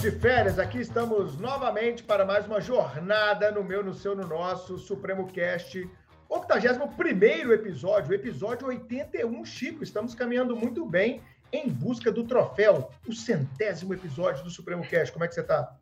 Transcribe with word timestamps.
De 0.00 0.10
férias, 0.10 0.58
aqui 0.58 0.78
estamos 0.78 1.36
novamente 1.36 2.02
para 2.02 2.24
mais 2.24 2.46
uma 2.46 2.58
jornada 2.58 3.50
no 3.50 3.62
meu, 3.62 3.84
no 3.84 3.92
seu, 3.92 4.16
no 4.16 4.26
nosso 4.26 4.78
Supremo 4.78 5.26
Cast, 5.26 5.86
81 6.26 7.52
episódio, 7.52 8.14
episódio 8.14 8.68
81, 8.68 9.44
Chico. 9.44 9.84
Estamos 9.84 10.14
caminhando 10.14 10.56
muito 10.56 10.86
bem 10.86 11.20
em 11.52 11.68
busca 11.68 12.10
do 12.10 12.24
troféu, 12.24 12.90
o 13.06 13.12
centésimo 13.12 13.92
episódio 13.92 14.42
do 14.42 14.48
Supremo 14.48 14.82
Cast. 14.82 15.12
Como 15.12 15.22
é 15.22 15.28
que 15.28 15.34
você 15.34 15.42
está? 15.42 15.76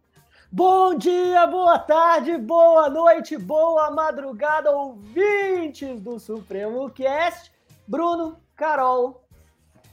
Bom 0.51 0.97
dia, 0.97 1.47
boa 1.47 1.79
tarde, 1.79 2.37
boa 2.39 2.91
noite, 2.91 3.39
boa 3.39 3.89
madrugada, 3.89 4.73
ouvintes 4.73 6.01
do 6.01 6.19
Supremo 6.19 6.91
Cast. 6.91 7.53
Bruno, 7.87 8.41
Carol, 8.57 9.25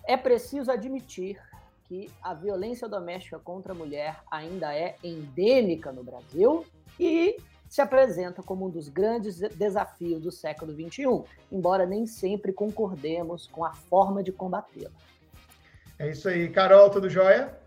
é 0.08 0.18
preciso 0.18 0.72
admitir 0.72 1.40
que 1.88 2.12
a 2.22 2.34
violência 2.34 2.88
doméstica 2.88 3.40
contra 3.40 3.72
a 3.72 3.76
mulher 3.76 4.20
ainda 4.30 4.74
é 4.74 4.96
endêmica 5.04 5.92
no 5.92 6.04
Brasil 6.04 6.66
e 7.00 7.38
se 7.70 7.82
apresenta 7.82 8.42
como 8.42 8.66
um 8.66 8.70
dos 8.70 8.90
grandes 8.90 9.40
desafios 9.40 10.22
do 10.22 10.32
século 10.32 10.74
XXI, 10.74 11.24
embora 11.52 11.86
nem 11.86 12.06
sempre 12.06 12.54
concordemos 12.54 13.48
com 13.48 13.66
a 13.66 13.74
forma 13.74 14.24
de 14.24 14.32
combatê-la. 14.32 14.92
É 15.98 16.10
isso 16.10 16.28
aí. 16.28 16.50
Carol, 16.50 16.90
tudo 16.90 17.10
jóia? 17.10 17.58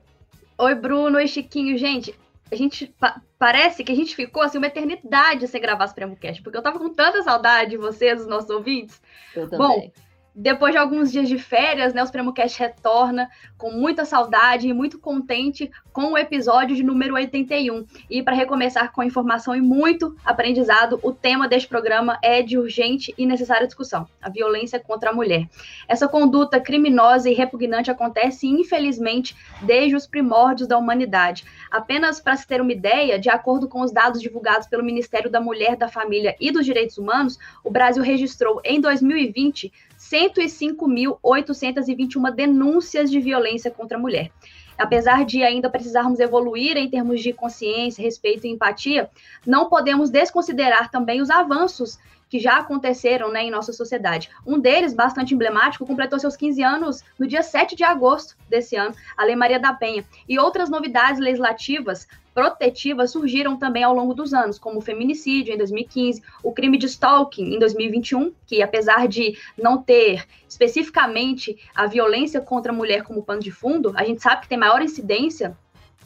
Oi, 0.58 0.74
Bruno. 0.74 1.16
Oi, 1.16 1.26
Chiquinho. 1.26 1.78
Gente, 1.78 2.14
a 2.50 2.56
gente 2.56 2.86
pa 2.98 3.20
parece 3.38 3.84
que 3.84 3.92
a 3.92 3.94
gente 3.94 4.16
ficou 4.16 4.42
assim 4.42 4.58
uma 4.58 4.66
eternidade 4.66 5.46
sem 5.46 5.60
gravar 5.60 5.86
Supremo 5.86 6.16
Cast, 6.16 6.42
porque 6.42 6.58
eu 6.58 6.62
tava 6.62 6.78
com 6.78 6.92
tanta 6.92 7.22
saudade 7.22 7.70
de 7.70 7.76
vocês, 7.76 8.20
os 8.20 8.26
nossos 8.26 8.50
ouvintes. 8.50 9.00
Eu 9.34 9.48
também. 9.48 9.92
Bom, 9.92 9.92
depois 10.40 10.70
de 10.70 10.78
alguns 10.78 11.10
dias 11.10 11.28
de 11.28 11.36
férias, 11.36 11.92
né, 11.92 12.00
o 12.00 12.06
Supremo 12.06 12.32
Cast 12.32 12.60
retorna 12.60 13.28
com 13.56 13.72
muita 13.72 14.04
saudade 14.04 14.68
e 14.68 14.72
muito 14.72 14.96
contente 14.96 15.68
com 15.92 16.12
o 16.12 16.18
episódio 16.18 16.76
de 16.76 16.84
número 16.84 17.14
81. 17.14 17.84
E 18.08 18.22
para 18.22 18.36
recomeçar 18.36 18.92
com 18.92 19.02
informação 19.02 19.52
e 19.56 19.60
muito 19.60 20.14
aprendizado, 20.24 21.00
o 21.02 21.10
tema 21.10 21.48
deste 21.48 21.68
programa 21.68 22.20
é 22.22 22.40
de 22.40 22.56
urgente 22.56 23.12
e 23.18 23.26
necessária 23.26 23.66
discussão: 23.66 24.06
a 24.22 24.30
violência 24.30 24.78
contra 24.78 25.10
a 25.10 25.12
mulher. 25.12 25.48
Essa 25.88 26.06
conduta 26.06 26.60
criminosa 26.60 27.28
e 27.28 27.34
repugnante 27.34 27.90
acontece, 27.90 28.46
infelizmente, 28.46 29.36
desde 29.62 29.96
os 29.96 30.06
primórdios 30.06 30.68
da 30.68 30.78
humanidade. 30.78 31.44
Apenas 31.68 32.20
para 32.20 32.36
se 32.36 32.46
ter 32.46 32.60
uma 32.60 32.72
ideia, 32.72 33.18
de 33.18 33.28
acordo 33.28 33.68
com 33.68 33.80
os 33.80 33.90
dados 33.90 34.22
divulgados 34.22 34.68
pelo 34.68 34.84
Ministério 34.84 35.28
da 35.28 35.40
Mulher, 35.40 35.74
da 35.74 35.88
Família 35.88 36.36
e 36.40 36.52
dos 36.52 36.64
Direitos 36.64 36.96
Humanos, 36.96 37.36
o 37.64 37.72
Brasil 37.72 38.04
registrou 38.04 38.60
em 38.64 38.80
2020 38.80 39.72
105.821 40.10 42.34
denúncias 42.34 43.10
de 43.10 43.20
violência 43.20 43.70
contra 43.70 43.98
a 43.98 44.00
mulher. 44.00 44.30
Apesar 44.78 45.24
de 45.24 45.42
ainda 45.42 45.68
precisarmos 45.68 46.20
evoluir 46.20 46.76
em 46.76 46.88
termos 46.88 47.20
de 47.20 47.32
consciência, 47.32 48.00
respeito 48.00 48.46
e 48.46 48.50
empatia, 48.50 49.10
não 49.44 49.68
podemos 49.68 50.08
desconsiderar 50.08 50.88
também 50.90 51.20
os 51.20 51.30
avanços 51.30 51.98
que 52.28 52.38
já 52.38 52.58
aconteceram 52.58 53.30
né, 53.30 53.44
em 53.44 53.50
nossa 53.50 53.72
sociedade. 53.72 54.30
Um 54.46 54.58
deles, 54.58 54.94
bastante 54.94 55.34
emblemático, 55.34 55.86
completou 55.86 56.18
seus 56.18 56.36
15 56.36 56.62
anos 56.62 57.04
no 57.18 57.26
dia 57.26 57.42
7 57.42 57.74
de 57.74 57.84
agosto 57.84 58.36
desse 58.48 58.76
ano, 58.76 58.94
a 59.16 59.24
Lei 59.24 59.34
Maria 59.34 59.58
da 59.58 59.72
Penha. 59.72 60.04
E 60.28 60.38
outras 60.38 60.68
novidades 60.68 61.20
legislativas 61.20 62.06
protetivas 62.38 63.10
surgiram 63.10 63.56
também 63.56 63.82
ao 63.82 63.92
longo 63.92 64.14
dos 64.14 64.32
anos, 64.32 64.60
como 64.60 64.78
o 64.78 64.80
feminicídio 64.80 65.52
em 65.52 65.58
2015, 65.58 66.22
o 66.44 66.52
crime 66.52 66.78
de 66.78 66.86
stalking 66.86 67.52
em 67.52 67.58
2021, 67.58 68.32
que 68.46 68.62
apesar 68.62 69.08
de 69.08 69.36
não 69.60 69.82
ter 69.82 70.24
especificamente 70.48 71.58
a 71.74 71.88
violência 71.88 72.40
contra 72.40 72.70
a 72.70 72.74
mulher 72.74 73.02
como 73.02 73.24
pano 73.24 73.40
de 73.40 73.50
fundo, 73.50 73.92
a 73.96 74.04
gente 74.04 74.22
sabe 74.22 74.42
que 74.42 74.48
tem 74.48 74.56
maior 74.56 74.80
incidência 74.80 75.58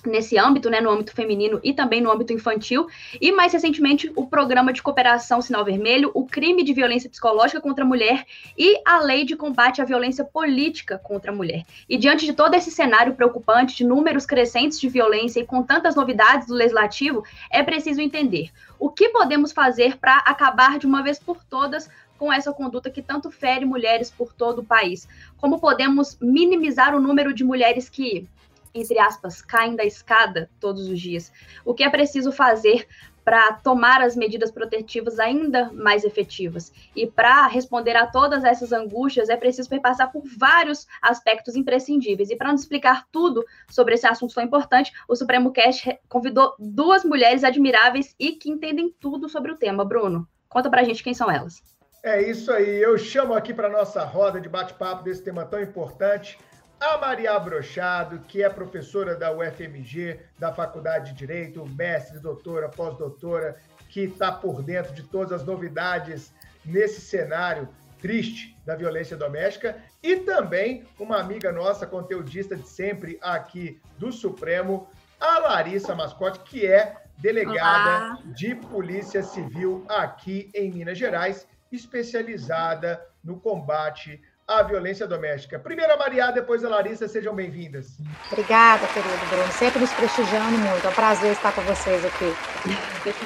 nesse 0.05 0.37
âmbito, 0.37 0.69
né, 0.69 0.81
no 0.81 0.91
âmbito 0.91 1.13
feminino 1.13 1.61
e 1.63 1.73
também 1.73 2.01
no 2.01 2.11
âmbito 2.11 2.33
infantil, 2.33 2.87
e 3.21 3.31
mais 3.33 3.53
recentemente 3.53 4.11
o 4.17 4.27
programa 4.27 4.73
de 4.73 4.83
cooperação 4.83 5.41
Sinal 5.41 5.65
Vermelho, 5.65 6.11
o 6.15 6.27
crime 6.27 6.65
de 6.65 6.73
violência 6.73 7.09
psicológica 7.09 7.61
contra 7.61 7.85
a 7.85 7.87
mulher 7.87 8.27
e 8.57 8.81
a 8.85 9.01
lei 9.01 9.25
de 9.25 9.37
combate 9.37 9.81
à 9.81 9.85
violência 9.85 10.25
política 10.25 10.99
contra 10.99 11.31
a 11.31 11.35
mulher. 11.35 11.65
E 11.89 11.97
diante 11.97 12.27
de 12.27 12.33
todo 12.33 12.55
esse 12.55 12.71
cenário 12.71 13.15
preocupante 13.15 13.77
de 13.77 13.85
números 13.85 14.27
crescentes 14.27 14.81
de 14.81 14.89
violência 14.89 15.41
e 15.41 15.47
com 15.47 15.63
tantas 15.63 15.95
novidades 15.95 16.49
do 16.49 16.55
legislativo, 16.55 17.25
é 17.51 17.63
preciso 17.63 18.01
entender 18.01 18.51
o 18.79 18.91
que 18.91 19.09
podemos 19.11 19.53
fazer 19.53 19.97
para 19.99 20.17
acabar 20.19 20.79
de 20.79 20.87
uma 20.87 21.03
vez 21.03 21.19
por 21.19 21.45
todas 21.45 21.89
com 22.19 22.33
essa 22.33 22.53
conduta 22.53 22.91
que 22.91 23.03
tanto 23.03 23.31
fere 23.31 23.65
mulheres 23.65 24.11
por 24.11 24.33
todo 24.33 24.61
o 24.61 24.65
país. 24.65 25.09
Como 25.39 25.59
podemos 25.59 26.17
minimizar 26.21 26.95
o 26.95 27.01
número 27.01 27.35
de 27.35 27.43
mulheres 27.43 27.89
que 27.89 28.29
entre 28.75 28.99
aspas, 28.99 29.43
caem 29.43 29.77
da 29.77 29.85
escada 29.85 30.51
todos 30.61 30.89
os 30.89 31.01
dias. 31.01 31.33
O 31.65 31.75
que 31.75 31.85
é 31.85 31.91
preciso 31.91 32.33
fazer 32.33 32.87
para 33.25 33.53
tomar 33.55 34.01
as 34.01 34.17
medidas 34.17 34.51
protetivas 34.51 35.19
ainda 35.19 35.71
mais 35.73 36.05
efetivas. 36.05 36.73
E 36.95 37.07
para 37.07 37.47
responder 37.47 37.97
a 37.97 38.07
todas 38.07 38.45
essas 38.45 38.73
angústias, 38.73 39.29
é 39.29 39.37
preciso 39.37 39.69
perpassar 39.69 40.11
por 40.11 40.23
vários 40.25 40.87
aspectos 41.01 41.57
imprescindíveis. 41.57 42.31
E 42.31 42.37
para 42.37 42.53
nos 42.53 42.63
explicar 42.63 43.07
tudo 43.11 43.45
sobre 43.71 43.95
esse 43.95 44.07
assunto 44.07 44.35
tão 44.35 44.43
importante, 44.43 44.93
o 45.09 45.15
Supremo 45.15 45.53
Cast 45.53 45.99
convidou 46.09 46.55
duas 46.59 47.05
mulheres 47.05 47.45
admiráveis 47.45 48.15
e 48.19 48.33
que 48.33 48.51
entendem 48.51 48.95
tudo 48.99 49.29
sobre 49.29 49.53
o 49.53 49.57
tema. 49.57 49.85
Bruno, 49.85 50.27
conta 50.49 50.69
para 50.69 50.81
a 50.81 50.85
gente 50.85 51.03
quem 51.03 51.15
são 51.15 51.31
elas. 51.31 51.63
É 52.03 52.21
isso 52.21 52.51
aí. 52.51 52.83
Eu 52.83 52.99
chamo 52.99 53.33
aqui 53.33 53.55
para 53.55 53.69
nossa 53.69 54.03
roda 54.05 54.41
de 54.41 54.49
bate-papo 54.49 55.05
desse 55.05 55.23
tema 55.23 55.45
tão 55.45 55.63
importante 55.63 56.37
a 56.83 56.99
Maria 56.99 57.39
Brochado, 57.39 58.19
que 58.27 58.43
é 58.43 58.51
professora 58.51 59.15
da 59.15 59.33
UFMG, 59.33 60.19
da 60.37 60.53
Faculdade 60.53 61.13
de 61.13 61.19
Direito, 61.19 61.65
mestre, 61.65 62.19
doutora, 62.19 62.69
pós-doutora, 62.69 63.57
que 63.89 64.01
está 64.01 64.33
por 64.33 64.63
dentro 64.63 64.93
de 64.93 65.05
todas 65.05 65.33
as 65.41 65.47
novidades 65.47 66.35
nesse 66.65 67.01
cenário 67.01 67.69
triste 68.01 68.59
da 68.67 68.75
violência 68.75 69.17
doméstica, 69.17 69.81
e 70.03 70.17
também 70.17 70.85
uma 70.99 71.21
amiga 71.21 71.53
nossa, 71.53 71.87
conteudista 71.87 72.57
de 72.57 72.69
sempre 72.69 73.17
aqui 73.23 73.81
do 73.97 74.11
Supremo, 74.11 74.91
a 75.21 75.39
Larissa 75.39 75.95
Mascote, 75.95 76.41
que 76.41 76.67
é 76.67 76.97
delegada 77.19 78.17
Olá. 78.17 78.19
de 78.35 78.57
Polícia 78.57 79.23
Civil 79.23 79.87
aqui 79.89 80.51
em 80.53 80.73
Minas 80.73 80.99
Gerais, 80.99 81.47
especializada 81.71 83.01
no 83.23 83.39
combate 83.39 84.21
à 84.47 84.63
violência 84.63 85.07
doméstica. 85.07 85.59
Primeiro 85.59 85.93
a 85.93 85.97
Maria, 85.97 86.31
depois 86.31 86.65
a 86.65 86.69
Larissa, 86.69 87.09
sejam 87.09 87.35
bem-vindas. 87.35 87.99
Obrigada, 88.31 88.87
querido 88.89 89.27
Bruno, 89.29 89.53
sempre 89.53 89.81
nos 89.81 89.93
prestigiando 89.93 90.59
muito. 90.59 90.87
É 90.87 90.91
um 90.91 90.93
prazer 90.93 91.33
estar 91.33 91.53
com 91.53 91.63
vocês 91.63 92.05
aqui. 92.05 92.35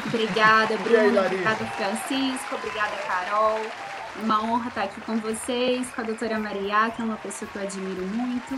obrigada, 0.06 0.76
Bruno. 0.78 1.20
Aí, 1.20 1.26
obrigada, 1.26 1.64
Francisco. 1.66 2.54
Obrigada, 2.54 2.96
Carol. 3.06 3.60
Uma 4.22 4.42
honra 4.42 4.68
estar 4.68 4.82
aqui 4.84 5.00
com 5.02 5.16
vocês, 5.18 5.90
com 5.90 6.00
a 6.00 6.04
doutora 6.04 6.38
Maria, 6.38 6.90
que 6.90 7.02
é 7.02 7.04
uma 7.04 7.16
pessoa 7.16 7.50
que 7.50 7.58
eu 7.58 7.62
admiro 7.62 8.02
muito. 8.02 8.54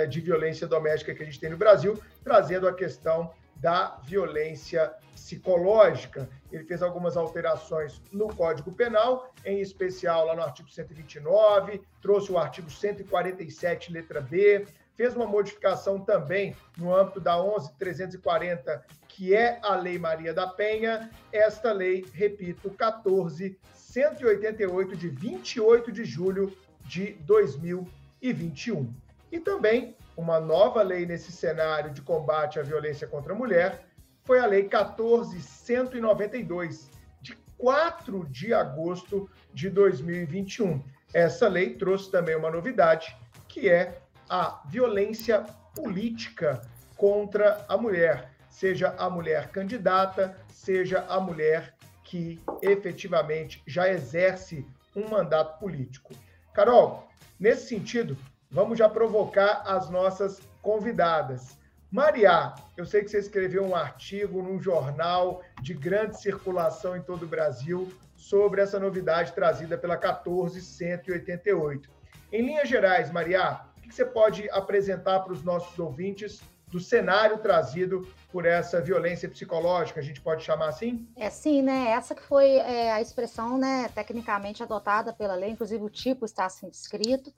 de 0.08 0.20
violência 0.20 0.66
doméstica 0.66 1.14
que 1.14 1.22
a 1.22 1.26
gente 1.26 1.40
tem 1.40 1.50
no 1.50 1.56
Brasil, 1.56 1.98
trazendo 2.22 2.68
a 2.68 2.74
questão 2.74 3.32
da 3.56 3.98
violência 4.04 4.92
psicológica. 5.12 6.28
Ele 6.52 6.64
fez 6.64 6.82
algumas 6.82 7.16
alterações 7.16 8.02
no 8.12 8.28
Código 8.28 8.70
Penal, 8.72 9.32
em 9.44 9.60
especial 9.60 10.26
lá 10.26 10.36
no 10.36 10.42
artigo 10.42 10.70
129, 10.70 11.82
trouxe 12.00 12.30
o 12.30 12.38
artigo 12.38 12.70
147, 12.70 13.92
letra 13.92 14.20
B, 14.20 14.64
fez 14.94 15.14
uma 15.14 15.26
modificação 15.26 15.98
também 16.00 16.56
no 16.76 16.94
âmbito 16.94 17.20
da 17.20 17.36
11.340, 17.36 18.80
que 19.08 19.34
é 19.34 19.58
a 19.62 19.74
Lei 19.76 19.98
Maria 19.98 20.32
da 20.32 20.46
Penha. 20.46 21.10
Esta 21.32 21.72
lei, 21.72 22.06
repito, 22.12 22.70
14.188, 22.70 24.94
de 24.96 25.08
28 25.08 25.92
de 25.92 26.04
julho 26.04 26.56
de 26.80 27.14
2021. 27.20 28.92
E 29.30 29.38
também 29.38 29.94
uma 30.16 30.40
nova 30.40 30.82
lei 30.82 31.06
nesse 31.06 31.30
cenário 31.30 31.92
de 31.92 32.02
combate 32.02 32.58
à 32.58 32.62
violência 32.62 33.06
contra 33.06 33.32
a 33.32 33.36
mulher 33.36 33.84
foi 34.24 34.40
a 34.40 34.46
Lei 34.46 34.68
14.192, 34.68 36.90
de 37.22 37.36
4 37.56 38.26
de 38.28 38.52
agosto 38.52 39.30
de 39.54 39.70
2021. 39.70 40.82
Essa 41.14 41.46
lei 41.48 41.74
trouxe 41.74 42.10
também 42.10 42.36
uma 42.36 42.50
novidade, 42.50 43.16
que 43.48 43.70
é 43.70 44.02
a 44.28 44.60
violência 44.68 45.46
política 45.74 46.60
contra 46.94 47.64
a 47.68 47.78
mulher, 47.78 48.30
seja 48.50 48.94
a 48.98 49.08
mulher 49.08 49.48
candidata, 49.48 50.36
seja 50.52 51.06
a 51.08 51.18
mulher 51.18 51.74
que 52.04 52.38
efetivamente 52.60 53.62
já 53.66 53.88
exerce 53.88 54.66
um 54.94 55.08
mandato 55.08 55.58
político. 55.58 56.12
Carol, 56.52 57.08
nesse 57.38 57.68
sentido, 57.68 58.14
vamos 58.50 58.78
já 58.78 58.88
provocar 58.88 59.62
as 59.66 59.90
nossas 59.90 60.40
convidadas. 60.62 61.58
Maria, 61.90 62.54
eu 62.76 62.84
sei 62.84 63.02
que 63.02 63.10
você 63.10 63.18
escreveu 63.18 63.64
um 63.64 63.74
artigo 63.74 64.42
num 64.42 64.60
jornal 64.60 65.42
de 65.62 65.72
grande 65.72 66.20
circulação 66.20 66.96
em 66.96 67.02
todo 67.02 67.22
o 67.22 67.28
Brasil 67.28 67.90
sobre 68.14 68.60
essa 68.60 68.78
novidade 68.78 69.32
trazida 69.32 69.78
pela 69.78 69.96
14188. 69.96 71.88
Em 72.30 72.42
linhas 72.42 72.68
gerais, 72.68 73.10
Maria, 73.10 73.60
o 73.76 73.80
que 73.80 73.94
você 73.94 74.04
pode 74.04 74.50
apresentar 74.50 75.20
para 75.20 75.32
os 75.32 75.42
nossos 75.42 75.78
ouvintes 75.78 76.42
do 76.66 76.78
cenário 76.78 77.38
trazido 77.38 78.06
por 78.30 78.44
essa 78.44 78.80
violência 78.82 79.26
psicológica, 79.26 80.00
a 80.00 80.02
gente 80.02 80.20
pode 80.20 80.44
chamar 80.44 80.68
assim? 80.68 81.08
É 81.16 81.30
sim, 81.30 81.62
né? 81.62 81.88
Essa 81.92 82.14
que 82.14 82.22
foi 82.22 82.56
é, 82.56 82.92
a 82.92 83.00
expressão, 83.00 83.56
né, 83.56 83.88
tecnicamente 83.94 84.62
adotada 84.62 85.12
pela 85.14 85.34
lei, 85.34 85.48
inclusive 85.50 85.82
o 85.82 85.88
tipo 85.88 86.26
está 86.26 86.44
assim 86.44 86.68
descrito. 86.68 87.32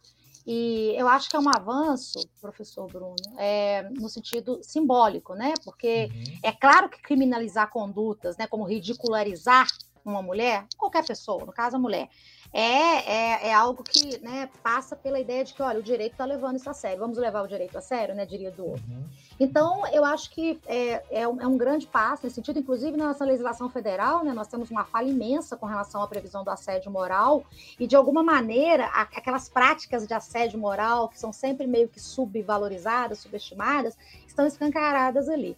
E 0.53 0.97
eu 0.97 1.07
acho 1.07 1.31
que 1.31 1.37
é 1.37 1.39
um 1.39 1.49
avanço, 1.49 2.19
professor 2.41 2.89
Bruno, 2.89 3.15
é, 3.39 3.89
no 3.91 4.09
sentido 4.09 4.59
simbólico, 4.65 5.33
né? 5.33 5.55
Porque 5.65 6.11
uhum. 6.13 6.39
é 6.43 6.51
claro 6.51 6.89
que 6.89 7.01
criminalizar 7.01 7.71
condutas, 7.71 8.37
né, 8.37 8.49
como 8.49 8.65
ridicularizar 8.65 9.69
uma 10.05 10.21
mulher, 10.21 10.67
qualquer 10.77 11.07
pessoa, 11.07 11.47
no 11.47 11.53
caso 11.53 11.77
a 11.77 11.79
mulher, 11.79 12.09
é, 12.53 12.63
é, 12.63 13.49
é 13.49 13.55
algo 13.55 13.83
que 13.85 14.19
né, 14.21 14.49
passa 14.63 14.97
pela 14.97 15.21
ideia 15.21 15.45
de 15.45 15.55
que, 15.55 15.63
olha, 15.63 15.79
o 15.79 15.83
direito 15.83 16.13
está 16.13 16.25
levando 16.25 16.57
isso 16.57 16.69
a 16.69 16.75
sério, 16.75 16.99
vamos 16.99 17.17
levar 17.17 17.43
o 17.43 17.47
direito 17.47 17.79
a 17.79 17.81
sério, 17.81 18.15
né, 18.15 18.27
diria 18.27 18.51
do 18.51 18.67
outro. 18.67 18.85
Uhum. 18.89 19.05
Então, 19.39 19.87
eu 19.89 20.05
acho 20.05 20.31
que 20.31 20.61
é, 20.67 21.03
é, 21.11 21.29
um, 21.29 21.41
é, 21.41 21.47
um, 21.47 21.57
grande 21.57 21.87
passo 21.87 22.25
nesse 22.25 22.35
sentido, 22.35 22.59
inclusive 22.59 22.97
na 22.97 23.09
nossa 23.09 23.25
legislação 23.25 23.71
federal, 23.71 24.25
né, 24.25 24.33
nós 24.33 24.49
temos 24.49 24.71
uma 24.71 24.85
falha 24.85 25.09
imensa 25.09 25.57
com 25.57 25.67
relação 25.67 26.03
à 26.03 26.09
previsão 26.09 26.43
do 26.43 26.51
assédio 26.51 26.91
moral, 26.91 27.45
e 27.79 27.87
de 27.87 27.95
alguma 27.95 28.23
maneira, 28.23 28.87
a, 28.87 29.03
aquelas 29.03 29.49
práticas 29.49 30.07
de 30.07 30.13
assédio 30.13 30.59
moral, 30.59 31.09
que 31.09 31.19
são 31.21 31.33
sempre 31.33 31.67
meio 31.67 31.89
que 31.89 32.01
subvalorizadas, 32.01 33.21
subestimadas, 33.21 33.97
estão 34.27 34.47
escancaradas 34.47 35.29
ali. 35.29 35.57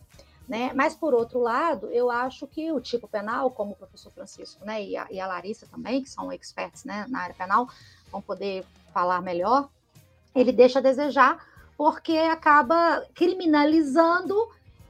Né? 0.49 0.73
Mas, 0.75 0.94
por 0.94 1.15
outro 1.15 1.41
lado, 1.41 1.87
eu 1.91 2.11
acho 2.11 2.47
que 2.47 2.71
o 2.73 2.81
tipo 2.81 3.06
penal, 3.09 3.50
como 3.50 3.73
o 3.73 3.77
professor 3.77 4.11
Francisco 4.11 4.65
né, 4.65 4.85
e, 4.85 4.97
a, 4.97 5.06
e 5.11 5.21
a 5.21 5.27
Larissa 5.27 5.67
também, 5.67 6.03
que 6.03 6.11
são 6.11 6.33
experts 6.33 6.85
né, 6.85 7.06
na 7.09 7.21
área 7.21 7.35
penal, 7.35 7.69
vão 8.11 8.21
poder 8.21 8.65
falar 8.93 9.23
melhor, 9.23 9.69
ele 10.35 10.53
deixa 10.53 10.79
a 10.79 10.83
desejar 10.83 11.47
porque 11.77 12.17
acaba 12.17 13.06
criminalizando 13.15 14.35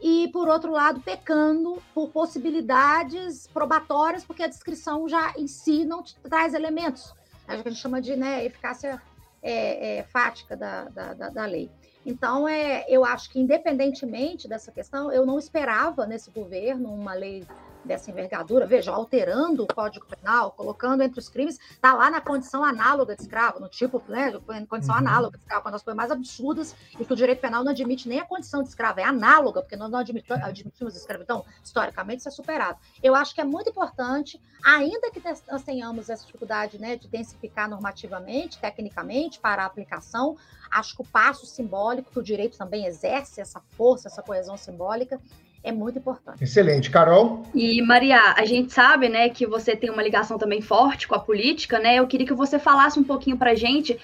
e, 0.00 0.28
por 0.32 0.48
outro 0.48 0.72
lado, 0.72 1.00
pecando 1.00 1.80
por 1.94 2.10
possibilidades 2.10 3.46
probatórias, 3.46 4.24
porque 4.24 4.42
a 4.42 4.48
descrição 4.48 5.08
já 5.08 5.32
em 5.36 5.46
si 5.46 5.84
não 5.84 6.02
traz 6.28 6.54
elementos. 6.54 7.14
É 7.46 7.56
o 7.56 7.62
que 7.62 7.68
a 7.68 7.70
gente 7.70 7.80
chama 7.80 8.00
de 8.00 8.16
né, 8.16 8.44
eficácia 8.44 9.00
é, 9.40 9.98
é, 9.98 10.02
fática 10.04 10.56
da, 10.56 10.84
da, 10.84 11.14
da 11.14 11.46
lei. 11.46 11.70
Então, 12.04 12.48
é, 12.48 12.84
eu 12.88 13.04
acho 13.04 13.30
que, 13.30 13.38
independentemente 13.38 14.48
dessa 14.48 14.72
questão, 14.72 15.12
eu 15.12 15.24
não 15.24 15.38
esperava 15.38 16.06
nesse 16.06 16.30
governo 16.30 16.92
uma 16.92 17.14
lei 17.14 17.46
dessa 17.84 18.10
envergadura, 18.10 18.66
veja, 18.66 18.92
alterando 18.92 19.64
o 19.64 19.66
Código 19.66 20.06
Penal, 20.06 20.52
colocando 20.52 21.02
entre 21.02 21.18
os 21.18 21.28
crimes, 21.28 21.58
está 21.58 21.94
lá 21.94 22.10
na 22.10 22.20
condição 22.20 22.64
análoga 22.64 23.14
de 23.16 23.22
escravo, 23.22 23.60
no 23.60 23.68
tipo, 23.68 24.02
né, 24.08 24.32
condição 24.68 24.94
uhum. 24.94 25.00
análoga 25.00 25.36
de 25.36 25.42
escravo, 25.42 25.66
uma 25.66 25.72
das 25.72 25.82
coisas 25.82 25.96
mais 25.96 26.10
absurdas 26.10 26.74
e 26.98 27.04
que 27.04 27.12
o 27.12 27.16
direito 27.16 27.40
penal 27.40 27.64
não 27.64 27.72
admite 27.72 28.08
nem 28.08 28.20
a 28.20 28.24
condição 28.24 28.62
de 28.62 28.68
escravo, 28.68 29.00
é 29.00 29.04
análoga, 29.04 29.60
porque 29.60 29.76
nós 29.76 29.90
não 29.90 29.98
admitimos, 29.98 30.42
admitimos 30.42 30.96
escravidão, 30.96 31.44
historicamente 31.62 32.20
isso 32.20 32.28
é 32.28 32.32
superado. 32.32 32.78
Eu 33.02 33.14
acho 33.14 33.34
que 33.34 33.40
é 33.40 33.44
muito 33.44 33.70
importante, 33.70 34.40
ainda 34.62 35.10
que 35.10 35.20
nós 35.50 35.62
tenhamos 35.62 36.08
essa 36.08 36.24
dificuldade 36.24 36.78
né, 36.78 36.96
de 36.96 37.08
densificar 37.08 37.68
normativamente, 37.68 38.58
tecnicamente, 38.58 39.40
para 39.40 39.62
a 39.62 39.66
aplicação, 39.66 40.36
acho 40.70 40.96
que 40.96 41.02
o 41.02 41.04
passo 41.04 41.44
simbólico, 41.46 42.10
que 42.10 42.18
o 42.18 42.22
direito 42.22 42.56
também 42.56 42.86
exerce 42.86 43.40
essa 43.40 43.60
força, 43.76 44.08
essa 44.08 44.22
coesão 44.22 44.56
simbólica, 44.56 45.20
é 45.62 45.70
muito 45.70 45.98
importante. 45.98 46.42
Excelente, 46.42 46.90
Carol. 46.90 47.44
E 47.54 47.80
Maria, 47.82 48.34
a 48.36 48.44
gente 48.44 48.72
sabe, 48.72 49.08
né, 49.08 49.28
que 49.28 49.46
você 49.46 49.76
tem 49.76 49.90
uma 49.90 50.02
ligação 50.02 50.38
também 50.38 50.60
forte 50.60 51.06
com 51.06 51.14
a 51.14 51.20
política, 51.20 51.78
né? 51.78 51.96
Eu 51.96 52.06
queria 52.06 52.26
que 52.26 52.34
você 52.34 52.58
falasse 52.58 52.98
um 52.98 53.04
pouquinho 53.04 53.36
para 53.36 53.54
gente 53.54 53.98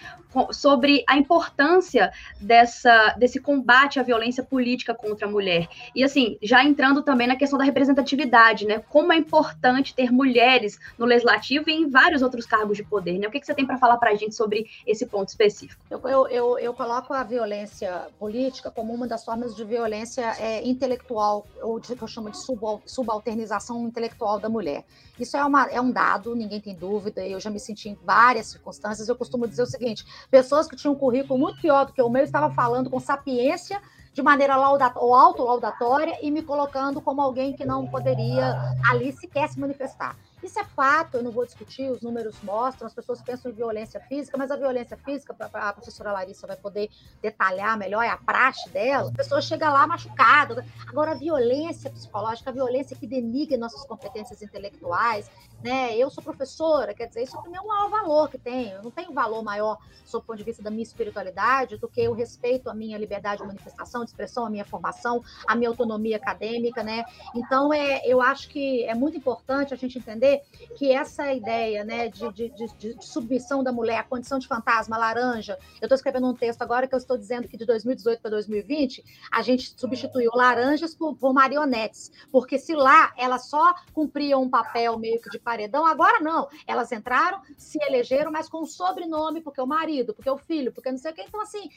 sobre 0.52 1.04
a 1.08 1.16
importância 1.16 2.12
dessa, 2.40 3.14
desse 3.18 3.40
combate 3.40 3.98
à 3.98 4.02
violência 4.02 4.42
política 4.42 4.94
contra 4.94 5.26
a 5.26 5.30
mulher. 5.30 5.68
E 5.94 6.04
assim, 6.04 6.38
já 6.42 6.62
entrando 6.62 7.02
também 7.02 7.26
na 7.26 7.36
questão 7.36 7.58
da 7.58 7.64
representatividade, 7.64 8.66
né? 8.66 8.82
Como 8.88 9.12
é 9.12 9.16
importante 9.16 9.94
ter 9.94 10.12
mulheres 10.12 10.78
no 10.98 11.06
legislativo 11.06 11.68
e 11.70 11.72
em 11.72 11.88
vários 11.88 12.22
outros 12.22 12.46
cargos 12.46 12.76
de 12.76 12.84
poder, 12.84 13.18
né? 13.18 13.26
O 13.26 13.30
que, 13.30 13.40
que 13.40 13.46
você 13.46 13.54
tem 13.54 13.66
para 13.66 13.78
falar 13.78 13.96
para 13.96 14.10
a 14.10 14.14
gente 14.14 14.34
sobre 14.34 14.66
esse 14.86 15.06
ponto 15.06 15.28
específico? 15.28 15.82
Eu, 15.90 16.00
eu, 16.08 16.28
eu, 16.28 16.58
eu, 16.58 16.74
coloco 16.74 17.12
a 17.12 17.22
violência 17.22 18.06
política 18.18 18.70
como 18.70 18.92
uma 18.92 19.06
das 19.06 19.24
formas 19.24 19.56
de 19.56 19.64
violência 19.64 20.34
é, 20.38 20.66
intelectual, 20.66 21.46
ou 21.62 21.80
de, 21.80 21.94
que 21.94 22.02
eu 22.02 22.08
chamo 22.08 22.30
de 22.30 22.38
subalternização 22.86 23.86
intelectual 23.86 24.38
da 24.38 24.48
mulher. 24.48 24.84
Isso 25.18 25.36
é, 25.36 25.44
uma, 25.44 25.66
é 25.66 25.80
um 25.80 25.90
dado, 25.90 26.34
ninguém 26.34 26.60
tem 26.60 26.74
dúvida, 26.74 27.26
eu 27.26 27.40
já 27.40 27.50
me 27.50 27.58
senti 27.58 27.88
em 27.88 27.98
várias 28.04 28.46
circunstâncias. 28.48 29.08
Eu 29.08 29.16
costumo 29.16 29.46
dizer 29.46 29.62
o 29.62 29.66
seguinte: 29.66 30.04
pessoas 30.30 30.66
que 30.66 30.76
tinham 30.76 30.94
um 30.94 30.98
currículo 30.98 31.38
muito 31.38 31.60
pior 31.60 31.86
do 31.86 31.92
que 31.92 32.02
o 32.02 32.08
meu 32.08 32.22
estavam 32.22 32.54
falando 32.54 32.90
com 32.90 33.00
sapiência 33.00 33.80
de 34.12 34.22
maneira 34.22 34.56
laudatória 34.56 35.06
ou 35.06 35.14
autolaudatória 35.14 36.18
e 36.22 36.30
me 36.30 36.42
colocando 36.42 37.00
como 37.00 37.20
alguém 37.20 37.52
que 37.52 37.64
não 37.64 37.86
poderia 37.86 38.74
ali 38.90 39.12
sequer 39.12 39.48
se 39.48 39.60
manifestar. 39.60 40.16
Isso 40.42 40.58
é 40.58 40.64
fato, 40.64 41.16
eu 41.16 41.22
não 41.22 41.30
vou 41.30 41.44
discutir, 41.44 41.90
os 41.90 42.00
números 42.00 42.36
mostram, 42.42 42.86
as 42.86 42.94
pessoas 42.94 43.20
pensam 43.20 43.50
em 43.50 43.54
violência 43.54 44.00
física, 44.00 44.38
mas 44.38 44.50
a 44.50 44.56
violência 44.56 44.96
física, 44.96 45.34
a 45.52 45.72
professora 45.72 46.12
Larissa 46.12 46.46
vai 46.46 46.56
poder 46.56 46.88
detalhar 47.20 47.76
melhor, 47.76 48.02
é 48.02 48.08
a 48.08 48.16
praxe 48.16 48.68
dela, 48.70 49.10
a 49.10 49.12
pessoa 49.12 49.40
chega 49.40 49.68
lá 49.70 49.86
machucada. 49.86 50.64
Agora, 50.86 51.12
a 51.12 51.14
violência 51.14 51.90
psicológica, 51.90 52.50
a 52.50 52.52
violência 52.52 52.96
que 52.96 53.06
denigra 53.06 53.56
nossas 53.56 53.84
competências 53.84 54.40
intelectuais, 54.40 55.28
né? 55.62 55.96
Eu 55.96 56.08
sou 56.08 56.22
professora, 56.22 56.94
quer 56.94 57.08
dizer, 57.08 57.22
isso 57.22 57.36
é 57.36 57.40
o 57.40 57.66
maior 57.66 57.90
valor 57.90 58.30
que 58.30 58.38
tenho. 58.38 58.76
Eu 58.76 58.82
não 58.82 58.90
tenho 58.90 59.12
valor 59.12 59.42
maior, 59.42 59.78
sob 60.04 60.22
o 60.22 60.26
ponto 60.26 60.38
de 60.38 60.44
vista 60.44 60.62
da 60.62 60.70
minha 60.70 60.82
espiritualidade, 60.82 61.76
do 61.78 61.88
que 61.88 62.06
o 62.08 62.12
respeito 62.12 62.70
à 62.70 62.74
minha 62.74 62.96
liberdade 62.96 63.42
de 63.42 63.46
manifestação, 63.46 64.04
de 64.04 64.10
expressão, 64.10 64.46
à 64.46 64.50
minha 64.50 64.64
formação, 64.64 65.22
à 65.46 65.56
minha 65.56 65.68
autonomia 65.68 66.16
acadêmica, 66.16 66.82
né? 66.82 67.04
Então, 67.34 67.72
é, 67.74 68.02
eu 68.04 68.20
acho 68.20 68.48
que 68.48 68.84
é 68.84 68.94
muito 68.94 69.16
importante 69.16 69.74
a 69.74 69.76
gente 69.76 69.98
entender 69.98 70.27
que 70.76 70.92
essa 70.92 71.32
ideia, 71.32 71.84
né, 71.84 72.08
de, 72.08 72.32
de, 72.32 72.48
de, 72.50 72.94
de 72.94 73.04
submissão 73.04 73.62
da 73.62 73.72
mulher, 73.72 73.98
a 73.98 74.04
condição 74.04 74.38
de 74.38 74.46
fantasma, 74.46 74.96
laranja. 74.96 75.58
Eu 75.80 75.86
estou 75.86 75.96
escrevendo 75.96 76.26
um 76.28 76.34
texto 76.34 76.62
agora 76.62 76.86
que 76.86 76.94
eu 76.94 76.98
estou 76.98 77.16
dizendo 77.16 77.48
que 77.48 77.56
de 77.56 77.64
2018 77.64 78.20
para 78.20 78.30
2020 78.30 79.04
a 79.30 79.42
gente 79.42 79.74
substituiu 79.76 80.30
laranjas 80.34 80.94
por, 80.94 81.14
por 81.16 81.32
marionetes, 81.32 82.10
porque 82.30 82.58
se 82.58 82.74
lá 82.74 83.12
elas 83.16 83.48
só 83.48 83.74
cumpriam 83.92 84.42
um 84.42 84.50
papel 84.50 84.98
meio 84.98 85.20
que 85.20 85.30
de 85.30 85.38
paredão, 85.38 85.86
agora 85.86 86.20
não. 86.20 86.48
Elas 86.66 86.92
entraram, 86.92 87.40
se 87.56 87.78
elegeram, 87.82 88.30
mas 88.30 88.48
com 88.48 88.62
o 88.62 88.66
sobrenome, 88.66 89.40
porque 89.40 89.60
o 89.60 89.66
marido, 89.66 90.14
porque 90.14 90.30
o 90.30 90.38
filho, 90.38 90.72
porque 90.72 90.90
não 90.90 90.98
sei 90.98 91.12
o 91.12 91.14
quê. 91.14 91.24
Então, 91.26 91.40
assim, 91.40 91.70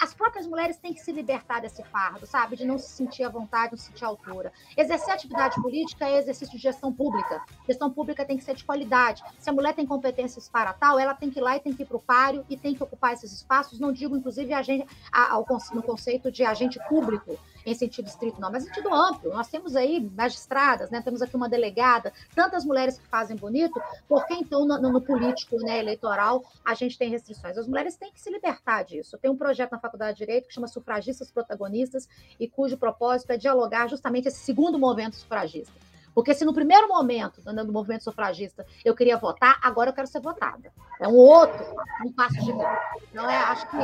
as 0.00 0.14
próprias 0.14 0.46
mulheres 0.46 0.78
têm 0.78 0.94
que 0.94 1.00
se 1.00 1.12
libertar 1.12 1.60
desse 1.60 1.82
fardo, 1.84 2.26
sabe? 2.26 2.56
De 2.56 2.64
não 2.64 2.78
se 2.78 2.90
sentir 2.90 3.24
à 3.24 3.28
vontade, 3.28 3.72
não 3.72 3.78
se 3.78 3.86
sentir 3.86 4.04
à 4.04 4.08
altura. 4.08 4.52
Exercer 4.76 5.14
atividade 5.14 5.60
política 5.60 6.06
é 6.08 6.18
exercício 6.18 6.56
de 6.56 6.62
gestão 6.62 6.92
pública. 6.92 7.42
Gestão 7.66 7.90
pública 7.96 8.26
tem 8.26 8.36
que 8.36 8.44
ser 8.44 8.54
de 8.54 8.62
qualidade. 8.62 9.24
Se 9.38 9.48
a 9.48 9.52
mulher 9.54 9.74
tem 9.74 9.86
competências 9.86 10.50
para 10.50 10.74
tal, 10.74 10.98
ela 10.98 11.14
tem 11.14 11.30
que 11.30 11.38
ir 11.38 11.42
lá 11.42 11.56
e 11.56 11.60
tem 11.60 11.72
que 11.72 11.82
ir 11.82 11.86
para 11.86 11.96
o 11.96 12.00
páreo 12.00 12.44
e 12.50 12.56
tem 12.56 12.74
que 12.74 12.82
ocupar 12.82 13.14
esses 13.14 13.32
espaços. 13.32 13.80
Não 13.80 13.90
digo, 13.90 14.14
inclusive, 14.14 14.52
agente, 14.52 14.86
ao, 15.10 15.46
no 15.72 15.82
conceito 15.82 16.30
de 16.30 16.44
agente 16.44 16.78
público 16.90 17.38
em 17.64 17.74
sentido 17.74 18.06
estrito, 18.06 18.40
não, 18.40 18.52
mas 18.52 18.62
em 18.62 18.66
sentido 18.66 18.94
amplo. 18.94 19.32
Nós 19.32 19.48
temos 19.48 19.74
aí 19.74 19.98
magistradas, 20.14 20.90
né? 20.90 21.00
temos 21.00 21.20
aqui 21.20 21.34
uma 21.34 21.48
delegada, 21.48 22.12
tantas 22.34 22.64
mulheres 22.64 22.98
que 22.98 23.08
fazem 23.08 23.36
bonito, 23.36 23.80
por 24.06 24.24
que 24.26 24.34
então 24.34 24.64
no, 24.64 24.78
no 24.78 25.00
político 25.00 25.56
né, 25.56 25.80
eleitoral 25.80 26.44
a 26.64 26.74
gente 26.74 26.96
tem 26.96 27.10
restrições? 27.10 27.58
As 27.58 27.66
mulheres 27.66 27.96
têm 27.96 28.12
que 28.12 28.20
se 28.20 28.30
libertar 28.30 28.84
disso. 28.84 29.18
Tem 29.18 29.30
um 29.30 29.36
projeto 29.36 29.72
na 29.72 29.80
Faculdade 29.80 30.18
de 30.18 30.24
Direito 30.24 30.46
que 30.46 30.54
chama 30.54 30.68
Sufragistas 30.68 31.30
Protagonistas 31.30 32.08
e 32.38 32.46
cujo 32.46 32.76
propósito 32.76 33.32
é 33.32 33.36
dialogar 33.36 33.88
justamente 33.88 34.28
esse 34.28 34.38
segundo 34.38 34.78
movimento 34.78 35.16
sufragista. 35.16 35.72
Porque 36.16 36.32
se 36.32 36.46
no 36.46 36.54
primeiro 36.54 36.88
momento, 36.88 37.42
no 37.44 37.70
movimento 37.70 38.04
sufragista, 38.04 38.64
eu 38.82 38.94
queria 38.94 39.18
votar, 39.18 39.60
agora 39.62 39.90
eu 39.90 39.94
quero 39.94 40.06
ser 40.06 40.18
votada. 40.18 40.72
É 40.98 41.06
um 41.06 41.14
outro, 41.14 41.62
um 42.06 42.10
passo 42.10 42.42
de 42.42 42.52
volta. 42.52 42.80
Então, 43.10 43.28
é, 43.28 43.36
acho 43.36 43.70
que 43.70 43.76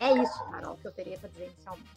é 0.00 0.12
isso, 0.14 0.42
Carol, 0.50 0.78
que 0.78 0.88
eu 0.88 0.92
teria 0.92 1.18
para 1.18 1.28
dizer 1.28 1.44
inicialmente. 1.44 1.90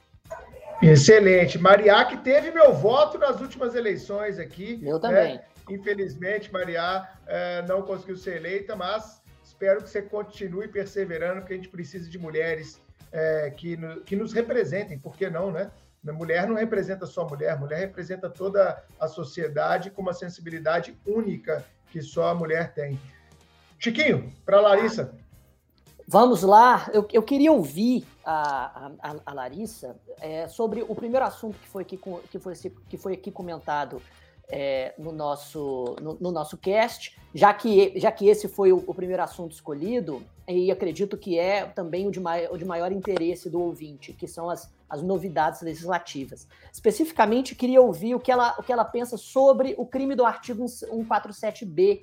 Excelente. 0.82 1.58
Mariá, 1.58 2.04
que 2.04 2.18
teve 2.18 2.52
meu 2.52 2.74
voto 2.74 3.18
nas 3.18 3.40
últimas 3.40 3.74
eleições 3.74 4.38
aqui. 4.38 4.82
Eu 4.84 5.00
também. 5.00 5.36
Né? 5.36 5.44
Infelizmente, 5.70 6.52
Maria 6.52 7.08
é, 7.26 7.62
não 7.62 7.82
conseguiu 7.82 8.18
ser 8.18 8.36
eleita, 8.36 8.76
mas 8.76 9.22
espero 9.42 9.82
que 9.82 9.90
você 9.90 10.02
continue 10.02 10.68
perseverando, 10.68 11.40
porque 11.40 11.54
a 11.54 11.56
gente 11.56 11.70
precisa 11.70 12.10
de 12.10 12.20
mulheres 12.20 12.82
é, 13.14 13.50
que, 13.52 13.78
no, 13.78 14.02
que 14.02 14.18
nos 14.18 14.34
representem, 14.34 15.00
por 15.00 15.16
que 15.16 15.30
não, 15.30 15.54
né? 15.54 15.72
A 16.08 16.14
mulher 16.14 16.48
não 16.48 16.56
representa 16.56 17.06
só 17.06 17.28
mulher, 17.28 17.60
mulher 17.60 17.80
representa 17.80 18.30
toda 18.30 18.84
a 19.00 19.08
sociedade 19.08 19.92
com 19.92 20.02
uma 20.02 20.14
sensibilidade 20.14 20.98
única 21.06 21.66
que 21.92 22.02
só 22.02 22.30
a 22.30 22.36
mulher 22.36 22.74
tem. 22.74 23.00
Chiquinho, 23.78 24.32
para 24.46 24.62
Larissa. 24.62 25.14
Vamos 26.08 26.42
lá, 26.42 26.90
eu, 26.92 27.08
eu 27.14 27.22
queria 27.22 27.52
ouvir 27.52 28.04
a, 28.26 28.92
a, 29.00 29.16
a 29.26 29.34
Larissa 29.34 29.96
é, 30.20 30.48
sobre 30.48 30.82
o 30.82 30.96
primeiro 30.96 31.24
assunto 31.24 31.60
que 31.60 31.68
foi 31.68 31.84
aqui, 31.84 32.00
que 32.32 32.40
foi, 32.40 32.54
que 32.56 32.98
foi 32.98 33.14
aqui 33.14 33.30
comentado 33.30 34.02
é, 34.50 34.96
no, 34.98 35.12
nosso, 35.12 35.96
no, 36.02 36.18
no, 36.20 36.32
nosso 36.32 36.58
cast, 36.58 37.16
já 37.34 37.54
que, 37.54 37.94
já 38.00 38.12
que 38.12 38.28
esse 38.28 38.48
foi 38.48 38.72
o, 38.72 38.84
o, 38.88 38.94
primeiro 38.96 39.22
assunto 39.22 39.52
escolhido, 39.52 40.24
e 40.48 40.72
acredito 40.72 41.16
que 41.16 41.38
é 41.38 41.66
também 41.66 42.08
o 42.08 42.12
de, 42.12 42.20
o 42.50 42.58
de 42.58 42.66
maior 42.66 42.92
interesse 42.92 43.48
do 43.48 43.62
ouvinte, 43.62 44.12
que 44.12 44.28
são 44.28 44.50
as, 44.50 44.74
as 44.90 45.02
novidades 45.02 45.62
legislativas. 45.62 46.48
Especificamente, 46.72 47.56
queria 47.56 47.82
ouvir 47.82 48.16
o 48.16 48.20
que 48.20 48.32
ela, 48.32 48.56
o 48.58 48.64
que 48.64 48.72
ela 48.72 48.86
pensa 48.86 49.18
sobre 49.18 49.76
o 49.78 49.86
crime 49.86 50.16
do 50.16 50.26
artigo 50.26 50.66
147b, 50.66 52.02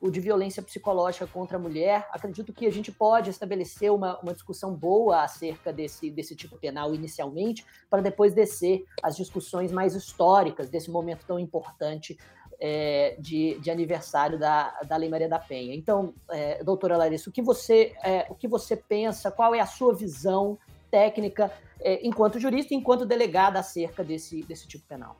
o 0.00 0.10
de 0.10 0.20
violência 0.20 0.62
psicológica 0.62 1.26
contra 1.26 1.56
a 1.56 1.60
mulher. 1.60 2.06
Acredito 2.12 2.52
que 2.52 2.66
a 2.66 2.70
gente 2.70 2.92
pode 2.92 3.30
estabelecer 3.30 3.92
uma, 3.92 4.18
uma 4.20 4.32
discussão 4.32 4.74
boa 4.74 5.22
acerca 5.22 5.72
desse, 5.72 6.10
desse 6.10 6.36
tipo 6.36 6.56
penal 6.56 6.94
inicialmente, 6.94 7.64
para 7.90 8.00
depois 8.00 8.32
descer 8.32 8.84
as 9.02 9.16
discussões 9.16 9.72
mais 9.72 9.94
históricas 9.94 10.70
desse 10.70 10.90
momento 10.90 11.24
tão 11.26 11.38
importante 11.38 12.16
é, 12.60 13.16
de, 13.18 13.58
de, 13.60 13.70
aniversário 13.70 14.38
da, 14.38 14.70
da 14.82 14.96
Lei 14.96 15.08
Maria 15.08 15.28
da 15.28 15.38
Penha. 15.38 15.74
Então, 15.74 16.14
é, 16.30 16.62
doutora 16.62 16.96
Larissa, 16.96 17.30
o 17.30 17.32
que, 17.32 17.42
você, 17.42 17.94
é, 18.02 18.26
o 18.28 18.34
que 18.34 18.48
você 18.48 18.76
pensa, 18.76 19.30
qual 19.30 19.54
é 19.54 19.60
a 19.60 19.66
sua 19.66 19.94
visão 19.94 20.58
técnica 20.90 21.52
é, 21.80 22.06
enquanto 22.06 22.38
jurista 22.38 22.74
enquanto 22.74 23.06
delegada 23.06 23.58
acerca 23.58 24.02
desse, 24.04 24.42
desse 24.42 24.66
tipo 24.66 24.84
penal? 24.86 25.16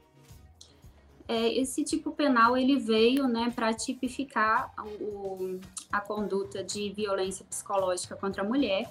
é, 1.28 1.52
esse 1.58 1.84
tipo 1.84 2.10
penal 2.12 2.56
ele 2.56 2.78
veio 2.78 3.28
né, 3.28 3.52
para 3.54 3.74
tipificar 3.74 4.72
o, 4.98 5.60
a 5.92 6.00
conduta 6.00 6.64
de 6.64 6.90
violência 6.90 7.44
psicológica 7.44 8.16
contra 8.16 8.42
a 8.42 8.46
mulher, 8.46 8.90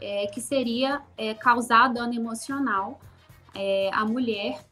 é, 0.00 0.26
que 0.26 0.40
seria 0.40 1.02
é, 1.18 1.34
causar 1.34 1.88
dano 1.88 2.14
emocional 2.14 2.98
é, 3.54 3.90
à 3.92 4.04
mulher 4.06 4.64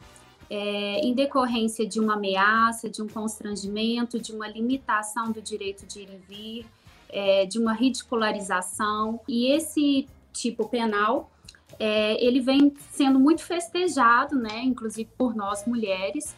é, 0.48 1.00
em 1.00 1.14
decorrência 1.14 1.86
de 1.86 2.00
uma 2.00 2.14
ameaça, 2.14 2.88
de 2.88 3.02
um 3.02 3.08
constrangimento, 3.08 4.18
de 4.18 4.32
uma 4.32 4.48
limitação 4.48 5.30
do 5.30 5.42
direito 5.42 5.86
de 5.86 6.00
ir 6.00 6.08
e 6.10 6.16
vir, 6.16 6.66
é, 7.10 7.46
de 7.46 7.58
uma 7.58 7.72
ridicularização. 7.72 9.20
E 9.26 9.50
esse 9.50 10.06
tipo 10.32 10.68
penal 10.68 11.30
ele 11.78 12.40
vem 12.40 12.72
sendo 12.90 13.18
muito 13.18 13.42
festejado, 13.42 14.36
né, 14.36 14.62
inclusive 14.62 15.08
por 15.16 15.34
nós 15.34 15.66
mulheres, 15.66 16.34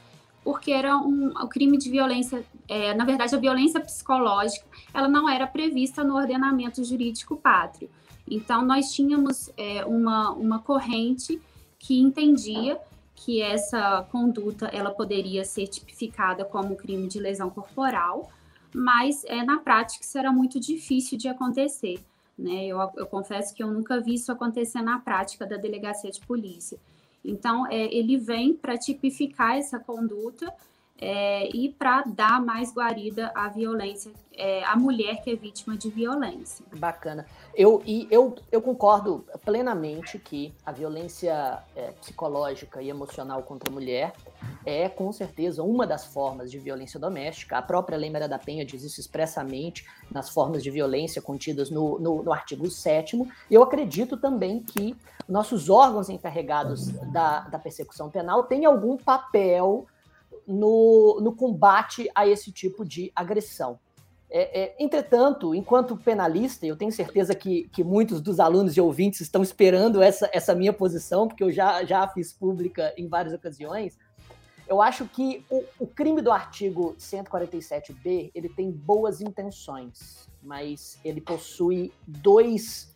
porque 0.47 0.71
era 0.71 0.97
um, 0.97 1.31
o 1.31 1.49
crime 1.49 1.77
de 1.77 1.91
violência, 1.91 2.45
é, 2.69 2.95
na 2.95 3.05
verdade, 3.05 3.35
a 3.35 3.39
violência 3.39 3.81
psicológica, 3.81 4.65
ela 4.95 5.09
não 5.09 5.29
era 5.29 5.45
prevista 5.45 6.05
no 6.05 6.15
ordenamento 6.15 6.85
jurídico 6.85 7.37
pátrio. 7.37 7.91
Então, 8.31 8.65
nós 8.65 8.93
tínhamos 8.93 9.51
é, 9.57 9.85
uma, 9.85 10.31
uma 10.31 10.59
corrente 10.61 11.41
que 11.79 11.99
entendia 12.01 12.79
que 13.17 13.43
essa 13.43 14.07
conduta 14.13 14.67
ela 14.67 14.91
poderia 14.91 15.45
ser 15.45 15.67
tipificada 15.67 16.45
como 16.45 16.77
crime 16.77 17.09
de 17.09 17.19
lesão 17.19 17.51
corporal, 17.51 18.31
mas 18.73 19.25
é, 19.25 19.43
na 19.43 19.59
prática 19.59 20.05
isso 20.05 20.17
era 20.17 20.31
muito 20.31 20.61
difícil 20.61 21.19
de 21.19 21.27
acontecer. 21.27 21.99
Né? 22.39 22.67
Eu, 22.67 22.79
eu 22.97 23.07
confesso 23.07 23.55
que 23.55 23.63
eu 23.63 23.71
nunca 23.71 24.01
vi 24.01 24.15
isso 24.15 24.31
acontecer 24.31 24.83
na 24.83 24.99
prática 24.99 25.47
da 25.47 25.57
delegacia 25.57 26.11
de 26.11 26.21
polícia. 26.21 26.79
Então, 27.25 27.67
é, 27.67 27.93
ele 27.93 28.17
vem 28.17 28.55
para 28.55 28.79
tipificar 28.79 29.57
essa 29.57 29.79
conduta 29.79 30.53
é, 30.99 31.49
e 31.55 31.69
para 31.69 32.03
dar 32.03 32.41
mais 32.41 32.73
guarida 32.73 33.31
à 33.35 33.49
violência, 33.49 34.13
é, 34.33 34.65
à 34.65 34.77
mulher 34.77 35.23
que 35.23 35.31
é 35.31 35.37
vítima 35.37 35.77
de 35.77 35.91
violência. 35.91 36.65
Bacana. 36.77 37.27
Eu, 37.55 37.83
e 37.85 38.09
eu, 38.11 38.35
eu 38.51 38.63
concordo 38.63 39.25
plenamente 39.45 40.19
que 40.19 40.55
a 40.65 40.73
violência 40.73 41.63
é, 41.75 41.91
psicológica 41.93 42.83
e 42.83 42.89
emocional 42.89 43.43
contra 43.43 43.71
a 43.71 43.73
mulher 43.73 44.15
é, 44.65 44.89
com 44.89 45.13
certeza, 45.13 45.63
uma 45.63 45.87
das 45.87 46.07
formas 46.07 46.51
de 46.51 46.59
violência 46.59 46.99
doméstica. 46.99 47.59
A 47.59 47.63
própria 47.63 47.97
Lei 47.97 48.11
Maria 48.11 48.29
da 48.29 48.39
Penha 48.39 48.65
diz 48.65 48.83
isso 48.83 49.01
expressamente 49.01 49.87
nas 50.11 50.31
formas 50.31 50.63
de 50.63 50.71
violência 50.71 51.23
contidas 51.23 51.71
no, 51.71 51.99
no, 51.99 52.23
no 52.23 52.33
artigo 52.33 52.69
7 52.69 53.17
E 53.51 53.55
eu 53.55 53.63
acredito 53.63 54.17
também 54.17 54.61
que 54.61 54.97
nossos 55.29 55.69
órgãos 55.69 56.09
encarregados 56.09 56.89
da, 57.13 57.41
da 57.41 57.59
persecução 57.59 58.11
penal 58.11 58.45
têm 58.45 58.65
algum 58.65 58.97
papel 58.97 59.87
no, 60.47 61.21
no 61.21 61.35
combate 61.35 62.09
a 62.15 62.27
esse 62.27 62.53
tipo 62.53 62.85
de 62.85 63.11
agressão. 63.15 63.79
É, 64.29 64.63
é, 64.63 64.77
entretanto, 64.79 65.55
enquanto 65.55 65.97
penalista, 65.97 66.67
eu 66.67 66.77
tenho 66.77 66.91
certeza 66.91 67.35
que, 67.35 67.69
que 67.69 67.85
muitos 67.85 68.21
dos 68.21 68.41
alunos 68.41 68.77
e 68.77 68.81
ouvintes 68.81 69.21
estão 69.21 69.43
esperando 69.43 70.03
essa, 70.03 70.29
essa 70.33 70.55
minha 70.55 70.73
posição, 70.73 71.29
porque 71.29 71.45
eu 71.45 71.53
já, 71.53 71.85
já 71.85 72.07
fiz 72.09 72.33
pública 72.33 72.93
em 72.97 73.07
várias 73.09 73.33
ocasiões. 73.33 73.97
Eu 74.69 74.83
acho 74.83 75.07
que 75.07 75.45
o, 75.49 75.63
o 75.79 75.87
crime 75.87 76.21
do 76.21 76.33
artigo 76.33 76.97
147b 76.99 78.33
ele 78.35 78.49
tem 78.49 78.71
boas 78.71 79.21
intenções, 79.21 80.29
mas 80.43 80.99
ele 81.05 81.21
possui 81.21 81.93
dois 82.07 82.96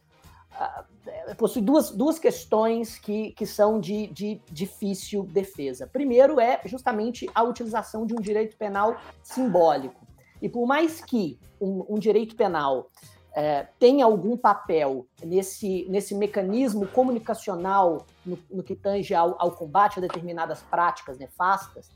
possui 1.36 1.62
duas, 1.62 1.90
duas 1.90 2.18
questões 2.18 2.98
que, 2.98 3.32
que 3.32 3.46
são 3.46 3.80
de, 3.80 4.08
de 4.08 4.40
difícil 4.50 5.24
defesa. 5.24 5.86
Primeiro 5.86 6.40
é 6.40 6.60
justamente 6.64 7.28
a 7.34 7.42
utilização 7.42 8.06
de 8.06 8.14
um 8.14 8.20
direito 8.20 8.56
penal 8.56 8.96
simbólico. 9.22 10.06
E 10.42 10.48
por 10.48 10.66
mais 10.66 11.02
que 11.02 11.38
um, 11.60 11.84
um 11.88 11.98
direito 11.98 12.34
penal 12.34 12.90
é, 13.32 13.68
tenha 13.78 14.04
algum 14.04 14.36
papel 14.36 15.06
nesse, 15.22 15.86
nesse 15.88 16.14
mecanismo 16.14 16.86
comunicacional 16.88 18.06
no, 18.24 18.38
no 18.50 18.62
que 18.62 18.74
tange 18.74 19.14
ao, 19.14 19.36
ao, 19.40 19.52
combate 19.52 19.98
a 19.98 20.02
determinadas 20.02 20.62
práticas 20.62 21.18
nefastas, 21.18 21.90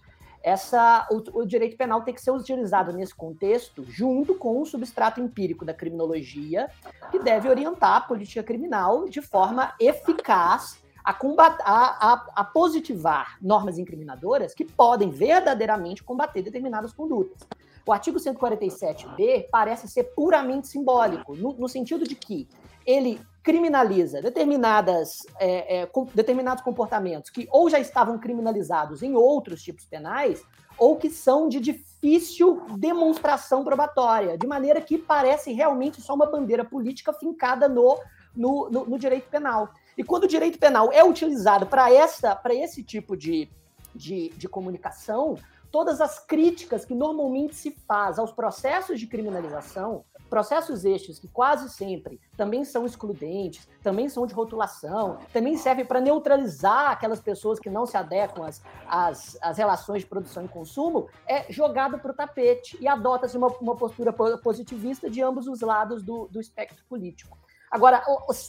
essa, 0.45 1.09
o, 1.11 1.41
o, 1.41 1.47
direito 1.47 1.75
penal 1.75 2.03
tem 2.03 2.13
que 2.13 2.21
ser 2.21 2.31
utilizado 2.31 2.93
nesse 2.93 3.15
contexto 3.15 3.83
junto 3.83 4.35
com 4.35 4.61
o 4.61 4.67
substrato 4.67 5.19
empírico 5.19 5.65
da 5.65 5.73
criminologia, 5.73 6.71
que 7.11 7.19
deve 7.19 7.49
orientar 7.49 7.97
a 7.97 8.01
política 8.03 8.43
criminal 8.43 9.09
de 9.09 9.23
forma 9.23 9.75
eficaz 9.81 10.79
a, 11.03 11.15
combater, 11.15 11.63
a, 11.65 12.13
a, 12.13 12.27
a 12.37 12.45
positivar 12.45 13.39
normas 13.41 13.79
incriminadoras 13.79 14.53
que 14.53 14.67
podem 14.67 15.09
verdadeiramente 15.09 16.05
combater 16.05 16.43
determinadas 16.43 16.93
condutas. 16.93 17.49
O 17.87 17.93
artigo 17.93 18.19
147b 18.19 19.49
parece 19.51 19.89
ser 19.89 20.05
puramente 20.15 20.69
simbólico, 20.69 21.35
no, 21.35 21.55
no 21.55 21.69
sentido 21.69 22.05
de 22.05 22.15
que 22.15 22.47
ele 22.87 23.21
criminaliza 23.43 24.23
determinadas, 24.23 25.19
é, 25.39 25.81
é, 25.81 25.87
com, 25.87 26.07
determinados 26.15 26.65
comportamentos 26.65 27.31
que 27.31 27.47
ou 27.51 27.69
já 27.69 27.79
estavam 27.79 28.19
criminalizados 28.19 29.03
em 29.03 29.15
outros 29.15 29.63
tipos 29.63 29.85
penais, 29.85 30.43
ou 30.79 30.97
que 30.97 31.11
são 31.11 31.49
de 31.49 31.61
difícil 31.61 32.63
demonstração 32.79 33.63
probatória, 33.63 34.37
de 34.37 34.47
maneira 34.47 34.81
que 34.81 34.99
parece 34.99 35.53
realmente 35.53 36.01
só 36.01 36.15
uma 36.15 36.27
bandeira 36.27 36.65
política 36.65 37.13
fincada 37.13 37.69
no, 37.69 37.99
no, 38.35 38.71
no, 38.71 38.87
no 38.87 38.99
direito 38.99 39.29
penal. 39.29 39.69
E 39.97 40.03
quando 40.03 40.25
o 40.25 40.29
direito 40.29 40.59
penal 40.59 40.91
é 40.93 41.05
utilizado 41.05 41.67
para 41.67 41.93
esse 41.93 42.83
tipo 42.83 43.17
de, 43.17 43.49
de, 43.95 44.31
de 44.31 44.49
comunicação, 44.49 45.37
todas 45.71 46.01
as 46.01 46.19
críticas 46.19 46.85
que 46.85 46.95
normalmente 46.95 47.55
se 47.55 47.71
faz 47.87 48.19
aos 48.19 48.33
processos 48.33 48.99
de 48.99 49.07
criminalização, 49.07 50.05
processos 50.35 50.85
estes 50.85 51.21
que 51.21 51.29
quase 51.29 51.71
sempre 51.71 52.21
também 52.37 52.65
são 52.65 52.85
excludentes, 52.85 53.69
também 53.85 54.09
são 54.09 54.27
de 54.27 54.35
rotulação, 54.35 55.19
também 55.33 55.57
servem 55.57 55.85
para 55.85 56.01
neutralizar 56.01 56.91
aquelas 56.91 57.21
pessoas 57.21 57.61
que 57.61 57.71
não 57.71 57.87
se 57.87 57.97
adequam 57.97 58.45
às, 58.45 58.61
às, 58.89 59.39
às 59.41 59.59
relações 59.59 60.01
de 60.01 60.09
produção 60.09 60.45
e 60.45 60.49
consumo, 60.49 61.09
é 61.25 61.53
jogado 61.53 62.01
para 62.01 62.11
o 62.11 62.15
tapete 62.15 62.77
e 62.81 62.89
adota-se 62.89 63.37
uma, 63.39 63.47
uma 63.61 63.77
postura 63.77 64.13
positivista 64.13 65.09
de 65.09 65.23
ambos 65.23 65.47
os 65.47 65.61
lados 65.61 66.03
do, 66.03 66.27
do 66.27 66.41
espectro 66.41 66.85
político. 66.89 67.39
Agora, 67.71 68.03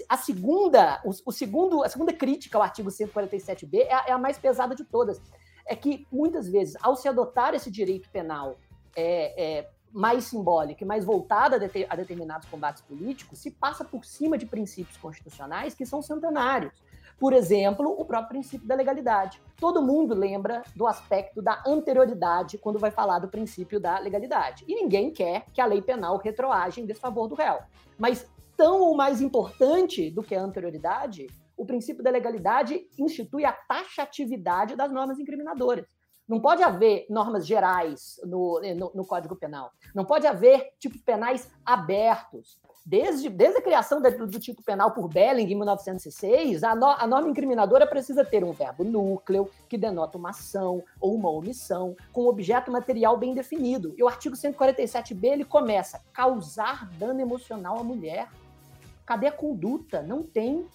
a 0.10 0.18
segunda, 0.18 1.00
o, 1.06 1.32
segundo, 1.32 1.84
a 1.84 1.90
segunda 1.90 2.14
crítica 2.14 2.58
ao 2.58 2.64
artigo 2.64 2.90
147b 2.90 3.76
é 3.76 4.10
é 4.10 4.12
a 4.12 4.18
mais 4.18 4.40
pesada 4.40 4.74
de 4.74 4.84
todas, 4.84 5.22
é 5.68 5.76
que 5.76 6.08
muitas 6.12 6.50
vezes, 6.50 6.76
ao 6.82 6.96
se 6.96 7.08
adotar 7.08 7.54
esse 7.54 7.70
direito 7.70 8.10
penal 8.10 8.58
é, 8.96 9.60
é, 9.60 9.70
mais 9.96 10.26
simbólico 10.26 10.84
e 10.84 10.86
mais 10.86 11.06
voltado 11.06 11.56
a, 11.56 11.58
de, 11.58 11.88
a 11.90 11.96
determinados 11.96 12.50
combates 12.50 12.82
políticos, 12.82 13.40
se 13.40 13.50
passa 13.50 13.86
por 13.86 14.04
cima 14.04 14.38
de 14.38 14.46
princípios 14.46 14.98
constitucionais 14.98 15.74
que 15.74 15.86
são 15.86 16.02
centenários. 16.02 16.74
Por 17.18 17.32
exemplo, 17.32 17.90
o 17.98 18.04
próprio 18.04 18.28
princípio 18.28 18.68
da 18.68 18.76
legalidade. 18.76 19.42
Todo 19.56 19.82
mundo 19.82 20.14
lembra 20.14 20.64
do 20.76 20.86
aspecto 20.86 21.42
da 21.42 21.64
anterioridade 21.66 22.58
quando 22.58 22.78
vai 22.78 22.92
falar 22.92 23.20
do 23.20 23.30
princípio 23.30 23.80
da 23.80 23.98
legalidade. 23.98 24.66
E 24.68 24.76
ninguém 24.76 25.12
quer 25.12 25.46
que 25.54 25.62
a 25.62 25.66
lei 25.66 25.82
penal 25.82 26.18
retroage 26.18 26.82
em 26.82 26.86
desfavor 26.86 27.30
do 27.30 27.36
réu. 27.36 27.60
Mas 27.98 28.28
tão 28.58 28.82
ou 28.82 28.98
mais 28.98 29.22
importante 29.22 30.12
do 30.12 30.22
que 30.22 30.36
a 30.36 30.42
anterioridade, 30.42 31.28
o 31.56 31.66
princípio 31.66 32.04
da 32.04 32.12
legalidade 32.12 32.86
institui 33.00 33.46
a 33.46 33.54
taxatividade 33.54 34.76
das 34.76 34.92
normas 34.92 35.18
incriminadoras. 35.18 35.86
Não 36.28 36.40
pode 36.40 36.64
haver 36.64 37.06
normas 37.08 37.46
gerais 37.46 38.20
no, 38.24 38.60
no, 38.76 38.92
no, 38.96 39.06
Código 39.06 39.36
Penal. 39.36 39.72
Não 39.94 40.04
pode 40.04 40.26
haver 40.26 40.74
tipos 40.80 41.00
penais 41.02 41.52
abertos. 41.64 42.60
Desde, 42.84 43.30
desde 43.30 43.60
a 43.60 43.62
criação 43.62 44.02
do, 44.02 44.28
do 44.28 44.40
tipo 44.40 44.64
penal 44.64 44.92
por 44.92 45.08
Belling 45.08 45.52
em 45.52 45.56
1906, 45.56 46.64
a, 46.64 46.76
no, 46.76 46.86
a 46.86 47.06
norma 47.06 47.30
incriminadora 47.30 47.86
precisa 47.86 48.26
ter 48.26 48.44
um 48.44 48.54
verbo 48.54 48.84
núcleo, 48.84 49.50
que 49.68 49.78
denota 49.78 50.18
uma 50.18 50.30
ação 50.30 50.84
ou 51.00 51.16
uma 51.16 51.30
omissão, 51.30 51.96
com 52.12 52.28
objeto 52.28 52.72
material 52.72 53.18
bem 53.18 53.34
definido. 53.34 53.94
E 53.98 54.04
o 54.04 54.08
artigo 54.08 54.36
147b 54.36 55.24
ele 55.26 55.46
começa: 55.46 56.02
causar 56.12 56.90
dano 56.98 57.22
emocional 57.22 57.80
à 57.80 57.84
mulher. 57.84 58.30
Cadê 59.06 59.28
a 59.28 59.32
conduta? 59.32 60.02
Não 60.02 60.24
tem. 60.24 60.68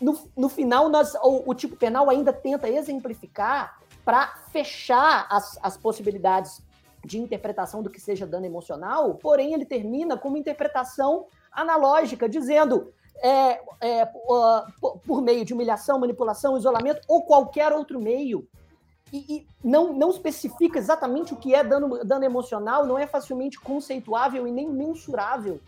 No, 0.00 0.30
no 0.36 0.48
final, 0.48 0.88
nós, 0.88 1.14
o, 1.16 1.50
o 1.50 1.54
tipo 1.54 1.76
penal 1.76 2.08
ainda 2.10 2.32
tenta 2.32 2.68
exemplificar 2.68 3.78
para 4.06 4.28
fechar 4.52 5.26
as, 5.28 5.58
as 5.60 5.76
possibilidades 5.76 6.62
de 7.04 7.18
interpretação 7.18 7.82
do 7.82 7.90
que 7.90 8.00
seja 8.00 8.24
dano 8.24 8.46
emocional, 8.46 9.16
porém 9.16 9.52
ele 9.52 9.66
termina 9.66 10.16
com 10.16 10.28
uma 10.28 10.38
interpretação 10.38 11.26
analógica, 11.50 12.28
dizendo 12.28 12.92
é, 13.20 13.60
é, 13.80 14.04
uh, 14.04 15.00
por 15.00 15.20
meio 15.20 15.44
de 15.44 15.52
humilhação, 15.52 15.98
manipulação, 15.98 16.56
isolamento 16.56 17.00
ou 17.08 17.24
qualquer 17.24 17.72
outro 17.72 18.00
meio. 18.00 18.46
E, 19.12 19.38
e, 19.38 19.46
não, 19.62 19.92
não 19.92 20.10
especifica 20.10 20.78
exatamente 20.78 21.34
o 21.34 21.36
que 21.36 21.52
é 21.52 21.64
dano, 21.64 22.04
dano 22.04 22.24
emocional, 22.24 22.86
não 22.86 22.96
é 22.96 23.08
facilmente 23.08 23.58
conceituável 23.58 24.46
e 24.46 24.52
nem 24.52 24.70
mensurável. 24.70 25.60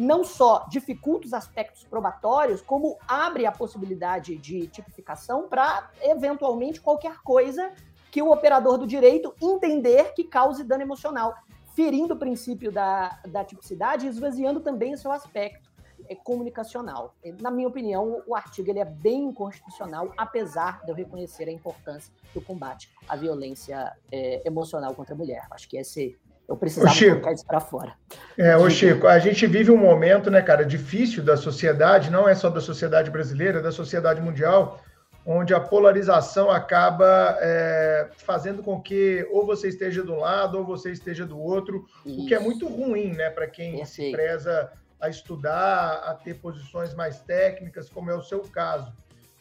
Não 0.00 0.22
só 0.22 0.64
dificulta 0.68 1.26
os 1.26 1.34
aspectos 1.34 1.82
probatórios, 1.82 2.62
como 2.62 2.96
abre 3.08 3.46
a 3.46 3.50
possibilidade 3.50 4.36
de 4.36 4.68
tipificação 4.68 5.48
para, 5.48 5.90
eventualmente, 6.00 6.80
qualquer 6.80 7.20
coisa 7.22 7.72
que 8.08 8.22
o 8.22 8.30
operador 8.30 8.78
do 8.78 8.86
direito 8.86 9.34
entender 9.42 10.14
que 10.14 10.22
cause 10.22 10.62
dano 10.62 10.84
emocional, 10.84 11.34
ferindo 11.74 12.14
o 12.14 12.16
princípio 12.16 12.70
da, 12.70 13.20
da 13.26 13.44
tipicidade 13.44 14.06
e 14.06 14.08
esvaziando 14.08 14.60
também 14.60 14.94
o 14.94 14.96
seu 14.96 15.10
aspecto 15.10 15.68
é, 16.08 16.14
comunicacional. 16.14 17.16
Na 17.40 17.50
minha 17.50 17.66
opinião, 17.66 18.22
o 18.24 18.36
artigo 18.36 18.70
ele 18.70 18.78
é 18.78 18.84
bem 18.84 19.24
inconstitucional, 19.24 20.12
apesar 20.16 20.80
de 20.84 20.92
eu 20.92 20.94
reconhecer 20.94 21.48
a 21.48 21.52
importância 21.52 22.14
do 22.32 22.40
combate 22.40 22.88
à 23.08 23.16
violência 23.16 23.92
é, 24.12 24.46
emocional 24.46 24.94
contra 24.94 25.12
a 25.12 25.18
mulher. 25.18 25.48
Acho 25.50 25.68
que 25.68 25.76
esse 25.76 26.16
eu 26.48 26.56
precisava 26.56 26.92
Chico, 26.94 27.10
colocar 27.12 27.32
isso 27.32 27.46
para 27.46 27.60
fora. 27.60 27.92
É, 28.36 28.56
ô 28.56 28.70
Chico, 28.70 29.06
a 29.06 29.18
gente 29.18 29.46
vive 29.46 29.70
um 29.70 29.76
momento, 29.76 30.30
né, 30.30 30.40
cara, 30.40 30.64
difícil 30.64 31.22
da 31.22 31.36
sociedade, 31.36 32.10
não 32.10 32.26
é 32.26 32.34
só 32.34 32.48
da 32.48 32.60
sociedade 32.60 33.10
brasileira, 33.10 33.60
da 33.60 33.70
sociedade 33.70 34.22
mundial, 34.22 34.80
onde 35.26 35.52
a 35.52 35.60
polarização 35.60 36.50
acaba 36.50 37.36
é, 37.40 38.08
fazendo 38.16 38.62
com 38.62 38.80
que 38.80 39.28
ou 39.30 39.44
você 39.44 39.68
esteja 39.68 40.02
do 40.02 40.14
lado 40.14 40.56
ou 40.56 40.64
você 40.64 40.90
esteja 40.90 41.26
do 41.26 41.38
outro, 41.38 41.84
Isso. 42.06 42.22
o 42.22 42.26
que 42.26 42.34
é 42.34 42.38
muito 42.38 42.66
ruim, 42.66 43.12
né, 43.12 43.28
para 43.28 43.46
quem 43.46 43.76
Perfeito. 43.76 43.90
se 43.90 44.10
preza 44.10 44.72
a 44.98 45.10
estudar, 45.10 46.02
a 46.06 46.14
ter 46.14 46.34
posições 46.34 46.94
mais 46.94 47.20
técnicas, 47.20 47.90
como 47.90 48.10
é 48.10 48.14
o 48.14 48.22
seu 48.22 48.40
caso. 48.40 48.90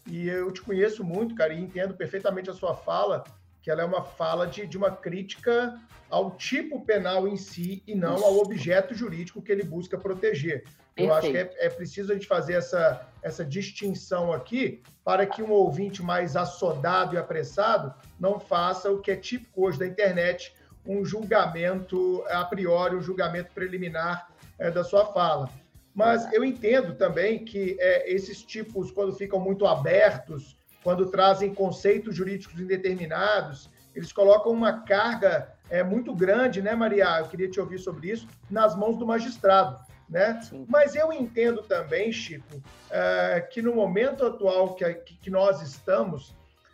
E 0.06 0.28
eu 0.28 0.52
te 0.52 0.62
conheço 0.62 1.04
muito, 1.04 1.34
cara, 1.36 1.54
e 1.54 1.60
entendo 1.60 1.94
perfeitamente 1.94 2.50
a 2.50 2.54
sua 2.54 2.76
fala, 2.76 3.24
que 3.62 3.70
ela 3.70 3.82
é 3.82 3.86
uma 3.86 4.04
fala 4.04 4.48
de, 4.48 4.66
de 4.66 4.78
uma 4.78 4.92
crítica 4.92 5.80
ao 6.10 6.32
tipo 6.32 6.86
penal 6.86 7.28
em 7.28 7.36
si 7.36 7.84
e 7.86 7.94
não 7.94 8.16
Isso. 8.16 8.26
ao 8.26 8.38
objeto 8.38 8.94
jurídico 8.94 9.42
que 9.42 9.52
ele 9.52 9.64
busca 9.64 9.98
proteger. 9.98 10.64
Eu 10.96 11.14
acho 11.14 11.30
que 11.30 11.38
é, 11.38 11.54
é, 11.60 11.70
preciso 11.70 12.12
a 12.12 12.16
gente 12.16 12.26
fazer 12.26 12.54
essa, 12.54 13.08
essa 13.22 13.46
distinção 13.46 14.34
aqui 14.34 14.82
para 15.04 15.28
que 15.28 15.44
um 15.44 15.52
ouvinte 15.52 16.02
mais 16.02 16.36
assodado 16.36 17.14
e 17.14 17.18
apressado 17.18 17.94
não 18.20 18.40
faça 18.40 18.92
o 18.92 19.00
que 19.00 19.12
é 19.12 19.16
típico 19.16 19.68
hoje 19.68 19.78
da 19.78 19.86
internet, 19.86 20.56
um 20.86 21.06
julgamento 21.06 22.24
a 22.30 22.44
priori, 22.46 22.96
um 22.96 23.02
julgamento 23.02 23.52
preliminar 23.54 24.28
é, 24.58 24.72
da 24.72 24.84
sua 24.84 25.06
fala. 25.06 25.50
Mas 25.94 26.32
eu 26.34 26.44
entendo 26.44 26.96
também 26.96 27.46
que 27.46 27.78
é, 27.80 28.12
esses 28.12 28.42
tipos, 28.44 28.92
quando 28.92 29.14
ficam 29.14 29.40
muito 29.40 29.68
abertos, 29.68 30.57
quando 30.84 31.10
trazem 31.12 31.54
conceitos 31.54 32.16
jurídicos 32.16 32.60
indeterminados, 32.60 33.70
eles 33.96 34.12
colocam 34.12 34.52
uma 34.52 34.82
carga 34.82 35.54
é, 35.70 35.84
muito 35.84 36.14
grande, 36.14 36.62
né, 36.62 36.76
Maria? 36.76 37.20
Eu 37.20 37.28
queria 37.28 37.50
te 37.50 37.60
ouvir 37.60 37.80
sobre 37.80 38.12
isso, 38.12 38.28
nas 38.50 38.76
mãos 38.76 38.98
do 38.98 39.06
magistrado 39.06 39.80
né? 40.10 40.40
Mas 40.68 40.96
eu 40.96 41.12
entendo 41.12 41.62
também, 41.64 42.12
Chico, 42.12 42.62
é, 42.90 43.42
que 43.42 43.62
no 43.62 43.76
momento 43.76 44.26
atual 44.26 44.74
que, 44.76 44.94
que 44.94 45.30
nós 45.30 45.62
estamos, 45.62 46.34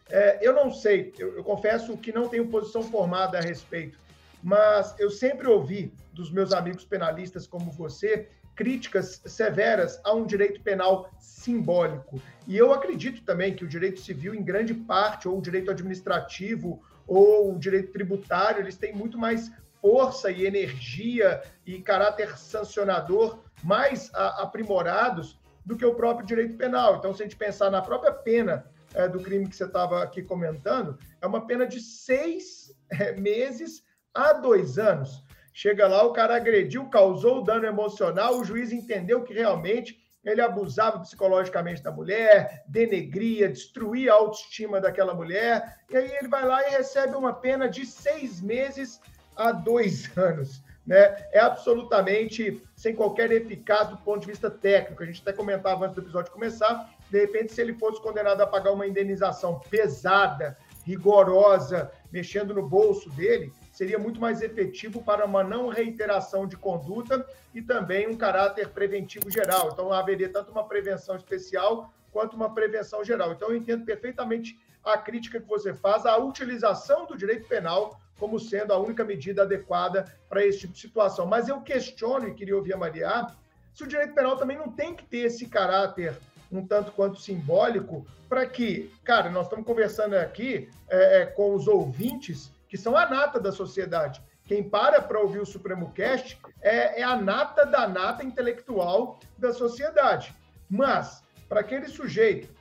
é, 0.10 0.40
eu 0.42 0.54
não 0.54 0.72
sei, 0.72 1.14
eu, 1.18 1.36
eu, 1.36 1.44
confesso 1.44 1.98
que 1.98 2.12
não 2.12 2.28
tenho 2.30 2.48
posição 2.48 2.84
formada 2.84 3.38
a 3.38 3.42
respeito, 3.42 3.98
mas 4.42 4.94
eu 5.00 5.10
sempre 5.10 5.48
ouvi 5.48 5.94
dos 6.12 6.32
meus 6.32 6.54
amigos 6.54 6.86
penalistas 6.86 7.48
como 7.48 7.72
você 7.72 8.30
críticas 8.56 9.22
severas 9.26 10.00
a 10.04 10.14
um 10.14 10.26
direito 10.26 10.62
penal 10.62 11.10
simbólico. 11.20 12.22
E 12.48 12.58
eu 12.58 12.72
acredito 12.72 13.24
também 13.24 13.56
que 13.56 13.64
o 13.64 13.68
direito 13.68 14.00
civil, 14.00 14.34
em 14.34 14.44
grande 14.44 14.74
parte, 14.74 15.28
ou 15.28 15.38
o 15.38 15.42
direito 15.42 15.72
administrativo, 15.72 16.82
ou 17.08 17.54
o 17.54 17.60
direito 17.60 17.92
tributário, 17.92 18.62
eles 18.62 18.78
têm 18.78 18.94
muito 18.94 19.18
mais 19.18 19.52
força 19.82 20.32
e 20.32 20.46
energia 20.46 21.42
e 21.66 21.82
caráter 21.82 22.38
sancionador 22.38 23.40
mais 23.62 24.10
aprimorados 24.14 25.38
do 25.66 25.76
que 25.76 25.86
o 25.86 25.96
próprio 25.96 26.26
direito 26.26 26.56
penal. 26.56 26.98
Então, 26.98 27.14
se 27.14 27.22
a 27.22 27.26
gente 27.26 27.36
pensar 27.36 27.70
na 27.70 27.82
própria 27.82 28.12
pena 28.12 28.66
é, 28.94 29.08
do 29.08 29.20
crime 29.20 29.48
que 29.48 29.56
você 29.56 29.66
estava 29.66 30.04
aqui 30.04 30.22
comentando, 30.22 30.98
é 31.22 31.28
uma 31.28 31.46
pena 31.46 31.66
de 31.66 31.80
seis 31.80 32.74
é, 32.90 33.14
meses 33.14 33.84
a 34.14 34.34
dois 34.34 34.78
anos. 34.78 35.23
Chega 35.54 35.88
lá, 35.88 36.04
o 36.04 36.12
cara 36.12 36.36
agrediu, 36.36 36.90
causou 36.90 37.44
dano 37.44 37.66
emocional, 37.66 38.40
o 38.40 38.44
juiz 38.44 38.72
entendeu 38.72 39.24
que 39.24 39.34
realmente 39.34 40.02
ele 40.24 40.42
abusava 40.42 41.00
psicologicamente 41.00 41.84
da 41.84 41.92
mulher, 41.92 42.64
denegria, 42.68 43.50
destruía 43.50 44.14
a 44.14 44.16
autoestima 44.16 44.80
daquela 44.80 45.14
mulher, 45.14 45.80
e 45.90 45.98
aí 45.98 46.12
ele 46.16 46.28
vai 46.28 46.46
lá 46.46 46.66
e 46.68 46.72
recebe 46.72 47.16
uma 47.16 47.34
pena 47.34 47.68
de 47.68 47.86
seis 47.86 48.42
meses 48.42 49.00
há 49.36 49.52
dois 49.52 50.10
anos. 50.18 50.64
Né? 50.88 50.98
É 51.32 51.40
absolutamente 51.40 52.62
sem 52.76 52.96
qualquer 52.96 53.32
eficácia 53.32 53.96
do 53.96 53.98
ponto 53.98 54.22
de 54.22 54.28
vista 54.28 54.50
técnico. 54.50 55.04
A 55.04 55.06
gente 55.06 55.22
até 55.22 55.32
comentava 55.32 55.86
antes 55.86 55.96
do 55.96 56.02
episódio 56.02 56.32
começar, 56.32 56.90
de 57.10 57.20
repente, 57.20 57.54
se 57.54 57.62
ele 57.62 57.74
fosse 57.74 58.02
condenado 58.02 58.42
a 58.42 58.48
pagar 58.48 58.72
uma 58.72 58.88
indenização 58.88 59.62
pesada, 59.70 60.58
rigorosa, 60.86 61.92
mexendo 62.12 62.54
no 62.54 62.68
bolso 62.68 63.10
dele, 63.12 63.54
seria 63.74 63.98
muito 63.98 64.22
mais 64.22 64.42
efetivo 64.42 65.04
para 65.04 65.26
uma 65.26 65.44
não 65.44 65.68
reiteração 65.68 66.48
de 66.48 66.56
conduta 66.56 67.28
e 67.54 67.62
também 67.62 68.08
um 68.08 68.16
caráter 68.16 68.70
preventivo 68.70 69.30
geral. 69.32 69.72
Então, 69.74 69.92
haveria 69.92 70.30
tanto 70.30 70.52
uma 70.52 70.66
prevenção 70.66 71.16
especial 71.16 71.92
quanto 72.12 72.36
uma 72.36 72.54
prevenção 72.54 73.04
geral. 73.04 73.34
Então, 73.34 73.50
eu 73.50 73.56
entendo 73.56 73.84
perfeitamente 73.84 74.58
a 74.84 74.96
crítica 74.96 75.42
que 75.42 75.48
você 75.48 75.74
faz 75.74 76.06
à 76.06 76.16
utilização 76.18 77.08
do 77.08 77.18
direito 77.18 77.48
penal 77.48 78.00
como 78.20 78.40
sendo 78.40 78.72
a 78.72 78.78
única 78.78 79.04
medida 79.04 79.42
adequada 79.42 80.06
para 80.30 80.46
esse 80.46 80.60
tipo 80.60 80.74
de 80.74 80.80
situação. 80.80 81.26
Mas 81.26 81.50
eu 81.50 81.60
questiono, 81.62 82.28
e 82.28 82.34
queria 82.34 82.56
ouvir 82.56 82.74
a 82.74 82.78
Maria, 82.78 83.28
se 83.74 83.84
o 83.84 83.88
direito 83.88 84.14
penal 84.14 84.38
também 84.38 84.58
não 84.58 84.70
tem 84.70 84.96
que 84.96 85.04
ter 85.04 85.26
esse 85.26 85.48
caráter 85.48 86.16
um 86.52 86.66
tanto 86.66 86.92
quanto 86.92 87.20
simbólico, 87.20 88.06
para 88.30 88.46
que, 88.46 88.92
cara, 89.04 89.32
nós 89.32 89.48
estamos 89.48 89.66
conversando 89.66 90.14
aqui 90.14 90.70
é, 90.88 91.22
é, 91.22 91.26
com 91.26 91.56
os 91.56 91.68
ouvintes 91.68 92.52
que 92.74 92.78
são 92.80 92.98
a 92.98 93.08
nata 93.08 93.40
da 93.40 93.52
sociedade. 93.52 94.20
Quem 94.46 94.68
para 94.68 95.00
para 95.00 95.20
ouvir 95.20 95.40
o 95.40 95.46
Supremo 95.46 95.92
Cast 95.92 96.42
é, 96.60 97.02
é 97.02 97.04
a 97.04 97.16
nata 97.16 97.68
da 97.68 97.88
nata 97.88 98.24
intelectual 98.24 99.20
da 99.38 99.54
sociedade. 99.54 100.36
Mas, 100.68 101.24
para 101.48 101.60
aquele 101.60 101.88
sujeito 101.88 102.52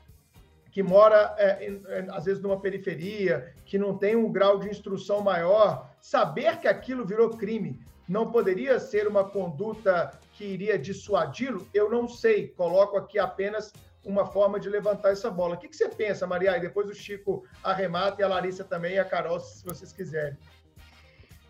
que 0.71 0.83
mora, 0.83 1.35
é, 1.39 1.65
é, 1.65 2.07
às 2.11 2.27
vezes, 2.27 2.43
numa 2.43 2.61
periferia, 2.61 3.55
que 3.65 3.79
não 3.79 3.97
tem 3.97 4.15
um 4.15 4.31
grau 4.31 4.59
de 4.59 4.69
instrução 4.69 5.23
maior, 5.23 5.91
saber 5.99 6.59
que 6.59 6.69
aquilo 6.69 7.07
virou 7.07 7.31
crime 7.31 7.81
não 8.07 8.31
poderia 8.31 8.79
ser 8.79 9.09
uma 9.09 9.25
conduta 9.25 10.11
que 10.35 10.45
iria 10.45 10.79
dissuadi-lo? 10.79 11.67
Eu 11.73 11.91
não 11.91 12.07
sei. 12.07 12.49
Coloco 12.49 12.99
aqui 12.99 13.19
apenas 13.19 13.73
uma 14.05 14.27
forma 14.27 14.59
de 14.59 14.69
levantar 14.69 15.11
essa 15.11 15.31
bola. 15.31 15.55
O 15.55 15.59
que, 15.59 15.69
que 15.69 15.77
você 15.77 15.89
pensa, 15.89 16.27
Maria? 16.27 16.57
E 16.57 16.61
depois 16.61 16.89
o 16.89 16.95
Chico 16.95 17.45
arremata 17.63 18.21
e 18.21 18.25
a 18.25 18.29
Larissa 18.29 18.65
também 18.65 18.95
e 18.95 18.99
a 18.99 19.05
Carol, 19.05 19.39
se 19.41 19.65
vocês 19.65 19.93
quiserem. 19.93 20.37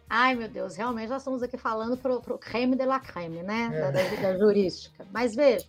Ai, 0.08 0.34
meu 0.34 0.48
Deus, 0.48 0.76
realmente 0.76 1.08
nós 1.08 1.22
estamos 1.22 1.42
aqui 1.42 1.56
falando 1.56 1.96
para 1.96 2.14
o 2.14 2.38
creme 2.38 2.76
de 2.76 2.84
la 2.84 3.00
creme, 3.00 3.42
né? 3.42 3.70
É. 3.72 3.80
Da, 3.80 3.90
da, 3.90 4.22
da 4.32 4.38
jurística. 4.38 5.06
Mas 5.10 5.34
veja, 5.34 5.66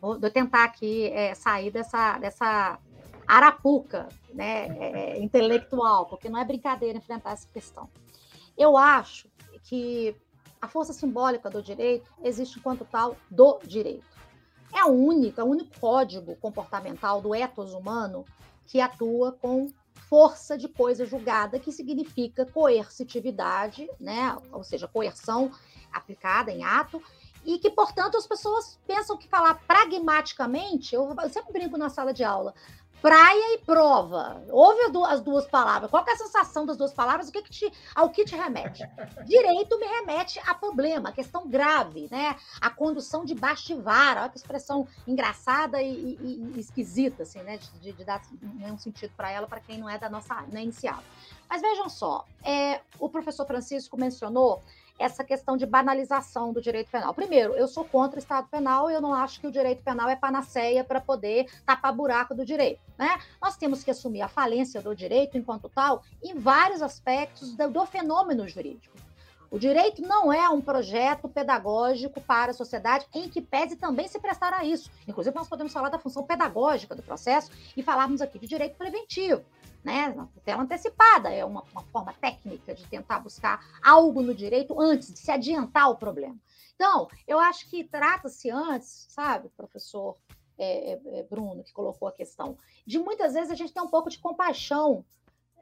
Vou, 0.00 0.18
vou 0.20 0.30
tentar 0.30 0.64
aqui 0.64 1.06
é, 1.08 1.34
sair 1.34 1.70
dessa, 1.70 2.18
dessa 2.18 2.78
arapuca 3.26 4.08
né, 4.32 4.68
é, 4.78 5.16
é, 5.16 5.22
intelectual, 5.22 6.06
porque 6.06 6.28
não 6.28 6.38
é 6.38 6.44
brincadeira 6.44 6.98
enfrentar 6.98 7.32
essa 7.32 7.48
questão. 7.48 7.88
Eu 8.56 8.76
acho 8.76 9.28
que 9.64 10.14
a 10.60 10.68
força 10.68 10.92
simbólica 10.92 11.50
do 11.50 11.62
direito 11.62 12.10
existe 12.22 12.58
enquanto 12.58 12.84
tal 12.84 13.16
do 13.30 13.58
direito. 13.64 14.15
É 14.72 14.80
a 14.80 14.86
única, 14.86 15.44
o 15.44 15.48
único 15.50 15.78
código 15.78 16.36
comportamental 16.36 17.20
do 17.20 17.34
ethos 17.34 17.72
humano 17.72 18.24
que 18.66 18.80
atua 18.80 19.32
com 19.32 19.68
força 20.08 20.56
de 20.56 20.68
coisa 20.68 21.04
julgada, 21.04 21.58
que 21.58 21.72
significa 21.72 22.46
coercitividade, 22.46 23.88
né? 23.98 24.36
ou 24.52 24.62
seja, 24.62 24.86
coerção 24.86 25.50
aplicada 25.92 26.52
em 26.52 26.62
ato, 26.64 27.02
e 27.44 27.58
que, 27.58 27.70
portanto, 27.70 28.16
as 28.16 28.26
pessoas 28.26 28.78
pensam 28.86 29.16
que 29.16 29.28
falar 29.28 29.54
pragmaticamente, 29.66 30.94
eu, 30.94 31.14
eu 31.22 31.30
sempre 31.30 31.52
brinco 31.52 31.76
na 31.76 31.88
sala 31.88 32.12
de 32.12 32.24
aula, 32.24 32.54
praia 33.00 33.54
e 33.54 33.58
prova. 33.58 34.42
Ouve 34.50 34.80
as 35.08 35.20
duas 35.20 35.46
palavras. 35.46 35.90
Qual 35.90 36.04
é 36.06 36.12
a 36.12 36.16
sensação 36.16 36.66
das 36.66 36.76
duas 36.76 36.92
palavras? 36.92 37.28
O 37.28 37.32
que, 37.32 37.42
que 37.42 37.50
te, 37.50 37.72
ao 37.94 38.10
que 38.10 38.24
te 38.24 38.34
remete? 38.34 38.82
Direito 39.24 39.78
me 39.78 39.86
remete 39.86 40.40
a 40.46 40.54
problema, 40.54 41.10
a 41.10 41.12
questão 41.12 41.48
grave, 41.48 42.08
né? 42.10 42.36
A 42.60 42.70
condução 42.70 43.24
de 43.24 43.34
baixo 43.34 43.66
de 43.66 43.74
vara. 43.74 44.22
Olha 44.22 44.30
que 44.30 44.38
expressão 44.38 44.86
engraçada 45.06 45.80
e, 45.82 46.18
e, 46.20 46.52
e 46.56 46.60
esquisita, 46.60 47.22
assim, 47.22 47.40
né? 47.42 47.58
De, 47.80 47.92
de 47.92 48.04
dar 48.04 48.20
nenhum 48.40 48.78
sentido 48.78 49.12
para 49.16 49.30
ela, 49.30 49.46
para 49.46 49.60
quem 49.60 49.78
não 49.78 49.88
é 49.88 49.98
da 49.98 50.08
nossa 50.08 50.34
não 50.50 50.58
é 50.58 50.62
inicial. 50.62 51.02
Mas 51.48 51.62
vejam 51.62 51.88
só, 51.88 52.24
é, 52.42 52.80
o 52.98 53.08
professor 53.08 53.46
Francisco 53.46 53.96
mencionou 53.96 54.62
essa 54.98 55.22
questão 55.24 55.56
de 55.56 55.66
banalização 55.66 56.52
do 56.52 56.60
direito 56.60 56.90
penal. 56.90 57.12
Primeiro, 57.14 57.54
eu 57.54 57.68
sou 57.68 57.84
contra 57.84 58.16
o 58.16 58.22
Estado 58.22 58.48
penal, 58.48 58.90
eu 58.90 59.00
não 59.00 59.14
acho 59.14 59.40
que 59.40 59.46
o 59.46 59.52
direito 59.52 59.82
penal 59.82 60.08
é 60.08 60.16
panaceia 60.16 60.82
para 60.82 61.00
poder 61.00 61.46
tapar 61.64 61.92
buraco 61.92 62.34
do 62.34 62.44
direito. 62.44 62.80
Né? 62.98 63.18
Nós 63.40 63.56
temos 63.56 63.84
que 63.84 63.90
assumir 63.90 64.22
a 64.22 64.28
falência 64.28 64.80
do 64.80 64.94
direito 64.94 65.36
enquanto 65.36 65.68
tal 65.68 66.02
em 66.22 66.34
vários 66.34 66.82
aspectos 66.82 67.54
do, 67.54 67.70
do 67.70 67.86
fenômeno 67.86 68.48
jurídico. 68.48 68.96
O 69.50 69.58
direito 69.58 70.02
não 70.02 70.32
é 70.32 70.48
um 70.48 70.60
projeto 70.60 71.28
pedagógico 71.28 72.20
para 72.20 72.50
a 72.50 72.54
sociedade, 72.54 73.06
em 73.14 73.28
que 73.28 73.40
pese 73.40 73.76
também 73.76 74.08
se 74.08 74.18
prestar 74.18 74.52
a 74.52 74.64
isso. 74.64 74.90
Inclusive, 75.06 75.36
nós 75.36 75.48
podemos 75.48 75.72
falar 75.72 75.88
da 75.88 75.98
função 75.98 76.24
pedagógica 76.24 76.94
do 76.94 77.02
processo 77.02 77.50
e 77.76 77.82
falarmos 77.82 78.20
aqui 78.20 78.38
de 78.38 78.46
direito 78.46 78.76
preventivo 78.76 79.44
né? 79.86 80.08
Na 80.08 80.26
tutela 80.26 80.62
antecipada 80.62 81.32
é 81.32 81.44
uma, 81.44 81.62
uma 81.70 81.82
forma 81.84 82.12
técnica 82.14 82.74
de 82.74 82.84
tentar 82.88 83.20
buscar 83.20 83.64
algo 83.80 84.20
no 84.20 84.34
direito 84.34 84.78
antes 84.80 85.12
de 85.12 85.18
se 85.20 85.30
adiantar 85.30 85.84
ao 85.84 85.96
problema. 85.96 86.36
Então, 86.74 87.08
eu 87.26 87.38
acho 87.38 87.70
que 87.70 87.84
trata-se 87.84 88.50
antes, 88.50 89.06
sabe, 89.08 89.48
professor 89.50 90.16
é, 90.58 90.94
é, 90.94 91.20
é, 91.20 91.22
Bruno, 91.22 91.62
que 91.62 91.72
colocou 91.72 92.08
a 92.08 92.12
questão, 92.12 92.58
de 92.84 92.98
muitas 92.98 93.34
vezes 93.34 93.48
a 93.48 93.54
gente 93.54 93.72
tem 93.72 93.80
um 93.80 93.88
pouco 93.88 94.10
de 94.10 94.18
compaixão 94.18 95.04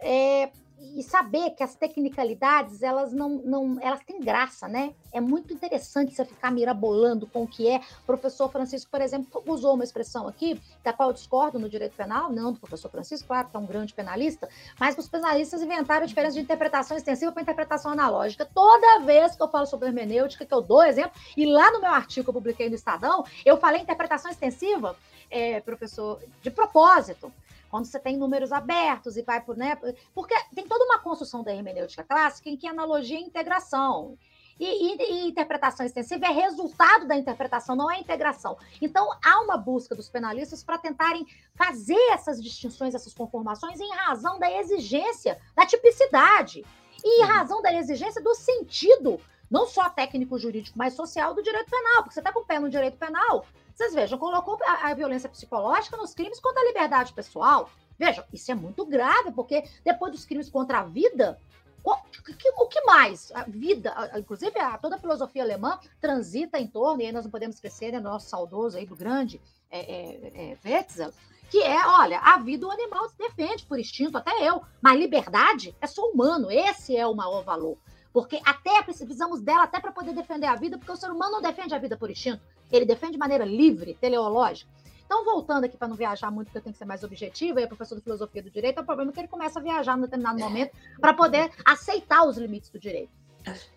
é, 0.01 0.51
e 0.79 1.03
saber 1.03 1.51
que 1.51 1.63
as 1.63 1.75
tecnicalidades 1.75 2.83
elas 2.83 3.13
não, 3.13 3.31
não 3.45 3.79
elas 3.81 4.01
têm 4.05 4.21
graça, 4.21 4.69
né? 4.69 4.95
É 5.13 5.21
muito 5.21 5.53
interessante 5.53 6.15
você 6.15 6.25
ficar 6.25 6.51
mirabolando 6.51 7.27
com 7.27 7.43
o 7.43 7.47
que 7.47 7.69
é. 7.69 7.81
O 8.03 8.07
professor 8.07 8.51
Francisco, 8.51 8.91
por 8.91 9.01
exemplo, 9.01 9.43
usou 9.47 9.75
uma 9.75 9.85
expressão 9.85 10.29
aqui, 10.29 10.61
da 10.83 10.93
qual 10.93 11.11
eu 11.11 11.15
discordo 11.15 11.59
no 11.59 11.69
direito 11.69 11.97
penal, 11.97 12.31
não 12.31 12.53
do 12.53 12.61
professor 12.61 12.91
Francisco, 12.91 13.29
claro 13.29 13.49
que 13.49 13.57
é 13.57 13.59
um 13.59 13.67
grande 13.67 13.95
penalista, 13.95 14.49
mas 14.79 14.97
os 14.99 15.09
penalistas 15.09 15.63
inventaram 15.63 16.05
a 16.05 16.07
diferença 16.07 16.35
de 16.35 16.41
interpretação 16.41 16.97
extensiva 16.97 17.33
para 17.33 17.43
interpretação 17.43 17.93
analógica. 17.93 18.45
Toda 18.45 19.01
vez 19.01 19.37
que 19.37 19.43
eu 19.43 19.49
falo 19.49 19.67
sobre 19.67 19.89
hermenêutica, 19.89 20.45
que 20.45 20.55
eu 20.55 20.61
dou 20.61 20.83
exemplo, 20.83 21.13
e 21.37 21.47
lá 21.47 21.71
no 21.73 21.81
meu 21.81 21.91
artigo 21.91 22.25
que 22.25 22.31
eu 22.31 22.35
publiquei 22.35 22.69
no 22.69 22.75
Estadão, 22.75 23.25
eu 23.45 23.57
falei 23.57 23.81
interpretação 23.81 24.31
extensiva, 24.31 24.97
é, 25.31 25.61
professor, 25.61 26.21
de 26.43 26.51
propósito 26.51 27.33
quando 27.75 27.87
você 27.87 27.99
tem 27.99 28.17
números 28.17 28.53
abertos 28.53 29.17
e 29.17 29.23
vai 29.23 29.41
por, 29.41 29.57
né? 29.57 29.77
Porque 30.15 30.33
tem 30.55 30.65
toda 30.65 30.85
uma 30.85 31.01
construção 31.01 31.43
da 31.43 31.53
hermenêutica 31.53 32.05
clássica 32.05 32.49
em 32.49 32.57
que 32.57 32.69
analogia 32.69 33.19
é 33.19 33.21
integração. 33.21 34.17
E, 34.61 34.65
e, 34.65 34.97
e, 35.03 35.29
interpretação 35.29 35.85
extensiva 35.85 36.25
é 36.27 36.31
resultado 36.31 37.05
da 37.05 37.17
interpretação, 37.17 37.75
não 37.75 37.91
é 37.91 37.99
integração. 37.99 38.57
Então, 38.81 39.11
há 39.21 39.41
uma 39.41 39.57
busca 39.57 39.93
dos 39.93 40.09
penalistas 40.09 40.63
para 40.63 40.79
tentarem 40.79 41.27
fazer 41.57 41.99
essas 42.13 42.41
distinções, 42.41 42.95
essas 42.95 43.13
conformações, 43.13 43.81
em 43.81 43.93
razão 43.93 44.39
da 44.39 44.49
exigência, 44.61 45.37
da 45.57 45.67
tipicidade, 45.67 46.65
e 47.03 47.23
em 47.23 47.25
uhum. 47.25 47.29
razão 47.29 47.61
da 47.61 47.73
exigência 47.73 48.23
do 48.23 48.37
sentido, 48.37 49.21
não 49.51 49.67
só 49.67 49.91
técnico 49.91 50.39
jurídico, 50.39 50.79
mas 50.79 50.95
social 50.95 51.35
do 51.35 51.43
direito 51.43 51.69
penal. 51.69 52.05
Porque 52.05 52.15
você 52.15 52.21
está 52.21 52.33
com 52.33 52.39
o 52.39 52.47
pé 52.47 52.61
no 52.61 52.71
direito 52.71 52.97
penal, 52.99 53.45
vocês 53.75 53.93
vejam, 53.93 54.19
colocou 54.19 54.59
a, 54.65 54.91
a 54.91 54.95
violência 54.95 55.29
psicológica 55.29 55.97
nos 55.97 56.15
crimes 56.15 56.41
contra 56.41 56.63
a 56.63 56.65
liberdade 56.65 57.13
pessoal. 57.13 57.69
Vejam, 57.99 58.25
isso 58.33 58.51
é 58.51 58.55
muito 58.55 58.87
grave, 58.87 59.33
porque 59.33 59.65
depois 59.85 60.13
dos 60.13 60.25
crimes 60.25 60.49
contra 60.49 60.81
a 60.81 60.85
vida, 60.85 61.39
o 61.85 62.67
que, 62.67 62.81
mais? 62.83 63.31
A 63.35 63.43
vida, 63.43 63.95
inclusive 64.17 64.59
a, 64.59 64.79
toda 64.79 64.97
a 64.97 64.99
filosofia 64.99 65.43
alemã 65.43 65.79
transita 66.01 66.59
em 66.59 66.67
torno, 66.67 67.03
e 67.03 67.07
aí 67.07 67.13
nós 67.13 67.25
não 67.25 67.31
podemos 67.31 67.57
esquecer, 67.57 67.93
né, 67.93 68.01
nosso 68.01 68.29
saudoso 68.29 68.79
aí 68.79 68.87
do 68.87 68.97
grande 68.97 69.41
é, 69.71 69.81
é, 69.81 70.53
é, 70.53 70.59
Wetzel, 70.65 71.13
que 71.51 71.63
é, 71.63 71.87
olha, 71.87 72.19
a 72.21 72.39
vida 72.39 72.67
o 72.67 72.71
animal 72.71 73.09
se 73.09 73.19
defende 73.19 73.67
por 73.67 73.79
instinto, 73.79 74.17
até 74.17 74.49
eu, 74.49 74.63
mas 74.81 74.99
liberdade 74.99 75.77
é 75.81 75.87
só 75.87 76.03
humano, 76.11 76.51
esse 76.51 76.97
é 76.97 77.07
o 77.07 77.15
maior 77.15 77.43
valor. 77.43 77.77
Porque 78.13 78.41
até 78.45 78.81
precisamos 78.83 79.41
dela 79.41 79.65
até 79.65 79.81
para 79.81 79.93
poder 79.93 80.15
defender 80.15 80.47
a 80.47 80.55
vida, 80.55 80.79
porque 80.79 80.93
o 80.93 80.97
ser 80.97 81.11
humano 81.11 81.33
não 81.33 81.43
defende 81.43 81.75
a 81.75 81.79
vida 81.79 81.97
por 81.97 82.11
instinto, 82.11 82.41
ele 82.77 82.85
defende 82.85 83.13
de 83.13 83.19
maneira 83.19 83.45
livre, 83.45 83.95
teleológica. 84.01 84.71
Então, 85.05 85.25
voltando 85.25 85.65
aqui 85.65 85.77
para 85.77 85.89
não 85.89 85.97
viajar 85.97 86.31
muito, 86.31 86.47
porque 86.47 86.59
eu 86.59 86.63
tenho 86.63 86.73
que 86.73 86.79
ser 86.79 86.87
mais 86.87 87.05
objetiva, 87.05 87.61
e 87.61 87.65
o 87.65 87.69
professor 87.69 87.97
de 87.97 88.03
filosofia 88.03 88.43
do 88.43 88.51
direito, 88.51 88.79
é 88.79 88.83
o 88.83 88.87
problema 88.87 89.13
que 89.13 89.21
ele 89.21 89.29
começa 89.29 89.59
a 89.59 89.63
viajar 89.63 89.97
num 89.97 90.03
determinado 90.03 90.39
momento 90.39 90.75
para 91.01 91.13
poder 91.13 91.51
aceitar 91.65 92.27
os 92.27 92.39
limites 92.39 92.71
do 92.71 92.79
direito. 92.79 93.13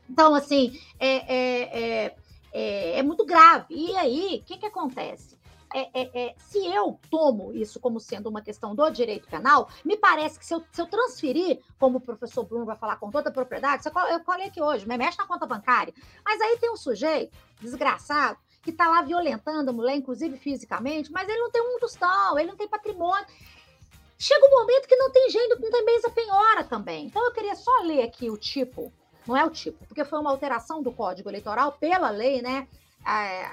Então, 0.09 0.33
assim, 0.33 0.79
é, 0.99 1.07
é, 1.07 2.05
é, 2.05 2.15
é, 2.53 2.99
é 2.99 3.03
muito 3.03 3.25
grave. 3.25 3.65
E 3.69 3.95
aí, 3.97 4.41
o 4.41 4.45
que, 4.45 4.57
que 4.57 4.65
acontece? 4.65 5.37
É, 5.73 6.01
é, 6.01 6.27
é, 6.27 6.35
se 6.37 6.65
eu 6.65 6.97
tomo 7.11 7.51
isso 7.53 7.77
como 7.77 7.99
sendo 7.99 8.29
uma 8.29 8.41
questão 8.41 8.73
do 8.73 8.89
direito 8.89 9.27
penal, 9.27 9.69
me 9.83 9.97
parece 9.97 10.39
que 10.39 10.45
se 10.45 10.53
eu, 10.53 10.63
se 10.71 10.81
eu 10.81 10.87
transferir, 10.87 11.59
como 11.77 11.97
o 11.97 12.01
professor 12.01 12.45
Bruno 12.45 12.65
vai 12.65 12.77
falar 12.77 12.95
com 12.95 13.11
toda 13.11 13.29
a 13.29 13.33
propriedade, 13.33 13.83
eu 13.85 14.23
falei 14.23 14.47
aqui 14.47 14.61
hoje, 14.61 14.87
me 14.87 14.97
mexe 14.97 15.17
na 15.17 15.27
conta 15.27 15.45
bancária, 15.45 15.93
mas 16.23 16.39
aí 16.39 16.57
tem 16.57 16.71
um 16.71 16.77
sujeito 16.77 17.37
desgraçado 17.59 18.39
que 18.67 18.71
está 18.71 18.85
lá 18.89 19.01
violentando 19.01 19.69
a 19.69 19.73
mulher, 19.73 19.95
inclusive 19.95 20.37
fisicamente, 20.37 21.09
mas 21.09 21.29
ele 21.29 21.39
não 21.39 21.49
tem 21.49 21.61
um 21.61 21.79
tostão, 21.79 22.37
ele 22.37 22.49
não 22.49 22.57
tem 22.57 22.67
patrimônio. 22.67 23.25
Chega 24.19 24.45
um 24.45 24.59
momento 24.59 24.89
que 24.89 24.95
não 24.97 25.09
tem 25.09 25.29
jeito, 25.29 25.57
não 25.61 25.71
tem 25.71 25.85
mesa 25.85 26.09
penhora 26.09 26.65
também. 26.65 27.05
Então 27.05 27.23
eu 27.23 27.31
queria 27.31 27.55
só 27.55 27.71
ler 27.83 28.01
aqui 28.01 28.29
o 28.29 28.35
tipo, 28.35 28.91
não 29.25 29.37
é 29.37 29.45
o 29.45 29.49
tipo, 29.49 29.85
porque 29.85 30.03
foi 30.03 30.19
uma 30.19 30.31
alteração 30.31 30.83
do 30.83 30.91
Código 30.91 31.29
Eleitoral 31.29 31.71
pela 31.79 32.09
lei, 32.09 32.41
né? 32.41 32.67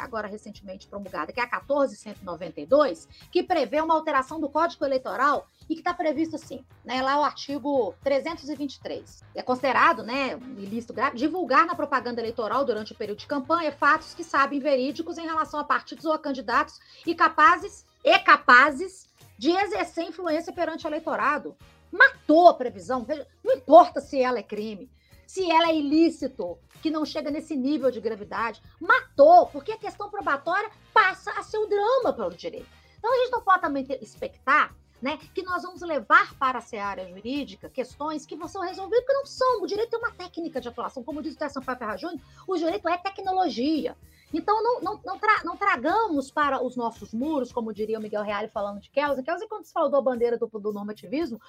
Agora 0.01 0.27
recentemente 0.27 0.87
promulgada, 0.89 1.33
que 1.33 1.41
é 1.41 1.45
a 1.45 1.47
1492, 1.47 3.09
que 3.31 3.43
prevê 3.43 3.81
uma 3.81 3.95
alteração 3.95 4.41
do 4.41 4.49
Código 4.49 4.85
Eleitoral 4.85 5.47
e 5.69 5.75
que 5.75 5.81
está 5.81 5.95
previsto 5.95 6.37
assim, 6.37 6.65
né, 6.85 7.01
lá 7.01 7.21
o 7.21 7.25
artigo 7.25 7.95
323. 8.03 9.23
É 9.35 9.43
considerado, 9.43 10.03
né, 10.03 10.37
um 10.37 10.59
ilícito 10.59 10.93
grave, 10.93 11.17
divulgar 11.17 11.67
na 11.67 11.75
propaganda 11.75 12.21
eleitoral 12.21 12.65
durante 12.65 12.93
o 12.93 12.97
período 12.97 13.19
de 13.19 13.27
campanha 13.27 13.73
fatos 13.73 14.13
que 14.13 14.25
sabem 14.25 14.59
verídicos 14.59 15.19
em 15.19 15.27
relação 15.27 15.61
a 15.61 15.65
partidos 15.65 16.05
ou 16.05 16.13
a 16.13 16.19
candidatos 16.19 16.81
e 17.07 17.15
capazes 17.15 17.87
e 18.03 18.19
capazes 18.19 19.09
de 19.39 19.51
exercer 19.51 20.05
influência 20.05 20.53
perante 20.53 20.87
o 20.87 20.89
eleitorado. 20.89 21.57
Matou 21.91 22.49
a 22.49 22.55
previsão, 22.55 23.07
não 23.43 23.55
importa 23.55 24.01
se 24.01 24.21
ela 24.21 24.39
é 24.39 24.43
crime, 24.43 24.91
se 25.35 25.51
ela 25.51 25.69
é 25.69 25.75
ilícito, 25.75 26.57
que 26.81 26.93
não 26.93 27.05
chega 27.05 27.29
nesse 27.29 27.57
nível 27.57 27.91
de 27.91 28.01
gravidade. 28.01 28.63
Matou, 28.81 29.49
porque 29.49 29.73
a 29.73 29.77
questão 29.77 30.09
probatória 30.09 30.71
passa 30.93 31.33
a 31.33 31.43
ser 31.43 31.59
o 31.59 31.67
drama 31.67 32.13
para 32.13 32.29
o 32.29 32.31
direito. 32.31 32.69
Então 32.97 33.13
a 33.13 33.17
gente 33.17 33.33
não 33.33 33.43
pode 33.43 33.61
também 33.61 33.85
expectar 34.01 34.73
né, 35.03 35.19
que 35.35 35.43
nós 35.43 35.65
vamos 35.65 35.83
levar 35.83 36.35
para 36.39 36.59
a 36.59 36.63
seara 36.63 37.09
jurídica 37.09 37.69
questões 37.69 38.25
que 38.25 38.37
ser 38.37 38.61
resolvidas, 38.61 39.01
porque 39.01 39.13
não 39.13 39.27
são. 39.27 39.61
O 39.61 39.67
direito 39.67 39.97
é 39.97 39.99
uma 39.99 40.13
técnica 40.13 40.61
de 40.61 40.69
atuação. 40.69 41.03
Como 41.03 41.21
diz 41.21 41.35
o 41.35 41.37
Terção 41.37 41.61
Ferra 41.61 41.97
Júnior, 41.97 42.21
o 42.47 42.57
direito 42.57 42.89
é 42.89 42.97
tecnologia. 42.97 43.97
Então, 44.37 44.63
não, 44.63 44.81
não, 44.81 45.01
não, 45.05 45.19
tra 45.19 45.43
não, 45.45 45.57
tragamos 45.57 46.31
para 46.31 46.63
os 46.63 46.77
nossos 46.77 47.15
muros, 47.15 47.53
como 47.53 47.73
diria 47.73 47.99
o 47.99 48.03
Miguel 48.03 48.23
Reale 48.23 48.49
falando 48.49 48.81
de 48.81 48.91
Kelsey. 48.91 49.23
Kelsey, 49.23 49.49
quando 49.49 49.65
se 49.65 49.73
falou 49.73 49.89
da 49.89 50.01
bandeira 50.01 50.37
do, 50.37 50.47
do 50.47 50.73
normativismo, 50.73 51.41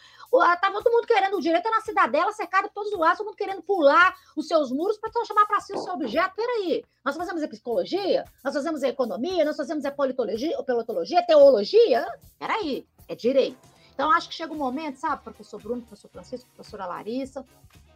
estava 0.54 0.84
todo 0.84 0.92
mundo 0.92 1.08
querendo 1.08 1.38
o 1.38 1.42
direito 1.42 1.70
na 1.70 1.82
cidadela, 1.82 2.32
cercado 2.32 2.66
por 2.66 2.74
todos 2.74 2.94
os 2.94 3.00
lados, 3.00 3.18
todo 3.18 3.28
mundo 3.28 3.38
querendo 3.38 3.64
pular 3.64 4.16
os 4.36 4.48
seus 4.48 4.72
muros 4.72 5.00
para 5.00 5.12
chamar 5.26 5.48
para 5.48 5.60
si 5.62 5.74
o 5.74 5.80
seu 5.80 5.94
objeto. 5.94 6.36
Peraí, 6.36 6.86
nós 7.04 7.18
fazemos 7.18 7.42
a 7.42 7.48
psicologia, 7.48 8.24
nós 8.44 8.54
fazemos 8.54 8.84
a 8.84 8.88
economia, 8.88 9.44
nós 9.44 9.58
fazemos 9.58 9.84
a 9.84 9.92
politologia, 9.92 10.56
politologia 10.64 11.26
teologia? 11.26 12.06
Peraí, 12.38 12.88
é 13.08 13.16
direito. 13.16 13.58
Então, 13.96 14.12
acho 14.12 14.30
que 14.30 14.36
chega 14.36 14.54
um 14.54 14.58
momento, 14.58 14.98
sabe, 14.98 15.24
professor 15.24 15.60
Bruno, 15.60 15.82
professor 15.82 16.10
Francisco, 16.10 16.50
professora 16.54 16.86
Larissa, 16.86 17.46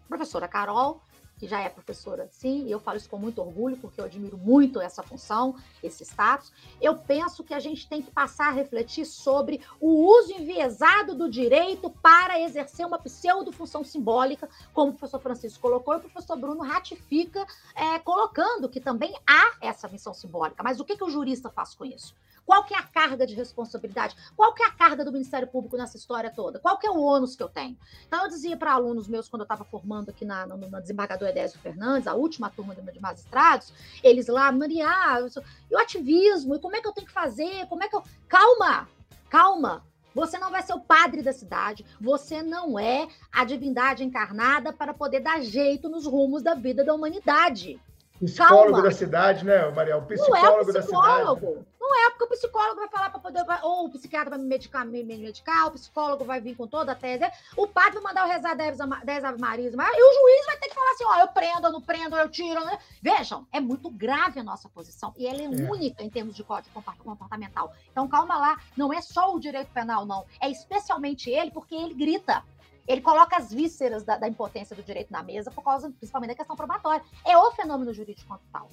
professora 0.07 0.47
Carol, 0.47 1.01
que 1.39 1.47
já 1.47 1.61
é 1.61 1.69
professora, 1.69 2.27
sim, 2.29 2.65
e 2.65 2.71
eu 2.71 2.79
falo 2.79 2.97
isso 2.97 3.09
com 3.09 3.17
muito 3.17 3.39
orgulho, 3.39 3.77
porque 3.77 4.01
eu 4.01 4.05
admiro 4.05 4.37
muito 4.37 4.81
essa 4.81 5.01
função, 5.01 5.55
esse 5.81 6.03
status. 6.03 6.51
Eu 6.81 6.97
penso 6.97 7.45
que 7.45 7.53
a 7.53 7.59
gente 7.59 7.87
tem 7.87 8.01
que 8.01 8.11
passar 8.11 8.49
a 8.49 8.51
refletir 8.51 9.05
sobre 9.05 9.61
o 9.79 9.87
uso 9.87 10.33
enviesado 10.33 11.15
do 11.15 11.29
direito 11.29 11.89
para 11.89 12.39
exercer 12.41 12.85
uma 12.85 12.99
pseudo-função 12.99 13.85
simbólica, 13.85 14.49
como 14.73 14.91
o 14.91 14.93
professor 14.95 15.21
Francisco 15.21 15.61
colocou, 15.61 15.93
e 15.93 15.97
o 15.97 16.01
professor 16.01 16.35
Bruno 16.35 16.61
ratifica, 16.61 17.45
é, 17.73 17.97
colocando 17.99 18.67
que 18.67 18.81
também 18.81 19.15
há 19.25 19.55
essa 19.61 19.87
missão 19.87 20.13
simbólica. 20.13 20.61
Mas 20.61 20.81
o 20.81 20.85
que, 20.85 20.97
que 20.97 21.03
o 21.03 21.09
jurista 21.09 21.49
faz 21.49 21.73
com 21.73 21.85
isso? 21.85 22.13
Qual 22.49 22.63
que 22.63 22.73
é 22.73 22.79
a 22.79 22.81
carga 22.81 23.27
de 23.27 23.35
responsabilidade? 23.35 24.15
Qual 24.35 24.55
que 24.55 24.63
é 24.63 24.65
a 24.65 24.71
carga 24.71 25.05
do 25.05 25.11
Ministério 25.11 25.47
Público 25.47 25.77
nessa 25.77 25.97
história 25.97 26.31
toda? 26.31 26.57
Qual 26.57 26.79
que 26.79 26.87
é 26.87 26.89
o 26.89 26.99
ônus 26.99 27.35
que 27.35 27.43
eu 27.43 27.47
tenho? 27.47 27.77
Então, 28.07 28.23
eu 28.23 28.27
dizia 28.27 28.57
para 28.57 28.73
alunos 28.73 29.07
meus, 29.07 29.29
quando 29.29 29.41
eu 29.41 29.45
estava 29.45 29.63
formando 29.63 30.09
aqui 30.09 30.25
na, 30.25 30.47
na 30.47 30.79
desembargadora 30.79 31.29
Edésio 31.29 31.59
Fernandes, 31.59 32.07
a 32.07 32.15
última 32.15 32.49
turma 32.49 32.73
de 32.73 32.99
magistrados, 32.99 33.71
eles 34.03 34.25
lá, 34.25 34.51
Maria, 34.51 34.87
e 35.69 35.75
o 35.75 35.77
ativismo, 35.77 36.55
e 36.55 36.59
como 36.59 36.75
é 36.75 36.81
que 36.81 36.87
eu 36.87 36.91
tenho 36.91 37.05
que 37.05 37.13
fazer? 37.13 37.67
Como 37.67 37.83
é 37.83 37.87
que 37.87 37.95
eu... 37.95 38.01
Calma! 38.27 38.89
Calma! 39.29 39.85
Você 40.15 40.39
não 40.39 40.49
vai 40.49 40.63
ser 40.63 40.73
o 40.73 40.79
padre 40.79 41.21
da 41.21 41.31
cidade, 41.31 41.85
você 42.01 42.41
não 42.41 42.79
é 42.79 43.07
a 43.31 43.45
divindade 43.45 44.03
encarnada 44.03 44.73
para 44.73 44.91
poder 44.91 45.19
dar 45.19 45.39
jeito 45.39 45.87
nos 45.87 46.07
rumos 46.07 46.41
da 46.41 46.55
vida 46.55 46.83
da 46.83 46.95
humanidade. 46.95 47.79
Psicólogo 48.19 48.73
Calma. 48.73 48.81
da 48.83 48.91
cidade, 48.91 49.45
né, 49.45 49.69
Mariel? 49.71 50.01
Psicólogo, 50.01 50.31
não 50.31 50.37
é 50.37 50.41
psicólogo 50.41 50.73
da 50.73 50.81
cidade. 50.81 51.69
Não 51.89 52.05
é, 52.05 52.09
porque 52.11 52.25
o 52.25 52.27
psicólogo 52.27 52.75
vai 52.75 52.89
falar 52.89 53.09
para 53.09 53.19
poder. 53.19 53.43
Ou 53.63 53.85
o 53.85 53.89
psiquiatra 53.89 54.29
vai 54.29 54.37
me 54.37 54.45
medicar, 54.45 54.85
me 54.85 55.03
medicar, 55.03 55.67
o 55.67 55.71
psicólogo 55.71 56.23
vai 56.23 56.39
vir 56.39 56.55
com 56.55 56.67
toda 56.67 56.91
a 56.91 56.95
tese. 56.95 57.25
O 57.57 57.65
padre 57.65 57.99
vai 57.99 58.13
mandar 58.13 58.27
eu 58.27 58.33
rezar 58.33 58.53
10 58.53 59.23
Ave 59.23 59.41
Marias, 59.41 59.73
e 59.73 59.77
o 59.77 60.13
juiz 60.13 60.45
vai 60.45 60.57
ter 60.57 60.67
que 60.67 60.75
falar 60.75 60.91
assim: 60.91 61.03
ó, 61.05 61.19
eu 61.21 61.27
prendo, 61.29 61.67
eu 61.67 61.71
não 61.71 61.81
prendo, 61.81 62.15
eu 62.15 62.29
tiro. 62.29 62.63
Né? 62.63 62.77
Vejam, 63.01 63.47
é 63.51 63.59
muito 63.59 63.89
grave 63.89 64.39
a 64.39 64.43
nossa 64.43 64.69
posição. 64.69 65.13
E 65.17 65.25
ela 65.25 65.41
é, 65.41 65.45
é, 65.45 65.71
única 65.71 66.03
em 66.03 66.09
termos 66.09 66.35
de 66.35 66.43
código 66.43 66.83
comportamental. 67.03 67.73
Então, 67.91 68.07
calma 68.07 68.37
lá, 68.37 68.59
não 68.77 68.93
é 68.93 69.01
só 69.01 69.33
o 69.33 69.39
direito 69.39 69.71
penal, 69.71 70.05
não. 70.05 70.25
É 70.39 70.49
especialmente 70.49 71.29
ele, 71.29 71.49
porque 71.49 71.73
ele 71.73 71.95
grita 71.95 72.43
ele 72.89 73.01
coloca 73.01 73.37
as 73.37 73.53
vísceras 73.53 74.03
da, 74.03 74.17
da, 74.17 74.27
impotência 74.27 74.75
do 74.75 74.81
direito 74.81 75.11
na 75.11 75.21
mesa 75.21 75.51
por 75.51 75.63
causa, 75.63 75.91
principalmente, 75.91 76.29
da 76.29 76.35
questão 76.35 76.55
probatória. 76.55 77.05
É 77.23 77.37
o 77.37 77.51
fenômeno 77.51 77.93
jurídico 77.93 78.39
tal. 78.51 78.67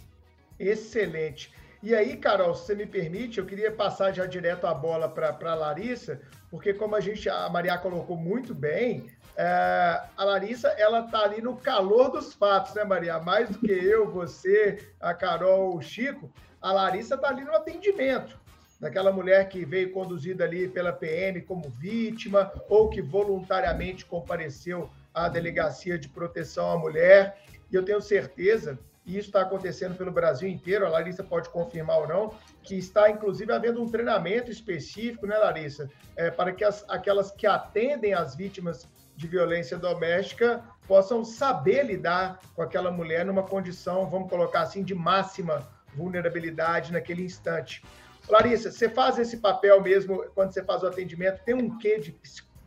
Excelente. 0.59 1.52
E 1.83 1.94
aí, 1.94 2.16
Carol, 2.16 2.55
se 2.55 2.64
você 2.64 2.74
me 2.74 2.87
permite, 2.87 3.38
eu 3.38 3.44
queria 3.44 3.70
passar 3.70 4.12
já 4.12 4.24
direto 4.24 4.66
a 4.66 4.72
bola 4.72 5.07
para 5.07 5.37
a 5.38 5.55
Larissa, 5.55 6.18
porque 6.50 6.72
como 6.72 6.96
a 6.96 7.00
gente, 7.00 7.29
a 7.29 7.46
Maria 7.50 7.76
colocou 7.76 8.16
muito 8.16 8.55
bem, 8.55 9.07
é, 9.37 10.02
a 10.16 10.24
Larissa, 10.24 10.68
ela 10.79 11.02
tá 11.02 11.20
ali 11.20 11.42
no 11.42 11.55
calor 11.55 12.11
dos 12.11 12.33
fatos, 12.33 12.72
né, 12.72 12.85
Maria? 12.85 13.20
Mais 13.20 13.50
do 13.50 13.59
que 13.59 13.70
eu, 13.70 14.11
você, 14.11 14.94
a 14.98 15.12
Carol, 15.12 15.76
o 15.76 15.83
Chico, 15.83 16.33
a 16.62 16.72
Larissa 16.72 17.18
tá 17.18 17.29
ali 17.29 17.44
no 17.44 17.55
atendimento 17.55 18.45
daquela 18.78 19.10
mulher 19.10 19.48
que 19.48 19.64
veio 19.64 19.92
conduzida 19.92 20.44
ali 20.44 20.68
pela 20.68 20.92
PM 20.92 21.40
como 21.42 21.68
vítima 21.70 22.52
ou 22.68 22.88
que 22.88 23.00
voluntariamente 23.00 24.04
compareceu 24.04 24.90
à 25.14 25.28
delegacia 25.28 25.98
de 25.98 26.08
proteção 26.08 26.70
à 26.70 26.78
mulher. 26.78 27.38
E 27.70 27.74
eu 27.74 27.84
tenho 27.84 28.00
certeza, 28.00 28.78
e 29.04 29.16
isso 29.16 29.28
está 29.28 29.42
acontecendo 29.42 29.96
pelo 29.96 30.12
Brasil 30.12 30.48
inteiro, 30.48 30.84
a 30.84 30.90
Larissa 30.90 31.24
pode 31.24 31.48
confirmar 31.48 32.00
ou 32.00 32.08
não, 32.08 32.34
que 32.62 32.76
está 32.76 33.10
inclusive 33.10 33.52
havendo 33.52 33.82
um 33.82 33.90
treinamento 33.90 34.50
específico, 34.50 35.26
né, 35.26 35.38
Larissa, 35.38 35.88
é, 36.16 36.30
para 36.30 36.52
que 36.52 36.64
as, 36.64 36.84
aquelas 36.88 37.30
que 37.30 37.46
atendem 37.46 38.12
as 38.12 38.34
vítimas 38.34 38.86
de 39.16 39.26
violência 39.26 39.78
doméstica 39.78 40.62
possam 40.86 41.24
saber 41.24 41.84
lidar 41.84 42.40
com 42.54 42.62
aquela 42.62 42.90
mulher 42.90 43.24
numa 43.24 43.42
condição, 43.42 44.08
vamos 44.10 44.28
colocar 44.28 44.60
assim, 44.60 44.82
de 44.82 44.94
máxima 44.94 45.66
vulnerabilidade 45.94 46.92
naquele 46.92 47.22
instante. 47.24 47.82
Larissa, 48.28 48.70
você 48.70 48.88
faz 48.88 49.18
esse 49.18 49.36
papel 49.38 49.80
mesmo 49.80 50.24
quando 50.34 50.52
você 50.52 50.62
faz 50.64 50.82
o 50.82 50.86
atendimento? 50.86 51.42
Tem 51.44 51.54
um 51.54 51.78
quê 51.78 51.98
de, 51.98 52.18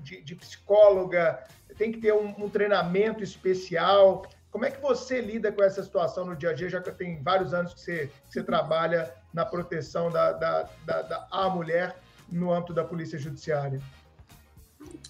de, 0.02 0.22
de 0.22 0.36
psicóloga? 0.36 1.44
Tem 1.78 1.92
que 1.92 2.00
ter 2.00 2.14
um, 2.14 2.34
um, 2.38 2.50
treinamento 2.50 3.24
especial? 3.24 4.26
Como 4.52 4.66
é 4.66 4.72
que 4.72 4.82
você 4.82 5.22
lida 5.22 5.52
com 5.52 5.62
essa 5.62 5.84
situação 5.84 6.26
no 6.26 6.36
dia 6.36 6.52
a 6.52 6.54
dia, 6.54 6.70
já 6.70 6.82
que 6.82 6.92
tem 6.92 7.22
vários 7.22 7.54
anos 7.54 7.74
que 7.74 7.82
você, 7.82 8.08
que 8.26 8.34
você 8.34 8.44
trabalha 8.44 9.14
na 9.34 9.46
proteção 9.46 10.10
da, 10.10 10.32
da, 10.32 10.70
da, 10.86 11.02
da 11.02 11.50
mulher 11.50 11.98
no 12.32 12.52
âmbito 12.54 12.74
da 12.74 12.84
Polícia 12.84 13.20
Judiciária? 13.20 13.82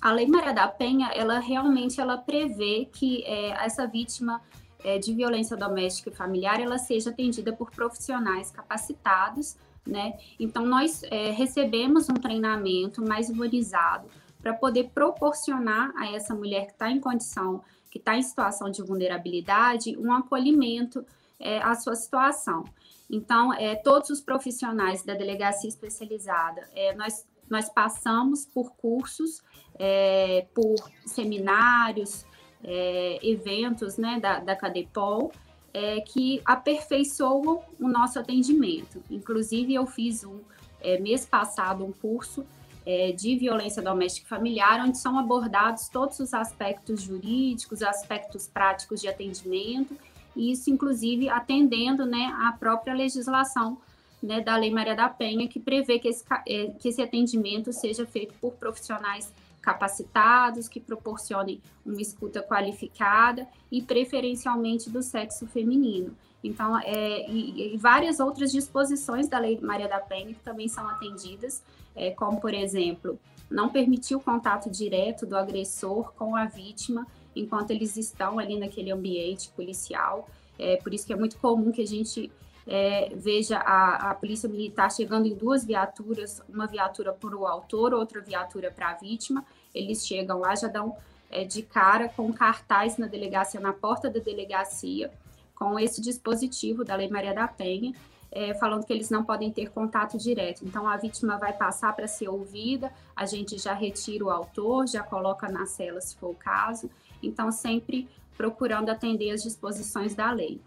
A 0.01 0.11
Lei 0.11 0.27
Maria 0.27 0.53
da 0.53 0.67
Penha, 0.67 1.11
ela 1.13 1.39
realmente 1.39 2.01
ela 2.01 2.17
prevê 2.17 2.89
que 2.91 3.23
é, 3.23 3.51
essa 3.65 3.85
vítima 3.87 4.41
é, 4.83 4.97
de 4.97 5.13
violência 5.13 5.55
doméstica 5.55 6.09
e 6.09 6.13
familiar, 6.13 6.59
ela 6.59 6.77
seja 6.77 7.11
atendida 7.11 7.53
por 7.53 7.69
profissionais 7.71 8.49
capacitados 8.51 9.57
né? 9.89 10.17
Então, 10.39 10.65
nós 10.65 11.03
é, 11.03 11.31
recebemos 11.31 12.09
um 12.09 12.13
treinamento 12.13 13.01
mais 13.01 13.29
humanizado 13.29 14.07
para 14.41 14.53
poder 14.53 14.89
proporcionar 14.93 15.91
a 15.97 16.11
essa 16.11 16.33
mulher 16.33 16.65
que 16.67 16.71
está 16.71 16.89
em 16.89 16.99
condição, 16.99 17.61
que 17.89 17.97
está 17.97 18.15
em 18.15 18.21
situação 18.21 18.69
de 18.69 18.81
vulnerabilidade, 18.81 19.97
um 19.97 20.13
acolhimento 20.13 21.05
é, 21.39 21.59
à 21.59 21.75
sua 21.75 21.95
situação. 21.95 22.63
Então, 23.09 23.53
é, 23.53 23.75
todos 23.75 24.09
os 24.09 24.21
profissionais 24.21 25.03
da 25.03 25.13
delegacia 25.15 25.67
especializada, 25.67 26.69
é, 26.75 26.93
nós, 26.95 27.25
nós 27.49 27.67
passamos 27.69 28.45
por 28.45 28.71
cursos, 28.75 29.41
é, 29.77 30.45
por 30.53 30.75
seminários, 31.05 32.25
é, 32.63 33.19
eventos 33.23 33.97
né, 33.97 34.19
da, 34.19 34.39
da 34.39 34.55
Cadepol, 34.55 35.31
é, 35.73 36.01
que 36.01 36.41
aperfeiçoam 36.45 37.61
o 37.79 37.87
nosso 37.87 38.19
atendimento. 38.19 39.01
Inclusive, 39.09 39.73
eu 39.73 39.85
fiz 39.85 40.23
um 40.23 40.39
é, 40.81 40.99
mês 40.99 41.25
passado 41.25 41.85
um 41.85 41.91
curso 41.91 42.45
é, 42.85 43.11
de 43.11 43.35
violência 43.35 43.81
doméstica 43.81 44.25
e 44.25 44.29
familiar, 44.29 44.83
onde 44.85 44.97
são 44.97 45.19
abordados 45.19 45.89
todos 45.89 46.19
os 46.19 46.33
aspectos 46.33 47.01
jurídicos, 47.01 47.83
aspectos 47.83 48.47
práticos 48.47 49.01
de 49.01 49.07
atendimento, 49.07 49.95
e 50.35 50.51
isso, 50.51 50.69
inclusive, 50.69 51.29
atendendo 51.29 52.05
né, 52.05 52.31
própria 52.51 52.93
legislação 52.93 53.77
né, 54.21 54.41
da 54.41 54.55
Lei 54.55 54.71
Maria 54.71 54.95
da 54.95 55.09
Penha, 55.09 55.47
que 55.47 55.59
prevê 55.59 55.99
que 55.99 56.07
esse, 56.07 56.23
é, 56.47 56.67
que 56.79 56.89
esse 56.89 57.01
atendimento 57.01 57.71
seja 57.73 58.05
feito 58.05 58.33
por 58.39 58.53
profissionais 58.53 59.31
capacitados, 59.61 60.67
que 60.67 60.79
proporcionem 60.79 61.61
uma 61.85 62.01
escuta 62.01 62.41
qualificada 62.41 63.47
e 63.71 63.81
preferencialmente 63.81 64.89
do 64.89 65.01
sexo 65.01 65.47
feminino. 65.47 66.15
Então, 66.43 66.79
é, 66.79 67.29
e, 67.29 67.73
e, 67.73 67.77
várias 67.77 68.19
outras 68.19 68.51
disposições 68.51 69.27
da 69.27 69.37
Lei 69.37 69.59
Maria 69.59 69.89
da 69.89 69.99
Penha 69.99 70.33
que 70.33 70.39
também 70.41 70.69
são 70.69 70.87
atendidas, 70.87 71.61
é, 71.95 72.11
como, 72.11 72.39
por 72.39 72.53
exemplo, 72.53 73.19
não 73.49 73.69
permitir 73.69 74.15
o 74.15 74.21
contato 74.21 74.69
direto 74.69 75.25
do 75.25 75.35
agressor 75.35 76.13
com 76.13 76.35
a 76.35 76.45
vítima 76.45 77.05
enquanto 77.35 77.71
eles 77.71 77.97
estão 77.97 78.39
ali 78.39 78.57
naquele 78.57 78.91
ambiente 78.91 79.49
policial. 79.49 80.29
É, 80.57 80.77
por 80.77 80.93
isso 80.93 81.05
que 81.05 81.13
é 81.13 81.15
muito 81.15 81.37
comum 81.37 81.71
que 81.71 81.81
a 81.81 81.87
gente 81.87 82.31
é, 82.71 83.11
veja 83.15 83.57
a, 83.57 84.11
a, 84.11 84.15
polícia 84.15 84.47
militar 84.47 84.91
chegando 84.91 85.25
em 85.25 85.33
duas 85.33 85.65
viaturas, 85.65 86.39
uma 86.47 86.67
viatura 86.67 87.11
para 87.11 87.35
o 87.35 87.47
autor, 87.47 87.95
outra 87.95 88.21
viatura 88.21 88.69
para 88.69 88.91
a 88.91 88.93
vítima. 88.93 89.43
Eles 89.73 90.05
chegam 90.05 90.37
lá, 90.37 90.53
já 90.53 90.67
dão 90.67 90.95
é, 91.31 91.43
de 91.43 91.63
cara 91.63 92.07
com 92.09 92.31
cartaz 92.31 92.95
na 92.99 93.07
delegacia, 93.07 93.59
na 93.59 93.73
porta 93.73 94.07
da 94.07 94.19
delegacia, 94.19 95.11
com 95.55 95.79
esse 95.79 95.99
dispositivo 95.99 96.85
da 96.85 96.95
Lei 96.95 97.09
Maria 97.09 97.33
da 97.33 97.47
Penha, 97.47 97.91
é, 98.31 98.53
falando 98.53 98.85
que 98.85 98.93
eles 98.93 99.09
não 99.09 99.23
podem 99.23 99.51
ter 99.51 99.71
contato 99.71 100.15
direto. 100.15 100.63
Então, 100.63 100.87
a 100.87 100.95
vítima 100.95 101.39
vai 101.39 101.53
passar 101.53 101.95
para 101.95 102.07
ser 102.07 102.29
ouvida, 102.29 102.93
a 103.15 103.25
gente 103.25 103.57
já 103.57 103.73
retira 103.73 104.25
o 104.25 104.29
autor, 104.29 104.87
já 104.87 105.01
coloca 105.01 105.49
na 105.49 105.65
cela, 105.65 105.99
se 105.99 106.15
for 106.15 106.29
o 106.29 106.35
caso. 106.35 106.87
Então, 107.23 107.51
sempre 107.51 108.07
procurando 108.37 108.89
atender 108.89 109.31
as 109.31 109.41
disposições 109.41 110.13
da 110.13 110.31
lei. 110.31 110.61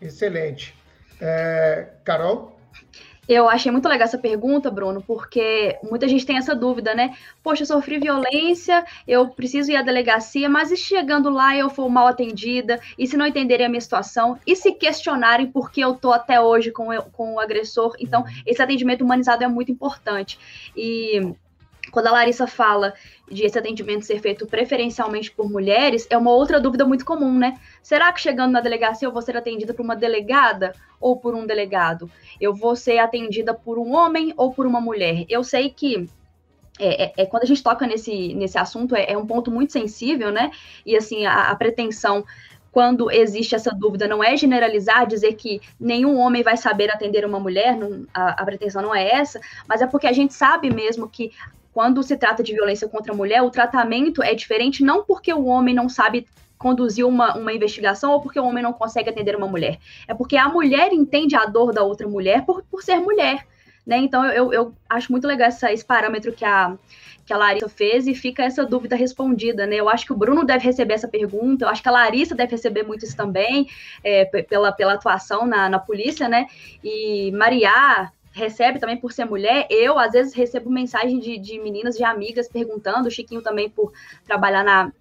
Excelente. 0.00 0.74
É, 1.20 1.88
Carol? 2.04 2.54
Eu 3.26 3.48
achei 3.48 3.72
muito 3.72 3.88
legal 3.88 4.04
essa 4.04 4.18
pergunta, 4.18 4.70
Bruno, 4.70 5.02
porque 5.02 5.78
muita 5.82 6.06
gente 6.06 6.26
tem 6.26 6.36
essa 6.36 6.54
dúvida, 6.54 6.94
né? 6.94 7.16
Poxa, 7.42 7.62
eu 7.62 7.66
sofri 7.66 7.98
violência, 7.98 8.84
eu 9.08 9.28
preciso 9.28 9.70
ir 9.70 9.76
à 9.76 9.82
delegacia, 9.82 10.48
mas 10.48 10.70
e 10.70 10.76
chegando 10.76 11.30
lá 11.30 11.56
eu 11.56 11.70
for 11.70 11.88
mal 11.88 12.06
atendida? 12.06 12.78
E 12.98 13.06
se 13.06 13.16
não 13.16 13.26
entenderem 13.26 13.66
a 13.66 13.68
minha 13.68 13.80
situação? 13.80 14.38
E 14.46 14.54
se 14.54 14.72
questionarem 14.72 15.46
por 15.46 15.70
que 15.70 15.80
eu 15.80 15.94
tô 15.94 16.12
até 16.12 16.38
hoje 16.38 16.70
com, 16.70 16.88
com 17.12 17.34
o 17.34 17.40
agressor? 17.40 17.94
Então, 17.98 18.24
esse 18.46 18.60
atendimento 18.60 19.02
humanizado 19.02 19.42
é 19.42 19.48
muito 19.48 19.72
importante. 19.72 20.38
E 20.76 21.34
quando 21.94 22.08
a 22.08 22.10
Larissa 22.10 22.48
fala 22.48 22.92
de 23.30 23.44
esse 23.44 23.56
atendimento 23.56 24.04
ser 24.04 24.20
feito 24.20 24.46
preferencialmente 24.48 25.30
por 25.30 25.48
mulheres, 25.48 26.08
é 26.10 26.18
uma 26.18 26.32
outra 26.32 26.60
dúvida 26.60 26.84
muito 26.84 27.04
comum, 27.04 27.38
né? 27.38 27.56
Será 27.80 28.12
que 28.12 28.20
chegando 28.20 28.50
na 28.50 28.60
delegacia 28.60 29.06
eu 29.06 29.12
vou 29.12 29.22
ser 29.22 29.36
atendida 29.36 29.72
por 29.72 29.82
uma 29.82 29.94
delegada 29.94 30.74
ou 31.00 31.16
por 31.16 31.36
um 31.36 31.46
delegado? 31.46 32.10
Eu 32.40 32.52
vou 32.52 32.74
ser 32.74 32.98
atendida 32.98 33.54
por 33.54 33.78
um 33.78 33.94
homem 33.94 34.34
ou 34.36 34.52
por 34.52 34.66
uma 34.66 34.80
mulher? 34.80 35.24
Eu 35.28 35.44
sei 35.44 35.70
que 35.70 36.10
é, 36.80 37.04
é, 37.04 37.12
é, 37.18 37.26
quando 37.26 37.44
a 37.44 37.46
gente 37.46 37.62
toca 37.62 37.86
nesse, 37.86 38.34
nesse 38.34 38.58
assunto, 38.58 38.96
é, 38.96 39.12
é, 39.12 39.16
um 39.16 39.24
ponto 39.24 39.48
muito 39.48 39.72
sensível, 39.72 40.32
né? 40.32 40.50
E 40.84 40.96
assim, 40.96 41.24
a, 41.24 41.50
a 41.50 41.54
pretensão 41.54 42.24
quando 42.72 43.08
existe 43.08 43.54
essa 43.54 43.70
dúvida, 43.70 44.08
não 44.08 44.22
é 44.22 44.36
generalizar, 44.36 45.06
dizer 45.06 45.34
que 45.34 45.60
nenhum 45.78 46.18
homem 46.18 46.42
vai 46.42 46.56
saber 46.56 46.90
atender 46.90 47.24
uma 47.24 47.38
mulher, 47.38 47.76
não, 47.76 48.04
a, 48.12 48.42
a 48.42 48.44
pretensão 48.44 48.82
não 48.82 48.92
é 48.92 49.12
essa, 49.12 49.40
mas 49.68 49.80
é 49.80 49.86
porque 49.86 50.08
a 50.08 50.12
gente 50.12 50.34
sabe 50.34 50.68
mesmo 50.74 51.08
que 51.08 51.30
quando 51.74 52.02
se 52.04 52.16
trata 52.16 52.42
de 52.42 52.54
violência 52.54 52.88
contra 52.88 53.12
a 53.12 53.16
mulher, 53.16 53.42
o 53.42 53.50
tratamento 53.50 54.22
é 54.22 54.32
diferente, 54.32 54.84
não 54.84 55.04
porque 55.04 55.34
o 55.34 55.44
homem 55.46 55.74
não 55.74 55.88
sabe 55.88 56.26
conduzir 56.56 57.04
uma, 57.04 57.36
uma 57.36 57.52
investigação 57.52 58.12
ou 58.12 58.20
porque 58.22 58.38
o 58.38 58.44
homem 58.44 58.62
não 58.62 58.72
consegue 58.72 59.10
atender 59.10 59.34
uma 59.36 59.48
mulher. 59.48 59.78
É 60.06 60.14
porque 60.14 60.36
a 60.36 60.48
mulher 60.48 60.92
entende 60.92 61.34
a 61.34 61.44
dor 61.44 61.72
da 61.74 61.82
outra 61.82 62.06
mulher 62.06 62.46
por, 62.46 62.62
por 62.70 62.82
ser 62.82 63.00
mulher. 63.00 63.44
Né? 63.84 63.98
Então, 63.98 64.24
eu, 64.26 64.52
eu 64.52 64.72
acho 64.88 65.10
muito 65.10 65.26
legal 65.26 65.48
essa, 65.48 65.70
esse 65.72 65.84
parâmetro 65.84 66.32
que 66.32 66.44
a, 66.44 66.74
que 67.26 67.32
a 67.32 67.36
Larissa 67.36 67.68
fez 67.68 68.06
e 68.06 68.14
fica 68.14 68.44
essa 68.44 68.64
dúvida 68.64 68.94
respondida, 68.94 69.66
né? 69.66 69.76
Eu 69.76 69.88
acho 69.88 70.06
que 70.06 70.12
o 70.12 70.16
Bruno 70.16 70.44
deve 70.44 70.64
receber 70.64 70.94
essa 70.94 71.08
pergunta, 71.08 71.64
eu 71.64 71.68
acho 71.68 71.82
que 71.82 71.88
a 71.88 71.92
Larissa 71.92 72.34
deve 72.34 72.52
receber 72.52 72.84
muito 72.84 73.04
isso 73.04 73.16
também, 73.16 73.68
é, 74.02 74.24
pela, 74.24 74.72
pela 74.72 74.94
atuação 74.94 75.44
na, 75.46 75.68
na 75.68 75.78
polícia, 75.78 76.28
né? 76.28 76.46
E 76.82 77.30
Maria 77.32 78.10
recebe 78.34 78.78
também 78.78 78.96
por 78.96 79.12
ser 79.12 79.24
mulher. 79.24 79.66
Eu, 79.70 79.98
às 79.98 80.12
vezes, 80.12 80.34
recebo 80.34 80.68
mensagem 80.68 81.18
de, 81.18 81.38
de 81.38 81.58
meninas, 81.58 81.96
de 81.96 82.04
amigas 82.04 82.48
perguntando, 82.48 83.08
o 83.08 83.10
Chiquinho 83.10 83.40
também 83.40 83.70
por 83.70 83.92
trabalhar 84.26 84.64
na, 84.64 84.92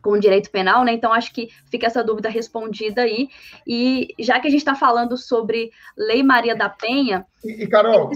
com 0.00 0.18
direito 0.18 0.50
penal, 0.50 0.84
né? 0.84 0.92
Então 0.92 1.12
acho 1.12 1.34
que 1.34 1.48
fica 1.68 1.86
essa 1.86 2.02
dúvida 2.02 2.28
respondida 2.28 3.02
aí. 3.02 3.28
E 3.66 4.14
já 4.20 4.38
que 4.38 4.46
a 4.46 4.50
gente 4.50 4.60
está 4.60 4.76
falando 4.76 5.16
sobre 5.16 5.72
Lei 5.96 6.22
Maria 6.22 6.54
da 6.54 6.68
Penha. 6.68 7.26
E, 7.44 7.64
e 7.64 7.66
Carol, 7.66 8.12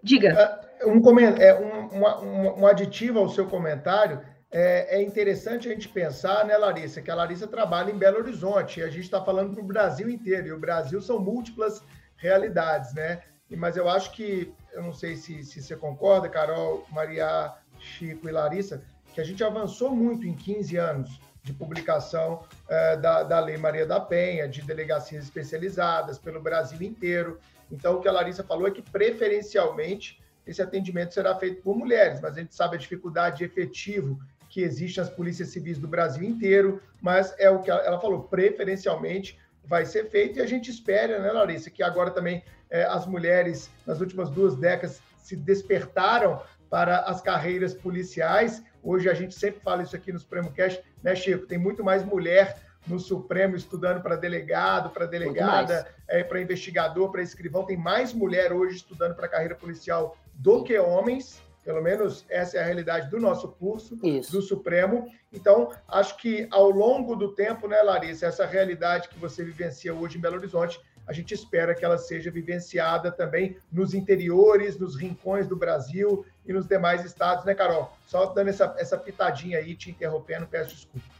diga. 0.00 0.60
É, 0.80 0.86
um, 0.86 1.18
é, 1.18 1.60
um, 1.60 1.96
um, 1.96 2.60
um 2.60 2.66
aditivo 2.66 3.18
ao 3.18 3.28
seu 3.28 3.46
comentário. 3.46 4.20
É, 4.52 4.98
é, 4.98 5.02
interessante 5.02 5.68
a 5.68 5.72
gente 5.72 5.88
pensar, 5.88 6.44
né, 6.44 6.56
Larissa, 6.56 7.00
que 7.00 7.10
a 7.10 7.14
Larissa 7.14 7.46
trabalha 7.46 7.90
em 7.90 7.98
Belo 7.98 8.18
Horizonte, 8.18 8.80
e 8.80 8.82
a 8.82 8.88
gente 8.88 9.04
está 9.04 9.22
falando 9.22 9.54
para 9.54 9.62
o 9.62 9.66
Brasil 9.66 10.10
inteiro, 10.10 10.48
e 10.48 10.52
o 10.52 10.58
Brasil 10.58 11.00
são 11.00 11.20
múltiplas 11.20 11.80
realidades, 12.16 12.92
né? 12.94 13.20
Mas 13.56 13.76
eu 13.76 13.88
acho 13.88 14.12
que, 14.12 14.52
eu 14.72 14.82
não 14.82 14.92
sei 14.92 15.16
se, 15.16 15.42
se 15.44 15.62
você 15.62 15.76
concorda, 15.76 16.28
Carol, 16.28 16.86
Maria, 16.90 17.52
Chico 17.78 18.28
e 18.28 18.32
Larissa, 18.32 18.82
que 19.12 19.20
a 19.20 19.24
gente 19.24 19.42
avançou 19.42 19.94
muito 19.94 20.26
em 20.26 20.34
15 20.34 20.76
anos 20.76 21.20
de 21.42 21.52
publicação 21.52 22.44
eh, 22.68 22.96
da, 22.98 23.22
da 23.22 23.40
Lei 23.40 23.56
Maria 23.56 23.86
da 23.86 23.98
Penha, 23.98 24.46
de 24.46 24.62
delegacias 24.62 25.24
especializadas 25.24 26.18
pelo 26.18 26.40
Brasil 26.40 26.80
inteiro. 26.82 27.40
Então, 27.72 27.96
o 27.96 28.00
que 28.00 28.08
a 28.08 28.12
Larissa 28.12 28.44
falou 28.44 28.68
é 28.68 28.70
que, 28.70 28.82
preferencialmente, 28.82 30.20
esse 30.46 30.60
atendimento 30.60 31.14
será 31.14 31.34
feito 31.36 31.62
por 31.62 31.76
mulheres, 31.76 32.20
mas 32.20 32.36
a 32.36 32.40
gente 32.40 32.54
sabe 32.54 32.76
a 32.76 32.78
dificuldade 32.78 33.44
efetiva 33.44 34.16
que 34.48 34.62
existe 34.62 34.98
nas 34.98 35.08
polícias 35.08 35.48
civis 35.48 35.78
do 35.78 35.86
Brasil 35.86 36.24
inteiro, 36.24 36.82
mas 37.00 37.32
é 37.38 37.48
o 37.48 37.60
que 37.60 37.70
ela 37.70 38.00
falou, 38.00 38.24
preferencialmente 38.24 39.38
vai 39.64 39.86
ser 39.86 40.10
feito 40.10 40.38
e 40.38 40.42
a 40.42 40.46
gente 40.46 40.68
espera, 40.70 41.20
né, 41.20 41.30
Larissa, 41.30 41.70
que 41.70 41.82
agora 41.82 42.10
também 42.10 42.42
eh, 42.70 42.84
as 42.84 43.06
mulheres, 43.06 43.70
nas 43.86 44.00
últimas 44.00 44.30
duas 44.30 44.56
décadas, 44.56 45.00
se 45.18 45.36
despertaram 45.36 46.40
para 46.68 47.00
as 47.00 47.20
carreiras 47.20 47.74
policiais 47.74 48.62
Hoje 48.82 49.08
a 49.08 49.14
gente 49.14 49.34
sempre 49.34 49.60
fala 49.60 49.82
isso 49.82 49.94
aqui 49.94 50.12
no 50.12 50.18
Supremo 50.18 50.50
Cast, 50.52 50.82
né, 51.02 51.14
Chico? 51.14 51.46
Tem 51.46 51.58
muito 51.58 51.84
mais 51.84 52.02
mulher 52.02 52.56
no 52.86 52.98
Supremo 52.98 53.54
estudando 53.54 54.02
para 54.02 54.16
delegado, 54.16 54.90
para 54.90 55.04
delegada, 55.04 55.86
é, 56.08 56.24
para 56.24 56.40
investigador, 56.40 57.10
para 57.12 57.22
escrivão. 57.22 57.64
Tem 57.64 57.76
mais 57.76 58.12
mulher 58.12 58.52
hoje 58.52 58.76
estudando 58.76 59.14
para 59.14 59.26
a 59.26 59.28
carreira 59.28 59.54
policial 59.54 60.16
do 60.34 60.64
que 60.64 60.78
homens. 60.78 61.42
Pelo 61.62 61.82
menos 61.82 62.24
essa 62.30 62.56
é 62.56 62.62
a 62.62 62.64
realidade 62.64 63.10
do 63.10 63.20
nosso 63.20 63.48
curso 63.48 63.98
Isso. 64.02 64.32
do 64.32 64.40
Supremo. 64.40 65.06
Então, 65.30 65.70
acho 65.86 66.16
que 66.16 66.48
ao 66.50 66.70
longo 66.70 67.14
do 67.14 67.34
tempo, 67.34 67.68
né, 67.68 67.82
Larissa, 67.82 68.26
essa 68.26 68.46
realidade 68.46 69.10
que 69.10 69.18
você 69.18 69.44
vivencia 69.44 69.94
hoje 69.94 70.16
em 70.16 70.20
Belo 70.22 70.36
Horizonte, 70.36 70.80
a 71.06 71.12
gente 71.12 71.34
espera 71.34 71.74
que 71.74 71.84
ela 71.84 71.98
seja 71.98 72.30
vivenciada 72.30 73.10
também 73.10 73.56
nos 73.70 73.94
interiores, 73.94 74.78
nos 74.78 74.96
rincões 74.96 75.48
do 75.48 75.56
Brasil 75.56 76.24
e 76.46 76.52
nos 76.52 76.66
demais 76.66 77.04
estados, 77.04 77.44
né, 77.44 77.54
Carol? 77.54 77.92
Só 78.06 78.26
dando 78.26 78.48
essa, 78.48 78.74
essa 78.78 78.96
pitadinha 78.96 79.58
aí, 79.58 79.74
te 79.74 79.90
interrompendo, 79.90 80.46
peço 80.46 80.74
desculpa. 80.74 81.19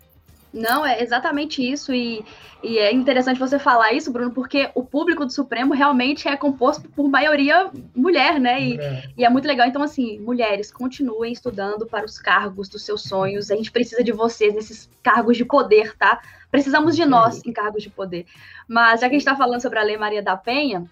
Não, 0.52 0.84
é 0.84 1.00
exatamente 1.00 1.62
isso, 1.62 1.94
e, 1.94 2.24
e, 2.62 2.76
é 2.78 2.92
interessante 2.92 3.38
você 3.38 3.56
falar 3.56 3.92
isso, 3.92 4.12
Bruno, 4.12 4.32
porque 4.32 4.68
o 4.74 4.84
público 4.84 5.24
do 5.24 5.32
Supremo 5.32 5.74
realmente 5.74 6.26
é 6.26 6.36
composto 6.36 6.88
por 6.88 7.08
maioria 7.08 7.70
mulher, 7.94 8.40
né? 8.40 8.60
E 8.60 8.80
é, 8.80 9.04
e 9.16 9.24
é 9.24 9.30
muito 9.30 9.46
legal. 9.46 9.68
Então, 9.68 9.82
assim, 9.82 10.18
mulheres, 10.18 10.72
continuem 10.72 11.32
estudando 11.32 11.86
para 11.86 12.04
os 12.04 12.18
cargos 12.18 12.68
dos 12.68 12.84
seus 12.84 13.02
sonhos. 13.02 13.50
A 13.50 13.56
gente 13.56 13.70
precisa 13.70 14.02
de 14.02 14.10
vocês 14.10 14.52
nesses 14.52 14.90
cargos 15.02 15.36
de 15.36 15.44
poder, 15.44 15.96
tá? 15.96 16.20
Precisamos 16.50 16.96
de 16.96 17.04
nós 17.04 17.40
em 17.46 17.52
cargos 17.52 17.84
de 17.84 17.90
poder. 17.90 18.26
Mas 18.66 19.00
já 19.00 19.08
que 19.08 19.14
a 19.14 19.18
gente 19.18 19.26
está 19.26 19.36
falando 19.36 19.60
sobre 19.60 19.78
a 19.78 19.84
Lei 19.84 19.96
Maria 19.96 20.22
da 20.22 20.36
Penha, 20.36 20.84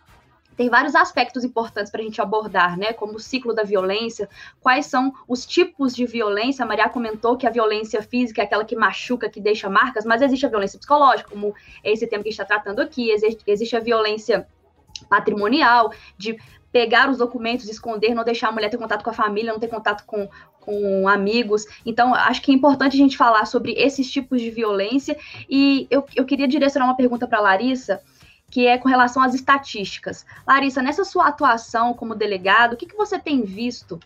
tem 0.59 0.69
vários 0.69 0.97
aspectos 0.97 1.45
importantes 1.45 1.91
para 1.91 2.01
a 2.01 2.05
gente 2.05 2.21
abordar, 2.21 2.77
né? 2.77 2.93
Como 2.93 3.15
o 3.15 3.21
ciclo 3.21 3.55
da 3.55 3.63
violência, 3.63 4.29
quais 4.61 4.87
são 4.87 5.15
os 5.29 5.47
tipos 5.47 5.95
de 5.95 6.05
violência. 6.05 6.65
A 6.65 6.67
Maria 6.67 6.89
comentou 6.89 7.37
que 7.37 7.47
a 7.47 7.51
violência 7.51 8.03
física 8.03 8.43
é 8.43 8.45
aquela 8.45 8.65
que 8.65 8.75
machuca, 8.75 9.31
que 9.31 9.41
deixa 9.41 9.71
marcas, 9.71 10.05
mas 10.05 10.21
existe 10.21 10.45
a 10.45 10.49
violência 10.49 10.77
psicológica, 10.77 11.31
como 11.31 11.55
esse 11.85 12.09
tema 12.09 12.25
que 12.25 12.31
a 12.31 12.33
gente 12.33 12.43
está 12.43 12.45
tratando 12.45 12.81
aqui, 12.81 13.09
existe, 13.09 13.41
existe 13.47 13.77
a 13.77 13.81
violência 13.81 14.49
patrimonial, 15.09 15.93
de 16.17 16.37
pegar 16.73 17.09
os 17.09 17.19
documentos, 17.19 17.69
esconder, 17.69 18.13
não 18.13 18.25
deixar 18.25 18.49
a 18.49 18.53
mulher 18.53 18.69
ter 18.69 18.79
contato 18.79 19.05
com 19.05 19.11
a 19.11 19.15
família, 19.15 19.53
não 19.53 19.61
ter 19.61 19.69
contato 19.69 20.05
com, 20.07 20.29
com 20.61 21.07
amigos. 21.07 21.67
Então, 21.87 22.13
acho 22.13 22.43
que 22.43 22.51
é 22.51 22.55
importante 22.55 22.95
a 22.95 22.99
gente 22.99 23.17
falar 23.17 23.47
sobre 23.47 23.75
esses 23.75 24.11
tipos 24.11 24.41
de 24.43 24.51
violência. 24.51 25.17
E 25.49 25.87
eu, 25.89 26.05
eu 26.17 26.25
queria 26.25 26.49
direcionar 26.49 26.87
uma 26.87 26.97
pergunta 26.97 27.29
para 27.29 27.39
Larissa 27.39 28.03
que 28.51 28.67
é 28.67 28.79
com 28.79 28.89
relação 28.89 29.23
às 29.23 29.35
estatísticas. 29.35 30.25
Larissa, 30.47 30.83
nessa 30.83 31.05
sua 31.05 31.29
atuação 31.29 31.93
como 31.93 32.15
delegado, 32.15 32.73
o 32.73 32.77
que, 32.77 32.87
que 32.87 32.97
você 32.97 33.19
tem 33.19 33.43
visto 33.43 34.01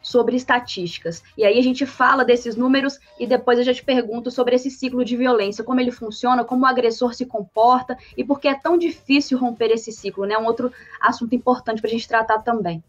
sobre 0.00 0.36
estatísticas? 0.36 1.22
E 1.36 1.44
aí 1.44 1.58
a 1.58 1.62
gente 1.62 1.84
fala 1.84 2.24
desses 2.24 2.54
números 2.54 2.98
e 3.18 3.26
depois 3.26 3.58
eu 3.58 3.64
já 3.64 3.74
te 3.74 3.82
pergunto 3.82 4.30
sobre 4.30 4.54
esse 4.54 4.70
ciclo 4.70 5.04
de 5.04 5.16
violência, 5.16 5.64
como 5.64 5.80
ele 5.80 5.90
funciona, 5.90 6.44
como 6.44 6.64
o 6.64 6.66
agressor 6.66 7.14
se 7.14 7.26
comporta 7.26 7.98
e 8.16 8.24
por 8.24 8.40
que 8.40 8.48
é 8.48 8.54
tão 8.54 8.78
difícil 8.78 9.36
romper 9.38 9.70
esse 9.70 9.90
ciclo, 9.90 10.24
né? 10.24 10.38
Um 10.38 10.46
outro 10.46 10.72
assunto 11.00 11.34
importante 11.34 11.80
para 11.80 11.88
a 11.88 11.92
gente 11.92 12.08
tratar 12.08 12.38
também. 12.42 12.82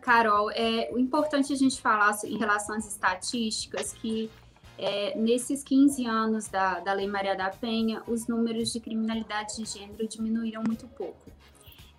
Carol, 0.00 0.50
é 0.50 0.88
o 0.92 0.98
importante 0.98 1.52
a 1.52 1.56
gente 1.56 1.80
falar 1.80 2.16
em 2.24 2.38
relação 2.38 2.74
às 2.74 2.86
estatísticas 2.86 3.92
que 3.92 4.30
é, 4.78 5.16
nesses 5.16 5.62
15 5.62 6.04
anos 6.06 6.48
da, 6.48 6.80
da 6.80 6.92
Lei 6.92 7.06
Maria 7.06 7.36
da 7.36 7.50
Penha, 7.50 8.02
os 8.06 8.26
números 8.26 8.72
de 8.72 8.80
criminalidade 8.80 9.56
de 9.56 9.64
gênero 9.64 10.06
diminuíram 10.08 10.62
muito 10.66 10.86
pouco. 10.88 11.30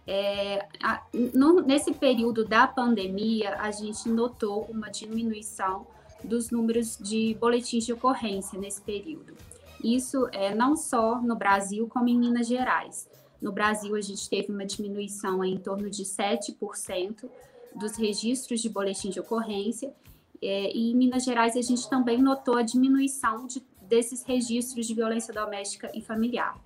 É, 0.07 0.67
a, 0.83 1.03
no, 1.33 1.61
nesse 1.61 1.93
período 1.93 2.45
da 2.45 2.67
pandemia, 2.67 3.55
a 3.59 3.71
gente 3.71 4.07
notou 4.09 4.65
uma 4.69 4.89
diminuição 4.89 5.87
dos 6.23 6.51
números 6.51 6.97
de 6.99 7.35
boletins 7.39 7.85
de 7.85 7.93
ocorrência 7.93 8.59
nesse 8.59 8.81
período. 8.81 9.35
Isso 9.83 10.27
é 10.31 10.53
não 10.53 10.75
só 10.75 11.21
no 11.21 11.35
Brasil, 11.35 11.87
como 11.87 12.09
em 12.09 12.17
Minas 12.17 12.47
Gerais. 12.47 13.07
No 13.41 13.51
Brasil, 13.51 13.95
a 13.95 14.01
gente 14.01 14.29
teve 14.29 14.51
uma 14.51 14.65
diminuição 14.65 15.43
em 15.43 15.57
torno 15.57 15.89
de 15.89 16.03
7% 16.03 17.29
dos 17.75 17.95
registros 17.95 18.61
de 18.61 18.69
boletim 18.69 19.09
de 19.09 19.19
ocorrência 19.19 19.93
é, 20.41 20.75
e 20.75 20.91
em 20.91 20.95
Minas 20.95 21.23
Gerais 21.23 21.55
a 21.55 21.61
gente 21.61 21.89
também 21.89 22.21
notou 22.21 22.57
a 22.57 22.61
diminuição 22.61 23.45
de, 23.47 23.63
desses 23.81 24.23
registros 24.23 24.85
de 24.85 24.93
violência 24.93 25.33
doméstica 25.33 25.91
e 25.93 26.01
familiar. 26.01 26.57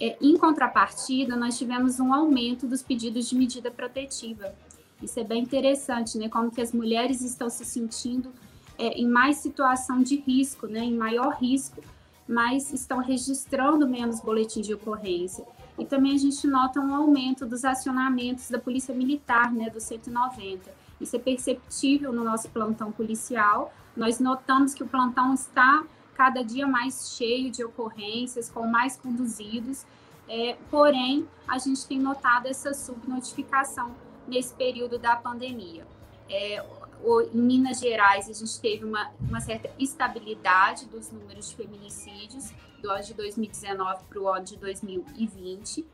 É, 0.00 0.16
em 0.20 0.36
contrapartida, 0.36 1.36
nós 1.36 1.56
tivemos 1.56 2.00
um 2.00 2.12
aumento 2.12 2.66
dos 2.66 2.82
pedidos 2.82 3.28
de 3.28 3.36
medida 3.36 3.70
protetiva. 3.70 4.54
Isso 5.00 5.20
é 5.20 5.24
bem 5.24 5.42
interessante, 5.42 6.18
né? 6.18 6.28
Como 6.28 6.50
que 6.50 6.60
as 6.60 6.72
mulheres 6.72 7.20
estão 7.20 7.48
se 7.48 7.64
sentindo 7.64 8.32
é, 8.76 8.88
em 8.88 9.06
mais 9.06 9.36
situação 9.36 10.02
de 10.02 10.16
risco, 10.16 10.66
né? 10.66 10.80
Em 10.80 10.96
maior 10.96 11.36
risco, 11.36 11.80
mas 12.26 12.72
estão 12.72 12.98
registrando 12.98 13.88
menos 13.88 14.20
boletins 14.20 14.66
de 14.66 14.74
ocorrência. 14.74 15.44
E 15.78 15.84
também 15.84 16.14
a 16.14 16.18
gente 16.18 16.46
nota 16.46 16.80
um 16.80 16.94
aumento 16.94 17.46
dos 17.46 17.64
acionamentos 17.64 18.50
da 18.50 18.58
Polícia 18.58 18.94
Militar, 18.94 19.52
né? 19.52 19.70
Do 19.70 19.80
190 19.80 20.83
isso 21.04 21.16
é 21.16 21.18
perceptível 21.18 22.12
no 22.12 22.24
nosso 22.24 22.48
plantão 22.50 22.90
policial. 22.90 23.72
Nós 23.96 24.18
notamos 24.18 24.74
que 24.74 24.82
o 24.82 24.88
plantão 24.88 25.32
está 25.32 25.84
cada 26.14 26.42
dia 26.42 26.66
mais 26.66 27.14
cheio 27.16 27.50
de 27.50 27.64
ocorrências, 27.64 28.50
com 28.50 28.66
mais 28.66 28.96
conduzidos, 28.96 29.84
é, 30.28 30.56
porém, 30.70 31.28
a 31.46 31.58
gente 31.58 31.86
tem 31.86 31.98
notado 31.98 32.46
essa 32.46 32.72
subnotificação 32.72 33.94
nesse 34.26 34.54
período 34.54 34.98
da 34.98 35.16
pandemia. 35.16 35.86
É, 36.28 36.64
o, 37.02 37.20
em 37.20 37.36
Minas 37.36 37.80
Gerais, 37.80 38.28
a 38.30 38.32
gente 38.32 38.58
teve 38.60 38.84
uma, 38.84 39.10
uma 39.20 39.40
certa 39.40 39.70
estabilidade 39.78 40.86
dos 40.86 41.10
números 41.10 41.50
de 41.50 41.56
feminicídios 41.56 42.50
do 42.80 42.90
ano 42.90 43.02
de 43.02 43.12
2019 43.14 44.04
para 44.08 44.20
o 44.20 44.28
ano 44.28 44.44
de 44.44 44.56
2020. 44.56 45.84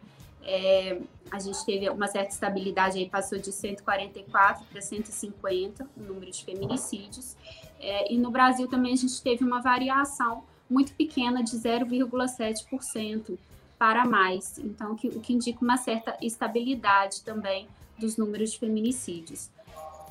É, 0.42 1.00
a 1.30 1.38
gente 1.38 1.64
teve 1.64 1.88
uma 1.90 2.06
certa 2.06 2.30
estabilidade 2.30 2.98
aí, 2.98 3.08
passou 3.08 3.38
de 3.38 3.52
144 3.52 4.64
para 4.66 4.80
150 4.80 5.88
o 5.96 6.02
número 6.02 6.30
de 6.30 6.44
feminicídios. 6.44 7.36
É, 7.78 8.12
e 8.12 8.18
no 8.18 8.30
Brasil 8.30 8.66
também 8.68 8.92
a 8.92 8.96
gente 8.96 9.20
teve 9.22 9.44
uma 9.44 9.60
variação 9.60 10.42
muito 10.68 10.92
pequena 10.94 11.42
de 11.42 11.56
0,7% 11.56 13.38
para 13.78 14.04
mais. 14.04 14.58
Então, 14.58 14.94
que, 14.94 15.08
o 15.08 15.20
que 15.20 15.32
indica 15.32 15.58
uma 15.62 15.76
certa 15.76 16.16
estabilidade 16.20 17.22
também 17.22 17.66
dos 17.98 18.16
números 18.16 18.52
de 18.52 18.58
feminicídios. 18.58 19.50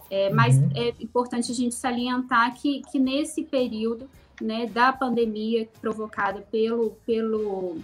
É, 0.10 0.32
mas 0.32 0.58
uhum. 0.58 0.70
é 0.76 0.94
importante 1.00 1.52
a 1.52 1.56
gente 1.56 1.76
salientar 1.76 2.56
que, 2.56 2.82
que 2.92 2.98
nesse 2.98 3.44
período 3.44 4.10
né, 4.42 4.66
da 4.66 4.92
pandemia 4.92 5.70
provocada 5.80 6.42
pelo, 6.52 6.92
pelo 7.06 7.78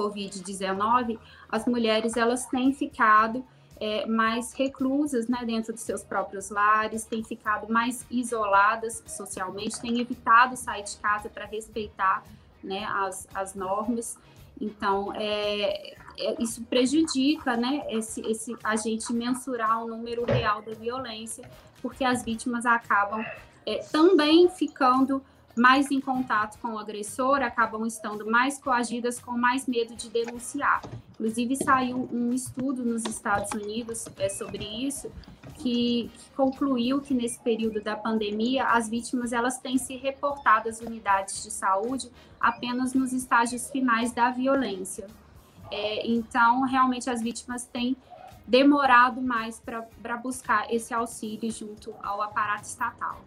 Covid-19, 0.00 1.18
as 1.48 1.66
mulheres 1.66 2.16
elas 2.16 2.46
têm 2.46 2.72
ficado 2.72 3.44
é, 3.80 4.06
mais 4.06 4.52
reclusas 4.52 5.26
né, 5.26 5.42
dentro 5.44 5.72
dos 5.72 5.82
seus 5.82 6.02
próprios 6.02 6.50
lares, 6.50 7.04
têm 7.04 7.24
ficado 7.24 7.72
mais 7.72 8.04
isoladas 8.10 9.02
socialmente, 9.06 9.80
têm 9.80 10.00
evitado 10.00 10.56
sair 10.56 10.82
de 10.82 10.96
casa 10.96 11.28
para 11.28 11.46
respeitar 11.46 12.22
né, 12.62 12.84
as, 12.84 13.26
as 13.34 13.54
normas. 13.54 14.18
Então, 14.60 15.12
é, 15.14 15.94
é, 16.18 16.42
isso 16.42 16.62
prejudica 16.64 17.56
né, 17.56 17.82
esse, 17.88 18.20
esse, 18.20 18.54
a 18.62 18.76
gente 18.76 19.12
mensurar 19.12 19.82
o 19.82 19.88
número 19.88 20.24
real 20.24 20.60
da 20.60 20.74
violência, 20.74 21.48
porque 21.80 22.04
as 22.04 22.22
vítimas 22.22 22.66
acabam 22.66 23.24
é, 23.64 23.78
também 23.90 24.50
ficando 24.50 25.22
mais 25.60 25.90
em 25.90 26.00
contato 26.00 26.58
com 26.58 26.68
o 26.68 26.78
agressor, 26.78 27.42
acabam 27.42 27.84
estando 27.84 28.28
mais 28.28 28.58
coagidas, 28.58 29.20
com 29.20 29.32
mais 29.32 29.66
medo 29.66 29.94
de 29.94 30.08
denunciar. 30.08 30.80
Inclusive, 31.12 31.54
saiu 31.54 32.08
um 32.10 32.32
estudo 32.32 32.82
nos 32.82 33.04
Estados 33.04 33.52
Unidos 33.52 34.06
é, 34.18 34.30
sobre 34.30 34.64
isso, 34.64 35.12
que, 35.56 36.10
que, 36.14 36.30
concluiu 36.34 37.02
que 37.02 37.12
nesse 37.12 37.38
período 37.40 37.82
da 37.82 37.94
pandemia, 37.94 38.68
as 38.68 38.88
vítimas 38.88 39.34
elas 39.34 39.58
têm 39.58 39.76
se 39.76 39.96
reportado 39.96 40.66
às 40.66 40.80
unidades 40.80 41.44
de 41.44 41.50
saúde 41.50 42.10
apenas 42.40 42.94
nos 42.94 43.12
estágios 43.12 43.68
finais 43.68 44.12
da 44.12 44.30
violência. 44.30 45.06
É, 45.70 46.06
então, 46.06 46.62
realmente, 46.62 47.10
as 47.10 47.20
vítimas 47.20 47.66
têm 47.66 47.94
demorado 48.46 49.20
mais 49.20 49.60
para 49.60 50.16
buscar 50.16 50.72
esse 50.72 50.94
auxílio 50.94 51.52
junto 51.52 51.94
ao 52.02 52.22
aparato 52.22 52.64
estatal. 52.64 53.20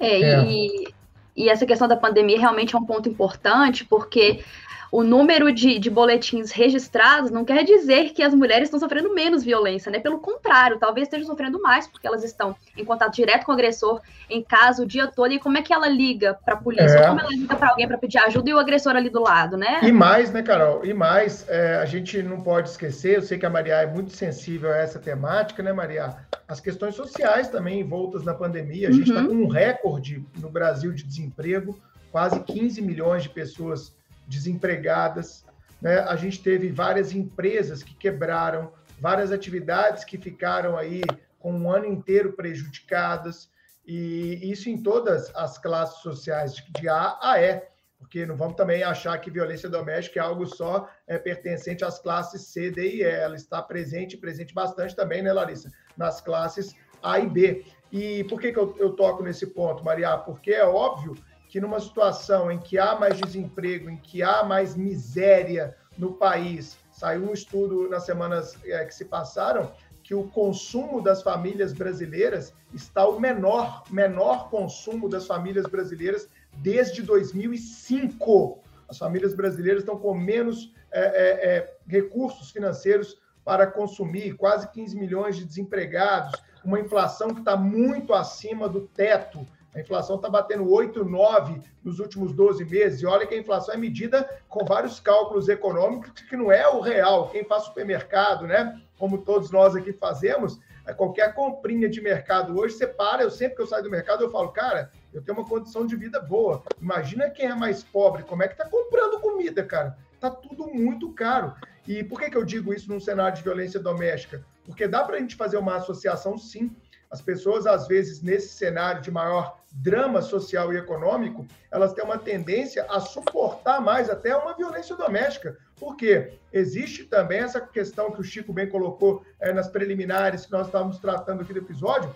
É, 0.00 0.20
é. 0.20 0.50
E, 0.50 0.97
e 1.38 1.48
essa 1.48 1.64
questão 1.64 1.86
da 1.86 1.96
pandemia 1.96 2.36
realmente 2.36 2.74
é 2.74 2.78
um 2.78 2.84
ponto 2.84 3.08
importante, 3.08 3.84
porque 3.84 4.42
o 4.90 5.02
número 5.02 5.52
de, 5.52 5.78
de 5.78 5.90
boletins 5.90 6.50
registrados 6.50 7.30
não 7.30 7.44
quer 7.44 7.64
dizer 7.64 8.10
que 8.10 8.22
as 8.22 8.34
mulheres 8.34 8.64
estão 8.64 8.80
sofrendo 8.80 9.14
menos 9.14 9.44
violência, 9.44 9.90
né? 9.90 9.98
Pelo 9.98 10.18
contrário, 10.18 10.78
talvez 10.78 11.06
estejam 11.06 11.26
sofrendo 11.26 11.60
mais, 11.60 11.86
porque 11.86 12.06
elas 12.06 12.24
estão 12.24 12.56
em 12.76 12.84
contato 12.84 13.14
direto 13.14 13.44
com 13.44 13.52
o 13.52 13.54
agressor 13.54 14.00
em 14.30 14.42
casa 14.42 14.82
o 14.82 14.86
dia 14.86 15.06
todo. 15.06 15.32
E 15.32 15.38
como 15.38 15.58
é 15.58 15.62
que 15.62 15.72
ela 15.72 15.88
liga 15.88 16.38
para 16.44 16.54
a 16.54 16.56
polícia? 16.56 16.98
É. 16.98 17.08
Como 17.08 17.20
ela 17.20 17.28
liga 17.28 17.54
para 17.54 17.70
alguém 17.70 17.86
para 17.86 17.98
pedir 17.98 18.18
ajuda 18.18 18.50
e 18.50 18.54
o 18.54 18.58
agressor 18.58 18.96
ali 18.96 19.10
do 19.10 19.20
lado, 19.20 19.56
né? 19.56 19.80
E 19.82 19.92
mais, 19.92 20.32
né, 20.32 20.42
Carol? 20.42 20.84
E 20.84 20.94
mais, 20.94 21.46
é, 21.48 21.76
a 21.76 21.84
gente 21.84 22.22
não 22.22 22.40
pode 22.40 22.70
esquecer, 22.70 23.16
eu 23.16 23.22
sei 23.22 23.38
que 23.38 23.46
a 23.46 23.50
Maria 23.50 23.74
é 23.74 23.86
muito 23.86 24.12
sensível 24.12 24.72
a 24.72 24.76
essa 24.76 24.98
temática, 24.98 25.62
né, 25.62 25.72
Maria? 25.72 26.16
As 26.46 26.60
questões 26.60 26.94
sociais 26.94 27.48
também 27.48 27.80
envoltas 27.80 28.24
na 28.24 28.34
pandemia. 28.34 28.88
A 28.88 28.92
gente 28.92 29.08
está 29.10 29.20
uhum. 29.20 29.28
com 29.28 29.34
um 29.44 29.48
recorde 29.48 30.24
no 30.38 30.48
Brasil 30.48 30.92
de 30.92 31.02
desemprego, 31.02 31.78
quase 32.10 32.40
15 32.40 32.80
milhões 32.80 33.22
de 33.22 33.28
pessoas 33.28 33.97
desempregadas. 34.28 35.44
Né? 35.80 35.98
A 35.98 36.14
gente 36.14 36.42
teve 36.42 36.70
várias 36.70 37.12
empresas 37.12 37.82
que 37.82 37.94
quebraram, 37.94 38.72
várias 39.00 39.32
atividades 39.32 40.04
que 40.04 40.18
ficaram 40.18 40.76
aí 40.76 41.02
com 41.38 41.52
um 41.52 41.70
ano 41.70 41.86
inteiro 41.86 42.32
prejudicadas, 42.32 43.48
e 43.86 44.50
isso 44.50 44.68
em 44.68 44.82
todas 44.82 45.34
as 45.34 45.56
classes 45.56 46.02
sociais, 46.02 46.54
de 46.54 46.88
A 46.88 47.18
a 47.22 47.40
E, 47.40 47.62
porque 47.98 48.26
não 48.26 48.36
vamos 48.36 48.56
também 48.56 48.82
achar 48.82 49.16
que 49.18 49.30
violência 49.30 49.68
doméstica 49.68 50.20
é 50.20 50.22
algo 50.22 50.46
só 50.46 50.88
é, 51.06 51.18
pertencente 51.18 51.84
às 51.84 51.98
classes 51.98 52.42
C, 52.42 52.70
D 52.70 52.96
e 52.96 52.98
E. 52.98 53.02
Ela 53.02 53.34
está 53.34 53.62
presente, 53.62 54.16
presente 54.16 54.52
bastante 54.52 54.94
também, 54.94 55.22
né, 55.22 55.32
Larissa, 55.32 55.70
nas 55.96 56.20
classes 56.20 56.76
A 57.02 57.18
e 57.18 57.26
B. 57.26 57.64
E 57.90 58.24
por 58.24 58.40
que, 58.40 58.52
que 58.52 58.58
eu, 58.58 58.76
eu 58.78 58.92
toco 58.92 59.22
nesse 59.22 59.46
ponto, 59.46 59.82
Maria? 59.82 60.16
Porque 60.18 60.52
é 60.52 60.64
óbvio 60.64 61.14
que 61.48 61.60
numa 61.60 61.80
situação 61.80 62.52
em 62.52 62.58
que 62.58 62.78
há 62.78 62.94
mais 62.94 63.18
desemprego, 63.18 63.88
em 63.88 63.96
que 63.96 64.22
há 64.22 64.44
mais 64.44 64.76
miséria 64.76 65.74
no 65.96 66.12
país, 66.12 66.76
saiu 66.92 67.28
um 67.28 67.32
estudo 67.32 67.88
nas 67.88 68.04
semanas 68.04 68.56
é, 68.64 68.84
que 68.84 68.94
se 68.94 69.06
passaram 69.06 69.72
que 70.02 70.14
o 70.14 70.28
consumo 70.28 71.02
das 71.02 71.22
famílias 71.22 71.72
brasileiras 71.72 72.54
está 72.72 73.06
o 73.06 73.18
menor, 73.18 73.84
menor 73.90 74.48
consumo 74.48 75.08
das 75.08 75.26
famílias 75.26 75.66
brasileiras 75.66 76.28
desde 76.56 77.02
2005. 77.02 78.62
As 78.88 78.98
famílias 78.98 79.34
brasileiras 79.34 79.82
estão 79.82 79.98
com 79.98 80.14
menos 80.14 80.72
é, 80.90 81.00
é, 81.00 81.56
é 81.56 81.76
recursos 81.86 82.50
financeiros 82.50 83.18
para 83.44 83.66
consumir, 83.66 84.34
quase 84.34 84.70
15 84.70 84.96
milhões 84.96 85.36
de 85.36 85.44
desempregados, 85.44 86.40
uma 86.64 86.80
inflação 86.80 87.28
que 87.28 87.40
está 87.40 87.56
muito 87.56 88.12
acima 88.14 88.68
do 88.68 88.82
teto 88.88 89.46
a 89.78 89.80
inflação 89.80 90.16
está 90.16 90.28
batendo 90.28 90.64
8,9 90.64 91.62
nos 91.84 92.00
últimos 92.00 92.32
12 92.32 92.64
meses. 92.64 93.00
E 93.00 93.06
olha 93.06 93.26
que 93.26 93.34
a 93.34 93.38
inflação 93.38 93.72
é 93.72 93.78
medida 93.78 94.28
com 94.48 94.64
vários 94.64 94.98
cálculos 94.98 95.48
econômicos, 95.48 96.10
que 96.22 96.36
não 96.36 96.50
é 96.50 96.68
o 96.68 96.80
real. 96.80 97.28
Quem 97.28 97.44
faz 97.44 97.64
supermercado, 97.64 98.44
né? 98.44 98.80
Como 98.98 99.18
todos 99.18 99.52
nós 99.52 99.76
aqui 99.76 99.92
fazemos, 99.92 100.58
é 100.84 100.92
qualquer 100.92 101.32
comprinha 101.32 101.88
de 101.88 102.00
mercado 102.00 102.58
hoje, 102.58 102.74
você 102.74 102.86
para, 102.88 103.22
eu 103.22 103.30
sempre 103.30 103.54
que 103.54 103.62
eu 103.62 103.66
saio 103.68 103.84
do 103.84 103.90
mercado, 103.90 104.24
eu 104.24 104.30
falo, 104.30 104.48
cara, 104.48 104.90
eu 105.14 105.22
tenho 105.22 105.38
uma 105.38 105.46
condição 105.46 105.86
de 105.86 105.94
vida 105.94 106.20
boa. 106.20 106.64
Imagina 106.80 107.30
quem 107.30 107.46
é 107.46 107.54
mais 107.54 107.84
pobre, 107.84 108.24
como 108.24 108.42
é 108.42 108.48
que 108.48 108.56
tá 108.56 108.68
comprando 108.68 109.20
comida, 109.20 109.62
cara? 109.62 109.96
Tá 110.18 110.28
tudo 110.28 110.66
muito 110.66 111.12
caro. 111.12 111.54
E 111.86 112.02
por 112.02 112.18
que, 112.18 112.30
que 112.30 112.36
eu 112.36 112.44
digo 112.44 112.74
isso 112.74 112.92
num 112.92 112.98
cenário 112.98 113.36
de 113.36 113.44
violência 113.44 113.78
doméstica? 113.78 114.44
Porque 114.64 114.88
dá 114.88 115.04
para 115.04 115.16
a 115.16 115.20
gente 115.20 115.36
fazer 115.36 115.56
uma 115.56 115.76
associação, 115.76 116.36
sim, 116.36 116.74
as 117.10 117.22
pessoas, 117.22 117.66
às 117.66 117.88
vezes, 117.88 118.22
nesse 118.22 118.48
cenário 118.48 119.00
de 119.00 119.10
maior 119.10 119.58
drama 119.72 120.20
social 120.20 120.72
e 120.72 120.76
econômico, 120.76 121.46
elas 121.70 121.92
têm 121.92 122.04
uma 122.04 122.18
tendência 122.18 122.84
a 122.88 123.00
suportar 123.00 123.80
mais 123.80 124.10
até 124.10 124.36
uma 124.36 124.54
violência 124.54 124.96
doméstica. 124.96 125.56
Porque 125.78 126.32
existe 126.52 127.04
também 127.04 127.40
essa 127.40 127.60
questão 127.60 128.10
que 128.10 128.20
o 128.20 128.24
Chico 128.24 128.52
bem 128.52 128.68
colocou 128.68 129.24
é, 129.40 129.52
nas 129.52 129.68
preliminares 129.68 130.46
que 130.46 130.52
nós 130.52 130.66
estávamos 130.66 130.98
tratando 130.98 131.42
aqui 131.42 131.52
do 131.52 131.60
episódio, 131.60 132.14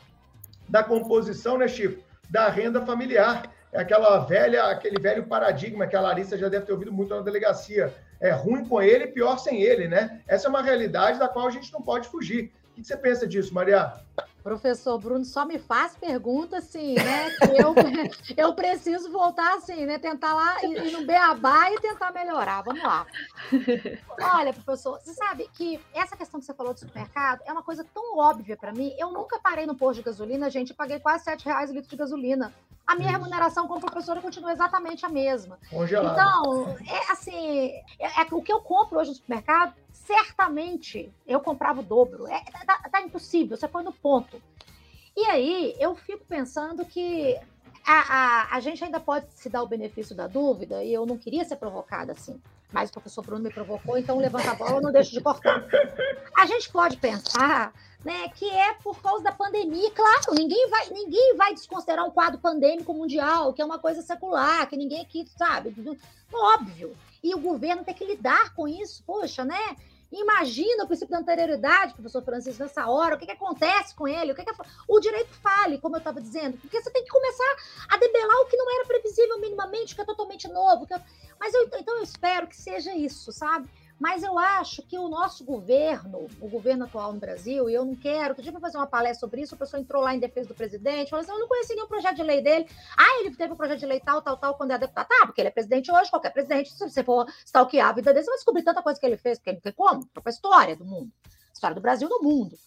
da 0.68 0.82
composição, 0.82 1.59
né, 1.59 1.68
Chico? 1.68 2.03
Da 2.28 2.49
renda 2.49 2.84
familiar. 2.84 3.51
É 3.72 3.80
aquela 3.80 4.18
velha, 4.18 4.64
aquele 4.64 5.01
velho 5.01 5.24
paradigma 5.24 5.86
que 5.86 5.97
a 5.97 6.01
Larissa 6.01 6.36
já 6.36 6.49
deve 6.49 6.66
ter 6.66 6.72
ouvido 6.72 6.93
muito 6.93 7.14
na 7.14 7.22
delegacia. 7.22 7.95
É 8.20 8.30
ruim 8.30 8.64
com 8.66 8.82
ele, 8.82 9.07
pior 9.07 9.38
sem 9.38 9.62
ele, 9.62 9.88
né? 9.88 10.20
Essa 10.26 10.47
é 10.47 10.51
uma 10.51 10.62
realidade 10.62 11.18
da 11.18 11.28
qual 11.28 11.47
a 11.47 11.51
gente 11.51 11.72
não 11.72 11.80
pode 11.80 12.09
fugir. 12.09 12.53
O 12.70 12.74
que 12.74 12.84
você 12.84 12.97
pensa 12.97 13.26
disso, 13.26 13.55
Maria? 13.55 13.93
Professor 14.43 14.99
Bruno, 14.99 15.24
só 15.24 15.47
me 15.47 15.59
faz 15.59 15.97
pergunta 15.97 16.59
assim, 16.59 16.95
né? 16.95 17.28
Eu, 17.57 17.74
eu 18.36 18.55
preciso 18.55 19.11
voltar 19.11 19.55
assim, 19.55 19.86
né? 19.86 19.99
Tentar 19.99 20.34
lá 20.34 20.64
ir, 20.64 20.86
ir 20.86 20.93
no 20.93 21.07
Beabá 21.07 21.70
e 21.70 21.80
tentar 21.80 22.12
melhorar. 22.12 22.62
Vamos 22.62 22.82
lá. 22.82 23.07
Olha, 24.34 24.53
professor, 24.53 24.99
você 25.01 25.14
sabe 25.14 25.49
que 25.55 25.80
essa 25.95 26.16
questão 26.16 26.40
que 26.40 26.47
você 26.47 26.55
falou 26.55 26.74
do 26.74 26.80
supermercado 26.80 27.40
é 27.47 27.53
uma 27.53 27.62
coisa 27.62 27.86
tão 27.95 28.18
óbvia 28.18 28.57
para 28.57 28.72
mim. 28.72 28.93
Eu 28.99 29.12
nunca 29.12 29.38
parei 29.38 29.64
no 29.64 29.76
posto 29.76 30.01
de 30.01 30.05
gasolina, 30.05 30.51
gente, 30.51 30.70
eu 30.70 30.76
paguei 30.76 30.99
quase 30.99 31.24
sete 31.24 31.45
reais 31.45 31.70
o 31.70 31.74
litro 31.74 31.90
de 31.90 31.97
gasolina. 31.97 32.53
A 32.84 32.97
minha 32.97 33.11
remuneração 33.11 33.68
como 33.68 33.80
professora 33.80 34.20
continua 34.20 34.53
exatamente 34.53 35.07
a 35.07 35.09
mesma. 35.09 35.57
Congelado. 35.70 36.12
Então, 36.12 36.76
é 36.86 37.12
assim, 37.12 37.68
é, 38.01 38.22
é, 38.22 38.26
o 38.32 38.43
que 38.43 38.53
eu 38.53 38.61
compro 38.61 38.99
hoje 38.99 39.11
no 39.11 39.16
supermercado 39.16 39.74
certamente 39.93 41.12
eu 41.26 41.40
comprava 41.40 41.80
o 41.80 41.84
dobro. 41.84 42.26
É, 42.26 42.43
tá, 42.66 42.88
tá, 42.90 43.03
impossível, 43.03 43.57
você 43.57 43.68
põe 43.68 43.84
no 43.84 43.93
ponto. 43.93 44.40
E 45.16 45.24
aí 45.26 45.76
eu 45.78 45.95
fico 45.95 46.24
pensando 46.24 46.84
que 46.84 47.38
a, 47.84 47.93
a, 47.93 48.57
a 48.57 48.61
gente 48.61 48.82
ainda 48.82 49.01
pode 49.01 49.26
se 49.32 49.49
dar 49.49 49.62
o 49.62 49.68
benefício 49.68 50.14
da 50.14 50.26
dúvida, 50.26 50.82
e 50.82 50.93
eu 50.93 51.05
não 51.05 51.18
queria 51.18 51.45
ser 51.45 51.57
provocada 51.57 52.12
assim, 52.12 52.40
mas 52.72 52.88
o 52.88 52.93
professor 52.93 53.22
Bruno 53.22 53.45
me 53.45 53.53
provocou, 53.53 53.99
então 53.99 54.18
levanta 54.18 54.53
a 54.53 54.55
bola, 54.55 54.80
não 54.80 54.93
deixo 54.93 55.12
de 55.12 55.20
cortar. 55.20 55.64
A 56.38 56.47
gente 56.47 56.70
pode 56.70 56.97
pensar 56.97 57.72
né, 58.05 58.28
que 58.30 58.49
é 58.49 58.74
por 58.74 59.01
causa 59.01 59.22
da 59.22 59.32
pandemia. 59.32 59.90
Claro, 59.90 60.34
ninguém 60.34 60.68
vai, 60.68 60.88
ninguém 60.90 61.36
vai 61.36 61.55
desconsiderar 61.55 62.05
um 62.07 62.11
quadro 62.11 62.40
pandêmico 62.40 62.93
mundial, 62.95 63.53
que 63.53 63.62
é 63.62 63.64
uma 63.64 63.78
coisa 63.78 64.03
secular, 64.03 64.66
que 64.68 64.76
ninguém 64.76 65.03
aqui 65.03 65.26
sabe. 65.36 65.74
Óbvio. 66.32 66.97
E 67.23 67.35
o 67.35 67.39
governo 67.39 67.85
tem 67.85 67.95
que 67.95 68.05
lidar 68.05 68.55
com 68.55 68.66
isso, 68.66 69.03
poxa, 69.05 69.45
né? 69.45 69.77
Imagina 70.12 70.85
o 70.85 70.87
princípio 70.87 71.12
da 71.12 71.20
anterioridade, 71.20 71.95
professor 71.95 72.23
Francisco, 72.23 72.62
nessa 72.62 72.87
hora, 72.87 73.14
o 73.14 73.18
que, 73.18 73.25
que 73.25 73.33
acontece 73.33 73.95
com 73.95 74.07
ele, 74.07 74.33
o 74.33 74.35
que, 74.35 74.45
que 74.45 74.53
o 74.87 75.01
direito 75.01 75.33
fale, 75.37 75.79
como 75.79 75.97
eu 75.97 76.01
estava 76.01 76.20
dizendo, 76.20 76.59
porque 76.59 76.83
você 76.83 76.91
tem 76.91 77.03
que 77.03 77.09
começar 77.09 77.57
a 77.89 77.97
debelar 77.97 78.37
o 78.41 78.47
que 78.47 78.57
não 78.57 78.70
era 78.75 78.87
previsível 78.87 79.41
minimamente, 79.41 79.95
que 79.95 80.03
é 80.03 80.05
totalmente 80.05 80.47
novo. 80.49 80.87
Que 80.87 80.93
é... 80.93 81.03
Mas 81.41 81.55
eu, 81.55 81.64
então 81.79 81.97
eu 81.97 82.03
espero 82.03 82.47
que 82.47 82.57
seja 82.57 82.95
isso, 82.95 83.33
sabe? 83.33 83.70
Mas 84.03 84.24
eu 84.24 84.36
acho 84.36 84.82
que 84.82 84.98
o 84.98 85.07
nosso 85.07 85.44
governo, 85.44 86.26
o 86.40 86.48
governo 86.48 86.86
atual 86.86 87.12
no 87.12 87.20
Brasil, 87.20 87.70
e 87.70 87.74
eu 87.74 87.84
não 87.84 87.94
quero, 87.94 88.34
que 88.34 88.42
dia 88.42 88.50
para 88.50 88.61
fazer 88.61 88.76
uma 88.76 88.86
palestra 88.88 89.20
sobre 89.20 89.42
isso, 89.42 89.55
a 89.55 89.59
pessoa 89.59 89.80
entrou 89.80 90.03
lá 90.03 90.12
em 90.12 90.18
defesa 90.18 90.48
do 90.48 90.57
presidente, 90.57 91.11
falou 91.11 91.22
assim: 91.22 91.30
eu 91.30 91.38
não 91.38 91.46
conheci 91.46 91.72
nenhum 91.72 91.86
projeto 91.86 92.16
de 92.16 92.24
lei 92.24 92.42
dele. 92.42 92.66
Ah, 92.98 93.20
ele 93.20 93.36
teve 93.36 93.53
um 93.53 93.57
projeto 93.57 93.78
de 93.78 93.86
lei 93.86 94.00
tal, 94.00 94.20
tal, 94.20 94.36
tal, 94.36 94.57
quando 94.57 94.72
é 94.72 94.78
deputado. 94.78 95.07
Tá, 95.07 95.24
porque 95.24 95.40
ele 95.40 95.50
é 95.50 95.53
presidente 95.53 95.92
hoje, 95.92 96.11
qualquer 96.11 96.32
presidente, 96.32 96.72
se 96.72 96.80
você 96.80 97.05
for 97.05 97.32
stalkear 97.46 97.90
a 97.90 97.92
vida 97.92 98.12
dele, 98.12 98.24
você 98.24 98.30
vai 98.30 98.38
descobrir 98.38 98.64
tanta 98.64 98.82
coisa 98.82 98.98
que 98.98 99.07
ele 99.07 99.16
fez, 99.16 99.38
porque 99.38 99.53
não 99.53 99.61
tem 99.61 99.72
como, 99.72 100.05
para 100.09 100.22
a 100.26 100.30
história 100.30 100.74
do 100.74 100.84
mundo, 100.84 101.12
história 101.55 101.76
do 101.76 101.80
Brasil 101.80 102.09
no 102.09 102.22
mundo. 102.22 102.59